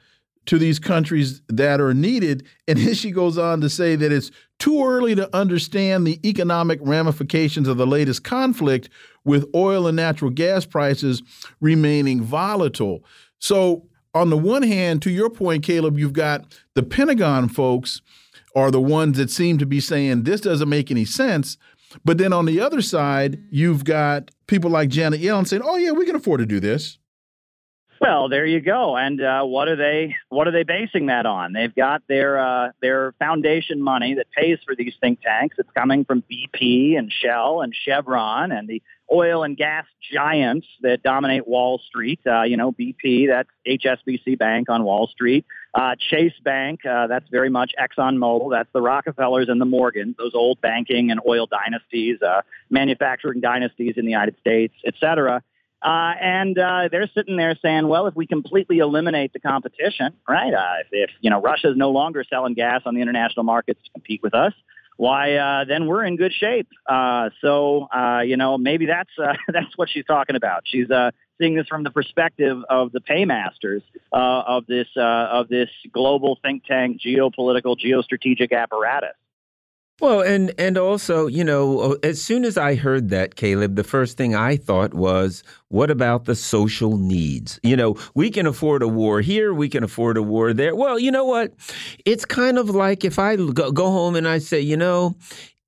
to 0.46 0.58
these 0.58 0.80
countries 0.80 1.42
that 1.48 1.80
are 1.80 1.94
needed. 1.94 2.48
And 2.68 2.80
then 2.80 2.94
she 2.94 3.12
goes 3.12 3.38
on 3.38 3.62
to 3.62 3.70
say 3.70 3.96
that 3.96 4.12
it's 4.12 4.32
too 4.58 4.84
early 4.84 5.14
to 5.16 5.36
understand 5.36 6.08
the 6.08 6.20
economic 6.28 6.80
ramifications 6.82 7.68
of 7.68 7.78
the 7.78 7.86
latest 7.86 8.24
conflict 8.24 8.90
with 9.26 9.46
oil 9.54 9.86
and 9.86 9.96
natural 9.96 10.32
gas 10.32 10.66
prices 10.66 11.22
remaining 11.60 12.22
volatile. 12.22 13.04
So, 13.38 13.86
on 14.14 14.30
the 14.30 14.38
one 14.38 14.64
hand, 14.64 15.02
to 15.04 15.12
your 15.12 15.30
point, 15.30 15.64
Caleb, 15.64 15.98
you've 15.98 16.14
got 16.14 16.60
the 16.74 16.84
Pentagon 16.84 17.50
folks 17.50 18.02
are 18.56 18.72
the 18.72 18.82
ones 18.82 19.18
that 19.18 19.30
seem 19.30 19.58
to 19.60 19.66
be 19.66 19.80
saying 19.80 20.24
this 20.24 20.42
doesn't 20.42 20.70
make 20.70 20.90
any 20.90 21.06
sense. 21.06 21.58
But 22.04 22.18
then 22.18 22.34
on 22.34 22.46
the 22.46 22.60
other 22.60 22.82
side, 22.82 23.44
you've 23.52 23.84
got 23.84 24.32
people 24.48 24.70
like 24.70 24.90
Janet 24.90 25.22
Yellen 25.22 25.48
saying, 25.48 25.64
"Oh 25.64 25.76
yeah, 25.76 25.92
we 25.92 26.06
can 26.06 26.16
afford 26.16 26.40
to 26.40 26.46
do 26.46 26.60
this." 26.60 27.00
Well, 28.02 28.30
there 28.30 28.46
you 28.46 28.62
go. 28.62 28.96
And 28.96 29.22
uh, 29.22 29.44
what 29.44 29.68
are 29.68 29.76
they? 29.76 30.16
What 30.30 30.48
are 30.48 30.52
they 30.52 30.64
basing 30.64 31.08
that 31.08 31.26
on? 31.26 31.54
They've 31.54 31.74
got 31.74 32.02
their 32.08 32.40
uh, 32.40 32.72
their 32.82 33.14
foundation 33.20 33.82
money 33.82 34.14
that 34.16 34.28
pays 34.32 34.60
for 34.66 34.76
these 34.76 34.94
think 35.02 35.22
tanks. 35.22 35.58
It's 35.60 35.70
coming 35.76 36.06
from 36.06 36.24
BP 36.32 36.98
and 36.98 37.12
Shell 37.12 37.62
and 37.62 37.74
Chevron 37.76 38.52
and 38.52 38.68
the 38.68 38.82
oil 39.12 39.44
and 39.44 39.58
gas 39.58 39.86
giants 40.12 40.68
that 40.82 41.04
dominate 41.04 41.48
Wall 41.48 41.80
Street. 41.88 42.20
Uh, 42.26 42.44
you 42.44 42.58
know, 42.58 42.72
BP, 42.72 43.28
that's 43.28 43.50
HSBC 43.68 44.38
Bank 44.38 44.70
on 44.70 44.84
Wall 44.84 45.08
Street. 45.08 45.46
Uh, 45.74 45.96
Chase 46.00 46.34
Bank, 46.44 46.86
uh, 46.86 47.08
that's 47.08 47.28
very 47.30 47.50
much 47.50 47.74
ExxonMobil. 47.80 48.52
That's 48.52 48.70
the 48.74 48.82
Rockefellers 48.82 49.50
and 49.50 49.62
the 49.62 49.66
Morgans, 49.66 50.16
those 50.18 50.34
old 50.34 50.62
banking 50.62 51.12
and 51.12 51.20
oil 51.28 51.48
dynasties, 51.48 52.22
uh, 52.22 52.42
manufacturing 52.70 53.40
dynasties 53.40 53.96
in 53.98 54.06
the 54.06 54.12
United 54.12 54.36
States, 54.40 54.74
et 54.86 54.96
cetera. 55.00 55.44
Uh, 55.82 56.14
and 56.20 56.58
uh, 56.58 56.90
they're 56.92 57.10
sitting 57.14 57.38
there 57.38 57.58
saying, 57.62 57.88
well, 57.88 58.08
if 58.08 58.16
we 58.16 58.28
completely 58.28 58.80
eliminate 58.80 59.32
the 59.32 59.40
competition, 59.40 60.14
right? 60.28 60.54
If, 60.82 60.88
if 60.92 61.10
you 61.22 61.30
know 61.30 61.42
Russia 61.42 61.70
is 61.72 61.78
no 61.78 61.92
longer 61.92 62.26
selling 62.30 62.54
gas 62.54 62.82
on 62.86 62.96
the 62.96 63.02
international 63.02 63.44
markets 63.44 63.80
to 63.86 63.90
compete 63.92 64.22
with 64.22 64.34
us, 64.34 64.54
why 65.00 65.36
uh, 65.36 65.64
then 65.64 65.86
we're 65.86 66.04
in 66.04 66.18
good 66.18 66.34
shape. 66.34 66.68
Uh, 66.86 67.30
so 67.40 67.84
uh, 67.84 68.20
you 68.20 68.36
know 68.36 68.58
maybe 68.58 68.86
that's 68.86 69.10
uh, 69.18 69.34
that's 69.48 69.78
what 69.78 69.90
she's 69.90 70.04
talking 70.04 70.36
about. 70.36 70.64
She's 70.66 70.92
uh, 70.92 71.12
seeing 71.40 71.56
this 71.56 71.68
from 71.68 71.84
the 71.84 71.90
perspective 71.90 72.58
of 72.70 72.92
the 72.92 73.00
paymasters 73.00 73.82
uh, 74.12 74.44
of 74.46 74.66
this 74.68 74.88
uh, 74.98 75.00
of 75.00 75.48
this 75.48 75.70
global 75.94 76.38
think 76.42 76.66
tank, 76.66 77.00
geopolitical, 77.00 77.78
geostrategic 77.80 78.52
apparatus. 78.52 79.16
Well, 80.00 80.22
and 80.22 80.54
and 80.58 80.78
also, 80.78 81.28
you 81.28 81.44
know, 81.44 81.98
as 82.04 82.22
soon 82.22 82.46
as 82.46 82.58
I 82.58 82.76
heard 82.76 83.10
that, 83.10 83.36
Caleb, 83.36 83.76
the 83.76 83.84
first 83.84 84.16
thing 84.18 84.34
I 84.34 84.56
thought 84.56 84.94
was, 84.94 85.44
what 85.68 85.92
about 85.92 86.26
the 86.26 86.36
social 86.36 86.98
needs? 86.98 87.60
You 87.64 87.76
know, 87.76 87.98
we 88.16 88.30
can 88.30 88.48
afford 88.48 88.82
a 88.82 88.88
war 88.88 89.20
here, 89.20 89.54
we 89.54 89.68
can 89.68 89.84
afford 89.84 90.16
a 90.16 90.24
war 90.24 90.54
there. 90.54 90.76
Well, 90.76 91.00
you 91.00 91.12
know 91.12 91.26
what? 91.26 91.54
It's 92.06 92.24
kind 92.24 92.58
of 92.58 92.70
like 92.70 93.04
if 93.04 93.20
I 93.20 93.36
go 93.36 93.92
home 93.92 94.16
and 94.16 94.28
I 94.28 94.38
say, 94.38 94.62
you 94.62 94.78
know, 94.78 95.16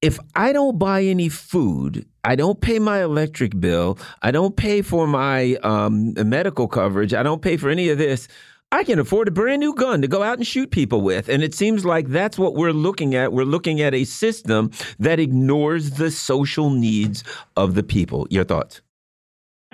if 0.02 0.18
I 0.36 0.53
don't 0.53 0.80
buy 0.80 1.03
any 1.03 1.30
food, 1.30 2.06
I 2.24 2.36
don't 2.36 2.60
pay 2.62 2.80
my 2.80 3.03
electric 3.03 3.60
bill, 3.60 3.99
I 4.22 4.32
don't 4.32 4.56
pay 4.56 4.82
for 4.82 5.08
my 5.08 5.56
um, 5.58 6.14
medical 6.16 6.68
coverage, 6.68 7.14
I 7.14 7.22
don't 7.24 7.41
pay 7.41 7.58
for 7.58 7.70
any 7.70 7.90
of 7.90 7.98
this 7.98 8.28
I 8.73 8.85
can 8.85 8.99
afford 8.99 9.27
a 9.27 9.31
brand 9.31 9.60
new 9.60 9.73
gun 9.73 10.02
to 10.02 10.07
go 10.07 10.23
out 10.23 10.38
and 10.38 10.48
shoot 10.48 10.72
people 10.72 11.02
with. 11.02 11.27
And 11.27 11.43
it 11.43 11.53
seems 11.53 11.84
like 11.84 12.07
that's 12.07 12.39
what 12.39 12.56
we're 12.56 12.72
looking 12.72 13.15
at. 13.15 13.34
We're 13.34 13.43
looking 13.43 13.81
at 13.81 13.93
a 13.93 14.06
system 14.06 14.72
that 14.98 15.19
ignores 15.19 15.91
the 15.91 16.10
social 16.10 16.69
needs 16.69 17.23
of 17.57 17.76
the 17.76 17.84
people. 17.84 18.27
Your 18.30 18.45
thoughts? 18.45 18.81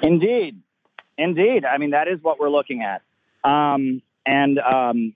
Indeed. 0.02 0.62
Indeed. 1.18 1.64
I 1.64 1.78
mean, 1.78 1.92
that 1.92 2.08
is 2.08 2.20
what 2.24 2.40
we're 2.40 2.50
looking 2.50 2.82
at. 2.82 3.04
Um, 3.44 4.02
and 4.26 4.58
um, 4.60 5.14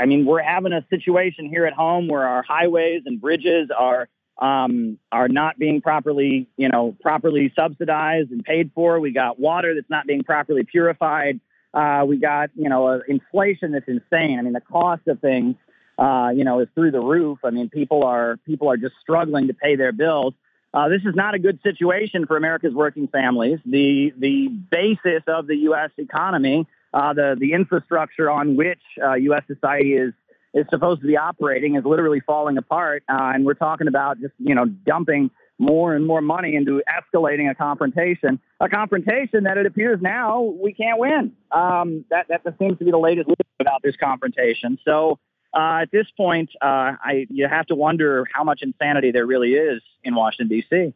I 0.00 0.06
mean, 0.06 0.26
we're 0.26 0.42
having 0.42 0.72
a 0.72 0.84
situation 0.90 1.48
here 1.48 1.66
at 1.66 1.72
home 1.72 2.08
where 2.08 2.26
our 2.26 2.42
highways 2.42 3.02
and 3.06 3.20
bridges 3.20 3.70
are 3.76 4.08
um, 4.38 4.98
are 5.12 5.28
not 5.28 5.58
being 5.58 5.80
properly, 5.80 6.48
you 6.56 6.68
know, 6.68 6.96
properly 7.00 7.52
subsidized 7.54 8.32
and 8.32 8.44
paid 8.44 8.72
for. 8.74 8.98
We 8.98 9.12
got 9.12 9.38
water 9.38 9.74
that's 9.76 9.90
not 9.90 10.06
being 10.06 10.24
properly 10.24 10.64
purified. 10.64 11.38
Uh, 11.74 12.04
we 12.06 12.16
got, 12.16 12.50
you 12.54 12.68
know, 12.68 13.02
inflation 13.08 13.72
that's 13.72 13.88
insane. 13.88 14.38
I 14.38 14.42
mean, 14.42 14.52
the 14.52 14.60
cost 14.60 15.08
of 15.08 15.20
things, 15.20 15.56
uh, 15.98 16.30
you 16.34 16.44
know, 16.44 16.60
is 16.60 16.68
through 16.74 16.92
the 16.92 17.00
roof. 17.00 17.38
I 17.44 17.50
mean, 17.50 17.68
people 17.68 18.04
are 18.04 18.36
people 18.46 18.70
are 18.70 18.76
just 18.76 18.94
struggling 19.00 19.48
to 19.48 19.54
pay 19.54 19.74
their 19.74 19.92
bills. 19.92 20.34
Uh, 20.72 20.88
this 20.88 21.02
is 21.04 21.14
not 21.14 21.34
a 21.34 21.38
good 21.38 21.60
situation 21.62 22.26
for 22.26 22.36
America's 22.36 22.74
working 22.74 23.08
families. 23.08 23.58
The 23.66 24.12
the 24.16 24.48
basis 24.48 25.22
of 25.26 25.46
the 25.48 25.56
U.S. 25.68 25.90
economy, 25.98 26.66
uh, 26.92 27.12
the 27.12 27.36
the 27.38 27.52
infrastructure 27.52 28.30
on 28.30 28.56
which 28.56 28.80
uh, 29.02 29.14
U.S. 29.14 29.42
society 29.48 29.94
is 29.94 30.12
is 30.52 30.66
supposed 30.70 31.00
to 31.00 31.06
be 31.08 31.16
operating, 31.16 31.74
is 31.74 31.84
literally 31.84 32.20
falling 32.20 32.56
apart. 32.56 33.02
Uh, 33.08 33.32
and 33.34 33.44
we're 33.44 33.54
talking 33.54 33.88
about 33.88 34.20
just 34.20 34.34
you 34.38 34.54
know 34.54 34.66
dumping 34.66 35.30
more 35.58 35.94
and 35.94 36.06
more 36.06 36.20
money 36.20 36.56
into 36.56 36.82
escalating 36.88 37.50
a 37.50 37.54
confrontation, 37.54 38.40
a 38.60 38.68
confrontation 38.68 39.44
that 39.44 39.56
it 39.56 39.66
appears 39.66 40.00
now 40.02 40.42
we 40.42 40.72
can't 40.72 40.98
win. 40.98 41.32
Um, 41.52 42.04
that 42.10 42.26
that 42.28 42.42
seems 42.58 42.78
to 42.78 42.84
be 42.84 42.90
the 42.90 42.98
latest 42.98 43.28
about 43.60 43.82
this 43.82 43.96
confrontation. 43.96 44.78
So 44.84 45.18
uh, 45.54 45.82
at 45.82 45.90
this 45.92 46.06
point, 46.16 46.50
uh, 46.60 46.96
I 47.02 47.26
you 47.30 47.46
have 47.48 47.66
to 47.66 47.74
wonder 47.74 48.26
how 48.32 48.44
much 48.44 48.60
insanity 48.62 49.12
there 49.12 49.26
really 49.26 49.54
is 49.54 49.82
in 50.02 50.14
Washington 50.14 50.48
D.C. 50.48 50.94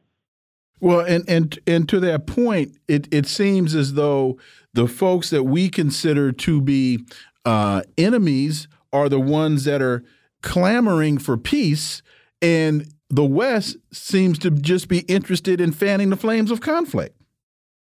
Well, 0.81 1.01
and 1.01 1.25
and 1.29 1.59
and 1.67 1.89
to 1.89 2.01
that 2.01 2.27
point, 2.27 2.77
it 2.89 3.09
it 3.13 3.27
seems 3.27 3.75
as 3.75 3.95
though 3.95 4.39
the 4.75 4.89
folks 4.89 5.31
that 5.31 5.45
we 5.45 5.69
consider 5.69 6.33
to 6.33 6.61
be 6.61 7.05
uh, 7.45 7.83
enemies 7.97 8.69
are 8.93 9.09
the 9.09 9.21
ones 9.21 9.65
that 9.65 9.83
are 9.83 10.05
clamoring 10.43 11.19
for 11.19 11.37
peace 11.37 12.03
and 12.41 12.93
the 13.11 13.25
West 13.25 13.77
seems 13.93 14.39
to 14.41 14.51
just 14.51 14.89
be 14.89 15.01
interested 15.01 15.61
in 15.61 15.73
fanning 15.73 16.11
the 16.11 16.17
flames 16.17 16.51
of 16.51 16.61
conflict. 16.61 17.15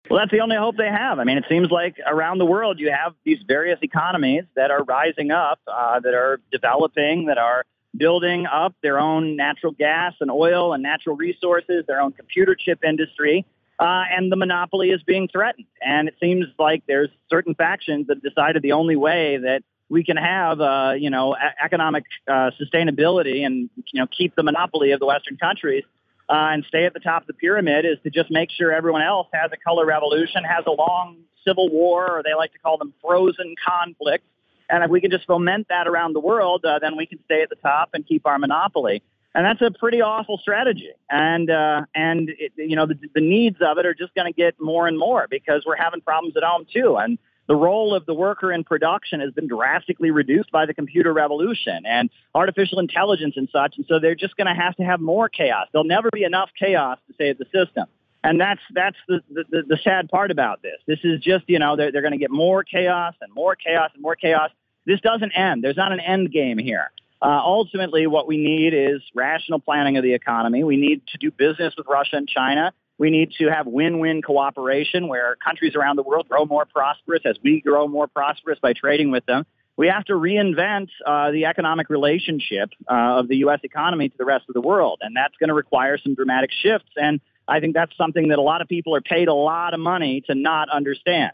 Well, 0.09 0.21
that's 0.21 0.31
the 0.31 0.41
only 0.41 0.57
hope 0.57 0.77
they 0.77 0.89
have. 0.89 1.19
I 1.19 1.25
mean, 1.25 1.37
it 1.37 1.45
seems 1.49 1.71
like 1.71 1.97
around 2.07 2.39
the 2.39 2.45
world 2.45 2.79
you 2.79 2.91
have 2.91 3.15
these 3.25 3.39
various 3.47 3.79
economies 3.83 4.45
that 4.55 4.71
are 4.71 4.85
rising 4.85 5.33
up, 5.33 5.59
uh, 5.67 5.99
that 6.01 6.15
are 6.15 6.41
developing, 6.53 7.27
that 7.27 7.39
are 7.39 7.65
building 7.97 8.47
up 8.47 8.75
their 8.83 9.01
own 9.01 9.37
natural 9.37 9.73
gas 9.73 10.15
and 10.21 10.31
oil 10.31 10.75
and 10.75 10.83
natural 10.83 11.17
resources, 11.17 11.85
their 11.89 12.01
own 12.01 12.13
computer 12.13 12.55
chip 12.55 12.85
industry, 12.85 13.45
uh, 13.81 14.05
and 14.11 14.31
the 14.31 14.37
monopoly 14.37 14.91
is 14.91 15.03
being 15.03 15.29
threatened. 15.29 15.67
And 15.81 16.09
it 16.09 16.15
seems 16.21 16.47
like 16.59 16.85
there's 16.87 17.11
certain 17.29 17.55
factions 17.55 18.07
that 18.07 18.23
decided 18.23 18.63
the 18.63 18.73
only 18.73 18.97
way 18.97 19.39
that 19.39 19.63
we 19.89 20.05
can 20.05 20.17
have, 20.17 20.61
uh, 20.61 20.95
you 20.99 21.11
know, 21.11 21.35
a- 21.35 21.65
economic 21.65 22.05
uh, 22.29 22.51
sustainability 22.61 23.45
and, 23.47 23.71
you 23.93 24.01
know, 24.01 24.07
keep 24.07 24.35
the 24.35 24.43
monopoly 24.43 24.93
of 24.93 25.01
the 25.01 25.07
Western 25.07 25.37
countries 25.37 25.85
uh, 26.29 26.51
and 26.53 26.65
stay 26.67 26.85
at 26.85 26.93
the 26.93 27.01
top 27.01 27.23
of 27.23 27.27
the 27.29 27.35
pyramid 27.35 27.85
is 27.85 27.99
to 28.03 28.11
just 28.11 28.31
make 28.31 28.51
sure 28.51 28.73
everyone 28.73 29.03
else 29.03 29.29
has 29.33 29.51
a 29.53 29.57
color 29.57 29.87
revolution, 29.87 30.43
has 30.45 30.65
a 30.67 30.73
long 30.73 31.19
civil 31.47 31.69
war, 31.69 32.11
or 32.11 32.23
they 32.23 32.35
like 32.35 32.53
to 32.53 32.59
call 32.59 32.79
them 32.79 32.93
frozen 33.01 33.55
conflicts. 33.65 34.27
And 34.69 34.83
if 34.83 34.91
we 34.91 35.01
can 35.01 35.13
just 35.13 35.27
foment 35.27 35.69
that 35.69 35.87
around 35.87 36.15
the 36.15 36.21
world, 36.21 36.65
uh, 36.65 36.81
then 36.81 36.97
we 36.97 37.07
can 37.07 37.21
stay 37.25 37.43
at 37.43 37.51
the 37.51 37.57
top 37.57 37.91
and 37.95 38.05
keep 38.05 38.27
our 38.27 38.39
monopoly. 38.39 39.03
And 39.33 39.45
that's 39.45 39.61
a 39.61 39.71
pretty 39.71 40.01
awful 40.01 40.39
strategy. 40.39 40.91
And 41.09 41.51
uh, 41.51 41.83
and 41.95 42.31
it, 42.31 42.53
you 42.57 42.75
know 42.75 42.87
the, 42.87 42.99
the 43.15 43.21
needs 43.21 43.59
of 43.61 43.79
it 43.79 43.87
are 43.87 43.95
just 43.95 44.15
going 44.15 44.27
to 44.27 44.37
get 44.37 44.55
more 44.59 44.89
and 44.89 44.99
more 44.99 45.27
because 45.31 45.63
we're 45.67 45.77
having 45.77 46.01
problems 46.01 46.37
at 46.37 46.43
home 46.43 46.67
too. 46.73 46.97
And 46.97 47.19
the 47.47 47.57
role 47.57 47.95
of 47.95 48.07
the 48.07 48.15
worker 48.15 48.53
in 48.53 48.65
production 48.65 49.21
has 49.21 49.33
been 49.33 49.47
drastically 49.47 50.11
reduced 50.11 50.51
by 50.51 50.67
the 50.67 50.75
computer 50.75 51.13
revolution 51.13 51.87
and 51.87 52.11
artificial 52.35 52.79
intelligence 52.79 53.35
and 53.37 53.49
such. 53.53 53.77
And 53.77 53.87
so 53.89 53.99
they're 53.99 54.15
just 54.15 54.37
going 54.37 54.49
to 54.49 54.55
have 54.55 54.75
to 54.77 54.83
have 54.83 55.01
more 55.01 55.29
chaos. 55.29 55.69
There'll 55.73 55.87
never 55.87 56.11
be 56.13 56.25
enough 56.25 56.51
chaos 56.59 56.99
to 57.09 57.15
save 57.17 57.39
the 57.39 57.47
system. 57.47 57.87
And 58.25 58.41
that's 58.41 58.61
that's 58.75 58.97
the, 59.07 59.21
the, 59.31 59.63
the 59.69 59.79
sad 59.85 60.09
part 60.09 60.33
about 60.33 60.61
this. 60.61 60.79
This 60.87 60.99
is 61.05 61.21
just, 61.21 61.45
you 61.47 61.61
know, 61.61 61.77
they're, 61.77 61.93
they're 61.93 62.03
going 62.03 62.13
to 62.13 62.19
get 62.19 62.33
more 62.33 62.65
chaos 62.65 63.15
and 63.21 63.33
more 63.33 63.55
chaos 63.55 63.91
and 63.95 64.03
more 64.03 64.17
chaos. 64.17 64.51
This 64.85 65.01
doesn't 65.01 65.33
end. 65.33 65.63
There's 65.63 65.77
not 65.77 65.93
an 65.93 66.01
end 66.01 66.33
game 66.33 66.59
here. 66.59 66.91
Uh, 67.23 67.41
ultimately, 67.43 68.07
what 68.07 68.27
we 68.27 68.37
need 68.37 68.75
is 68.75 69.01
rational 69.15 69.61
planning 69.61 69.97
of 69.97 70.03
the 70.03 70.13
economy. 70.13 70.65
We 70.65 70.77
need 70.77 71.07
to 71.09 71.19
do 71.19 71.31
business 71.31 71.75
with 71.77 71.87
Russia 71.87 72.17
and 72.17 72.29
China 72.29 72.73
we 72.99 73.11
need 73.11 73.33
to 73.39 73.49
have 73.49 73.67
win-win 73.67 74.23
cooperation 74.23 75.09
where 75.09 75.37
countries 75.37 75.75
around 75.75 75.97
the 75.97 76.03
world 76.03 76.29
grow 76.29 76.45
more 76.45 76.65
prosperous 76.65 77.23
as 77.25 77.37
we 77.43 77.61
grow 77.61 77.89
more 77.89 78.07
prosperous 78.07 78.59
by 78.61 78.73
trading 78.73 79.11
with 79.11 79.27
them. 79.27 79.45
We 79.77 79.89
have 79.89 80.05
to 80.07 80.15
reinvent 80.15 80.89
uh, 81.05 81.33
the 81.33 81.45
economic 81.45 81.91
relationship 81.91 82.71
uh, 82.91 83.19
of 83.21 83.29
the 83.29 83.37
U.S. 83.39 83.61
economy 83.63 84.09
to 84.09 84.17
the 84.17 84.25
rest 84.25 84.45
of 84.49 84.55
the 84.55 84.63
world, 84.63 85.01
and 85.03 85.15
that's 85.15 85.35
going 85.39 85.49
to 85.49 85.55
require 85.55 85.99
some 85.99 86.15
dramatic 86.15 86.51
shifts. 86.63 86.89
And 86.97 87.21
I 87.47 87.61
think 87.61 87.75
that's 87.75 87.95
something 87.97 88.29
that 88.29 88.39
a 88.39 88.43
lot 88.43 88.63
of 88.63 88.69
people 88.69 88.97
are 88.97 89.03
paid 89.03 89.29
a 89.29 89.35
lot 89.35 89.75
of 89.75 89.81
money 89.81 90.23
to 90.29 90.35
not 90.35 90.71
understand. 90.71 91.33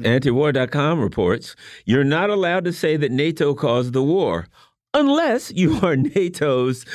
Antiwar.com 0.00 1.00
reports 1.00 1.54
you're 1.84 2.04
not 2.04 2.30
allowed 2.30 2.64
to 2.64 2.72
say 2.72 2.96
that 2.96 3.12
NATO 3.12 3.52
caused 3.52 3.92
the 3.92 4.02
war 4.02 4.46
unless 4.94 5.52
you 5.52 5.78
are 5.82 5.96
NATO's 5.96 6.86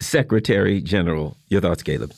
Secretary 0.00 0.80
General. 0.80 1.36
Your 1.48 1.60
thoughts, 1.60 1.82
Caleb? 1.82 2.12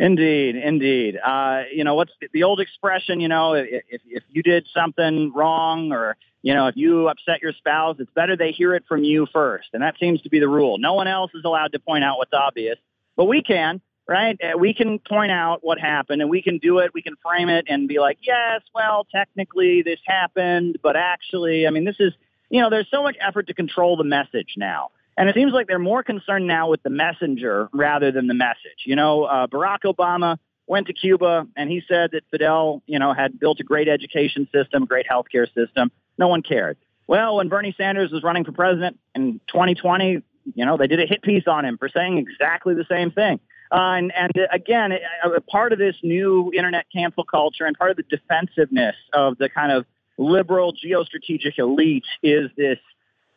Indeed, 0.00 0.56
indeed. 0.56 1.18
Uh, 1.22 1.64
you 1.70 1.84
know, 1.84 1.94
what's 1.94 2.12
the 2.32 2.44
old 2.44 2.58
expression? 2.58 3.20
You 3.20 3.28
know, 3.28 3.52
if, 3.52 4.00
if 4.06 4.22
you 4.30 4.42
did 4.42 4.66
something 4.74 5.30
wrong 5.34 5.92
or, 5.92 6.16
you 6.40 6.54
know, 6.54 6.68
if 6.68 6.76
you 6.78 7.08
upset 7.08 7.42
your 7.42 7.52
spouse, 7.52 7.96
it's 7.98 8.10
better 8.14 8.34
they 8.34 8.50
hear 8.50 8.74
it 8.74 8.84
from 8.88 9.04
you 9.04 9.26
first. 9.30 9.68
And 9.74 9.82
that 9.82 9.96
seems 10.00 10.22
to 10.22 10.30
be 10.30 10.40
the 10.40 10.48
rule. 10.48 10.78
No 10.78 10.94
one 10.94 11.06
else 11.06 11.32
is 11.34 11.44
allowed 11.44 11.72
to 11.72 11.78
point 11.78 12.02
out 12.02 12.16
what's 12.16 12.32
obvious, 12.32 12.78
but 13.14 13.26
we 13.26 13.42
can, 13.42 13.82
right? 14.08 14.40
Uh, 14.42 14.56
we 14.56 14.72
can 14.72 15.00
point 15.00 15.32
out 15.32 15.58
what 15.62 15.78
happened 15.78 16.22
and 16.22 16.30
we 16.30 16.40
can 16.40 16.56
do 16.56 16.78
it. 16.78 16.92
We 16.94 17.02
can 17.02 17.16
frame 17.22 17.50
it 17.50 17.66
and 17.68 17.86
be 17.86 17.98
like, 17.98 18.16
yes, 18.22 18.62
well, 18.74 19.06
technically 19.14 19.82
this 19.82 20.00
happened, 20.06 20.78
but 20.82 20.96
actually, 20.96 21.66
I 21.66 21.70
mean, 21.70 21.84
this 21.84 21.96
is, 22.00 22.14
you 22.48 22.62
know, 22.62 22.70
there's 22.70 22.88
so 22.90 23.02
much 23.02 23.16
effort 23.20 23.48
to 23.48 23.54
control 23.54 23.98
the 23.98 24.04
message 24.04 24.54
now. 24.56 24.92
And 25.20 25.28
it 25.28 25.34
seems 25.34 25.52
like 25.52 25.66
they're 25.66 25.78
more 25.78 26.02
concerned 26.02 26.46
now 26.46 26.70
with 26.70 26.82
the 26.82 26.88
messenger 26.88 27.68
rather 27.74 28.10
than 28.10 28.26
the 28.26 28.32
message. 28.32 28.86
You 28.86 28.96
know, 28.96 29.24
uh, 29.24 29.48
Barack 29.48 29.80
Obama 29.84 30.38
went 30.66 30.86
to 30.86 30.94
Cuba 30.94 31.46
and 31.54 31.68
he 31.68 31.82
said 31.86 32.12
that 32.12 32.22
Fidel, 32.30 32.82
you 32.86 32.98
know, 32.98 33.12
had 33.12 33.38
built 33.38 33.60
a 33.60 33.62
great 33.62 33.86
education 33.86 34.48
system, 34.50 34.86
great 34.86 35.04
healthcare 35.06 35.46
system. 35.52 35.92
No 36.16 36.28
one 36.28 36.40
cared. 36.40 36.78
Well, 37.06 37.36
when 37.36 37.50
Bernie 37.50 37.74
Sanders 37.76 38.10
was 38.10 38.22
running 38.22 38.44
for 38.44 38.52
president 38.52 38.98
in 39.14 39.42
2020, 39.48 40.22
you 40.54 40.64
know, 40.64 40.78
they 40.78 40.86
did 40.86 41.00
a 41.00 41.06
hit 41.06 41.20
piece 41.20 41.46
on 41.46 41.66
him 41.66 41.76
for 41.76 41.90
saying 41.90 42.16
exactly 42.16 42.72
the 42.72 42.86
same 42.88 43.10
thing. 43.10 43.40
Uh, 43.70 43.76
and, 43.98 44.12
and 44.16 44.32
again, 44.50 44.92
a 45.22 45.40
part 45.42 45.74
of 45.74 45.78
this 45.78 45.96
new 46.02 46.50
internet 46.56 46.86
cancel 46.90 47.24
culture 47.24 47.66
and 47.66 47.76
part 47.76 47.90
of 47.90 47.98
the 47.98 48.04
defensiveness 48.04 48.96
of 49.12 49.36
the 49.36 49.50
kind 49.50 49.70
of 49.70 49.84
liberal 50.16 50.72
geostrategic 50.72 51.58
elite 51.58 52.06
is 52.22 52.50
this 52.56 52.78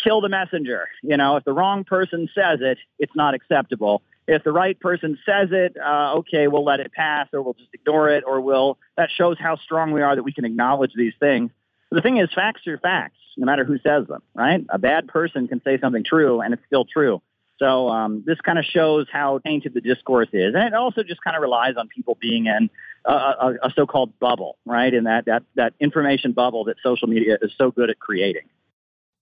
kill 0.03 0.21
the 0.21 0.29
messenger. 0.29 0.87
You 1.01 1.17
know, 1.17 1.37
if 1.37 1.43
the 1.43 1.53
wrong 1.53 1.83
person 1.83 2.29
says 2.33 2.59
it, 2.61 2.77
it's 2.99 3.15
not 3.15 3.33
acceptable. 3.33 4.01
If 4.27 4.43
the 4.43 4.51
right 4.51 4.79
person 4.79 5.17
says 5.25 5.49
it, 5.51 5.75
uh, 5.77 6.15
okay, 6.17 6.47
we'll 6.47 6.63
let 6.63 6.79
it 6.79 6.93
pass 6.93 7.27
or 7.33 7.41
we'll 7.41 7.55
just 7.55 7.73
ignore 7.73 8.09
it 8.09 8.23
or 8.25 8.39
we'll, 8.41 8.77
that 8.95 9.09
shows 9.15 9.37
how 9.39 9.57
strong 9.57 9.91
we 9.91 10.01
are 10.01 10.15
that 10.15 10.23
we 10.23 10.31
can 10.31 10.45
acknowledge 10.45 10.91
these 10.95 11.13
things. 11.19 11.51
But 11.89 11.97
the 11.97 12.01
thing 12.01 12.17
is, 12.17 12.29
facts 12.33 12.65
are 12.67 12.77
facts, 12.77 13.17
no 13.37 13.45
matter 13.45 13.65
who 13.65 13.77
says 13.79 14.07
them, 14.07 14.21
right? 14.33 14.65
A 14.69 14.79
bad 14.79 15.07
person 15.07 15.47
can 15.47 15.61
say 15.63 15.77
something 15.79 16.03
true 16.03 16.41
and 16.41 16.53
it's 16.53 16.63
still 16.67 16.85
true. 16.85 17.21
So 17.59 17.87
um, 17.89 18.23
this 18.25 18.39
kind 18.41 18.57
of 18.57 18.65
shows 18.65 19.07
how 19.11 19.39
tainted 19.39 19.73
the 19.73 19.81
discourse 19.81 20.29
is, 20.33 20.55
and 20.55 20.63
it 20.63 20.73
also 20.73 21.03
just 21.03 21.21
kind 21.21 21.35
of 21.35 21.41
relies 21.41 21.75
on 21.77 21.87
people 21.87 22.17
being 22.19 22.47
in 22.47 22.69
a, 23.05 23.11
a, 23.11 23.53
a 23.63 23.73
so-called 23.75 24.17
bubble, 24.19 24.57
right? 24.65 24.93
In 24.93 25.03
that 25.03 25.25
that 25.25 25.43
that 25.55 25.73
information 25.79 26.31
bubble 26.31 26.65
that 26.65 26.77
social 26.83 27.07
media 27.07 27.37
is 27.41 27.51
so 27.57 27.71
good 27.71 27.89
at 27.89 27.99
creating. 27.99 28.43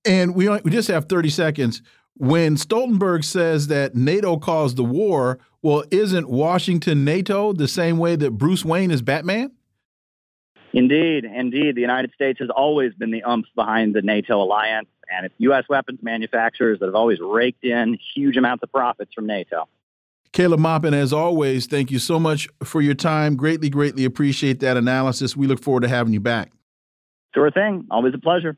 And 0.05 0.35
we 0.35 0.49
we 0.49 0.71
just 0.71 0.87
have 0.87 1.05
thirty 1.05 1.29
seconds. 1.29 1.81
When 2.15 2.55
Stoltenberg 2.55 3.23
says 3.23 3.67
that 3.67 3.95
NATO 3.95 4.37
caused 4.37 4.77
the 4.77 4.83
war, 4.83 5.39
well, 5.61 5.83
isn't 5.91 6.29
Washington 6.29 7.05
NATO 7.05 7.53
the 7.53 7.67
same 7.67 7.97
way 7.97 8.15
that 8.15 8.31
Bruce 8.31 8.65
Wayne 8.65 8.91
is 8.91 9.01
Batman? 9.01 9.51
Indeed, 10.73 11.25
indeed. 11.25 11.75
The 11.75 11.81
United 11.81 12.13
States 12.13 12.39
has 12.39 12.49
always 12.49 12.93
been 12.93 13.11
the 13.11 13.23
umph 13.23 13.47
behind 13.55 13.93
the 13.93 14.01
NATO 14.01 14.41
alliance, 14.41 14.87
and 15.09 15.25
it's 15.25 15.35
U.S. 15.39 15.65
weapons 15.69 15.99
manufacturers 16.01 16.79
that 16.79 16.85
have 16.85 16.95
always 16.95 17.19
raked 17.19 17.63
in 17.63 17.97
huge 18.15 18.37
amounts 18.37 18.63
of 18.63 18.71
profits 18.71 19.13
from 19.13 19.25
NATO. 19.25 19.67
Caleb 20.31 20.61
Maupin, 20.61 20.93
as 20.93 21.11
always, 21.11 21.65
thank 21.65 21.91
you 21.91 21.99
so 21.99 22.17
much 22.17 22.47
for 22.63 22.81
your 22.81 22.93
time. 22.93 23.35
Greatly, 23.35 23.69
greatly 23.69 24.05
appreciate 24.05 24.61
that 24.61 24.77
analysis. 24.77 25.35
We 25.35 25.45
look 25.45 25.61
forward 25.61 25.81
to 25.81 25.89
having 25.89 26.13
you 26.13 26.21
back. 26.21 26.53
Sure 27.35 27.51
thing. 27.51 27.85
Always 27.91 28.13
a 28.13 28.17
pleasure. 28.17 28.57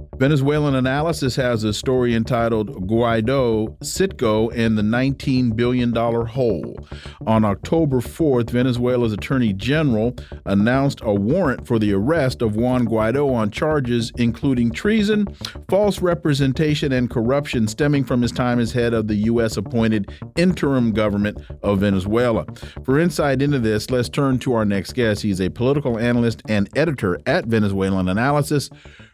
Venezuelan 0.21 0.75
Analysis 0.75 1.35
has 1.35 1.63
a 1.63 1.73
story 1.73 2.13
entitled 2.13 2.87
Guaido, 2.87 3.75
Citgo, 3.79 4.55
and 4.55 4.77
the 4.77 4.83
$19 4.83 5.55
billion 5.55 5.95
Hole. 5.95 6.77
On 7.25 7.43
October 7.43 8.01
4th, 8.01 8.51
Venezuela's 8.51 9.13
Attorney 9.13 9.51
General 9.51 10.15
announced 10.45 10.99
a 11.01 11.11
warrant 11.11 11.65
for 11.65 11.79
the 11.79 11.91
arrest 11.91 12.43
of 12.43 12.55
Juan 12.55 12.85
Guaido 12.85 13.33
on 13.33 13.49
charges 13.49 14.11
including 14.15 14.69
treason, 14.69 15.25
false 15.67 16.03
representation, 16.03 16.91
and 16.91 17.09
corruption 17.09 17.67
stemming 17.67 18.03
from 18.03 18.21
his 18.21 18.31
time 18.31 18.59
as 18.59 18.71
head 18.71 18.93
of 18.93 19.07
the 19.07 19.15
U.S. 19.15 19.57
appointed 19.57 20.11
interim 20.35 20.91
government 20.91 21.39
of 21.63 21.79
Venezuela. 21.79 22.45
For 22.85 22.99
insight 22.99 23.41
into 23.41 23.57
this, 23.57 23.89
let's 23.89 24.07
turn 24.07 24.37
to 24.41 24.53
our 24.53 24.65
next 24.65 24.93
guest. 24.93 25.23
He's 25.23 25.41
a 25.41 25.49
political 25.49 25.97
analyst 25.97 26.43
and 26.47 26.69
editor 26.77 27.17
at 27.25 27.45
Venezuelan 27.45 28.07
Analysis. 28.07 28.69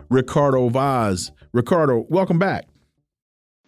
Ricardo 0.09 0.69
Vaz. 0.69 1.31
Ricardo, 1.53 2.05
welcome 2.09 2.39
back. 2.39 2.67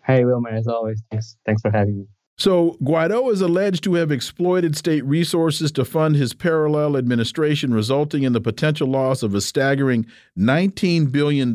Hey, 0.05 0.25
Wilmer, 0.25 0.49
as 0.49 0.67
always, 0.67 1.03
thanks, 1.11 1.37
thanks 1.45 1.61
for 1.61 1.71
having 1.71 1.99
me. 1.99 2.07
So, 2.37 2.77
Guaido 2.81 3.31
is 3.33 3.41
alleged 3.41 3.83
to 3.83 3.95
have 3.95 4.13
exploited 4.13 4.77
state 4.77 5.03
resources 5.03 5.73
to 5.73 5.83
fund 5.83 6.15
his 6.15 6.33
parallel 6.33 6.95
administration, 6.95 7.73
resulting 7.73 8.23
in 8.23 8.31
the 8.31 8.39
potential 8.39 8.87
loss 8.87 9.23
of 9.23 9.35
a 9.35 9.41
staggering 9.41 10.05
$19 10.37 11.11
billion 11.11 11.53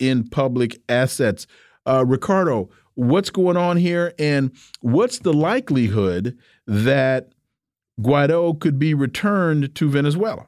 in 0.00 0.28
public 0.28 0.82
assets. 0.88 1.46
Uh, 1.86 2.04
Ricardo, 2.04 2.68
what's 2.94 3.30
going 3.30 3.56
on 3.56 3.76
here, 3.76 4.12
and 4.18 4.50
what's 4.80 5.20
the 5.20 5.32
likelihood 5.32 6.36
that 6.66 7.28
Guaido 8.00 8.58
could 8.58 8.76
be 8.76 8.94
returned 8.94 9.72
to 9.76 9.88
Venezuela? 9.88 10.46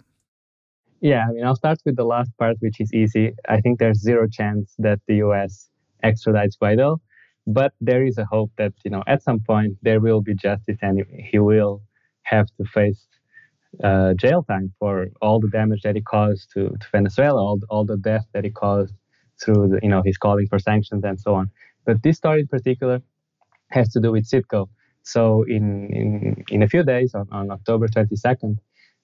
Yeah, 1.01 1.27
I 1.29 1.33
mean, 1.33 1.45
I'll 1.45 1.57
start 1.57 1.81
with 1.87 1.97
the 1.97 2.05
last 2.05 2.31
part, 2.39 2.57
which 2.61 2.81
is 2.81 2.93
easy. 2.93 3.33
I 3.49 3.61
think 3.61 3.79
there's 3.79 4.01
zero 4.01 4.27
chance 4.31 4.75
that 4.79 5.01
the 5.07 5.17
U.S. 5.17 5.71
extradites 6.05 6.59
Guaido, 6.61 6.99
but 7.47 7.73
there 7.81 8.05
is 8.05 8.19
a 8.19 8.25
hope 8.27 8.51
that 8.59 8.75
you 8.85 8.91
know 8.91 9.03
at 9.07 9.23
some 9.23 9.41
point 9.41 9.77
there 9.83 10.01
will 10.01 10.21
be 10.21 10.35
justice 10.35 10.79
and 10.83 11.05
he 11.31 11.39
will 11.39 11.83
have 12.25 12.49
to 12.59 12.65
face 12.65 13.07
uh, 13.83 14.15
jail 14.15 14.43
time 14.43 14.73
for 14.79 15.09
all 15.23 15.41
the 15.41 15.49
damage 15.49 15.83
that 15.83 15.95
he 15.97 16.03
caused 16.03 16.51
to, 16.55 16.71
to 16.81 16.87
Venezuela, 16.93 17.41
all, 17.41 17.61
all 17.71 17.85
the 17.85 17.97
death 17.97 18.27
that 18.35 18.45
he 18.45 18.51
caused 18.51 18.95
through 19.43 19.69
the, 19.69 19.81
you 19.83 19.89
know 19.89 20.03
his 20.05 20.19
calling 20.19 20.47
for 20.49 20.59
sanctions 20.59 21.05
and 21.05 21.21
so 21.21 21.35
on. 21.35 21.51
But 21.87 22.03
this 22.03 22.19
story 22.19 22.41
in 22.41 22.49
particular 22.49 23.01
has 23.71 23.91
to 23.95 24.01
do 24.01 24.13
with 24.13 24.29
Citgo. 24.29 24.69
So 25.03 25.45
in 25.45 25.89
in 25.93 26.45
in 26.51 26.63
a 26.63 26.69
few 26.69 26.83
days, 26.83 27.15
on, 27.15 27.29
on 27.33 27.51
October 27.51 27.89
22nd, 27.89 28.59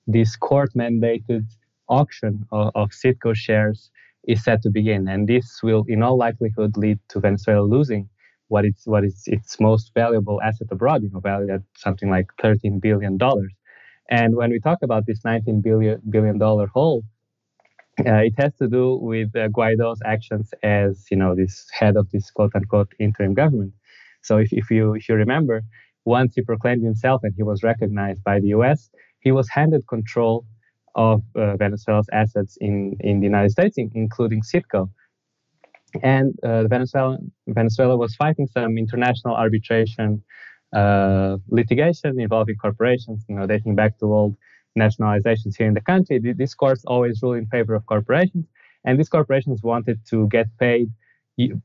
this 0.06 0.36
court 0.36 0.70
mandated 0.74 1.44
auction 1.88 2.46
of, 2.52 2.72
of 2.74 2.90
Citgo 2.90 3.34
shares 3.34 3.90
is 4.26 4.42
set 4.44 4.62
to 4.62 4.70
begin, 4.70 5.08
and 5.08 5.28
this 5.28 5.60
will, 5.62 5.84
in 5.88 6.02
all 6.02 6.16
likelihood, 6.18 6.76
lead 6.76 6.98
to 7.10 7.20
Venezuela 7.20 7.64
losing 7.64 8.08
what 8.48 8.64
is 8.64 8.82
what 8.84 9.04
is 9.04 9.22
its 9.26 9.58
most 9.60 9.92
valuable 9.94 10.40
asset 10.42 10.68
abroad, 10.70 11.02
you 11.02 11.10
know, 11.10 11.20
valued 11.20 11.50
at 11.50 11.62
something 11.76 12.10
like 12.10 12.26
13 12.42 12.80
billion 12.80 13.16
dollars. 13.18 13.52
And 14.10 14.36
when 14.36 14.50
we 14.50 14.60
talk 14.60 14.78
about 14.82 15.06
this 15.06 15.24
19 15.24 15.62
billion 15.62 16.00
billion 16.10 16.38
dollar 16.38 16.66
hole, 16.68 17.02
uh, 18.00 18.22
it 18.28 18.34
has 18.38 18.54
to 18.56 18.68
do 18.68 18.98
with 19.00 19.34
uh, 19.36 19.48
Guaido's 19.48 20.00
actions 20.04 20.52
as 20.62 21.06
you 21.10 21.16
know 21.16 21.34
this 21.34 21.66
head 21.72 21.96
of 21.96 22.10
this 22.10 22.30
quote 22.30 22.52
unquote 22.54 22.92
interim 22.98 23.34
government. 23.34 23.72
So 24.22 24.38
if, 24.38 24.52
if 24.52 24.70
you 24.70 24.94
if 24.94 25.08
you 25.08 25.14
remember, 25.14 25.62
once 26.04 26.34
he 26.34 26.42
proclaimed 26.42 26.84
himself 26.84 27.22
and 27.24 27.32
he 27.36 27.42
was 27.42 27.62
recognized 27.62 28.22
by 28.24 28.40
the 28.40 28.48
U.S., 28.48 28.90
he 29.20 29.32
was 29.32 29.48
handed 29.50 29.86
control 29.88 30.46
of 30.96 31.22
uh, 31.36 31.56
Venezuela's 31.56 32.08
assets 32.12 32.56
in, 32.60 32.96
in 33.00 33.20
the 33.20 33.26
United 33.26 33.50
States, 33.50 33.76
including 33.78 34.42
Citgo. 34.42 34.90
And 36.02 36.34
uh, 36.42 36.64
Venezuela, 36.66 37.18
Venezuela 37.46 37.96
was 37.96 38.14
fighting 38.16 38.48
some 38.48 38.76
international 38.76 39.34
arbitration 39.34 40.22
uh, 40.74 41.36
litigation 41.48 42.20
involving 42.20 42.56
corporations, 42.56 43.24
you 43.28 43.36
know, 43.36 43.46
dating 43.46 43.76
back 43.76 43.98
to 43.98 44.06
old 44.12 44.36
nationalizations 44.76 45.54
here 45.56 45.68
in 45.68 45.74
the 45.74 45.80
country. 45.80 46.18
These 46.18 46.54
courts 46.54 46.84
always 46.86 47.22
rule 47.22 47.34
in 47.34 47.46
favor 47.46 47.74
of 47.74 47.86
corporations, 47.86 48.46
and 48.84 48.98
these 48.98 49.08
corporations 49.08 49.62
wanted 49.62 50.00
to 50.10 50.28
get 50.28 50.46
paid 50.58 50.90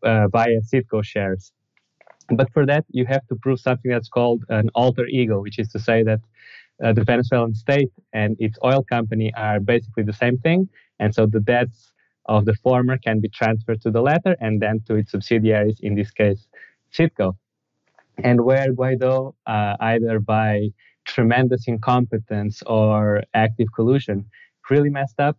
uh, 0.04 0.28
via 0.28 0.62
Citgo 0.62 1.04
shares. 1.04 1.52
But 2.30 2.52
for 2.54 2.66
that, 2.66 2.86
you 2.90 3.06
have 3.08 3.26
to 3.28 3.36
prove 3.36 3.60
something 3.60 3.92
that's 3.92 4.08
called 4.08 4.46
an 4.50 4.70
alter 4.76 5.06
ego, 5.08 5.42
which 5.42 5.60
is 5.60 5.68
to 5.70 5.80
say 5.80 6.04
that 6.04 6.22
uh, 6.84 6.94
the 6.94 7.04
Venezuelan 7.04 7.54
state 7.54 7.92
and 8.14 8.36
its 8.40 8.58
oil 8.64 8.84
company 8.84 9.34
are 9.36 9.60
basically 9.60 10.04
the 10.04 10.14
same 10.14 10.38
thing. 10.40 10.70
And 11.00 11.14
so 11.14 11.26
the 11.26 11.40
debts 11.40 11.94
of 12.26 12.46
the 12.46 12.54
former 12.54 12.98
can 12.98 13.20
be 13.20 13.30
transferred 13.30 13.82
to 13.82 13.92
the 13.92 14.02
latter 14.02 14.36
and 14.40 14.62
then 14.62 14.82
to 14.88 14.96
its 14.96 15.12
subsidiaries, 15.12 15.80
in 15.82 15.96
this 15.96 16.12
case, 16.12 16.48
Citgo. 16.94 17.34
And 18.24 18.42
where 18.42 18.74
Guaido, 18.74 19.34
uh, 19.48 19.76
either 19.80 20.20
by 20.20 20.70
tremendous 21.06 21.68
incompetence 21.68 22.62
or 22.66 23.24
active 23.34 23.68
collusion, 23.76 24.26
really 24.70 24.90
messed 24.90 25.20
up 25.20 25.38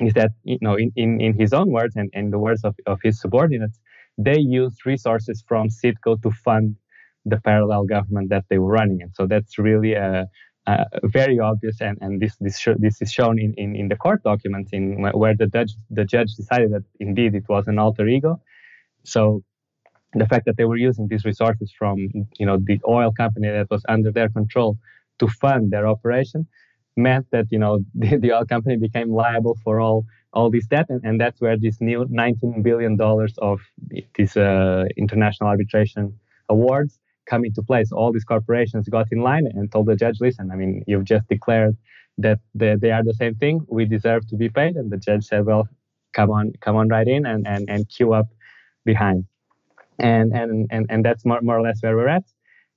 is 0.00 0.14
that, 0.14 0.30
you 0.44 0.58
know, 0.60 0.76
in, 0.76 0.92
in, 0.96 1.20
in 1.20 1.38
his 1.38 1.52
own 1.52 1.70
words 1.70 1.96
and 1.96 2.08
in 2.12 2.30
the 2.30 2.38
words 2.38 2.64
of, 2.64 2.74
of 2.86 2.98
his 3.02 3.20
subordinates, 3.20 3.78
they 4.16 4.38
used 4.38 4.86
resources 4.86 5.44
from 5.46 5.68
Citgo 5.68 6.20
to 6.22 6.30
fund 6.30 6.76
the 7.24 7.40
parallel 7.40 7.84
government 7.84 8.30
that 8.30 8.44
they 8.48 8.58
were 8.58 8.72
running. 8.72 9.02
And 9.02 9.12
so 9.14 9.26
that's 9.26 9.58
really 9.58 9.94
a, 9.94 10.28
a 10.66 10.86
very 11.04 11.38
obvious, 11.38 11.80
and, 11.80 11.98
and 12.00 12.20
this 12.20 12.36
this, 12.40 12.58
sh- 12.58 12.78
this 12.78 13.00
is 13.02 13.12
shown 13.12 13.38
in, 13.38 13.54
in, 13.54 13.76
in 13.76 13.88
the 13.88 13.96
court 13.96 14.22
documents 14.22 14.70
in 14.72 15.02
where 15.12 15.34
the 15.36 15.46
judge 15.46 15.74
the 15.90 16.04
judge 16.04 16.34
decided 16.34 16.72
that 16.72 16.84
indeed 16.98 17.34
it 17.34 17.48
was 17.48 17.66
an 17.68 17.78
alter 17.78 18.06
ego. 18.06 18.40
So 19.04 19.42
the 20.14 20.26
fact 20.26 20.44
that 20.46 20.56
they 20.56 20.64
were 20.64 20.76
using 20.76 21.08
these 21.08 21.24
resources 21.24 21.72
from 21.76 21.96
you 22.38 22.46
know 22.46 22.58
the 22.62 22.80
oil 22.86 23.12
company 23.12 23.48
that 23.48 23.70
was 23.70 23.82
under 23.88 24.10
their 24.10 24.28
control 24.28 24.78
to 25.18 25.28
fund 25.28 25.70
their 25.70 25.86
operation 25.86 26.46
meant 26.96 27.26
that 27.30 27.46
you 27.50 27.58
know 27.58 27.80
the, 27.94 28.16
the 28.16 28.32
oil 28.32 28.44
company 28.44 28.76
became 28.76 29.10
liable 29.10 29.58
for 29.64 29.80
all 29.80 30.04
all 30.32 30.48
this 30.48 30.66
debt, 30.68 30.86
and, 30.88 31.02
and 31.04 31.20
that's 31.20 31.40
where 31.40 31.58
this 31.58 31.80
new 31.80 32.06
19 32.08 32.62
billion 32.62 32.96
dollars 32.96 33.34
of 33.38 33.60
these 34.14 34.36
uh, 34.36 34.84
international 34.96 35.48
arbitration 35.48 36.16
awards 36.48 36.99
come 37.30 37.42
into 37.48 37.62
place. 37.70 37.88
All 37.92 38.10
these 38.12 38.28
corporations 38.34 38.84
got 38.96 39.06
in 39.14 39.20
line 39.30 39.46
and 39.54 39.70
told 39.72 39.86
the 39.86 39.96
judge, 40.04 40.18
"Listen, 40.20 40.46
I 40.52 40.56
mean, 40.60 40.72
you've 40.88 41.08
just 41.14 41.26
declared 41.28 41.74
that 42.24 42.38
they, 42.60 42.76
they 42.82 42.92
are 42.96 43.04
the 43.10 43.14
same 43.22 43.34
thing. 43.42 43.56
We 43.68 43.84
deserve 43.96 44.22
to 44.30 44.36
be 44.36 44.48
paid." 44.60 44.74
And 44.80 44.90
the 44.94 45.00
judge 45.08 45.24
said, 45.30 45.42
"Well, 45.50 45.64
come 46.18 46.30
on, 46.38 46.52
come 46.64 46.76
on 46.80 46.88
right 46.96 47.08
in 47.16 47.22
and 47.32 47.42
and, 47.54 47.62
and 47.74 47.88
queue 47.94 48.12
up 48.20 48.28
behind." 48.84 49.24
And 49.98 50.28
and 50.40 50.50
and 50.74 50.84
and 50.92 51.00
that's 51.06 51.24
more, 51.24 51.40
more 51.48 51.58
or 51.58 51.62
less 51.68 51.78
where 51.82 51.96
we're 51.96 52.14
at. 52.20 52.26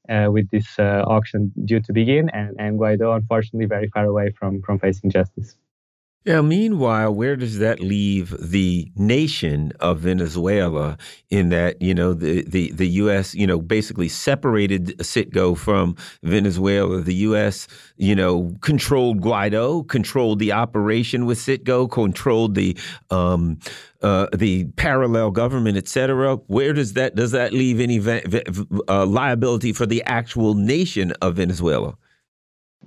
Uh, 0.09 0.27
with 0.35 0.47
this 0.49 0.67
uh, 0.79 1.01
auction 1.15 1.41
due 1.63 1.79
to 1.79 1.93
begin, 1.93 2.29
and, 2.39 2.51
and 2.59 2.77
Guaido, 2.77 3.15
unfortunately, 3.15 3.67
very 3.67 3.87
far 3.93 4.05
away 4.13 4.27
from, 4.37 4.61
from 4.61 4.77
facing 4.77 5.09
justice. 5.09 5.55
Yeah, 6.25 6.39
meanwhile, 6.39 7.13
where 7.13 7.35
does 7.35 7.59
that 7.59 7.81
leave 7.81 8.33
the 8.39 8.89
nation 8.95 9.73
of 9.81 9.99
Venezuela 9.99 10.97
in 11.29 11.49
that, 11.49 11.81
you 11.81 11.93
know, 11.93 12.13
the, 12.13 12.43
the, 12.43 12.71
the 12.71 12.87
U.S., 12.87 13.35
you 13.35 13.45
know, 13.45 13.59
basically 13.59 14.07
separated 14.07 14.97
Citgo 14.99 15.57
from 15.57 15.97
Venezuela. 16.23 17.01
The 17.01 17.15
U.S., 17.15 17.67
you 17.97 18.15
know, 18.15 18.55
controlled 18.61 19.19
Guaido, 19.19 19.85
controlled 19.85 20.39
the 20.39 20.53
operation 20.53 21.25
with 21.25 21.39
Citgo, 21.39 21.91
controlled 21.91 22.55
the 22.55 22.77
um, 23.09 23.59
uh, 24.01 24.27
the 24.33 24.65
parallel 24.77 25.29
government, 25.31 25.75
et 25.75 25.89
cetera. 25.89 26.37
Where 26.47 26.71
does 26.71 26.93
that 26.93 27.15
does 27.15 27.31
that 27.31 27.51
leave 27.51 27.81
any 27.81 27.99
uh, 28.87 29.05
liability 29.05 29.73
for 29.73 29.85
the 29.85 30.01
actual 30.03 30.53
nation 30.53 31.11
of 31.21 31.35
Venezuela? 31.35 31.97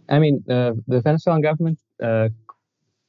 I 0.08 0.20
mean, 0.20 0.42
uh, 0.48 0.72
the 0.86 1.00
Venezuelan 1.00 1.42
government 1.42 1.80
uh, 2.02 2.28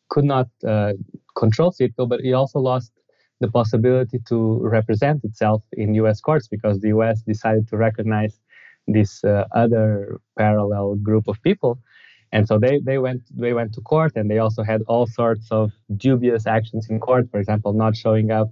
could 0.10 0.26
not 0.26 0.48
uh, 0.68 0.94
control 1.38 1.72
Citgo, 1.72 2.08
but 2.08 2.22
it 2.22 2.34
also 2.34 2.60
lost 2.60 2.92
the 3.40 3.50
possibility 3.50 4.20
to 4.28 4.60
represent 4.64 5.24
itself 5.24 5.64
in 5.74 5.94
U.S. 5.96 6.22
courts 6.22 6.48
because 6.48 6.80
the 6.80 6.90
U.S. 6.90 7.22
decided 7.22 7.68
to 7.70 7.78
recognize 7.78 8.40
this 8.88 9.24
uh, 9.24 9.46
other 9.54 10.20
parallel 10.38 10.96
group 10.96 11.28
of 11.28 11.42
people, 11.44 11.80
and 12.32 12.48
so 12.48 12.58
they 12.58 12.80
they 12.80 12.98
went 12.98 13.22
they 13.36 13.54
went 13.54 13.74
to 13.74 13.82
court 13.82 14.14
and 14.16 14.30
they 14.32 14.40
also 14.40 14.64
had 14.64 14.82
all 14.88 15.06
sorts 15.08 15.48
of 15.52 15.72
dubious 15.98 16.48
actions 16.48 16.88
in 16.90 17.00
court. 17.00 17.30
For 17.32 17.40
example, 17.40 17.74
not 17.74 17.96
showing 17.96 18.32
up 18.32 18.50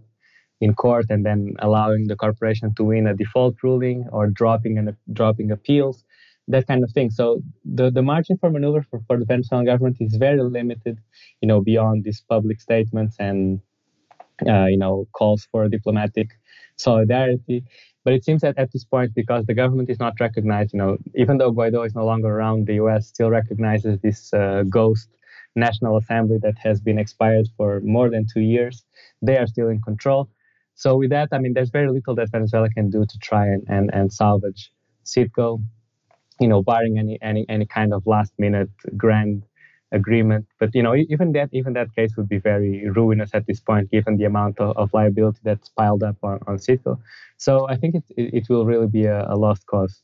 in 0.62 0.74
court 0.74 1.06
and 1.10 1.26
then 1.26 1.54
allowing 1.60 2.08
the 2.08 2.16
corporation 2.16 2.74
to 2.76 2.84
win 2.84 3.08
a 3.08 3.14
default 3.16 3.56
ruling 3.64 4.08
or 4.12 4.28
dropping 4.28 4.78
and 4.78 4.96
dropping 5.14 5.52
appeals 5.52 6.04
that 6.48 6.68
kind 6.68 6.84
of 6.84 6.92
thing. 6.92 7.10
So 7.10 7.42
the, 7.64 7.90
the 7.90 8.02
margin 8.02 8.38
for 8.38 8.50
maneuver 8.50 8.86
for, 8.90 9.02
for 9.08 9.18
the 9.18 9.26
Venezuelan 9.26 9.66
government 9.66 9.98
is 10.00 10.16
very 10.16 10.42
limited, 10.42 11.00
you 11.42 11.48
know, 11.48 11.62
beyond 11.62 12.04
these 12.04 12.24
public 12.30 12.62
statements 12.62 13.16
and, 13.20 13.60
uh, 14.48 14.66
you 14.66 14.78
know, 14.78 15.08
calls 15.14 15.48
for 15.52 15.68
diplomatic 15.68 16.30
solidarity. 16.78 17.64
But 18.04 18.14
it 18.14 18.24
seems 18.24 18.42
that 18.42 18.60
at 18.60 18.72
this 18.72 18.84
point, 18.84 19.16
because 19.16 19.46
the 19.46 19.56
government 19.56 19.90
is 19.90 20.00
not 20.00 20.14
recognized, 20.20 20.74
you 20.74 20.78
know, 20.78 20.98
even 21.16 21.40
though 21.40 21.52
Guaido 21.52 21.86
is 21.86 21.96
no 21.96 22.06
longer 22.06 22.28
around, 22.28 22.68
the 22.68 22.76
U.S. 22.76 23.08
still 23.08 23.32
recognizes 23.32 24.00
this 24.00 24.32
uh, 24.32 24.64
ghost 24.70 25.10
National 25.56 25.98
Assembly 25.98 26.38
that 26.44 26.58
has 26.60 26.80
been 26.80 27.00
expired 27.00 27.48
for 27.58 27.80
more 27.82 28.10
than 28.10 28.28
two 28.32 28.42
years. 28.42 28.84
They 29.22 29.38
are 29.38 29.48
still 29.48 29.70
in 29.70 29.82
control. 29.82 30.30
So 30.76 30.98
with 30.98 31.10
that, 31.12 31.30
I 31.32 31.40
mean, 31.40 31.54
there's 31.54 31.70
very 31.70 31.90
little 31.90 32.14
that 32.16 32.30
Venezuela 32.32 32.70
can 32.70 32.90
do 32.90 33.06
to 33.06 33.18
try 33.20 33.48
and, 33.48 33.64
and, 33.70 33.90
and 33.94 34.14
salvage 34.14 34.72
Citgo 35.06 35.64
you 36.40 36.48
know, 36.48 36.62
barring 36.62 36.98
any 36.98 37.18
any 37.22 37.46
any 37.50 37.66
kind 37.66 37.94
of 37.94 38.06
last 38.06 38.34
minute 38.38 38.70
grand 38.98 39.44
agreement. 39.92 40.46
But 40.60 40.74
you 40.74 40.84
know, 40.84 40.96
even 40.96 41.32
that 41.34 41.50
even 41.52 41.74
that 41.74 41.96
case 41.96 42.16
would 42.18 42.30
be 42.30 42.38
very 42.38 42.88
ruinous 42.90 43.32
at 43.34 43.48
this 43.48 43.60
point, 43.60 43.92
given 43.92 44.18
the 44.18 44.26
amount 44.26 44.60
of, 44.60 44.76
of 44.78 44.94
liability 44.94 45.40
that's 45.44 45.70
piled 45.70 46.04
up 46.04 46.18
on, 46.24 46.40
on 46.48 46.58
Citgo. 46.58 47.00
So 47.38 47.68
I 47.68 47.76
think 47.76 47.96
it, 47.96 48.04
it, 48.18 48.50
will 48.50 48.66
really 48.66 48.88
be 48.88 49.06
a, 49.06 49.26
a 49.30 49.36
lost 49.36 49.66
cause. 49.66 50.02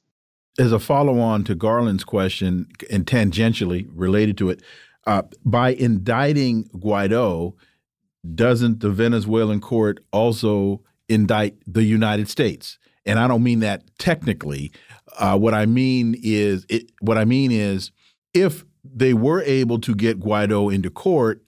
As 0.60 0.72
a 0.72 0.80
follow 0.80 1.20
on 1.20 1.44
to 1.46 1.56
Garland's 1.56 2.04
question, 2.04 2.68
and 2.90 3.06
tangentially 3.06 3.88
related 3.94 4.38
to 4.40 4.50
it, 4.50 4.62
uh, 5.08 5.24
by 5.46 5.70
indicting 5.70 6.66
Guaido, 6.76 7.54
doesn't 8.36 8.82
the 8.82 8.90
Venezuelan 8.90 9.62
court 9.62 10.04
also 10.12 10.82
indict 11.08 11.56
the 11.66 11.84
United 11.84 12.30
States? 12.30 12.78
And 13.06 13.18
I 13.18 13.28
don't 13.28 13.44
mean 13.44 13.62
that 13.62 13.84
technically. 13.98 14.72
Uh, 15.18 15.38
what 15.38 15.54
I 15.54 15.66
mean 15.66 16.16
is, 16.22 16.66
it, 16.70 16.92
what 17.02 17.18
I 17.18 17.26
mean 17.26 17.52
is, 17.52 17.92
if 18.34 18.66
they 18.84 19.14
were 19.14 19.42
able 19.44 19.80
to 19.80 19.94
get 19.94 20.20
Guaido 20.20 20.74
into 20.74 20.90
court, 20.90 21.44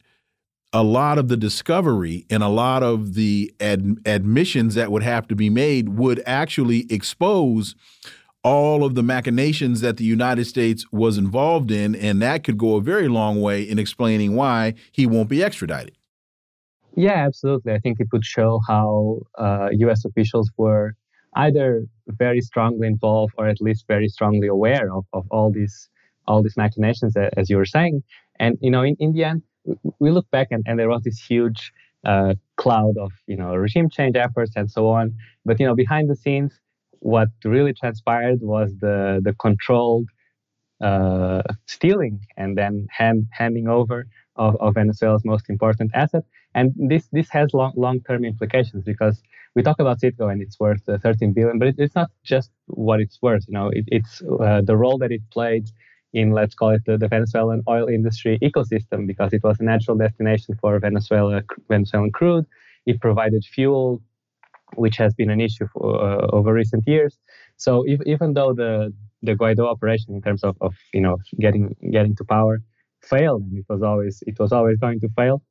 a 0.73 0.84
lot 0.84 1.18
of 1.18 1.27
the 1.27 1.38
discovery 1.38 2.26
and 2.30 2.41
a 2.41 2.48
lot 2.48 2.81
of 2.81 3.14
the 3.14 3.53
ad 3.60 3.98
admissions 4.06 4.76
that 4.76 4.91
would 4.91 5.03
have 5.03 5.27
to 5.27 5.35
be 5.35 5.49
made 5.49 5.90
would 5.90 6.22
actually 6.26 6.91
expose 6.91 7.76
all 8.44 8.84
of 8.84 8.95
the 8.95 9.03
machinations 9.03 9.81
that 9.81 9.98
the 9.98 10.03
United 10.03 10.45
States 10.45 10.85
was 10.91 11.18
involved 11.18 11.72
in, 11.72 11.95
and 11.95 12.22
that 12.22 12.44
could 12.44 12.57
go 12.57 12.76
a 12.76 12.81
very 12.81 13.07
long 13.07 13.41
way 13.41 13.64
in 13.64 13.80
explaining 13.80 14.35
why 14.35 14.73
he 14.91 15.06
won't 15.06 15.30
be 15.30 15.41
extradited. 15.41 15.95
Yeah, 16.95 17.26
absolutely. 17.26 17.73
I 17.73 17.80
think 17.80 17.99
it 17.99 18.07
would 18.11 18.26
show 18.26 18.60
how 18.68 19.22
uh, 19.38 19.69
U.S. 19.72 20.06
officials 20.06 20.52
were 20.57 20.95
either 21.35 21.85
very 22.07 22.41
strongly 22.41 22.88
involved 22.88 23.34
or 23.38 23.47
at 23.47 23.61
least 23.61 23.85
very 23.88 24.07
strongly 24.07 24.47
aware 24.47 24.91
of, 24.93 25.05
of 25.14 25.26
all 25.31 25.51
these 25.51 25.89
all 26.27 26.41
these 26.41 26.55
machinations 26.55 27.15
as 27.18 27.49
you 27.49 27.57
were 27.57 27.65
saying. 27.65 28.03
And 28.39 28.57
you 28.61 28.72
know 28.72 28.81
in, 28.81 28.95
in 28.99 29.14
the 29.14 29.23
end 29.23 29.43
we 29.99 30.11
look 30.11 30.30
back 30.31 30.47
and, 30.51 30.64
and 30.68 30.80
there 30.80 30.89
was 30.89 31.03
this 31.03 31.19
huge 31.19 31.73
uh, 32.05 32.34
cloud 32.57 32.97
of 32.97 33.11
you 33.27 33.38
know 33.38 33.55
regime 33.55 33.89
change 33.89 34.15
efforts 34.15 34.53
and 34.55 34.69
so 34.69 34.88
on. 34.88 35.14
But 35.45 35.60
you 35.60 35.65
know 35.65 35.76
behind 35.76 36.10
the 36.10 36.15
scenes 36.15 36.60
what 36.99 37.30
really 37.43 37.73
transpired 37.73 38.39
was 38.41 38.72
the 38.80 39.19
the 39.23 39.34
controlled 39.34 40.07
uh, 40.81 41.41
stealing 41.65 42.19
and 42.38 42.57
then 42.57 42.88
hand, 42.91 43.27
handing 43.31 43.68
over 43.68 44.05
of, 44.35 44.55
of 44.57 44.73
Venezuela's 44.76 45.23
most 45.26 45.49
important 45.49 45.91
asset. 45.93 46.23
And 46.55 46.73
this 46.77 47.07
this 47.11 47.30
has 47.30 47.53
long 47.53 47.73
long 47.76 48.01
term 48.01 48.26
implications 48.26 48.84
because 48.84 49.22
we 49.55 49.61
talk 49.61 49.80
about 49.80 49.99
Citgo 49.99 50.31
and 50.31 50.41
it's 50.41 50.59
worth 50.59 50.88
uh, 50.89 50.97
13 50.97 51.34
billion, 51.34 51.59
but 51.59 51.69
it, 51.69 51.75
it's 51.77 51.95
not 51.95 52.11
just 52.23 52.51
what 52.67 52.99
it's 52.99 53.21
worth. 53.21 53.45
You 53.47 53.53
know, 53.53 53.69
it, 53.69 53.85
it's 53.88 54.21
uh, 54.21 54.61
the 54.61 54.75
role 54.75 54.97
that 54.99 55.11
it 55.11 55.21
played 55.31 55.69
in 56.13 56.31
let's 56.31 56.53
call 56.53 56.69
it 56.69 56.84
the, 56.85 56.97
the, 56.97 57.07
Venezuelan 57.07 57.63
oil 57.67 57.88
industry 57.88 58.38
ecosystem 58.43 59.07
because 59.07 59.34
it 59.34 59.43
was 59.43 59.59
a 59.59 59.63
natural 59.63 59.97
destination 59.97 60.55
for 60.61 60.80
Venezuela 60.80 61.41
Venezuelan 61.69 62.11
crude. 62.11 62.45
It 62.85 63.01
provided 63.01 63.43
fuel, 63.45 64.01
which 64.75 64.97
has 64.97 65.13
been 65.13 65.30
an 65.31 65.41
issue 65.41 65.67
for, 65.73 66.01
uh, 66.01 66.27
over 66.31 66.53
recent 66.53 66.84
years. 66.88 67.17
So 67.57 67.84
if, 67.88 67.99
even 68.05 68.34
though 68.34 68.53
the 68.53 68.93
the 69.23 69.34
Guaido 69.34 69.65
operation 69.65 70.13
in 70.13 70.21
terms 70.21 70.43
of, 70.43 70.55
of 70.61 70.75
you 70.93 71.01
know 71.01 71.17
getting 71.39 71.75
getting 71.91 72.15
to 72.17 72.23
power 72.23 72.61
failed, 73.01 73.43
and 73.43 73.57
it 73.57 73.65
was 73.67 73.81
always 73.81 74.23
it 74.27 74.38
was 74.39 74.51
always 74.51 74.77
going 74.77 74.99
to 74.99 75.09
fail 75.09 75.41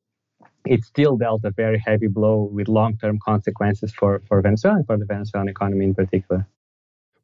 it 0.64 0.84
still 0.84 1.16
dealt 1.16 1.44
a 1.44 1.50
very 1.50 1.82
heavy 1.84 2.06
blow 2.06 2.48
with 2.52 2.68
long-term 2.68 3.18
consequences 3.24 3.92
for, 3.92 4.22
for 4.28 4.40
Venezuela 4.40 4.78
and 4.78 4.86
for 4.86 4.96
the 4.96 5.04
Venezuelan 5.04 5.48
economy 5.48 5.84
in 5.84 5.94
particular. 5.94 6.46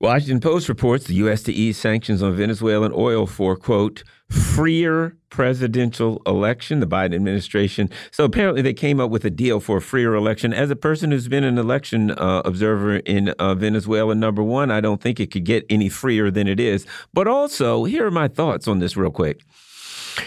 Washington 0.01 0.39
Post 0.39 0.69
reports 0.69 1.07
the 1.07 1.15
U.S. 1.15 1.43
to 1.43 1.53
ease 1.53 1.77
sanctions 1.77 2.23
on 2.23 2.37
Venezuelan 2.37 2.93
oil 2.95 3.27
for, 3.27 3.57
quote, 3.57 4.05
freer 4.31 5.17
presidential 5.29 6.23
election, 6.25 6.79
the 6.79 6.87
Biden 6.87 7.17
administration. 7.17 7.91
So 8.13 8.23
apparently 8.23 8.63
they 8.63 8.75
came 8.75 9.01
up 9.01 9.11
with 9.11 9.25
a 9.25 9.31
deal 9.31 9.59
for 9.59 9.79
a 9.79 9.83
freer 9.83 10.15
election. 10.15 10.53
As 10.53 10.71
a 10.71 10.77
person 10.77 11.11
who's 11.11 11.27
been 11.27 11.43
an 11.43 11.59
election 11.59 12.13
uh, 12.13 12.43
observer 12.45 12.99
in 12.99 13.31
uh, 13.31 13.57
Venezuela, 13.57 14.15
number 14.15 14.43
one, 14.43 14.71
I 14.71 14.81
don't 14.81 15.01
think 15.01 15.19
it 15.19 15.33
could 15.33 15.45
get 15.45 15.67
any 15.69 15.89
freer 15.89 16.31
than 16.31 16.47
it 16.47 16.61
is. 16.61 16.87
But 17.13 17.27
also, 17.27 17.83
here 17.83 18.07
are 18.07 18.13
my 18.13 18.29
thoughts 18.29 18.69
on 18.69 18.79
this 18.79 18.97
real 18.97 19.11
quick. 19.11 19.43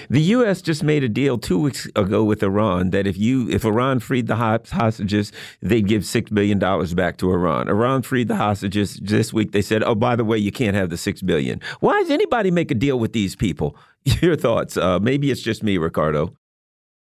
The 0.10 0.22
U.S. 0.22 0.62
just 0.62 0.84
made 0.84 1.04
a 1.04 1.10
deal 1.10 1.38
two 1.38 1.60
weeks 1.60 1.88
ago 1.96 2.24
with 2.24 2.44
Iran 2.44 2.90
that 2.92 3.08
if 3.08 3.18
you 3.18 3.50
if 3.50 3.66
Iran 3.66 4.00
freed 4.00 4.28
the 4.28 4.36
hostages, 4.36 5.32
they'd 5.62 5.88
give 5.88 6.06
six 6.06 6.30
billion 6.30 6.60
dollars 6.60 6.94
back 6.94 7.18
to 7.18 7.32
Iran. 7.32 7.68
Iran 7.68 8.02
freed 8.02 8.28
the 8.28 8.36
hostages 8.36 8.96
this 8.96 9.34
week. 9.34 9.52
They 9.52 9.62
said, 9.62 9.84
"Oh, 9.84 9.96
by 9.96 10.16
the 10.16 10.26
way, 10.26 10.38
you 10.38 10.52
can't 10.52 10.76
have 10.76 10.90
the 10.90 10.98
six 10.98 11.22
billion. 11.22 11.62
Why 11.80 12.00
does 12.02 12.10
anybody 12.10 12.52
make 12.52 12.72
a 12.72 12.76
deal 12.76 13.00
with 13.00 13.14
these 13.14 13.36
people? 13.36 13.76
Your 14.22 14.36
thoughts? 14.36 14.78
Uh, 14.78 15.00
maybe 15.00 15.32
it's 15.32 15.42
just 15.42 15.64
me, 15.64 15.78
Ricardo. 15.78 16.36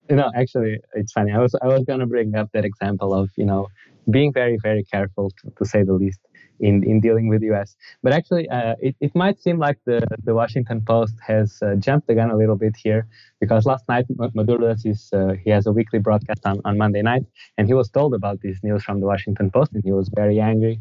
Know, 0.09 0.31
actually, 0.35 0.79
it's 0.93 1.11
funny. 1.11 1.31
I 1.31 1.39
was 1.39 1.55
I 1.61 1.67
was 1.67 1.83
going 1.85 1.99
to 1.99 2.05
bring 2.05 2.35
up 2.35 2.49
that 2.53 2.65
example 2.65 3.13
of 3.13 3.29
you 3.37 3.45
know 3.45 3.67
being 4.09 4.33
very 4.33 4.57
very 4.61 4.83
careful 4.83 5.31
to, 5.41 5.51
to 5.57 5.65
say 5.65 5.83
the 5.83 5.93
least 5.93 6.19
in, 6.59 6.83
in 6.83 6.99
dealing 6.99 7.27
with 7.27 7.41
US. 7.43 7.75
But 8.01 8.13
actually, 8.13 8.49
uh, 8.49 8.75
it, 8.79 8.95
it 8.99 9.15
might 9.15 9.41
seem 9.41 9.57
like 9.59 9.79
the, 9.85 10.05
the 10.23 10.33
Washington 10.33 10.81
Post 10.81 11.15
has 11.25 11.61
uh, 11.61 11.75
jumped 11.75 12.07
the 12.07 12.15
gun 12.15 12.29
a 12.29 12.37
little 12.37 12.55
bit 12.55 12.75
here 12.75 13.07
because 13.39 13.65
last 13.65 13.87
night 13.89 14.05
Maduro 14.33 14.75
is, 14.83 15.09
uh, 15.13 15.33
he 15.43 15.49
has 15.49 15.65
a 15.65 15.71
weekly 15.71 15.99
broadcast 15.99 16.45
on, 16.45 16.61
on 16.65 16.77
Monday 16.77 17.01
night, 17.01 17.23
and 17.57 17.67
he 17.67 17.73
was 17.73 17.89
told 17.89 18.13
about 18.13 18.41
this 18.41 18.57
news 18.63 18.83
from 18.83 18.99
the 18.99 19.05
Washington 19.05 19.51
Post, 19.51 19.73
and 19.73 19.83
he 19.83 19.91
was 19.91 20.09
very 20.15 20.39
angry. 20.39 20.79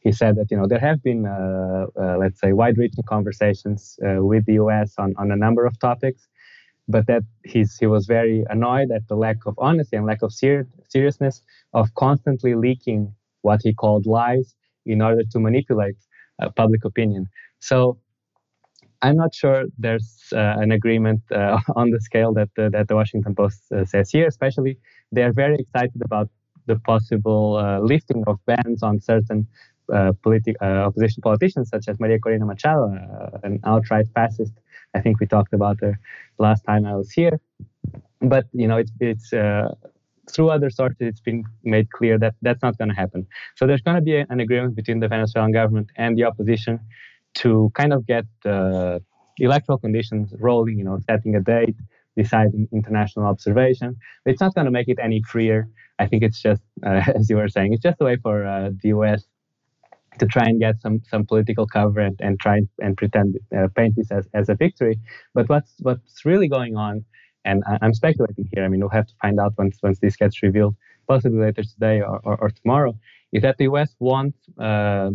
He 0.00 0.12
said 0.12 0.36
that 0.36 0.50
you 0.50 0.56
know 0.56 0.66
there 0.66 0.78
have 0.78 1.02
been 1.02 1.26
uh, 1.26 1.86
uh, 2.00 2.16
let's 2.18 2.40
say 2.40 2.52
wide-reaching 2.52 3.04
conversations 3.04 3.98
uh, 4.06 4.24
with 4.24 4.46
the 4.46 4.54
U.S. 4.54 4.94
on, 4.96 5.12
on 5.18 5.32
a 5.32 5.36
number 5.36 5.66
of 5.66 5.78
topics, 5.80 6.28
but 6.86 7.06
that 7.08 7.24
he's 7.44 7.76
he 7.76 7.86
was 7.86 8.06
very 8.06 8.44
annoyed 8.48 8.90
at 8.92 9.08
the 9.08 9.16
lack 9.16 9.44
of 9.44 9.54
honesty 9.58 9.96
and 9.96 10.06
lack 10.06 10.22
of 10.22 10.32
ser 10.32 10.66
seriousness 10.88 11.42
of 11.74 11.92
constantly 11.94 12.54
leaking 12.54 13.12
what 13.42 13.60
he 13.64 13.74
called 13.74 14.06
lies 14.06 14.54
in 14.88 15.02
order 15.02 15.22
to 15.32 15.38
manipulate 15.40 15.96
uh, 16.42 16.50
public 16.56 16.84
opinion. 16.84 17.26
So 17.60 17.98
I'm 19.02 19.16
not 19.16 19.34
sure 19.34 19.64
there's 19.78 20.28
uh, 20.32 20.56
an 20.58 20.72
agreement 20.72 21.22
uh, 21.30 21.60
on 21.76 21.90
the 21.90 22.00
scale 22.00 22.32
that 22.34 22.50
uh, 22.58 22.68
that 22.70 22.88
the 22.88 22.96
Washington 22.96 23.34
Post 23.34 23.60
uh, 23.72 23.84
says 23.84 24.10
here. 24.10 24.26
Especially, 24.26 24.78
they 25.12 25.22
are 25.22 25.32
very 25.32 25.56
excited 25.58 26.00
about 26.02 26.28
the 26.66 26.76
possible 26.76 27.56
uh, 27.56 27.80
lifting 27.80 28.24
of 28.26 28.38
bans 28.46 28.82
on 28.82 29.00
certain 29.00 29.46
politi- 30.22 30.60
opposition 30.60 31.22
politicians, 31.22 31.70
such 31.70 31.88
as 31.88 31.98
Maria 31.98 32.18
Corina 32.18 32.46
Machado, 32.46 32.92
an 33.42 33.58
outright 33.64 34.06
fascist. 34.14 34.52
I 34.94 35.00
think 35.00 35.18
we 35.20 35.26
talked 35.26 35.54
about 35.54 35.80
her 35.80 35.98
last 36.38 36.62
time 36.64 36.84
I 36.84 36.94
was 36.94 37.10
here. 37.10 37.40
But 38.20 38.46
you 38.52 38.68
know, 38.68 38.78
it's 38.78 38.92
it's 39.00 39.32
through 40.30 40.50
other 40.50 40.70
sources, 40.70 40.96
it's 41.00 41.20
been 41.20 41.44
made 41.64 41.90
clear 41.90 42.18
that 42.18 42.34
that's 42.42 42.62
not 42.62 42.76
going 42.78 42.88
to 42.88 42.94
happen. 42.94 43.26
So 43.56 43.66
there's 43.66 43.82
going 43.82 43.96
to 43.96 44.02
be 44.02 44.16
an 44.16 44.40
agreement 44.40 44.76
between 44.76 45.00
the 45.00 45.08
Venezuelan 45.08 45.52
government 45.52 45.90
and 45.96 46.16
the 46.16 46.24
opposition 46.24 46.80
to 47.36 47.70
kind 47.74 47.92
of 47.92 48.06
get 48.06 48.26
uh, 48.44 48.98
electoral 49.38 49.78
conditions 49.78 50.34
rolling, 50.38 50.78
you 50.78 50.84
know, 50.84 50.98
setting 51.08 51.34
a 51.36 51.40
date, 51.40 51.76
deciding 52.16 52.68
international 52.72 53.26
observation. 53.26 53.96
It's 54.26 54.40
not 54.40 54.54
going 54.54 54.64
to 54.64 54.70
make 54.70 54.88
it 54.88 54.98
any 55.02 55.22
freer. 55.22 55.68
I 55.98 56.06
think 56.06 56.22
it's 56.22 56.40
just, 56.40 56.62
uh, 56.84 57.02
as 57.14 57.30
you 57.30 57.36
were 57.36 57.48
saying, 57.48 57.72
it's 57.72 57.82
just 57.82 58.00
a 58.00 58.04
way 58.04 58.16
for 58.16 58.46
uh, 58.46 58.70
the 58.82 58.88
US 58.88 59.24
to 60.18 60.26
try 60.26 60.44
and 60.44 60.60
get 60.60 60.80
some 60.80 61.00
some 61.08 61.24
political 61.24 61.66
cover 61.66 62.00
and, 62.00 62.16
and 62.20 62.40
try 62.40 62.60
and 62.80 62.96
pretend 62.96 63.38
uh, 63.56 63.68
paint 63.76 63.94
this 63.96 64.10
as, 64.10 64.28
as 64.34 64.48
a 64.48 64.54
victory. 64.54 64.98
But 65.34 65.48
what's 65.48 65.72
what's 65.80 66.24
really 66.24 66.48
going 66.48 66.76
on, 66.76 67.04
and 67.48 67.62
I, 67.66 67.78
am 67.86 67.94
speculating 67.94 68.48
here. 68.52 68.64
I 68.64 68.68
mean, 68.68 68.80
we'll 68.80 68.98
have 69.00 69.08
to 69.12 69.16
find 69.22 69.36
out 69.40 69.52
once 69.58 69.76
once 69.82 69.98
this 70.04 70.16
gets 70.16 70.36
revealed, 70.42 70.74
possibly 71.12 71.40
later 71.46 71.62
today 71.74 71.96
or, 72.00 72.18
or, 72.28 72.36
or 72.42 72.50
tomorrow. 72.50 72.92
Is 73.32 73.42
that 73.42 73.56
the 73.58 73.66
US 73.72 73.90
wants 73.98 74.38
uh, 74.58 75.10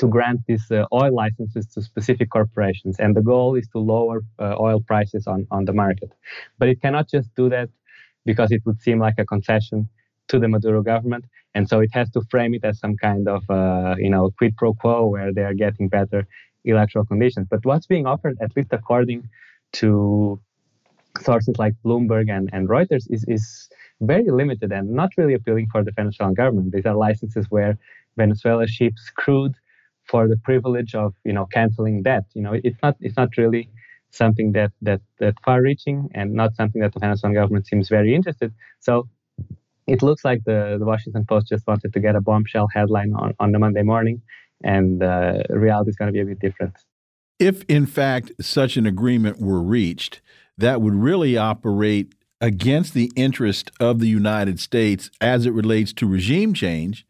to 0.00 0.06
grant 0.14 0.40
these 0.46 0.66
uh, 0.70 0.84
oil 0.92 1.14
licenses 1.24 1.66
to 1.72 1.82
specific 1.82 2.28
corporations, 2.30 2.94
and 3.02 3.16
the 3.18 3.24
goal 3.32 3.50
is 3.60 3.66
to 3.68 3.78
lower 3.78 4.18
uh, 4.38 4.66
oil 4.68 4.80
prices 4.90 5.26
on, 5.26 5.46
on 5.50 5.64
the 5.64 5.72
market. 5.72 6.10
But 6.58 6.68
it 6.68 6.80
cannot 6.82 7.08
just 7.08 7.34
do 7.34 7.48
that 7.56 7.68
because 8.24 8.50
it 8.52 8.62
would 8.66 8.80
seem 8.80 8.98
like 9.06 9.18
a 9.18 9.24
concession 9.24 9.88
to 10.28 10.38
the 10.38 10.48
Maduro 10.48 10.82
government, 10.82 11.24
and 11.54 11.68
so 11.70 11.80
it 11.80 11.90
has 11.92 12.10
to 12.10 12.20
frame 12.30 12.52
it 12.54 12.64
as 12.64 12.78
some 12.78 12.96
kind 12.96 13.26
of 13.36 13.42
uh, 13.48 13.94
you 14.04 14.10
know 14.10 14.30
quid 14.38 14.52
pro 14.56 14.74
quo 14.74 15.06
where 15.06 15.32
they 15.32 15.44
are 15.48 15.54
getting 15.54 15.88
better 15.88 16.26
electoral 16.64 17.06
conditions. 17.06 17.46
But 17.50 17.64
what's 17.64 17.86
being 17.86 18.06
offered, 18.06 18.36
at 18.42 18.54
least 18.56 18.70
according 18.72 19.28
to 19.80 20.40
sources 21.20 21.56
like 21.58 21.74
Bloomberg 21.84 22.30
and, 22.30 22.48
and 22.52 22.68
Reuters, 22.68 23.06
is, 23.10 23.24
is 23.28 23.68
very 24.00 24.30
limited 24.30 24.72
and 24.72 24.90
not 24.90 25.10
really 25.16 25.34
appealing 25.34 25.68
for 25.70 25.82
the 25.82 25.92
Venezuelan 25.92 26.34
government. 26.34 26.72
These 26.72 26.86
are 26.86 26.94
licenses 26.94 27.46
where 27.50 27.78
Venezuela 28.16 28.66
ships 28.66 29.10
crude 29.14 29.54
for 30.04 30.26
the 30.26 30.36
privilege 30.36 30.94
of 30.94 31.14
you 31.24 31.32
know 31.32 31.46
canceling 31.46 32.02
debt. 32.02 32.24
You 32.34 32.42
know, 32.42 32.54
it's 32.64 32.78
not 32.82 32.96
it's 33.00 33.16
not 33.16 33.36
really 33.36 33.70
something 34.10 34.52
that 34.52 34.72
that 34.82 35.00
that 35.18 35.34
far-reaching 35.44 36.08
and 36.14 36.32
not 36.32 36.54
something 36.56 36.80
that 36.82 36.92
the 36.94 37.00
Venezuelan 37.00 37.34
government 37.34 37.66
seems 37.66 37.88
very 37.88 38.14
interested. 38.14 38.52
So 38.80 39.08
it 39.86 40.02
looks 40.02 40.24
like 40.24 40.44
the, 40.44 40.76
the 40.78 40.84
Washington 40.84 41.24
Post 41.26 41.48
just 41.48 41.66
wanted 41.66 41.92
to 41.92 42.00
get 42.00 42.14
a 42.14 42.20
bombshell 42.20 42.68
headline 42.74 43.14
on, 43.14 43.34
on 43.40 43.52
the 43.52 43.58
Monday 43.58 43.82
morning, 43.82 44.20
and 44.62 45.02
uh, 45.02 45.42
reality 45.48 45.90
is 45.90 45.96
going 45.96 46.08
to 46.08 46.12
be 46.12 46.20
a 46.20 46.24
bit 46.24 46.40
different. 46.40 46.74
If 47.38 47.62
in 47.68 47.86
fact 47.86 48.32
such 48.40 48.76
an 48.76 48.86
agreement 48.86 49.40
were 49.40 49.62
reached, 49.62 50.20
that 50.58 50.82
would 50.82 50.94
really 50.94 51.36
operate 51.36 52.14
against 52.40 52.94
the 52.94 53.10
interest 53.16 53.70
of 53.80 53.98
the 53.98 54.08
United 54.08 54.60
States 54.60 55.10
as 55.20 55.46
it 55.46 55.52
relates 55.52 55.92
to 55.94 56.06
regime 56.06 56.54
change, 56.54 57.06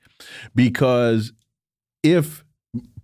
because 0.55 1.33
if 2.03 2.45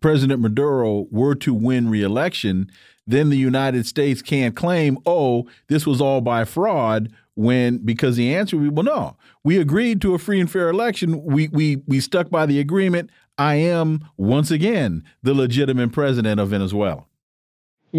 President 0.01 0.41
Maduro 0.41 1.07
were 1.11 1.35
to 1.35 1.53
win 1.53 1.89
reelection, 1.89 2.71
then 3.07 3.29
the 3.29 3.37
United 3.37 3.87
States 3.87 4.23
can't 4.23 4.57
claim, 4.57 4.99
oh, 5.05 5.47
this 5.69 5.87
was 5.87 6.01
all 6.01 6.21
by 6.21 6.45
fraud, 6.45 7.13
when 7.35 7.79
because 7.79 8.17
the 8.17 8.35
answer 8.35 8.57
would 8.57 8.63
be, 8.63 8.71
well, 8.71 8.85
no, 8.85 9.17
we 9.43 9.59
agreed 9.59 10.01
to 10.01 10.15
a 10.15 10.19
free 10.19 10.41
and 10.41 10.51
fair 10.51 10.69
election. 10.69 11.23
We 11.25 11.49
we 11.49 11.83
we 11.87 12.01
stuck 12.01 12.31
by 12.31 12.47
the 12.47 12.61
agreement. 12.61 13.11
I 13.37 13.57
am 13.57 14.09
once 14.17 14.53
again 14.53 15.03
the 15.23 15.35
legitimate 15.35 15.91
president 15.93 16.39
of 16.39 16.51
Venezuela. 16.51 17.05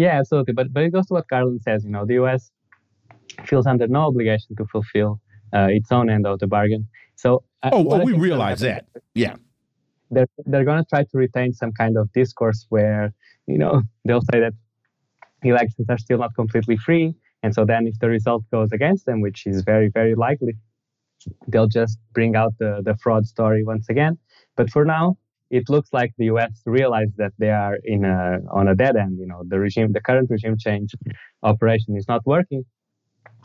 Yeah, 0.02 0.18
absolutely. 0.20 0.54
But 0.54 0.72
but 0.72 0.82
it 0.84 0.90
goes 0.90 1.06
to 1.06 1.14
what 1.14 1.26
Garland 1.28 1.62
says. 1.62 1.84
You 1.84 1.90
know, 1.90 2.04
the 2.06 2.14
U.S. 2.14 2.50
feels 3.44 3.66
under 3.66 3.88
no 3.88 4.02
obligation 4.02 4.54
to 4.56 4.64
fulfill 4.66 5.20
uh, 5.52 5.68
its 5.70 5.90
own 5.90 6.08
end 6.10 6.26
of 6.26 6.38
the 6.38 6.46
bargain. 6.46 6.86
So 7.16 7.42
uh, 7.62 7.70
oh, 7.72 7.84
oh 7.90 8.04
we 8.04 8.12
realize 8.12 8.60
that. 8.60 8.86
Yeah 9.14 9.36
they're 10.10 10.28
they're 10.46 10.64
going 10.64 10.82
to 10.82 10.88
try 10.88 11.02
to 11.02 11.18
retain 11.18 11.52
some 11.52 11.72
kind 11.72 11.96
of 11.96 12.12
discourse 12.12 12.66
where 12.68 13.12
you 13.46 13.58
know 13.58 13.82
they'll 14.04 14.28
say 14.32 14.40
that 14.40 14.52
elections 15.42 15.86
are 15.88 15.98
still 15.98 16.18
not 16.18 16.34
completely 16.34 16.76
free 16.76 17.14
and 17.42 17.54
so 17.54 17.64
then 17.64 17.86
if 17.86 17.98
the 18.00 18.08
result 18.08 18.42
goes 18.50 18.72
against 18.72 19.06
them 19.06 19.20
which 19.20 19.46
is 19.46 19.62
very 19.62 19.88
very 19.88 20.14
likely 20.14 20.54
they'll 21.48 21.68
just 21.68 21.98
bring 22.12 22.36
out 22.36 22.52
the 22.58 22.80
the 22.84 22.96
fraud 22.96 23.26
story 23.26 23.62
once 23.64 23.88
again 23.88 24.18
but 24.56 24.70
for 24.70 24.84
now 24.84 25.16
it 25.50 25.68
looks 25.68 25.90
like 25.92 26.12
the 26.18 26.26
US 26.26 26.62
realized 26.66 27.16
that 27.18 27.32
they 27.38 27.50
are 27.50 27.76
in 27.84 28.04
a 28.04 28.40
on 28.50 28.68
a 28.68 28.74
dead 28.74 28.96
end 28.96 29.18
you 29.18 29.26
know 29.26 29.42
the 29.46 29.58
regime 29.58 29.92
the 29.92 30.00
current 30.00 30.28
regime 30.30 30.56
change 30.58 30.94
operation 31.42 31.96
is 31.96 32.06
not 32.08 32.26
working. 32.26 32.64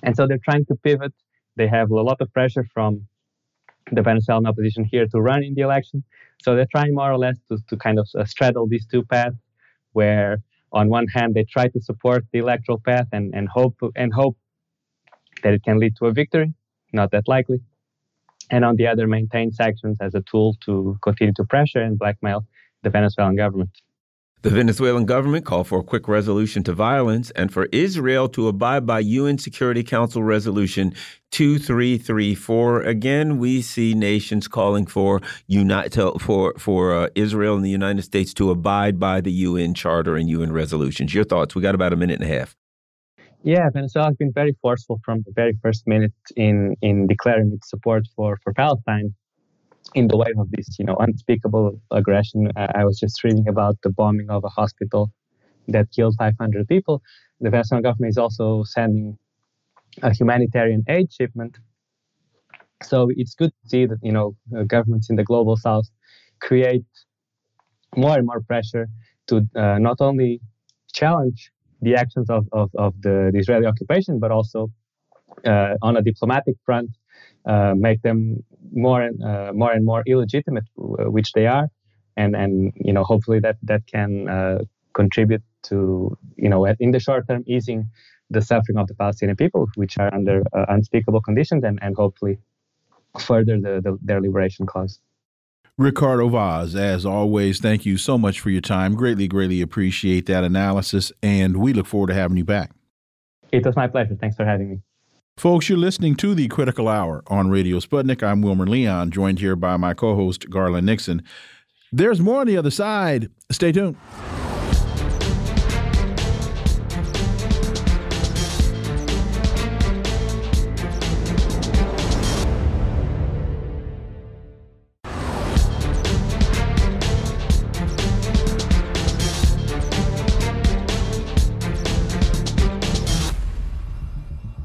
And 0.03 0.15
so 0.15 0.27
they're 0.27 0.45
trying 0.49 0.65
to 0.65 0.75
pivot. 0.75 1.13
They 1.55 1.67
have 1.67 1.91
a 1.91 2.01
lot 2.01 2.19
of 2.21 2.33
pressure 2.33 2.65
from 2.73 3.07
the 3.91 4.01
Venezuelan 4.01 4.45
opposition 4.45 4.83
here 4.83 5.05
to 5.07 5.21
run 5.21 5.43
in 5.43 5.53
the 5.53 5.61
election. 5.61 6.03
So 6.43 6.55
they're 6.55 6.73
trying 6.75 6.93
more 6.95 7.11
or 7.11 7.17
less 7.17 7.37
to, 7.49 7.57
to 7.69 7.77
kind 7.77 7.99
of 7.99 8.07
uh, 8.17 8.25
straddle 8.25 8.67
these 8.67 8.85
two 8.85 9.03
paths, 9.03 9.35
where 9.93 10.41
on 10.71 10.89
one 10.89 11.07
hand 11.07 11.35
they 11.35 11.43
try 11.43 11.67
to 11.67 11.81
support 11.81 12.25
the 12.31 12.39
electoral 12.39 12.79
path 12.79 13.07
and, 13.11 13.33
and 13.35 13.47
hope 13.49 13.77
and 13.95 14.13
hope 14.13 14.37
that 15.43 15.53
it 15.53 15.63
can 15.63 15.77
lead 15.79 15.95
to 15.97 16.05
a 16.05 16.11
victory, 16.11 16.53
not 16.93 17.11
that 17.11 17.27
likely, 17.27 17.59
and 18.51 18.65
on 18.65 18.75
the 18.75 18.85
other 18.85 19.07
maintain 19.07 19.51
sanctions 19.51 19.97
as 20.01 20.13
a 20.13 20.21
tool 20.21 20.55
to 20.65 20.97
continue 21.01 21.33
to 21.33 21.43
pressure 21.45 21.81
and 21.81 21.97
blackmail 21.97 22.45
the 22.83 22.89
Venezuelan 22.89 23.35
government. 23.35 23.71
The 24.43 24.49
Venezuelan 24.49 25.05
government 25.05 25.45
called 25.45 25.67
for 25.67 25.81
a 25.81 25.83
quick 25.83 26.07
resolution 26.07 26.63
to 26.63 26.73
violence 26.73 27.29
and 27.31 27.53
for 27.53 27.67
Israel 27.71 28.27
to 28.29 28.47
abide 28.47 28.87
by 28.87 28.99
UN 28.99 29.37
Security 29.37 29.83
Council 29.83 30.23
Resolution 30.23 30.95
2334. 31.29 32.81
Again, 32.81 33.37
we 33.37 33.61
see 33.61 33.93
nations 33.93 34.47
calling 34.47 34.87
for 34.87 35.21
for 36.19 36.55
for 36.57 36.95
uh, 36.95 37.09
Israel 37.13 37.55
and 37.55 37.63
the 37.63 37.69
United 37.69 38.01
States 38.01 38.33
to 38.33 38.49
abide 38.49 38.99
by 38.99 39.21
the 39.21 39.31
UN 39.31 39.75
Charter 39.75 40.15
and 40.15 40.27
UN 40.27 40.51
resolutions. 40.51 41.13
Your 41.13 41.23
thoughts? 41.23 41.53
We 41.53 41.61
got 41.61 41.75
about 41.75 41.93
a 41.93 41.95
minute 41.95 42.19
and 42.19 42.29
a 42.29 42.33
half. 42.39 42.55
Yeah, 43.43 43.69
Venezuela 43.73 44.09
has 44.09 44.17
been 44.17 44.31
very 44.33 44.55
forceful 44.61 44.99
from 45.03 45.23
the 45.25 45.31
very 45.31 45.53
first 45.63 45.87
minute 45.87 46.13
in 46.35 46.75
in 46.81 47.07
declaring 47.07 47.51
its 47.53 47.69
support 47.69 48.03
for 48.15 48.37
for 48.43 48.53
Palestine 48.53 49.13
in 49.95 50.07
the 50.07 50.17
wave 50.17 50.39
of 50.39 50.49
this, 50.51 50.77
you 50.79 50.85
know, 50.85 50.95
unspeakable 50.99 51.81
aggression. 51.91 52.51
I 52.55 52.85
was 52.85 52.99
just 52.99 53.23
reading 53.23 53.47
about 53.47 53.77
the 53.83 53.89
bombing 53.91 54.29
of 54.29 54.43
a 54.45 54.49
hospital 54.49 55.11
that 55.69 55.91
killed 55.91 56.15
500 56.19 56.67
people. 56.67 57.01
The 57.41 57.49
Venezuelan 57.51 57.83
government 57.83 58.11
is 58.11 58.17
also 58.17 58.63
sending 58.63 59.17
a 60.03 60.13
humanitarian 60.13 60.83
aid 60.89 61.11
shipment. 61.13 61.57
So 62.83 63.09
it's 63.15 63.35
good 63.35 63.51
to 63.51 63.69
see 63.69 63.85
that 63.85 63.99
you 64.01 64.11
know 64.11 64.35
uh, 64.57 64.63
governments 64.63 65.09
in 65.09 65.15
the 65.15 65.23
global 65.23 65.57
south 65.57 65.87
create 66.41 66.85
more 67.95 68.17
and 68.17 68.25
more 68.25 68.41
pressure 68.41 68.87
to 69.27 69.47
uh, 69.55 69.77
not 69.79 69.97
only 70.01 70.41
challenge 70.93 71.51
the 71.81 71.95
actions 71.95 72.29
of, 72.29 72.47
of, 72.51 72.69
of 72.75 72.93
the, 73.01 73.31
the 73.33 73.39
Israeli 73.39 73.65
occupation, 73.65 74.19
but 74.19 74.31
also 74.31 74.69
uh, 75.45 75.75
on 75.81 75.97
a 75.97 76.01
diplomatic 76.01 76.55
front 76.65 76.89
uh, 77.45 77.73
make 77.75 78.01
them 78.01 78.43
more 78.71 79.01
and 79.01 79.23
uh, 79.23 79.51
more 79.53 79.71
and 79.71 79.83
more 79.85 80.03
illegitimate, 80.05 80.65
uh, 80.79 81.09
which 81.09 81.31
they 81.33 81.47
are, 81.47 81.67
and 82.17 82.35
and 82.35 82.73
you 82.75 82.93
know 82.93 83.03
hopefully 83.03 83.39
that 83.39 83.57
that 83.63 83.81
can 83.87 84.29
uh, 84.29 84.59
contribute 84.93 85.41
to 85.63 86.17
you 86.35 86.49
know 86.49 86.65
in 86.79 86.91
the 86.91 86.99
short 86.99 87.27
term 87.27 87.43
easing 87.47 87.89
the 88.29 88.41
suffering 88.41 88.77
of 88.77 88.87
the 88.87 88.93
Palestinian 88.93 89.35
people, 89.35 89.67
which 89.75 89.97
are 89.97 90.13
under 90.13 90.43
uh, 90.53 90.65
unspeakable 90.69 91.21
conditions, 91.21 91.63
and 91.63 91.79
and 91.81 91.95
hopefully 91.95 92.37
further 93.19 93.59
the, 93.59 93.81
the, 93.81 93.97
their 94.01 94.21
liberation 94.21 94.65
cause. 94.65 94.99
Ricardo 95.77 96.29
Vaz, 96.29 96.75
as 96.75 97.05
always, 97.05 97.59
thank 97.59 97.85
you 97.85 97.97
so 97.97 98.17
much 98.17 98.39
for 98.39 98.49
your 98.49 98.61
time. 98.61 98.93
Greatly, 98.95 99.27
greatly 99.27 99.61
appreciate 99.61 100.25
that 100.27 100.43
analysis, 100.43 101.11
and 101.23 101.57
we 101.57 101.73
look 101.73 101.87
forward 101.87 102.07
to 102.07 102.13
having 102.13 102.37
you 102.37 102.45
back. 102.45 102.71
It 103.51 103.65
was 103.65 103.75
my 103.75 103.87
pleasure. 103.87 104.15
Thanks 104.15 104.35
for 104.35 104.45
having 104.45 104.69
me. 104.69 104.81
Folks, 105.37 105.69
you're 105.69 105.77
listening 105.77 106.15
to 106.15 106.35
the 106.35 106.47
Critical 106.49 106.87
Hour 106.87 107.23
on 107.27 107.49
Radio 107.49 107.79
Sputnik. 107.79 108.21
I'm 108.21 108.41
Wilmer 108.41 108.67
Leon, 108.67 109.11
joined 109.11 109.39
here 109.39 109.55
by 109.55 109.77
my 109.77 109.93
co 109.93 110.15
host, 110.15 110.49
Garland 110.49 110.85
Nixon. 110.85 111.23
There's 111.91 112.19
more 112.19 112.41
on 112.41 112.47
the 112.47 112.57
other 112.57 112.71
side. 112.71 113.29
Stay 113.49 113.71
tuned. 113.71 113.97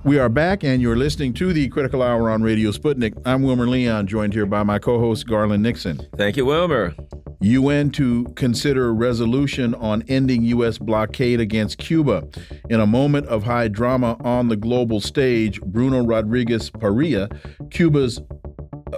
We 0.06 0.20
are 0.20 0.28
back, 0.28 0.62
and 0.62 0.80
you're 0.80 0.94
listening 0.94 1.34
to 1.34 1.52
the 1.52 1.68
Critical 1.68 2.00
Hour 2.00 2.30
on 2.30 2.40
Radio 2.40 2.70
Sputnik. 2.70 3.20
I'm 3.24 3.42
Wilmer 3.42 3.66
Leon, 3.66 4.06
joined 4.06 4.34
here 4.34 4.46
by 4.46 4.62
my 4.62 4.78
co 4.78 5.00
host, 5.00 5.26
Garland 5.26 5.64
Nixon. 5.64 6.00
Thank 6.16 6.36
you, 6.36 6.46
Wilmer. 6.46 6.94
UN 7.40 7.90
to 7.90 8.24
consider 8.36 8.94
resolution 8.94 9.74
on 9.74 10.04
ending 10.06 10.44
U.S. 10.44 10.78
blockade 10.78 11.40
against 11.40 11.78
Cuba. 11.78 12.22
In 12.70 12.78
a 12.78 12.86
moment 12.86 13.26
of 13.26 13.42
high 13.42 13.66
drama 13.66 14.16
on 14.20 14.46
the 14.46 14.54
global 14.54 15.00
stage, 15.00 15.60
Bruno 15.62 16.04
Rodriguez 16.04 16.70
Parrilla, 16.70 17.28
Cuba's 17.72 18.20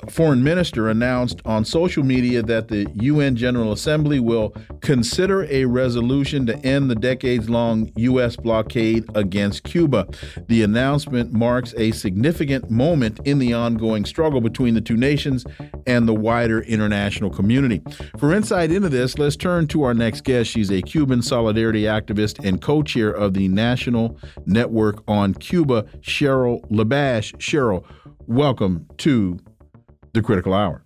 foreign 0.08 0.42
minister 0.42 0.88
announced 0.88 1.40
on 1.44 1.64
social 1.64 2.02
media 2.02 2.42
that 2.42 2.68
the 2.68 2.86
UN 2.94 3.36
General 3.36 3.72
Assembly 3.72 4.20
will 4.20 4.54
consider 4.80 5.44
a 5.44 5.64
resolution 5.64 6.46
to 6.46 6.56
end 6.58 6.90
the 6.90 6.94
decades 6.94 7.48
long 7.48 7.90
U.S. 7.96 8.36
blockade 8.36 9.04
against 9.14 9.64
Cuba. 9.64 10.06
The 10.48 10.62
announcement 10.62 11.32
marks 11.32 11.74
a 11.76 11.92
significant 11.92 12.70
moment 12.70 13.20
in 13.24 13.38
the 13.38 13.54
ongoing 13.54 14.04
struggle 14.04 14.40
between 14.40 14.74
the 14.74 14.80
two 14.80 14.96
nations 14.96 15.46
and 15.86 16.06
the 16.06 16.14
wider 16.14 16.60
international 16.62 17.30
community. 17.30 17.82
For 18.18 18.34
insight 18.34 18.70
into 18.70 18.88
this, 18.88 19.18
let's 19.18 19.36
turn 19.36 19.66
to 19.68 19.84
our 19.84 19.94
next 19.94 20.24
guest. 20.24 20.50
She's 20.50 20.70
a 20.70 20.82
Cuban 20.82 21.22
solidarity 21.22 21.82
activist 21.82 22.44
and 22.44 22.60
co 22.60 22.82
chair 22.82 23.10
of 23.10 23.34
the 23.34 23.48
National 23.48 24.18
Network 24.46 25.02
on 25.08 25.34
Cuba, 25.34 25.84
Cheryl 26.00 26.68
LaBash. 26.70 27.34
Cheryl, 27.36 27.84
welcome 28.26 28.86
to 28.98 29.38
the 30.12 30.22
critical 30.22 30.54
hour. 30.54 30.82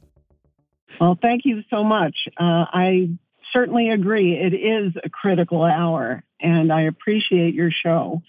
Well, 1.01 1.19
thank 1.21 1.45
you 1.45 1.63
so 1.71 1.85
much. 1.85 2.17
Uh, 2.37 2.67
I 2.73 3.11
certainly 3.53 3.91
agree. 3.91 4.35
It 4.35 4.55
is 4.55 4.93
a 5.03 5.11
critical 5.11 5.65
hour, 5.65 6.23
and 6.41 6.73
I 6.73 6.83
appreciate 6.83 7.55
your 7.55 7.71
show. 7.71 8.23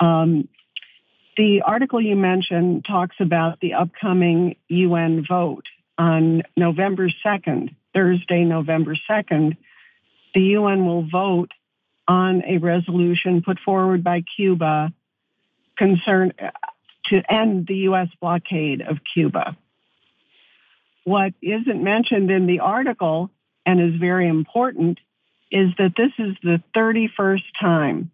Um, 0.00 0.48
the 1.36 1.62
article 1.64 2.00
you 2.00 2.16
mentioned 2.16 2.84
talks 2.84 3.16
about 3.20 3.60
the 3.60 3.74
upcoming 3.74 4.56
UN 4.68 5.24
vote 5.28 5.66
on 5.96 6.42
November 6.56 7.08
2nd, 7.24 7.74
Thursday, 7.94 8.44
November 8.44 8.96
2nd. 9.08 9.56
The 10.34 10.40
UN 10.40 10.84
will 10.84 11.08
vote 11.08 11.50
on 12.06 12.42
a 12.44 12.58
resolution 12.58 13.42
put 13.42 13.58
forward 13.64 14.02
by 14.02 14.22
Cuba 14.36 14.92
concern 15.76 16.32
uh, 16.42 16.50
to 17.06 17.22
end 17.32 17.66
the 17.66 17.76
U.S. 17.90 18.08
blockade 18.20 18.80
of 18.80 18.98
Cuba. 19.14 19.56
What 21.08 21.32
isn't 21.40 21.82
mentioned 21.82 22.30
in 22.30 22.46
the 22.46 22.60
article 22.60 23.30
and 23.64 23.80
is 23.80 23.98
very 23.98 24.28
important 24.28 24.98
is 25.50 25.70
that 25.78 25.94
this 25.96 26.12
is 26.18 26.36
the 26.42 26.62
31st 26.76 27.44
time. 27.58 28.10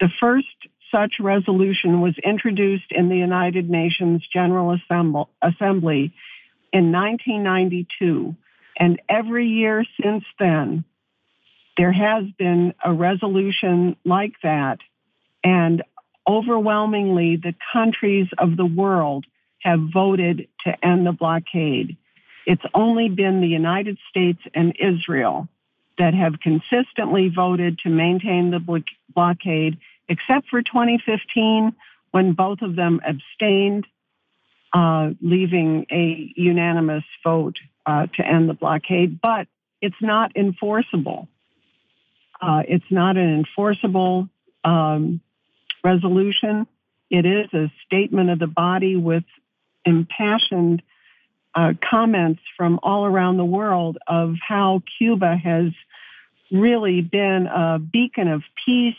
The 0.00 0.10
first 0.20 0.46
such 0.92 1.14
resolution 1.18 2.02
was 2.02 2.14
introduced 2.22 2.90
in 2.90 3.08
the 3.08 3.16
United 3.16 3.70
Nations 3.70 4.22
General 4.30 4.76
Assembly 5.40 6.12
in 6.74 6.92
1992. 6.92 8.36
And 8.78 9.00
every 9.08 9.46
year 9.46 9.86
since 10.02 10.24
then, 10.38 10.84
there 11.78 11.92
has 11.92 12.24
been 12.38 12.74
a 12.84 12.92
resolution 12.92 13.96
like 14.04 14.34
that. 14.42 14.80
And 15.42 15.82
overwhelmingly, 16.28 17.36
the 17.36 17.54
countries 17.72 18.26
of 18.36 18.58
the 18.58 18.66
world 18.66 19.24
have 19.62 19.80
voted 19.90 20.48
to 20.66 20.84
end 20.84 21.06
the 21.06 21.12
blockade. 21.12 21.96
It's 22.46 22.62
only 22.74 23.08
been 23.08 23.40
the 23.40 23.48
United 23.48 23.98
States 24.08 24.40
and 24.54 24.74
Israel 24.78 25.48
that 25.98 26.14
have 26.14 26.40
consistently 26.40 27.28
voted 27.28 27.78
to 27.80 27.90
maintain 27.90 28.50
the 28.50 28.82
blockade, 29.14 29.78
except 30.08 30.48
for 30.48 30.62
2015 30.62 31.74
when 32.10 32.32
both 32.32 32.62
of 32.62 32.74
them 32.74 33.00
abstained, 33.06 33.86
uh, 34.72 35.10
leaving 35.20 35.86
a 35.90 36.32
unanimous 36.36 37.04
vote 37.22 37.58
uh, 37.86 38.06
to 38.16 38.26
end 38.26 38.48
the 38.48 38.54
blockade. 38.54 39.20
But 39.20 39.46
it's 39.80 40.00
not 40.00 40.36
enforceable. 40.36 41.28
Uh, 42.40 42.62
it's 42.66 42.90
not 42.90 43.16
an 43.16 43.34
enforceable 43.34 44.28
um, 44.64 45.20
resolution. 45.84 46.66
It 47.10 47.26
is 47.26 47.52
a 47.52 47.72
statement 47.86 48.30
of 48.30 48.38
the 48.38 48.46
body 48.46 48.96
with 48.96 49.24
impassioned 49.84 50.82
uh, 51.54 51.72
comments 51.88 52.40
from 52.56 52.78
all 52.82 53.04
around 53.04 53.36
the 53.36 53.44
world 53.44 53.98
of 54.06 54.34
how 54.46 54.82
Cuba 54.98 55.36
has 55.36 55.72
really 56.50 57.00
been 57.00 57.46
a 57.46 57.78
beacon 57.78 58.28
of 58.28 58.42
peace, 58.64 58.94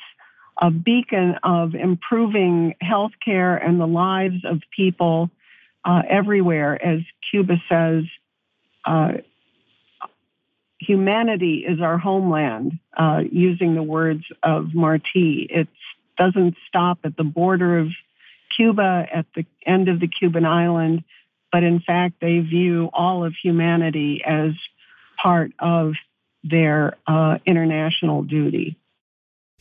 a 0.61 0.69
beacon 0.69 1.35
of 1.43 1.75
improving 1.75 2.75
healthcare 2.83 3.65
and 3.65 3.79
the 3.79 3.87
lives 3.87 4.43
of 4.45 4.61
people 4.75 5.29
uh, 5.85 6.01
everywhere. 6.09 6.81
As 6.83 6.99
Cuba 7.29 7.55
says, 7.69 8.03
uh, 8.85 9.13
humanity 10.79 11.65
is 11.67 11.79
our 11.79 11.97
homeland, 11.97 12.79
uh, 12.97 13.21
using 13.31 13.75
the 13.75 13.83
words 13.83 14.23
of 14.43 14.73
Marti. 14.73 15.47
It 15.49 15.67
doesn't 16.17 16.55
stop 16.67 16.99
at 17.03 17.17
the 17.17 17.23
border 17.23 17.79
of 17.79 17.89
Cuba, 18.55 19.07
at 19.13 19.25
the 19.35 19.45
end 19.65 19.87
of 19.87 19.99
the 19.99 20.07
Cuban 20.07 20.45
island 20.45 21.03
but 21.51 21.63
in 21.63 21.79
fact, 21.79 22.15
they 22.21 22.39
view 22.39 22.89
all 22.93 23.23
of 23.23 23.33
humanity 23.41 24.21
as 24.25 24.51
part 25.21 25.51
of 25.59 25.93
their 26.43 26.97
uh, 27.07 27.37
international 27.45 28.23
duty. 28.23 28.77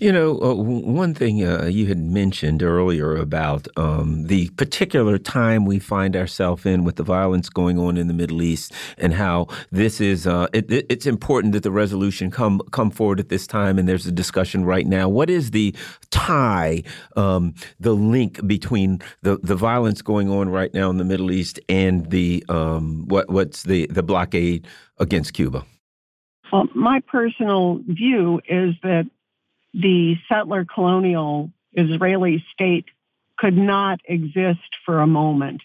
You 0.00 0.12
know, 0.12 0.40
uh, 0.40 0.54
one 0.54 1.12
thing 1.12 1.44
uh, 1.44 1.66
you 1.66 1.84
had 1.84 1.98
mentioned 1.98 2.62
earlier 2.62 3.14
about 3.16 3.68
um, 3.76 4.28
the 4.28 4.48
particular 4.56 5.18
time 5.18 5.66
we 5.66 5.78
find 5.78 6.16
ourselves 6.16 6.64
in 6.64 6.84
with 6.84 6.96
the 6.96 7.02
violence 7.02 7.50
going 7.50 7.78
on 7.78 7.98
in 7.98 8.08
the 8.08 8.14
Middle 8.14 8.40
East, 8.40 8.72
and 8.96 9.12
how 9.12 9.48
this 9.70 10.00
is 10.00 10.26
uh, 10.26 10.46
it, 10.54 10.72
it's 10.88 11.04
important 11.04 11.52
that 11.52 11.64
the 11.64 11.70
resolution 11.70 12.30
come 12.30 12.62
come 12.70 12.90
forward 12.90 13.20
at 13.20 13.28
this 13.28 13.46
time. 13.46 13.78
And 13.78 13.86
there's 13.86 14.06
a 14.06 14.12
discussion 14.12 14.64
right 14.64 14.86
now. 14.86 15.06
What 15.06 15.28
is 15.28 15.50
the 15.50 15.76
tie, 16.08 16.82
um, 17.16 17.52
the 17.78 17.92
link 17.92 18.46
between 18.46 19.02
the 19.20 19.36
the 19.42 19.54
violence 19.54 20.00
going 20.00 20.30
on 20.30 20.48
right 20.48 20.72
now 20.72 20.88
in 20.88 20.96
the 20.96 21.04
Middle 21.04 21.30
East 21.30 21.60
and 21.68 22.08
the 22.08 22.42
um, 22.48 23.06
what 23.08 23.28
what's 23.28 23.64
the 23.64 23.86
the 23.88 24.02
blockade 24.02 24.66
against 24.96 25.34
Cuba? 25.34 25.66
Well, 26.50 26.68
my 26.74 27.00
personal 27.06 27.80
view 27.86 28.40
is 28.48 28.74
that 28.82 29.04
the 29.74 30.16
settler 30.28 30.64
colonial 30.64 31.50
Israeli 31.72 32.44
state 32.52 32.86
could 33.38 33.56
not 33.56 34.00
exist 34.04 34.76
for 34.84 35.00
a 35.00 35.06
moment 35.06 35.62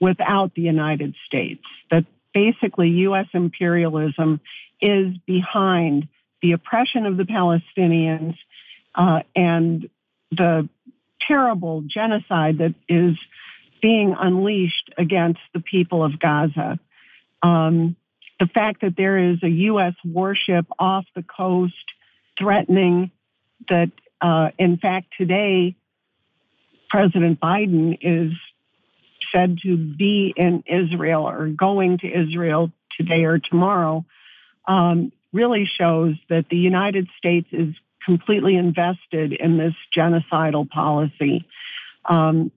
without 0.00 0.54
the 0.54 0.62
United 0.62 1.14
States. 1.26 1.62
That 1.90 2.04
basically 2.34 2.90
U.S. 2.90 3.26
imperialism 3.32 4.40
is 4.80 5.16
behind 5.26 6.08
the 6.42 6.52
oppression 6.52 7.06
of 7.06 7.16
the 7.16 7.24
Palestinians 7.24 8.36
uh, 8.94 9.20
and 9.34 9.88
the 10.30 10.68
terrible 11.26 11.82
genocide 11.86 12.58
that 12.58 12.74
is 12.88 13.16
being 13.80 14.14
unleashed 14.18 14.90
against 14.98 15.40
the 15.54 15.60
people 15.60 16.04
of 16.04 16.18
Gaza. 16.18 16.78
Um, 17.42 17.96
the 18.40 18.46
fact 18.46 18.82
that 18.82 18.96
there 18.96 19.32
is 19.32 19.42
a 19.42 19.48
U.S. 19.48 19.94
warship 20.04 20.66
off 20.78 21.06
the 21.14 21.22
coast 21.22 21.74
threatening 22.38 23.10
that, 23.68 23.90
uh, 24.20 24.50
in 24.58 24.76
fact, 24.78 25.08
today, 25.18 25.76
President 26.90 27.40
Biden 27.40 27.98
is 28.00 28.32
said 29.32 29.58
to 29.62 29.76
be 29.76 30.32
in 30.36 30.62
Israel 30.66 31.28
or 31.28 31.48
going 31.48 31.98
to 31.98 32.06
Israel 32.06 32.70
today 32.96 33.24
or 33.24 33.38
tomorrow, 33.38 34.04
um, 34.68 35.12
really 35.32 35.64
shows 35.66 36.14
that 36.28 36.46
the 36.48 36.56
United 36.56 37.08
States 37.18 37.48
is 37.52 37.74
completely 38.04 38.56
invested 38.56 39.32
in 39.32 39.58
this 39.58 39.74
genocidal 39.96 40.68
policy. 40.68 41.46
Um, 42.04 42.52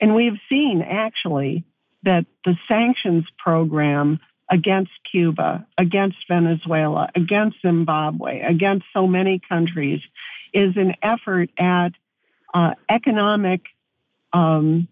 and 0.00 0.14
we've 0.14 0.38
seen 0.48 0.82
actually 0.82 1.64
that 2.02 2.26
the 2.44 2.56
sanctions 2.68 3.24
program 3.38 4.20
against 4.50 4.92
Cuba, 5.10 5.66
against 5.78 6.18
Venezuela, 6.28 7.10
against 7.14 7.56
Zimbabwe, 7.62 8.40
against 8.40 8.86
so 8.92 9.06
many 9.06 9.40
countries 9.48 10.00
is 10.52 10.76
an 10.76 10.94
effort 11.02 11.50
at 11.58 11.90
uh, 12.52 12.74
economic 12.88 13.62
um, 14.32 14.88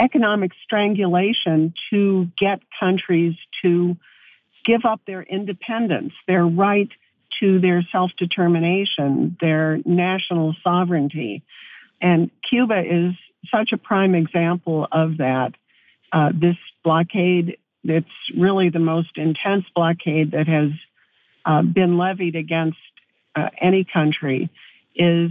economic 0.00 0.52
strangulation 0.64 1.74
to 1.90 2.28
get 2.38 2.60
countries 2.78 3.34
to 3.62 3.96
give 4.64 4.84
up 4.84 5.00
their 5.06 5.22
independence, 5.22 6.12
their 6.26 6.44
right 6.44 6.88
to 7.38 7.60
their 7.60 7.82
self 7.92 8.10
determination, 8.18 9.36
their 9.40 9.78
national 9.84 10.54
sovereignty. 10.62 11.42
And 12.00 12.30
Cuba 12.48 12.80
is 12.80 13.14
such 13.50 13.72
a 13.72 13.76
prime 13.78 14.14
example 14.14 14.86
of 14.90 15.18
that. 15.18 15.52
Uh, 16.12 16.30
this 16.34 16.56
blockade 16.82 17.58
it's 17.84 18.08
really 18.36 18.68
the 18.68 18.78
most 18.78 19.16
intense 19.16 19.64
blockade 19.74 20.32
that 20.32 20.46
has 20.48 20.70
uh, 21.44 21.62
been 21.62 21.96
levied 21.96 22.36
against 22.36 22.78
uh, 23.34 23.48
any 23.60 23.84
country, 23.84 24.50
is 24.94 25.30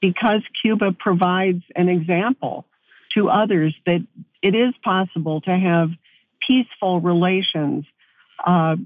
because 0.00 0.42
Cuba 0.60 0.92
provides 0.92 1.62
an 1.74 1.88
example 1.88 2.66
to 3.14 3.28
others 3.28 3.74
that 3.86 4.06
it 4.42 4.54
is 4.54 4.74
possible 4.82 5.40
to 5.42 5.50
have 5.50 5.90
peaceful 6.46 7.00
relations, 7.00 7.84
uh, 8.44 8.76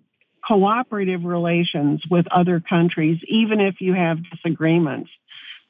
cooperative 0.46 1.24
relations 1.24 2.02
with 2.10 2.26
other 2.30 2.60
countries, 2.60 3.18
even 3.26 3.60
if 3.60 3.80
you 3.80 3.94
have 3.94 4.18
disagreements. 4.30 5.10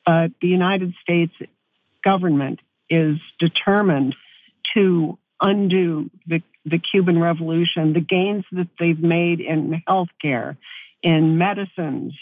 But 0.05 0.33
the 0.41 0.49
United 0.49 0.95
States 1.03 1.33
government 2.05 2.61
is 2.89 3.19
determined 3.39 4.15
to 4.75 5.19
undo 5.41 6.11
the, 6.27 6.43
the 6.67 6.79
Cuban 6.79 7.19
Revolution, 7.19 7.93
the 7.93 8.01
gains 8.01 8.45
that 8.53 8.69
they've 8.79 9.01
made 9.01 9.41
in 9.41 9.83
healthcare, 9.89 10.57
in 11.03 11.39
medicines, 11.39 12.13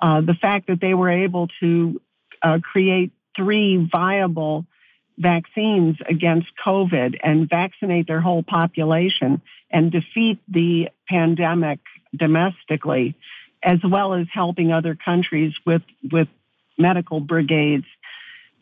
uh, 0.00 0.20
the 0.20 0.34
fact 0.34 0.66
that 0.66 0.80
they 0.80 0.94
were 0.94 1.10
able 1.10 1.48
to 1.60 2.00
uh, 2.42 2.58
create 2.62 3.12
three 3.36 3.88
viable 3.90 4.66
vaccines 5.16 5.96
against 6.08 6.48
COVID 6.64 7.18
and 7.22 7.48
vaccinate 7.48 8.08
their 8.08 8.20
whole 8.20 8.42
population 8.42 9.40
and 9.70 9.92
defeat 9.92 10.40
the 10.48 10.88
pandemic 11.08 11.78
domestically, 12.14 13.14
as 13.62 13.78
well 13.88 14.14
as 14.14 14.26
helping 14.32 14.72
other 14.72 14.96
countries 14.96 15.52
with, 15.64 15.82
with 16.10 16.28
medical 16.76 17.20
brigades, 17.20 17.86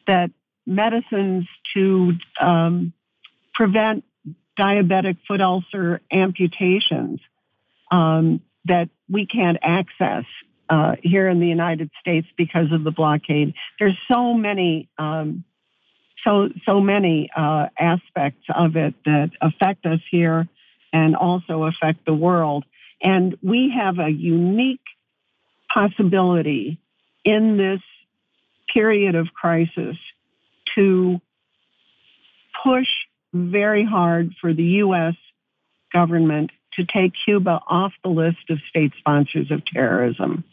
that 0.06 0.30
medicines 0.66 1.46
to 1.74 2.12
um, 2.38 2.92
prevent 3.54 4.04
diabetic 4.58 5.18
foot 5.26 5.40
ulcer 5.40 6.00
amputations 6.10 7.20
um, 7.90 8.40
that 8.66 8.88
we 9.08 9.26
can't 9.26 9.58
access 9.62 10.24
uh, 10.68 10.96
here 11.02 11.28
in 11.28 11.40
the 11.40 11.46
United 11.46 11.90
States 12.00 12.26
because 12.36 12.72
of 12.72 12.84
the 12.84 12.90
blockade. 12.90 13.54
There's 13.78 13.98
so 14.08 14.34
many, 14.34 14.88
um, 14.98 15.44
so 16.24 16.48
so 16.64 16.80
many 16.80 17.28
uh, 17.36 17.66
aspects 17.78 18.44
of 18.54 18.76
it 18.76 18.94
that 19.04 19.30
affect 19.40 19.84
us 19.86 20.00
here 20.10 20.48
and 20.92 21.16
also 21.16 21.64
affect 21.64 22.06
the 22.06 22.14
world. 22.14 22.64
And 23.02 23.36
we 23.42 23.74
have 23.76 23.98
a 23.98 24.08
unique 24.08 24.80
possibility 25.72 26.78
in 27.24 27.56
this 27.56 27.80
period 28.72 29.14
of 29.14 29.28
crisis 29.34 29.96
to 30.74 31.20
push 32.62 32.88
very 33.32 33.84
hard 33.84 34.34
for 34.40 34.52
the 34.52 34.64
U.S. 34.84 35.14
government 35.92 36.50
to 36.74 36.84
take 36.84 37.12
Cuba 37.24 37.60
off 37.66 37.92
the 38.02 38.10
list 38.10 38.50
of 38.50 38.58
state 38.68 38.92
sponsors 38.98 39.50
of 39.50 39.64
terrorism. 39.64 40.44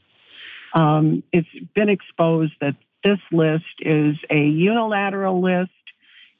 Um, 0.74 1.24
it's 1.32 1.48
been 1.74 1.90
exposed 1.90 2.54
that 2.62 2.76
this 3.04 3.20
list 3.32 3.64
is 3.80 4.18
a 4.30 4.40
unilateral 4.40 5.42
list. 5.42 5.72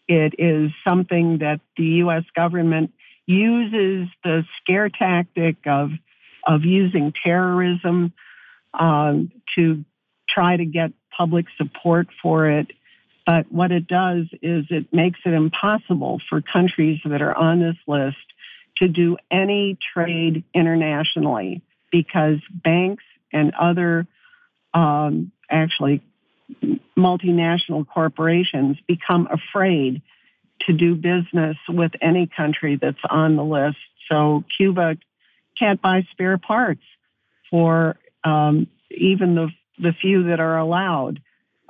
It 0.08 0.36
is 0.38 0.72
something 0.84 1.40
that 1.40 1.62
the 1.78 1.86
U.S. 2.04 2.24
government 2.36 2.92
uses 3.26 4.10
the 4.24 4.44
scare 4.62 4.90
tactic 4.90 5.58
of 5.66 5.92
of 6.48 6.64
using 6.64 7.14
terrorism 7.24 8.14
um, 8.74 9.32
to 9.56 9.84
try 10.28 10.56
to 10.58 10.66
get 10.66 10.92
public 11.16 11.46
support 11.58 12.08
for 12.22 12.50
it. 12.50 12.72
But 13.30 13.52
what 13.52 13.72
it 13.72 13.86
does 13.86 14.26
is 14.42 14.66
it 14.72 14.92
makes 14.92 15.20
it 15.24 15.34
impossible 15.34 16.20
for 16.28 16.42
countries 16.42 17.00
that 17.06 17.22
are 17.22 17.38
on 17.38 17.60
this 17.60 17.76
list 17.86 18.18
to 18.78 18.88
do 18.88 19.18
any 19.30 19.78
trade 19.94 20.46
internationally 20.52 21.62
because 21.92 22.40
banks 22.52 23.04
and 23.32 23.54
other 23.54 24.08
um, 24.74 25.32
actually 25.48 26.02
multinational 26.98 27.88
corporations 27.88 28.78
become 28.88 29.28
afraid 29.32 30.02
to 30.62 30.74
do 30.74 30.96
business 30.96 31.58
with 31.70 31.92
any 32.02 32.26
country 32.26 32.80
that's 32.82 32.98
on 33.08 33.36
the 33.36 33.44
list. 33.44 33.78
So 34.10 34.44
Cuba 34.58 34.98
can't 35.60 35.80
buy 35.80 36.02
spare 36.14 36.40
parts 36.40 36.82
for 37.52 37.96
um, 38.24 38.66
even 38.90 39.36
the 39.36 39.50
the 39.78 39.94
few 40.02 40.24
that 40.30 40.40
are 40.40 40.58
allowed. 40.58 41.22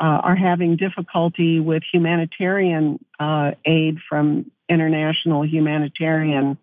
Uh, 0.01 0.21
are 0.23 0.35
having 0.35 0.77
difficulty 0.77 1.59
with 1.59 1.83
humanitarian 1.91 3.03
uh, 3.19 3.51
aid 3.65 3.97
from 4.07 4.49
international 4.69 5.45
humanitarian 5.45 6.57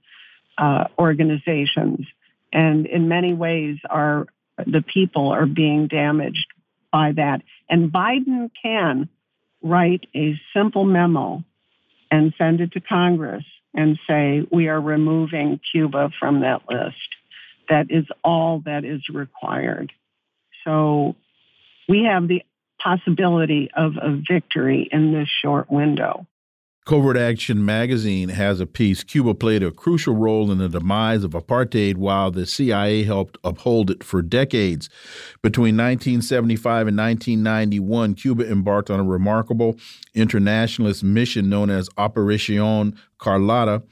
uh, 0.57 0.85
organizations, 0.99 2.07
and 2.53 2.87
in 2.87 3.09
many 3.09 3.35
ways 3.35 3.77
are 3.91 4.27
the 4.57 4.83
people 4.83 5.29
are 5.29 5.45
being 5.45 5.87
damaged 5.87 6.47
by 6.91 7.13
that. 7.13 7.43
And 7.69 7.93
Biden 7.93 8.51
can 8.63 9.09
write 9.63 10.07
a 10.15 10.41
simple 10.55 10.85
memo 10.85 11.45
and 12.11 12.33
send 12.39 12.61
it 12.61 12.73
to 12.73 12.81
Congress 12.81 13.45
and 13.75 13.99
say, 14.09 14.47
we 14.51 14.69
are 14.69 14.81
removing 14.81 15.61
Cuba 15.73 16.11
from 16.19 16.41
that 16.41 16.63
list. 16.71 16.97
That 17.69 17.91
is 17.91 18.07
all 18.25 18.63
that 18.65 18.85
is 18.85 19.03
required. 19.13 19.93
So 20.65 21.17
we 21.89 22.05
have 22.05 22.29
the 22.29 22.43
possibility 22.83 23.71
of 23.77 23.93
a 24.01 24.21
victory 24.29 24.89
in 24.91 25.13
this 25.13 25.29
short 25.29 25.71
window. 25.71 26.27
Covert 26.87 27.17
Action 27.17 27.65
magazine 27.65 28.29
has 28.29 28.61
a 28.61 28.67
piece 28.67 29.03
Cuba 29.03 29.35
played 29.35 29.65
a 29.65 29.73
crucial 29.73 30.15
role 30.15 30.53
in 30.53 30.59
the 30.59 30.69
demise 30.69 31.25
of 31.25 31.33
apartheid 31.33 31.97
while 31.97 32.31
the 32.31 32.47
CIA 32.47 33.03
helped 33.03 33.37
uphold 33.43 33.91
it 33.91 34.05
for 34.05 34.23
decades. 34.23 34.89
Between 35.43 35.77
1975 35.77 36.87
and 36.87 36.97
1991, 36.97 38.15
Cuba 38.15 38.49
embarked 38.49 38.89
on 38.89 39.01
a 39.01 39.05
remarkable 39.05 39.77
internationalist 40.15 41.03
mission 41.03 41.49
known 41.49 41.71
as 41.71 41.89
Operacion 41.99 42.97
Carlota. 43.19 43.83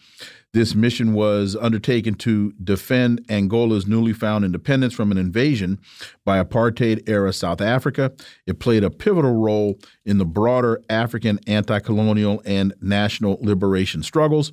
This 0.55 0.77
mission 0.77 1.15
was 1.15 1.57
undertaken 1.57 2.15
to 2.15 2.53
defend 2.63 3.27
Angola's 3.29 3.89
newly 3.89 4.13
found 4.13 4.45
independence 4.45 4.95
from 4.95 5.11
an 5.11 5.19
invasion 5.19 5.81
by 6.25 6.41
apartheid 6.41 7.09
era 7.09 7.33
South 7.33 7.61
Africa. 7.61 8.13
It 8.47 8.61
played 8.61 8.85
a 8.85 8.91
pivotal 8.91 9.35
role 9.35 9.81
in 10.05 10.19
the 10.19 10.25
broader 10.25 10.81
African 10.89 11.41
anti 11.49 11.81
colonial 11.81 12.41
and 12.47 12.73
national 12.81 13.39
liberation 13.43 14.05
struggles. 14.05 14.53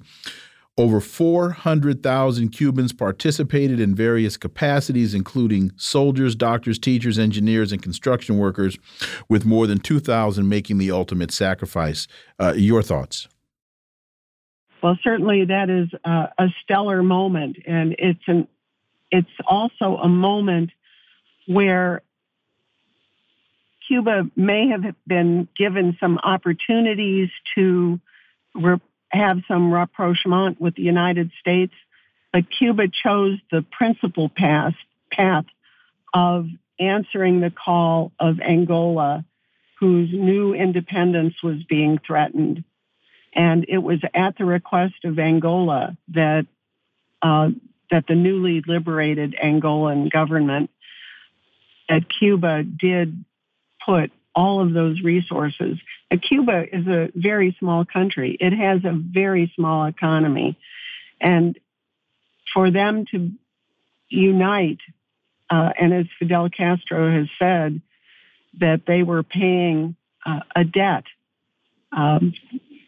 Over 0.76 1.02
400,000 1.02 2.50
Cubans 2.50 2.94
participated 2.94 3.80
in 3.80 3.94
various 3.94 4.38
capacities, 4.38 5.14
including 5.14 5.72
soldiers, 5.76 6.34
doctors, 6.34 6.80
teachers, 6.80 7.20
engineers, 7.20 7.72
and 7.72 7.84
construction 7.84 8.40
workers, 8.40 8.80
with 9.30 9.46
more 9.46 9.68
than 9.68 9.78
2,000 9.78 10.50
making 10.50 10.80
the 10.80 10.90
ultimate 10.90 11.30
sacrifice. 11.30 12.08
Uh, 12.40 12.54
your 12.56 12.82
thoughts? 12.82 13.28
Well, 14.82 14.98
certainly 15.04 15.46
that 15.46 15.70
is 15.70 15.90
uh, 16.04 16.28
a 16.38 16.48
stellar 16.64 17.04
moment, 17.04 17.58
and 17.66 17.96
it's 18.00 18.24
an 18.28 18.48
it's 19.12 19.30
also 19.46 19.98
a 19.98 20.08
moment 20.08 20.72
where 21.46 22.02
Cuba 23.88 24.24
may 24.36 24.70
have 24.70 24.96
been 25.06 25.50
given 25.56 25.98
some 26.00 26.18
opportunities 26.18 27.30
to 27.56 28.00
re- 28.56 28.80
have 29.10 29.42
some 29.48 29.74
rapprochement 29.74 30.62
with 30.62 30.76
the 30.76 30.84
United 30.84 31.32
States, 31.40 31.74
but 32.32 32.50
Cuba 32.50 32.88
chose 32.88 33.38
the 33.52 33.64
principal 33.64 34.30
path 34.30 34.76
path 35.12 35.46
of 36.14 36.48
answering 36.80 37.42
the 37.42 37.52
call 37.52 38.12
of 38.20 38.40
Angola, 38.40 39.26
whose 39.80 40.10
new 40.12 40.54
independence 40.54 41.36
was 41.44 41.64
being 41.64 42.00
threatened. 42.00 42.64
And 43.34 43.66
it 43.68 43.78
was 43.78 44.00
at 44.14 44.38
the 44.38 44.46
request 44.46 45.06
of 45.06 45.18
Angola 45.18 45.96
that 46.10 46.46
uh, 47.22 47.50
that 47.90 48.06
the 48.08 48.16
newly 48.16 48.62
liberated 48.66 49.36
Angolan 49.42 50.12
government 50.12 50.70
that 51.88 52.04
Cuba 52.20 52.64
did 52.64 53.24
put 53.86 54.12
all 54.34 54.62
of 54.62 54.74
those 54.74 55.02
resources. 55.02 55.78
Uh, 56.10 56.18
Cuba 56.18 56.64
is 56.72 56.88
a 56.88 57.10
very 57.14 57.56
small 57.60 57.86
country. 57.86 58.38
It 58.40 58.54
has 58.54 58.84
a 58.86 58.94
very 58.94 59.52
small 59.56 59.86
economy. 59.86 60.58
And 61.20 61.60
for 62.54 62.72
them 62.72 63.06
to 63.12 63.32
unite, 64.10 64.80
uh, 65.50 65.72
and 65.80 65.94
as 65.94 66.06
Fidel 66.18 66.50
Castro 66.50 67.12
has 67.12 67.28
said, 67.38 67.82
that 68.60 68.82
they 68.86 69.04
were 69.04 69.24
paying 69.24 69.96
uh, 70.26 70.42
a 70.56 70.64
debt 70.64 71.04
um, 71.92 72.34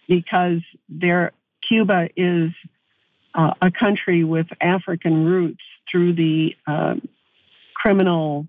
because 0.07 0.61
there, 0.89 1.31
Cuba 1.67 2.09
is 2.15 2.51
uh, 3.33 3.53
a 3.61 3.71
country 3.71 4.23
with 4.23 4.47
African 4.61 5.25
roots 5.25 5.61
through 5.89 6.13
the 6.13 6.55
uh, 6.67 6.95
criminal 7.75 8.47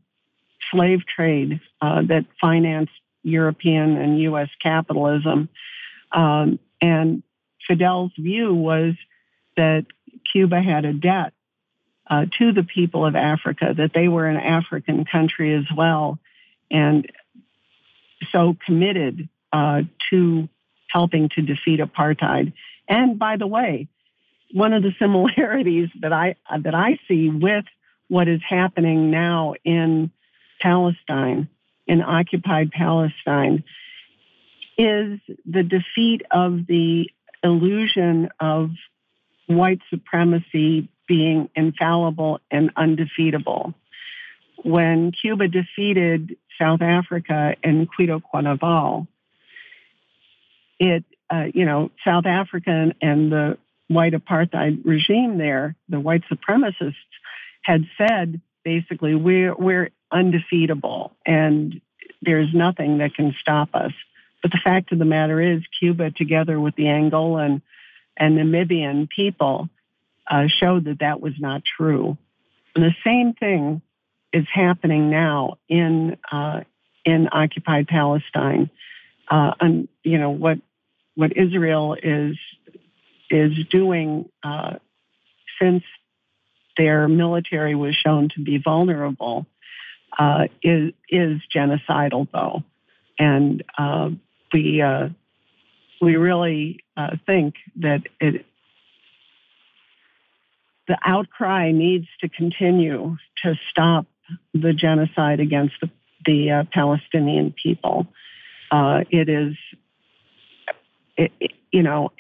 slave 0.71 1.01
trade 1.07 1.61
uh, 1.81 2.03
that 2.03 2.27
financed 2.41 2.93
European 3.23 3.97
and 3.97 4.21
U.S. 4.21 4.49
capitalism. 4.63 5.49
Um, 6.13 6.59
and 6.81 7.23
Fidel's 7.67 8.13
view 8.19 8.55
was 8.55 8.95
that 9.57 9.87
Cuba 10.33 10.61
had 10.61 10.85
a 10.85 10.93
debt 10.93 11.33
uh, 12.09 12.27
to 12.39 12.53
the 12.53 12.63
people 12.63 13.07
of 13.07 13.17
Africa, 13.17 13.75
that 13.77 13.93
they 13.95 14.09
were 14.09 14.27
an 14.27 14.37
African 14.37 15.05
country 15.05 15.55
as 15.55 15.65
well. 15.75 16.19
And 16.71 17.11
so 18.31 18.57
committed 18.67 19.29
uh, 19.53 19.83
to 20.11 20.49
helping 20.95 21.29
to 21.31 21.43
defeat 21.43 21.81
apartheid. 21.81 22.53
And 22.89 23.19
by 23.19 23.37
the 23.37 23.49
way, 23.49 23.89
one 24.53 24.73
of 24.73 24.83
the 24.83 24.93
similarities 24.99 25.89
that 26.01 26.13
I 26.13 26.37
that 26.63 26.75
I 26.75 26.99
see 27.09 27.29
with 27.29 27.65
what 28.09 28.29
is 28.29 28.41
happening 28.49 29.11
now 29.11 29.55
in 29.65 30.11
Palestine, 30.61 31.49
in 31.87 32.01
occupied 32.01 32.71
Palestine, 32.71 33.65
is 34.79 35.19
the 35.45 35.63
defeat 35.63 36.23
of 36.31 36.67
the 36.67 37.11
illusion 37.43 38.31
of 38.41 38.71
white 39.47 39.81
supremacy 39.91 40.89
being 41.07 41.51
infallible 41.55 42.41
and 42.51 42.71
undefeatable. 42.77 43.75
When 44.63 45.13
Cuba 45.13 45.49
defeated 45.49 46.37
South 46.59 46.81
Africa 46.81 47.57
in 47.63 47.87
Cuito 47.87 48.23
Cuanavale, 48.23 49.07
it, 50.79 51.05
uh, 51.31 51.47
you 51.53 51.65
know, 51.65 51.91
South 52.05 52.27
Africa 52.27 52.93
and 53.01 53.33
the 53.33 53.59
white 53.89 54.13
apartheid 54.13 54.85
regime 54.85 55.39
there, 55.39 55.77
the 55.89 56.01
white 56.01 56.23
supremacists, 56.31 56.95
had 57.63 57.85
said 57.97 58.41
basically 58.65 59.15
we're 59.15 59.55
we're 59.55 59.91
undefeatable 60.11 61.13
and 61.27 61.81
there's 62.23 62.53
nothing 62.55 62.99
that 62.99 63.15
can 63.15 63.35
stop 63.41 63.71
us. 63.75 63.93
But 64.43 64.53
the 64.53 64.61
fact 64.63 64.93
of 64.93 64.99
the 64.99 65.05
matter 65.05 65.41
is, 65.41 65.63
Cuba, 65.79 66.11
together 66.11 66.61
with 66.61 66.77
the 66.77 66.85
Angolan 66.85 67.63
and 68.17 68.39
Namibian 68.39 69.09
people, 69.09 69.69
uh, 70.31 70.49
showed 70.49 70.85
that 70.85 71.01
that 71.01 71.21
was 71.21 71.35
not 71.39 71.63
true. 71.65 72.17
And 72.75 72.85
the 72.85 72.95
same 73.05 73.35
thing 73.35 73.83
is 74.33 74.47
happening 74.53 75.11
now 75.11 75.59
in 75.69 76.17
uh, 76.31 76.61
in 77.05 77.29
occupied 77.31 77.87
Palestine. 77.89 78.71
Uh, 79.29 79.53
and 79.61 79.89
you 80.03 80.19
know 80.19 80.31
what 80.31 80.59
what 81.15 81.37
Israel 81.37 81.97
is 82.01 82.37
is 83.31 83.53
doing 83.71 84.29
uh, 84.43 84.75
since 85.61 85.83
their 86.77 87.09
military 87.09 87.75
was 87.75 87.95
shown 87.95 88.29
to 88.31 88.41
be 88.41 88.59
vulnerable 88.59 89.47
uh, 90.19 90.47
is 90.63 90.93
is 91.09 91.41
genocidal, 91.55 92.29
though, 92.33 92.63
and 93.19 93.63
uh, 93.79 94.11
we 94.53 94.81
uh, 94.83 95.09
we 96.01 96.17
really 96.17 96.81
uh, 96.97 97.17
think 97.27 97.55
that 97.77 98.03
it 98.21 98.47
the 100.87 100.99
outcry 101.05 101.73
needs 101.73 102.07
to 102.21 102.29
continue 102.29 103.17
to 103.43 103.55
stop 103.71 104.07
the 104.53 104.73
genocide 104.73 105.41
against 105.41 105.75
the, 105.81 105.91
the 106.27 106.69
Palestinian 106.73 107.53
people. 107.53 108.07
Uh, 108.75 109.05
it 109.09 109.29
is, 109.29 109.55
it, 111.17 111.31
it, 111.39 111.53
you 111.71 111.85
know, 111.85 112.11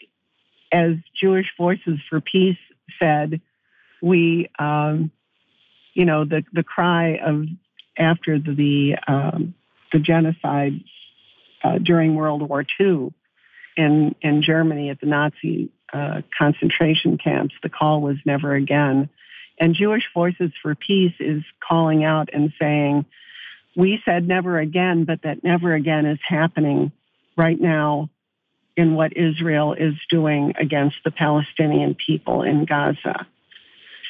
as 0.73 0.93
Jewish 1.21 1.47
Voices 1.59 1.99
for 2.09 2.21
Peace 2.21 2.59
said, 3.01 3.41
we, 4.01 4.49
um, 4.57 5.11
you 5.95 6.05
know, 6.05 6.25
the 6.25 6.45
the 6.53 6.63
cry 6.63 7.17
of 7.17 7.47
after 7.99 8.39
the 8.39 8.95
um, 9.09 9.55
the 9.93 9.99
genocide 9.99 10.75
uh, 11.65 11.79
during 11.79 12.15
World 12.15 12.49
War 12.49 12.65
II 12.79 13.13
in 13.77 14.15
in 14.23 14.43
Germany 14.43 14.91
at 14.91 15.01
the 15.01 15.07
Nazi 15.07 15.71
uh, 15.93 16.23
concentration 16.39 17.19
camps. 17.19 17.57
The 17.65 17.69
call 17.69 18.01
was 18.01 18.19
never 18.25 18.55
again. 18.55 19.09
And 19.59 19.75
Jewish 19.75 20.05
Voices 20.15 20.53
for 20.63 20.77
Peace 20.77 21.15
is 21.19 21.43
calling 21.69 22.05
out 22.05 22.29
and 22.33 22.53
saying, 22.61 23.07
we 23.77 24.01
said 24.05 24.27
never 24.27 24.59
again, 24.59 25.05
but 25.05 25.23
that 25.23 25.43
never 25.43 25.75
again 25.75 26.07
is 26.07 26.19
happening 26.27 26.93
right 27.37 27.61
now 27.61 28.11
in 28.77 28.95
what 28.95 29.17
Israel 29.17 29.75
is 29.75 29.95
doing 30.09 30.55
against 30.59 30.97
the 31.05 31.11
Palestinian 31.11 31.95
people 31.95 32.43
in 32.43 32.65
Gaza. 32.65 33.27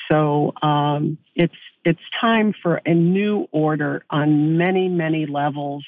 So 0.08 0.52
um, 0.62 1.18
it's 1.34 1.54
it's 1.84 2.00
time 2.20 2.54
for 2.62 2.80
a 2.84 2.94
new 2.94 3.46
order 3.52 4.04
on 4.10 4.56
many 4.56 4.88
many 4.88 5.26
levels, 5.26 5.84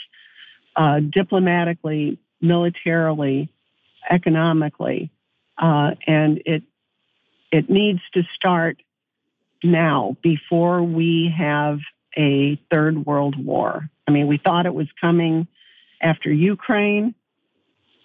uh, 0.75 1.01
diplomatically, 1.01 2.19
militarily, 2.41 3.51
economically, 4.11 5.11
uh, 5.59 5.93
and 6.07 6.43
it 6.47 6.63
it 7.53 7.71
needs 7.71 8.01
to 8.15 8.23
start 8.35 8.79
now 9.63 10.17
before 10.23 10.83
we 10.83 11.33
have 11.37 11.79
a 12.17 12.61
third 12.71 13.07
world 13.07 13.37
war. 13.43 13.89
I 14.07 14.11
mean, 14.11 14.27
we 14.27 14.39
thought 14.39 14.67
it 14.67 14.75
was 14.75 14.89
coming 15.01 15.47
after 16.01 16.33
Ukraine, 16.33 17.15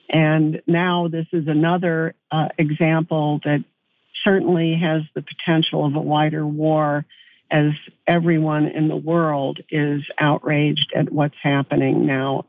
and 0.09 0.61
now 0.67 1.07
this 1.07 1.27
is 1.31 1.47
another 1.47 2.15
uh, 2.31 2.49
example 2.57 3.39
that 3.43 3.63
certainly 4.23 4.75
has 4.75 5.03
the 5.15 5.21
potential 5.21 5.85
of 5.85 5.95
a 5.95 6.01
wider 6.01 6.45
war 6.45 7.05
as 7.49 7.71
everyone 8.07 8.67
in 8.67 8.87
the 8.87 8.95
world 8.95 9.59
is 9.69 10.03
outraged 10.17 10.93
at 10.95 11.11
what's 11.11 11.35
happening 11.41 12.05
now 12.05 12.45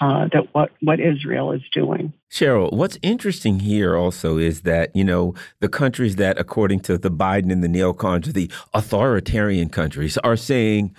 uh, 0.00 0.28
that 0.32 0.48
what 0.52 0.70
what 0.80 1.00
Israel 1.00 1.52
is 1.52 1.62
doing. 1.72 2.12
Cheryl, 2.30 2.72
what's 2.72 2.98
interesting 3.02 3.60
here 3.60 3.96
also 3.96 4.38
is 4.38 4.62
that 4.62 4.94
you 4.94 5.04
know 5.04 5.34
the 5.60 5.68
countries 5.68 6.16
that, 6.16 6.38
according 6.38 6.80
to 6.80 6.98
the 6.98 7.10
Biden 7.10 7.50
and 7.52 7.62
the 7.62 7.68
neocons, 7.68 8.32
the 8.32 8.50
authoritarian 8.74 9.68
countries, 9.68 10.18
are 10.18 10.36
saying 10.36 10.94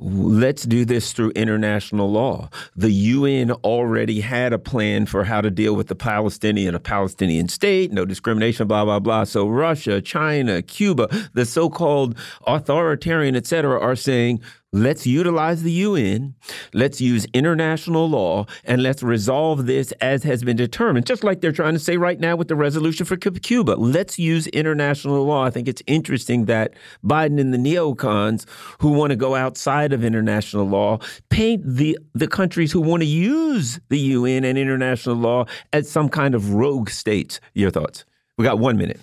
Let's 0.00 0.62
do 0.62 0.84
this 0.84 1.12
through 1.12 1.30
international 1.30 2.08
law. 2.08 2.50
The 2.76 2.92
UN 2.92 3.50
already 3.50 4.20
had 4.20 4.52
a 4.52 4.58
plan 4.58 5.06
for 5.06 5.24
how 5.24 5.40
to 5.40 5.50
deal 5.50 5.74
with 5.74 5.88
the 5.88 5.96
Palestinian, 5.96 6.76
a 6.76 6.78
Palestinian 6.78 7.48
state, 7.48 7.90
no 7.90 8.04
discrimination, 8.04 8.68
blah, 8.68 8.84
blah, 8.84 9.00
blah. 9.00 9.24
So 9.24 9.48
Russia, 9.48 10.00
China, 10.00 10.62
Cuba, 10.62 11.08
the 11.34 11.44
so 11.44 11.68
called 11.68 12.16
authoritarian, 12.46 13.34
et 13.34 13.44
cetera, 13.44 13.80
are 13.80 13.96
saying, 13.96 14.40
Let's 14.74 15.06
utilize 15.06 15.62
the 15.62 15.72
UN, 15.72 16.34
let's 16.74 17.00
use 17.00 17.26
international 17.32 18.06
law, 18.06 18.44
and 18.64 18.82
let's 18.82 19.02
resolve 19.02 19.64
this 19.64 19.92
as 20.02 20.22
has 20.24 20.44
been 20.44 20.58
determined, 20.58 21.06
just 21.06 21.24
like 21.24 21.40
they're 21.40 21.52
trying 21.52 21.72
to 21.72 21.78
say 21.78 21.96
right 21.96 22.20
now 22.20 22.36
with 22.36 22.48
the 22.48 22.54
resolution 22.54 23.06
for 23.06 23.16
Cuba. 23.16 23.72
Let's 23.72 24.18
use 24.18 24.46
international 24.48 25.24
law. 25.24 25.42
I 25.42 25.48
think 25.48 25.68
it's 25.68 25.82
interesting 25.86 26.44
that 26.46 26.74
Biden 27.02 27.40
and 27.40 27.54
the 27.54 27.56
neocons 27.56 28.44
who 28.78 28.90
want 28.90 29.08
to 29.08 29.16
go 29.16 29.34
outside 29.34 29.94
of 29.94 30.04
international 30.04 30.66
law 30.66 30.98
paint 31.30 31.62
the, 31.64 31.98
the 32.12 32.28
countries 32.28 32.70
who 32.70 32.82
want 32.82 33.02
to 33.02 33.08
use 33.08 33.80
the 33.88 33.98
UN 33.98 34.44
and 34.44 34.58
international 34.58 35.16
law 35.16 35.46
as 35.72 35.90
some 35.90 36.10
kind 36.10 36.34
of 36.34 36.52
rogue 36.52 36.90
states. 36.90 37.40
Your 37.54 37.70
thoughts? 37.70 38.04
We 38.36 38.44
got 38.44 38.58
one 38.58 38.76
minute. 38.76 39.00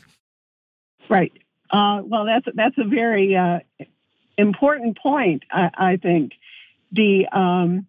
Right. 1.09 1.33
Uh, 1.71 2.01
well, 2.05 2.25
that's 2.25 2.45
that's 2.53 2.77
a 2.77 2.87
very 2.87 3.35
uh, 3.35 3.59
important 4.37 4.97
point, 4.97 5.43
I, 5.51 5.69
I 5.77 5.97
think. 5.97 6.33
The 6.91 7.27
um, 7.31 7.87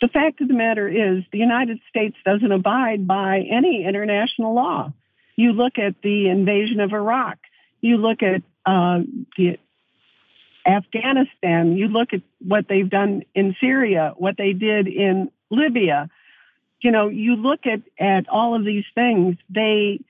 the 0.00 0.08
fact 0.08 0.40
of 0.40 0.48
the 0.48 0.54
matter 0.54 0.88
is, 0.88 1.24
the 1.30 1.38
United 1.38 1.78
States 1.88 2.16
doesn't 2.24 2.50
abide 2.50 3.06
by 3.06 3.40
any 3.50 3.84
international 3.86 4.54
law. 4.54 4.92
You 5.36 5.52
look 5.52 5.78
at 5.78 5.94
the 6.02 6.28
invasion 6.28 6.80
of 6.80 6.92
Iraq. 6.92 7.38
You 7.80 7.98
look 7.98 8.22
at 8.22 8.42
uh, 8.64 9.00
the 9.36 9.58
Afghanistan. 10.66 11.76
You 11.76 11.88
look 11.88 12.12
at 12.12 12.22
what 12.40 12.66
they've 12.68 12.88
done 12.88 13.22
in 13.34 13.56
Syria, 13.60 14.14
what 14.16 14.36
they 14.36 14.52
did 14.52 14.86
in 14.88 15.30
Libya. 15.50 16.10
You 16.80 16.90
know, 16.92 17.08
you 17.08 17.36
look 17.36 17.60
at, 17.66 17.80
at 17.98 18.28
all 18.28 18.54
of 18.54 18.64
these 18.64 18.84
things, 18.94 19.36
they 19.50 20.00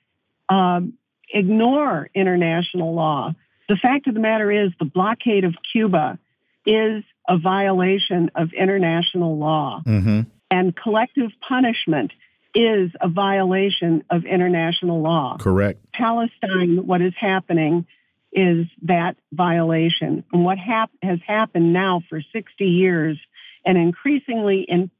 um, 0.49 0.95
ignore 1.33 2.09
international 2.15 2.95
law. 2.95 3.35
The 3.71 3.77
fact 3.77 4.09
of 4.09 4.15
the 4.15 4.21
matter 4.21 4.51
is, 4.51 4.73
the 4.81 4.85
blockade 4.85 5.45
of 5.45 5.55
Cuba 5.71 6.19
is 6.67 7.05
a 7.29 7.39
violation 7.39 8.29
of 8.35 8.53
international 8.53 9.39
law. 9.39 9.81
Mm-hmm. 9.87 10.23
And 10.51 10.77
collective 10.77 11.31
punishment 11.49 12.11
is 12.53 12.91
a 13.01 13.09
violation 13.09 14.03
of 14.11 14.25
international 14.25 15.01
law. 15.03 15.37
Correct. 15.39 15.79
Palestine, 15.93 16.85
what 16.85 17.01
is 17.01 17.13
happening 17.17 17.87
is 18.33 18.67
that 18.83 19.15
violation. 19.33 20.25
And 20.33 20.45
what 20.45 20.59
hap- 20.59 20.91
has 21.01 21.21
happened 21.25 21.73
now 21.73 22.03
for 22.09 22.21
60 22.33 22.65
years 22.65 23.21
and 23.65 23.79
increasingly 23.79 24.63
in 24.67 24.91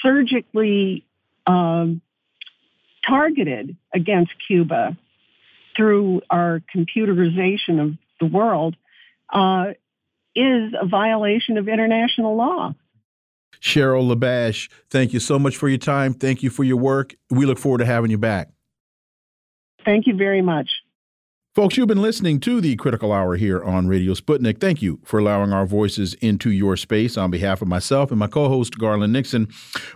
surgically 0.00 1.04
um, 1.46 2.00
targeted 3.06 3.76
against 3.92 4.32
Cuba 4.46 4.96
through 5.78 6.20
our 6.28 6.60
computerization 6.74 7.80
of 7.80 7.94
the 8.20 8.26
world 8.26 8.76
uh, 9.32 9.66
is 10.34 10.74
a 10.78 10.86
violation 10.86 11.56
of 11.56 11.68
international 11.68 12.36
law. 12.36 12.74
Cheryl 13.62 14.12
LaBash, 14.12 14.68
thank 14.90 15.12
you 15.12 15.20
so 15.20 15.38
much 15.38 15.56
for 15.56 15.68
your 15.68 15.78
time. 15.78 16.12
Thank 16.12 16.42
you 16.42 16.50
for 16.50 16.64
your 16.64 16.76
work. 16.76 17.14
We 17.30 17.46
look 17.46 17.58
forward 17.58 17.78
to 17.78 17.86
having 17.86 18.10
you 18.10 18.18
back. 18.18 18.50
Thank 19.84 20.06
you 20.06 20.16
very 20.16 20.42
much. 20.42 20.68
Folks, 21.54 21.76
you've 21.76 21.88
been 21.88 22.02
listening 22.02 22.38
to 22.40 22.60
the 22.60 22.76
Critical 22.76 23.12
Hour 23.12 23.36
here 23.36 23.62
on 23.62 23.88
Radio 23.88 24.14
Sputnik. 24.14 24.60
Thank 24.60 24.80
you 24.80 25.00
for 25.04 25.18
allowing 25.18 25.52
our 25.52 25.66
voices 25.66 26.14
into 26.14 26.50
your 26.50 26.76
space. 26.76 27.16
On 27.16 27.30
behalf 27.30 27.62
of 27.62 27.68
myself 27.68 28.10
and 28.10 28.20
my 28.20 28.28
co 28.28 28.48
host, 28.48 28.78
Garland 28.78 29.12
Nixon, 29.12 29.48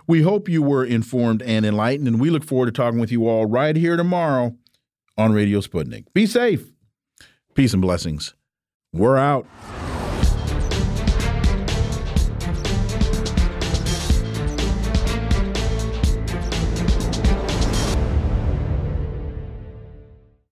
we 0.07 0.23
hope 0.23 0.49
you 0.49 0.61
were 0.61 0.83
informed 0.83 1.41
and 1.41 1.65
enlightened, 1.65 2.07
and 2.07 2.19
we 2.19 2.29
look 2.29 2.43
forward 2.43 2.65
to 2.65 2.71
talking 2.73 2.99
with 2.99 3.11
you 3.11 3.27
all 3.27 3.45
right 3.45 3.77
here 3.77 3.95
tomorrow 3.95 4.57
on 5.17 5.33
Radio 5.33 5.59
Sputnik. 5.59 6.05
Be 6.13 6.25
safe. 6.25 6.71
Peace 7.55 7.73
and 7.73 7.81
blessings. 7.81 8.33
We're 8.93 9.17
out. 9.17 9.47